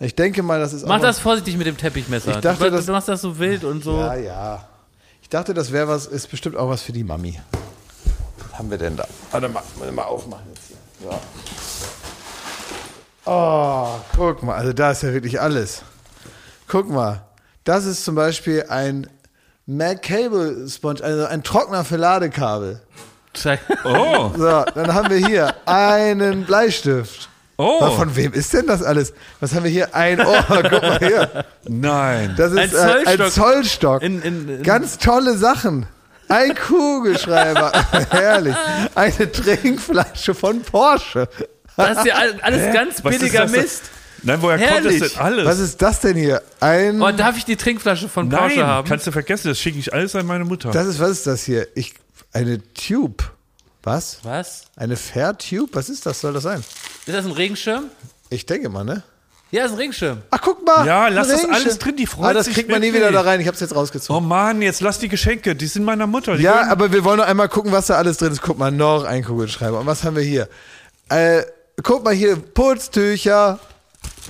Ich 0.00 0.16
denke 0.16 0.42
mal, 0.42 0.58
das 0.58 0.72
ist 0.72 0.84
Mach 0.86 0.96
auch 0.96 1.00
das 1.00 1.20
vorsichtig 1.20 1.56
mit 1.56 1.66
dem 1.68 1.76
Teppichmesser. 1.76 2.32
Ich 2.32 2.36
dachte, 2.38 2.64
du, 2.64 2.70
das- 2.72 2.86
du 2.86 2.92
machst 2.92 3.08
das 3.08 3.20
so 3.20 3.38
wild 3.38 3.62
und 3.62 3.84
so. 3.84 3.98
Ja, 3.98 4.14
ja. 4.16 4.68
Ich 5.22 5.28
dachte, 5.28 5.54
das 5.54 5.70
wäre 5.72 5.86
was, 5.86 6.06
ist 6.06 6.28
bestimmt 6.30 6.56
auch 6.56 6.68
was 6.68 6.82
für 6.82 6.92
die 6.92 7.04
Mami. 7.04 7.38
Was 8.50 8.58
haben 8.58 8.70
wir 8.70 8.78
denn 8.78 8.96
da? 8.96 9.06
Warte 9.30 9.48
mal, 9.48 9.62
mal, 9.78 9.92
mal 9.92 10.02
aufmachen 10.04 10.44
jetzt 10.52 10.66
hier. 10.68 11.10
Ja. 11.10 11.18
Oh, 13.30 13.88
guck 14.16 14.42
mal, 14.42 14.54
also 14.56 14.72
da 14.72 14.90
ist 14.92 15.02
ja 15.02 15.12
wirklich 15.12 15.38
alles. 15.40 15.82
Guck 16.66 16.88
mal, 16.88 17.22
das 17.64 17.84
ist 17.84 18.04
zum 18.04 18.14
Beispiel 18.14 18.64
ein 18.70 19.06
Mac 19.66 20.02
Cable 20.02 20.66
Sponge, 20.68 21.02
also 21.02 21.26
ein 21.26 21.42
Trockner 21.42 21.84
für 21.84 21.96
Ladekabel. 21.96 22.80
Zeig- 23.34 23.60
Oh, 23.84 24.30
So, 24.36 24.64
dann 24.74 24.94
haben 24.94 25.10
wir 25.10 25.18
hier 25.26 25.54
einen 25.66 26.44
Bleistift. 26.44 27.28
oh, 27.58 27.90
Von 27.90 28.16
wem 28.16 28.32
ist 28.32 28.54
denn 28.54 28.66
das 28.66 28.82
alles? 28.82 29.12
Was 29.40 29.54
haben 29.54 29.64
wir 29.64 29.70
hier? 29.70 29.94
Ein 29.94 30.20
Ohr, 30.24 30.42
guck 30.48 30.72
mal 30.82 30.98
hier. 30.98 31.44
nein. 31.68 32.34
Das 32.38 32.52
ist 32.52 32.74
Ein 32.74 32.88
äh, 33.04 33.06
ein 33.06 33.16
Zollstock. 33.18 33.30
Zollstock. 33.32 34.02
In- 34.02 34.22
in- 34.22 34.48
in- 34.48 34.62
Ganz 34.62 34.96
tolle 34.96 35.36
Sachen. 35.36 35.86
Ein 36.30 36.54
Kugelschreiber. 36.54 37.72
Herrlich. 38.10 38.56
Eine 38.94 39.30
Trinkflasche 39.32 40.34
von 40.34 40.62
Porsche. 40.62 41.28
Das 41.78 41.98
ist 41.98 42.06
ja 42.06 42.14
all- 42.16 42.40
alles 42.42 42.74
ganz 42.74 43.04
Was 43.04 43.14
ist 43.14 43.20
billiger 43.20 43.42
das? 43.42 43.50
Mist. 43.52 43.82
Nein, 44.22 44.38
woher 44.42 44.58
kommt 44.58 44.70
Herrlich. 44.70 44.98
das 45.00 45.12
denn 45.12 45.20
alles? 45.22 45.46
Was 45.46 45.58
ist 45.60 45.80
das 45.80 46.00
denn 46.00 46.16
hier? 46.16 46.42
Ein. 46.60 47.00
Oh, 47.00 47.10
darf 47.12 47.36
ich 47.36 47.44
die 47.44 47.56
Trinkflasche 47.56 48.08
von 48.08 48.28
Porsche 48.28 48.58
Nein, 48.58 48.66
haben? 48.66 48.88
kannst 48.88 49.06
du 49.06 49.12
vergessen, 49.12 49.48
das 49.48 49.58
schicke 49.60 49.78
ich 49.78 49.92
alles 49.94 50.14
an 50.16 50.26
meine 50.26 50.44
Mutter. 50.44 50.70
Das 50.72 50.86
ist, 50.88 50.98
was 50.98 51.10
ist 51.10 51.26
das 51.26 51.44
hier? 51.44 51.68
Ich, 51.76 51.94
eine 52.32 52.60
Tube. 52.74 53.22
Was? 53.84 54.18
Was? 54.24 54.64
Eine 54.76 54.96
Fair 54.96 55.38
Tube? 55.38 55.70
Was 55.72 55.88
ist 55.88 56.04
das? 56.04 56.20
Soll 56.20 56.32
das 56.32 56.42
sein? 56.42 56.64
Ist 57.06 57.16
das 57.16 57.24
ein 57.24 57.32
Regenschirm? 57.32 57.84
Ich 58.28 58.44
denke 58.44 58.68
mal, 58.68 58.84
ne? 58.84 59.02
Ja, 59.52 59.64
ist 59.64 59.70
ein 59.72 59.78
Regenschirm. 59.78 60.18
Ach, 60.30 60.40
guck 60.42 60.66
mal. 60.66 60.84
Ja, 60.84 61.08
lass 61.08 61.28
das 61.28 61.44
alles 61.48 61.78
drin, 61.78 61.96
die 61.96 62.04
freut 62.06 62.26
Ah, 62.30 62.32
das 62.34 62.46
sich 62.46 62.54
kriegt 62.54 62.68
man 62.68 62.80
nie 62.80 62.88
wirklich. 62.88 63.02
wieder 63.02 63.12
da 63.12 63.20
rein. 63.22 63.40
Ich 63.40 63.46
hab's 63.48 63.60
jetzt 63.60 63.72
oh 63.72 63.76
rausgezogen. 63.76 64.28
Mann, 64.28 64.60
jetzt 64.60 64.80
lass 64.82 64.98
die 64.98 65.08
Geschenke, 65.08 65.54
die 65.56 65.66
sind 65.68 65.84
meiner 65.84 66.06
Mutter. 66.08 66.36
Die 66.36 66.42
ja, 66.42 66.52
gehören- 66.54 66.68
aber 66.70 66.92
wir 66.92 67.02
wollen 67.04 67.18
noch 67.18 67.24
einmal 67.26 67.48
gucken, 67.48 67.72
was 67.72 67.86
da 67.86 67.94
alles 67.94 68.18
drin 68.18 68.32
ist. 68.32 68.42
Guck 68.42 68.58
mal, 68.58 68.70
noch 68.72 69.04
ein 69.04 69.24
Kugelschreiber. 69.24 69.78
Und 69.80 69.86
was 69.86 70.04
haben 70.04 70.16
wir 70.16 70.22
hier? 70.24 70.48
Äh, 71.08 71.42
guck 71.82 72.04
mal 72.04 72.14
hier, 72.14 72.36
Putztücher. 72.36 73.58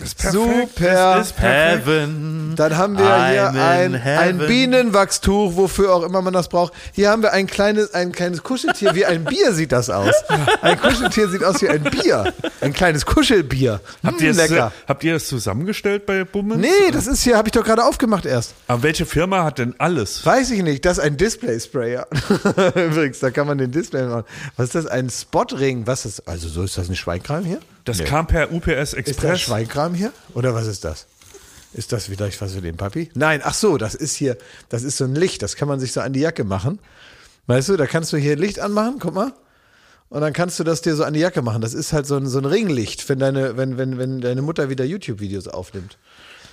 Ist 0.02 0.18
perfekt. 0.18 0.32
super. 0.32 0.90
Das 0.92 1.26
ist 1.28 1.36
perfekt. 1.36 1.86
Heaven. 1.86 2.52
Dann 2.56 2.76
haben 2.76 2.98
wir 2.98 3.04
I'm 3.04 3.30
hier 3.30 3.48
in 3.50 3.94
ein, 3.94 4.04
ein. 4.04 4.38
Bienenwachstuch, 4.38 5.56
wofür 5.56 5.94
auch 5.94 6.02
immer 6.02 6.22
man 6.22 6.32
das 6.32 6.48
braucht. 6.48 6.72
Hier 6.92 7.10
haben 7.10 7.22
wir 7.22 7.32
ein 7.32 7.46
kleines, 7.46 7.94
ein 7.94 8.12
kleines 8.12 8.42
Kuscheltier, 8.42 8.94
wie 8.94 9.04
ein 9.04 9.24
Bier 9.24 9.52
sieht 9.52 9.72
das 9.72 9.90
aus. 9.90 10.14
Ein 10.62 10.80
Kuscheltier 10.80 11.28
sieht 11.28 11.44
aus 11.44 11.60
wie 11.62 11.68
ein 11.68 11.82
Bier. 11.84 12.32
Ein 12.60 12.72
kleines 12.72 13.06
Kuschelbier. 13.06 13.80
Habt 14.04 14.18
Hm, 14.18 14.24
ihr, 14.24 14.30
es, 14.32 14.36
lecker. 14.36 14.72
habt 14.86 15.04
ihr 15.04 15.14
das 15.14 15.26
zusammengestellt 15.28 16.06
bei 16.06 16.24
Bummens? 16.24 16.60
Nee, 16.60 16.90
das 16.92 17.06
ist 17.06 17.22
hier, 17.22 17.36
habe 17.36 17.48
ich 17.48 17.52
doch 17.52 17.64
gerade 17.64 17.84
aufgemacht 17.84 18.26
erst. 18.26 18.54
Aber 18.66 18.82
welche 18.82 19.06
Firma 19.06 19.44
hat 19.44 19.58
denn 19.58 19.74
alles? 19.78 20.24
Weiß 20.26 20.50
ich 20.50 20.62
nicht, 20.62 20.84
das 20.84 20.98
ist 20.98 21.04
ein 21.04 21.16
Display-Sprayer. 21.16 22.06
Übrigens, 22.74 23.20
da 23.20 23.30
kann 23.30 23.46
man 23.46 23.58
den 23.58 23.70
Display 23.70 24.04
machen. 24.06 24.24
Was 24.56 24.66
ist 24.66 24.74
das? 24.74 24.86
Ein 24.86 25.10
Spotring? 25.10 25.86
Was 25.86 26.04
ist 26.04 26.26
Also 26.28 26.48
so 26.48 26.62
ist 26.64 26.76
das 26.78 26.88
ein 26.88 26.96
Schweinkram 26.96 27.44
hier? 27.44 27.60
Das 27.88 28.04
kam 28.04 28.26
per 28.26 28.52
UPS 28.52 28.68
Ist 28.68 28.78
das 28.92 28.92
Express. 28.94 29.40
Schweinkram 29.40 29.94
hier? 29.94 30.12
Oder 30.34 30.54
was 30.54 30.66
ist 30.66 30.84
das? 30.84 31.06
Ist 31.74 31.92
das 31.92 32.06
vielleicht 32.06 32.40
was 32.40 32.52
für 32.54 32.60
den 32.62 32.76
Papi? 32.76 33.10
Nein, 33.14 33.40
ach 33.44 33.54
so, 33.54 33.76
das 33.76 33.94
ist 33.94 34.14
hier, 34.14 34.36
das 34.68 34.82
ist 34.82 34.96
so 34.96 35.04
ein 35.04 35.14
Licht, 35.14 35.42
das 35.42 35.54
kann 35.56 35.68
man 35.68 35.80
sich 35.80 35.92
so 35.92 36.00
an 36.00 36.12
die 36.12 36.20
Jacke 36.20 36.44
machen. 36.44 36.78
Weißt 37.46 37.68
du, 37.68 37.76
da 37.76 37.86
kannst 37.86 38.12
du 38.12 38.16
hier 38.16 38.36
Licht 38.36 38.58
anmachen, 38.60 38.96
guck 39.00 39.14
mal. 39.14 39.32
Und 40.10 40.22
dann 40.22 40.32
kannst 40.32 40.58
du 40.58 40.64
das 40.64 40.80
dir 40.80 40.94
so 40.96 41.04
an 41.04 41.12
die 41.12 41.20
Jacke 41.20 41.42
machen. 41.42 41.60
Das 41.60 41.74
ist 41.74 41.92
halt 41.92 42.06
so 42.06 42.16
ein, 42.16 42.26
so 42.26 42.38
ein 42.38 42.46
Ringlicht, 42.46 43.06
wenn 43.10 43.18
deine, 43.18 43.56
wenn, 43.58 43.76
wenn, 43.76 43.98
wenn 43.98 44.20
deine 44.22 44.40
Mutter 44.40 44.70
wieder 44.70 44.84
YouTube-Videos 44.86 45.48
aufnimmt. 45.48 45.98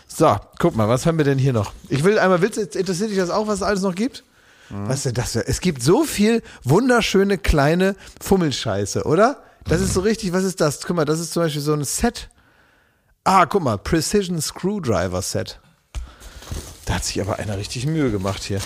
So, 0.07 0.37
guck 0.59 0.75
mal, 0.75 0.89
was 0.89 1.05
haben 1.05 1.17
wir 1.17 1.25
denn 1.25 1.37
hier 1.39 1.53
noch? 1.53 1.71
Ich 1.89 2.03
will 2.03 2.19
einmal, 2.19 2.41
willst, 2.41 2.57
interessiert 2.75 3.09
dich 3.11 3.17
das 3.17 3.29
auch, 3.29 3.47
was 3.47 3.55
es 3.55 3.63
alles 3.63 3.81
noch 3.81 3.95
gibt? 3.95 4.23
Was 4.69 4.97
ist 4.97 5.05
denn 5.05 5.13
das? 5.13 5.31
für- 5.33 5.47
Es 5.47 5.61
gibt 5.61 5.81
so 5.83 6.03
viel 6.03 6.41
wunderschöne 6.63 7.37
kleine 7.37 7.95
Fummelscheiße, 8.21 9.03
oder? 9.05 9.41
Das 9.67 9.81
ist 9.81 9.93
so 9.93 10.01
richtig, 10.01 10.31
was 10.31 10.43
ist 10.43 10.61
das? 10.61 10.81
Guck 10.85 10.95
mal, 10.95 11.05
das 11.05 11.19
ist 11.19 11.33
zum 11.33 11.41
Beispiel 11.43 11.61
so 11.61 11.73
ein 11.73 11.83
Set. 11.83 12.29
Ah, 13.23 13.45
guck 13.47 13.63
mal, 13.63 13.77
Precision 13.77 14.39
Screwdriver 14.39 15.21
Set. 15.21 15.59
Da 16.85 16.95
hat 16.95 17.03
sich 17.03 17.19
aber 17.19 17.39
einer 17.39 17.57
richtig 17.57 17.87
Mühe 17.87 18.11
gemacht 18.11 18.43
hier. 18.43 18.59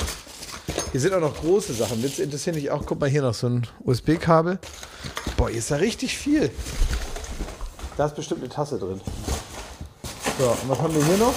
Hier 0.92 1.00
sind 1.00 1.14
auch 1.14 1.22
noch 1.22 1.36
große 1.40 1.74
Sachen. 1.74 2.04
Willst 2.04 2.20
du 2.20 2.24
interessieren 2.24 2.56
dich 2.56 2.70
auch? 2.70 2.86
Guck 2.86 3.00
mal, 3.00 3.10
hier 3.10 3.22
noch 3.22 3.34
so 3.34 3.48
ein 3.48 3.66
USB-Kabel. 3.86 4.60
Boah, 5.38 5.48
hier 5.50 5.60
ist 5.60 5.70
ja 5.70 5.78
richtig 5.78 6.18
viel. 6.18 6.52
Da 7.96 8.08
ist 8.08 8.16
bestimmt 8.16 8.42
eine 8.42 8.50
Tasse 8.50 8.78
drin. 8.78 9.00
So, 10.38 10.46
und 10.50 10.70
was 10.70 10.80
haben 10.80 10.94
wir 10.94 11.06
hier 11.06 11.18
noch? 11.18 11.34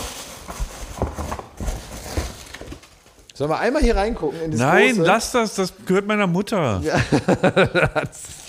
Sollen 3.34 3.51
wir 3.51 3.59
einmal 3.59 3.82
hier 3.82 3.97
reingucken 3.97 4.40
in 4.43 4.51
das 4.51 4.60
Nein, 4.60 4.97
große? 4.97 5.06
lass 5.06 5.32
das, 5.32 5.55
das 5.55 5.72
gehört 5.86 6.06
meiner 6.06 6.26
Mutter. 6.26 6.82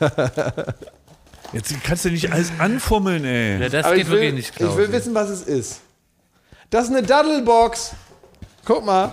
Jetzt 1.52 1.74
kannst 1.82 2.04
du 2.04 2.10
nicht 2.10 2.32
alles 2.32 2.52
anfummeln, 2.58 3.24
ey. 3.24 3.60
Ja, 3.60 3.68
das 3.68 3.84
Aber 3.84 3.96
geht 3.96 4.04
ich 4.06 4.10
will, 4.10 4.20
wirklich 4.20 4.34
nicht, 4.34 4.50
ich 4.50 4.56
Klaus. 4.56 4.76
will 4.76 4.92
wissen, 4.92 5.14
was 5.14 5.28
es 5.30 5.42
ist. 5.42 5.80
Das 6.70 6.84
ist 6.84 6.90
eine 6.90 7.02
Daddlebox. 7.02 7.92
Guck 8.64 8.84
mal, 8.84 9.10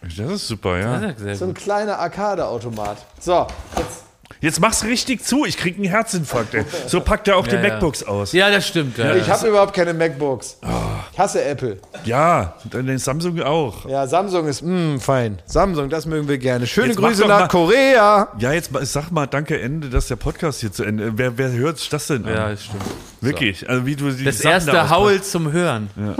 Das 0.00 0.18
ist 0.30 0.48
super, 0.48 0.78
ja. 0.78 1.00
Ja, 1.00 1.14
sehr 1.16 1.36
so 1.36 1.44
ein 1.46 1.54
kleiner 1.54 1.98
Arcade-Automat. 1.98 2.98
So, 3.20 3.46
jetzt 3.76 4.03
Jetzt 4.44 4.60
mach's 4.60 4.84
richtig 4.84 5.24
zu, 5.24 5.44
ich 5.46 5.56
krieg 5.56 5.76
einen 5.76 5.86
Herzinfarkt, 5.86 6.52
ey. 6.54 6.64
So 6.86 7.00
packt 7.00 7.28
er 7.28 7.36
auch 7.38 7.46
die 7.48 7.54
Ja, 7.56 7.62
ja. 7.62 7.68
MacBooks 7.70 8.02
aus. 8.02 8.32
Ja, 8.32 8.50
das 8.50 8.66
stimmt. 8.68 8.98
Ja, 8.98 9.14
Ich 9.16 9.28
habe 9.28 9.48
überhaupt 9.48 9.72
keine 9.74 9.94
MacBooks. 9.94 10.58
Ich 11.12 11.18
hasse 11.18 11.42
Apple. 11.44 11.78
Ja, 12.04 12.54
den 12.64 12.98
Samsung 12.98 13.40
auch. 13.42 13.88
Ja, 13.88 14.06
Samsung 14.06 14.46
ist 14.46 14.62
mh, 14.62 14.98
fein. 15.00 15.40
Samsung, 15.46 15.88
das 15.88 16.04
mögen 16.06 16.28
wir 16.28 16.36
gerne. 16.38 16.66
Schöne 16.66 16.88
Jetzt 16.88 16.98
Grüße 16.98 17.22
nach 17.26 17.40
mal- 17.40 17.48
Korea. 17.48 18.28
Ja, 18.38 18.52
jetzt 18.52 18.70
sag 18.82 19.10
mal, 19.10 19.26
danke 19.26 19.58
Ende, 19.60 19.88
dass 19.88 20.08
der 20.08 20.16
Podcast 20.16 20.60
hier 20.60 20.70
zu 20.72 20.84
Ende. 20.84 21.12
Wer, 21.16 21.38
wer 21.38 21.50
hört 21.52 21.78
sich 21.78 21.88
das 21.88 22.06
denn 22.08 22.24
an? 22.26 22.34
ja, 22.34 22.48
das 22.50 22.64
stimmt. 22.64 22.82
Wirklich. 23.22 23.68
Also 23.68 23.86
wie 23.86 23.96
du 23.96 24.10
die 24.10 24.24
Das 24.24 24.36
Sachen 24.38 24.44
da 24.50 24.50
erste 24.56 24.70
auspackst. 24.72 24.90
Haul 24.92 25.22
zum 25.22 25.52
Hören. 25.52 25.90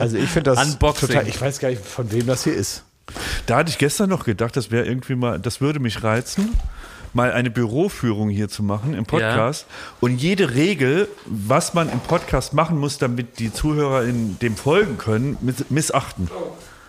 Also 0.00 0.16
ich 0.16 0.28
finde 0.30 0.52
das 0.54 0.64
Unboxing. 0.64 1.08
total. 1.08 1.26
Ich 1.26 1.40
weiß 1.40 1.58
gar 1.58 1.70
nicht, 1.70 1.84
von 1.84 2.12
wem 2.12 2.24
das 2.26 2.44
hier 2.44 2.54
ist. 2.54 2.84
Da 3.46 3.56
hatte 3.56 3.70
ich 3.70 3.78
gestern 3.78 4.08
noch 4.10 4.24
gedacht, 4.24 4.56
das 4.56 4.70
wäre 4.70 4.86
irgendwie 4.86 5.16
mal, 5.16 5.40
das 5.40 5.60
würde 5.60 5.80
mich 5.80 6.04
reizen, 6.04 6.52
mal 7.14 7.32
eine 7.32 7.50
Büroführung 7.50 8.28
hier 8.28 8.48
zu 8.48 8.62
machen 8.62 8.94
im 8.94 9.04
Podcast 9.06 9.66
und 10.00 10.18
jede 10.20 10.54
Regel, 10.54 11.08
was 11.26 11.74
man 11.74 11.90
im 11.90 12.00
Podcast 12.00 12.52
machen 12.54 12.78
muss, 12.78 12.98
damit 12.98 13.38
die 13.38 13.52
Zuhörer 13.52 14.04
in 14.04 14.38
dem 14.40 14.56
folgen 14.56 14.98
können, 14.98 15.36
miss- 15.40 15.68
missachten. 15.70 16.30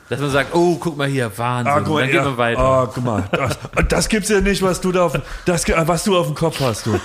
Dass 0.09 0.19
man 0.19 0.31
sagt, 0.31 0.55
oh, 0.55 0.75
guck 0.79 0.97
mal 0.97 1.07
hier, 1.07 1.31
Wahnsinn. 1.37 1.71
Ah, 1.71 1.79
mal, 1.87 2.01
dann 2.07 2.15
ja, 2.15 2.23
man 2.23 2.37
weiter. 2.37 2.59
Ah, 2.59 2.91
guck 2.93 3.03
mal, 3.03 3.29
das, 3.31 3.57
das 3.87 4.09
gibt's 4.09 4.29
ja 4.29 4.41
nicht, 4.41 4.61
was 4.63 4.81
du 4.81 4.91
da 4.91 5.05
auf, 5.05 5.13
das, 5.45 5.67
was 5.67 6.03
du 6.03 6.17
auf 6.17 6.25
dem 6.25 6.35
Kopf 6.35 6.59
hast, 6.59 6.85
du. 6.87 6.99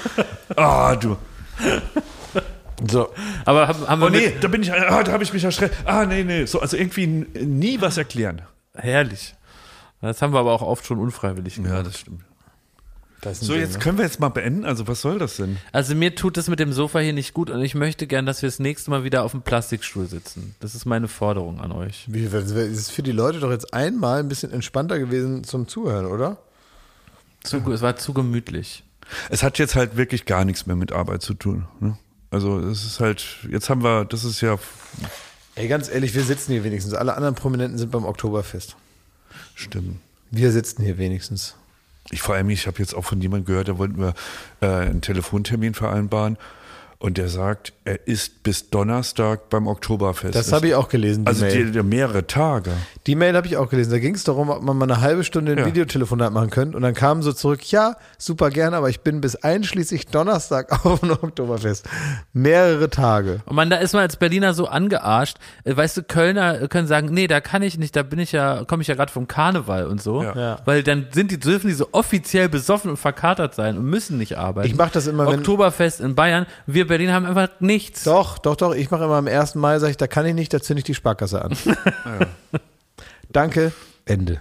Ah, 0.56 0.96
du. 0.96 1.16
So, 2.90 3.08
Aber 3.44 3.68
haben, 3.68 3.86
haben 3.86 4.00
wir 4.00 4.06
Oh 4.06 4.10
nee, 4.10 4.32
da 4.40 4.48
bin 4.48 4.62
ich, 4.62 4.72
ah, 4.72 5.02
da 5.02 5.12
habe 5.12 5.22
ich 5.22 5.32
mich 5.32 5.44
erschreckt. 5.44 5.76
Ah, 5.84 6.04
nee, 6.06 6.24
nee, 6.24 6.44
so, 6.46 6.60
also 6.60 6.76
irgendwie 6.76 7.06
nie 7.06 7.80
was 7.80 7.96
erklären. 7.98 8.42
herrlich. 8.74 9.34
Das 10.00 10.20
haben 10.20 10.32
wir 10.34 10.40
aber 10.40 10.52
auch 10.52 10.60
oft 10.62 10.84
schon 10.84 10.98
unfreiwillig 10.98 11.54
gemacht. 11.54 11.86
das 11.86 12.00
stimmt. 12.00 12.22
So, 13.32 13.52
Ding, 13.52 13.62
jetzt 13.62 13.74
ne? 13.74 13.78
können 13.80 13.98
wir 13.98 14.04
jetzt 14.04 14.20
mal 14.20 14.28
beenden. 14.28 14.64
Also, 14.64 14.86
was 14.86 15.00
soll 15.00 15.18
das 15.18 15.36
denn? 15.36 15.56
Also 15.72 15.94
mir 15.94 16.14
tut 16.14 16.36
es 16.36 16.48
mit 16.48 16.60
dem 16.60 16.72
Sofa 16.72 16.98
hier 16.98 17.12
nicht 17.12 17.34
gut 17.34 17.50
und 17.50 17.62
ich 17.62 17.74
möchte 17.74 18.06
gern, 18.06 18.26
dass 18.26 18.42
wir 18.42 18.48
das 18.48 18.58
nächste 18.58 18.90
Mal 18.90 19.04
wieder 19.04 19.24
auf 19.24 19.32
dem 19.32 19.42
Plastikstuhl 19.42 20.06
sitzen. 20.06 20.54
Das 20.60 20.74
ist 20.74 20.84
meine 20.84 21.08
Forderung 21.08 21.60
an 21.60 21.72
euch. 21.72 22.04
Wie, 22.08 22.28
das 22.28 22.50
ist 22.50 22.90
für 22.90 23.02
die 23.02 23.12
Leute 23.12 23.40
doch 23.40 23.50
jetzt 23.50 23.72
einmal 23.72 24.20
ein 24.20 24.28
bisschen 24.28 24.52
entspannter 24.52 24.98
gewesen 24.98 25.44
zum 25.44 25.68
Zuhören, 25.68 26.06
oder? 26.06 26.38
Zu, 27.42 27.58
es 27.72 27.82
war 27.82 27.96
zu 27.96 28.12
gemütlich. 28.12 28.84
Es 29.28 29.42
hat 29.42 29.58
jetzt 29.58 29.74
halt 29.74 29.96
wirklich 29.96 30.24
gar 30.24 30.44
nichts 30.44 30.66
mehr 30.66 30.76
mit 30.76 30.92
Arbeit 30.92 31.22
zu 31.22 31.34
tun. 31.34 31.66
Ne? 31.80 31.98
Also, 32.30 32.58
es 32.58 32.84
ist 32.84 33.00
halt, 33.00 33.24
jetzt 33.50 33.68
haben 33.70 33.82
wir, 33.82 34.04
das 34.04 34.24
ist 34.24 34.40
ja, 34.40 34.58
Ey, 35.56 35.68
ganz 35.68 35.88
ehrlich, 35.88 36.14
wir 36.14 36.24
sitzen 36.24 36.52
hier 36.52 36.64
wenigstens. 36.64 36.94
Alle 36.94 37.14
anderen 37.14 37.36
Prominenten 37.36 37.78
sind 37.78 37.92
beim 37.92 38.04
Oktoberfest. 38.04 38.76
stimmt. 39.54 40.00
Wir 40.30 40.50
sitzen 40.50 40.82
hier 40.82 40.98
wenigstens. 40.98 41.54
Ich 42.10 42.22
vor 42.22 42.34
allem, 42.34 42.50
ich 42.50 42.66
habe 42.66 42.78
jetzt 42.78 42.94
auch 42.94 43.04
von 43.04 43.20
jemandem 43.20 43.46
gehört, 43.46 43.68
da 43.68 43.78
wollten 43.78 43.98
wir 43.98 44.14
äh, 44.60 44.66
einen 44.66 45.00
Telefontermin 45.00 45.74
vereinbaren 45.74 46.36
und 46.98 47.18
der 47.18 47.28
sagt, 47.28 47.72
er 47.84 48.06
ist 48.08 48.42
bis 48.42 48.70
Donnerstag 48.70 49.50
beim 49.50 49.66
Oktoberfest. 49.66 50.34
Das 50.34 50.52
habe 50.52 50.68
ich 50.68 50.74
auch 50.74 50.88
gelesen, 50.88 51.24
die 51.24 51.28
Also 51.28 51.44
Mail. 51.44 51.66
die, 51.66 51.72
die 51.72 51.82
mehrere 51.82 52.26
Tage. 52.26 52.70
Die 53.06 53.14
Mail 53.14 53.36
habe 53.36 53.46
ich 53.46 53.56
auch 53.58 53.68
gelesen. 53.68 53.90
Da 53.90 53.98
ging 53.98 54.14
es 54.14 54.24
darum, 54.24 54.48
ob 54.48 54.62
man 54.62 54.76
mal 54.78 54.90
eine 54.90 55.00
halbe 55.02 55.22
Stunde 55.24 55.52
ein 55.52 55.58
Ja. 55.58 55.66
Videotelefonat 55.66 56.32
machen 56.32 56.48
könnte. 56.50 56.76
Und 56.76 56.82
dann 56.82 56.94
kam 56.94 57.22
so 57.22 57.32
zurück, 57.32 57.70
ja, 57.70 57.96
super 58.16 58.48
gerne, 58.50 58.76
aber 58.78 58.88
ich 58.88 59.00
bin 59.00 59.20
bis 59.20 59.36
einschließlich 59.36 60.06
Donnerstag 60.06 60.72
auf 60.86 61.00
dem 61.00 61.10
Oktoberfest. 61.10 61.86
Mehrere 62.32 62.88
Tage. 62.90 63.40
Und 63.44 63.56
man, 63.56 63.68
da 63.70 63.76
ist 63.76 63.92
man 63.92 64.02
als 64.02 64.16
Berliner 64.16 64.54
so 64.54 64.66
angearscht. 64.66 65.36
Äh, 65.64 65.76
Weißt 65.76 65.96
du, 65.96 66.02
Kölner 66.02 66.68
können 66.68 66.86
sagen, 66.86 67.08
nee, 67.12 67.26
da 67.26 67.40
kann 67.40 67.62
ich 67.62 67.76
nicht, 67.78 67.94
da 67.96 68.02
bin 68.02 68.18
ich 68.18 68.32
ja, 68.32 68.64
komme 68.64 68.80
ich 68.82 68.88
ja 68.88 68.94
gerade 68.94 69.12
vom 69.12 69.28
Karneval 69.28 69.86
und 69.86 70.00
so. 70.02 70.22
Ja. 70.22 70.34
Ja. 70.36 70.58
Weil 70.64 70.82
dann 70.82 71.08
sind 71.12 71.30
die, 71.30 71.38
dürfen 71.38 71.66
die 71.68 71.74
so 71.74 71.88
offiziell 71.92 72.48
besoffen 72.48 72.90
und 72.90 72.96
verkatert 72.96 73.54
sein 73.54 73.76
und 73.76 73.84
müssen 73.84 74.16
nicht 74.18 74.38
arbeiten. 74.38 74.68
Ich 74.68 74.76
mach 74.76 74.90
das 74.90 75.06
immer, 75.06 75.26
wenn- 75.26 75.40
Oktoberfest 75.40 76.00
in 76.00 76.14
Bayern. 76.14 76.46
Wir 76.66 76.83
Berliner 76.84 77.14
haben 77.14 77.26
einfach 77.26 77.48
nichts. 77.60 78.04
Doch, 78.04 78.38
doch, 78.38 78.56
doch. 78.56 78.74
Ich 78.74 78.90
mache 78.90 79.04
immer 79.04 79.16
am 79.16 79.26
1. 79.26 79.54
Mai, 79.56 79.78
sage 79.78 79.92
ich, 79.92 79.96
da 79.96 80.06
kann 80.06 80.26
ich 80.26 80.34
nicht, 80.34 80.52
da 80.52 80.60
zünde 80.60 80.78
ich 80.78 80.84
die 80.84 80.94
Sparkasse 80.94 81.42
an. 81.42 81.56
Danke, 83.30 83.72
Ende. 84.04 84.40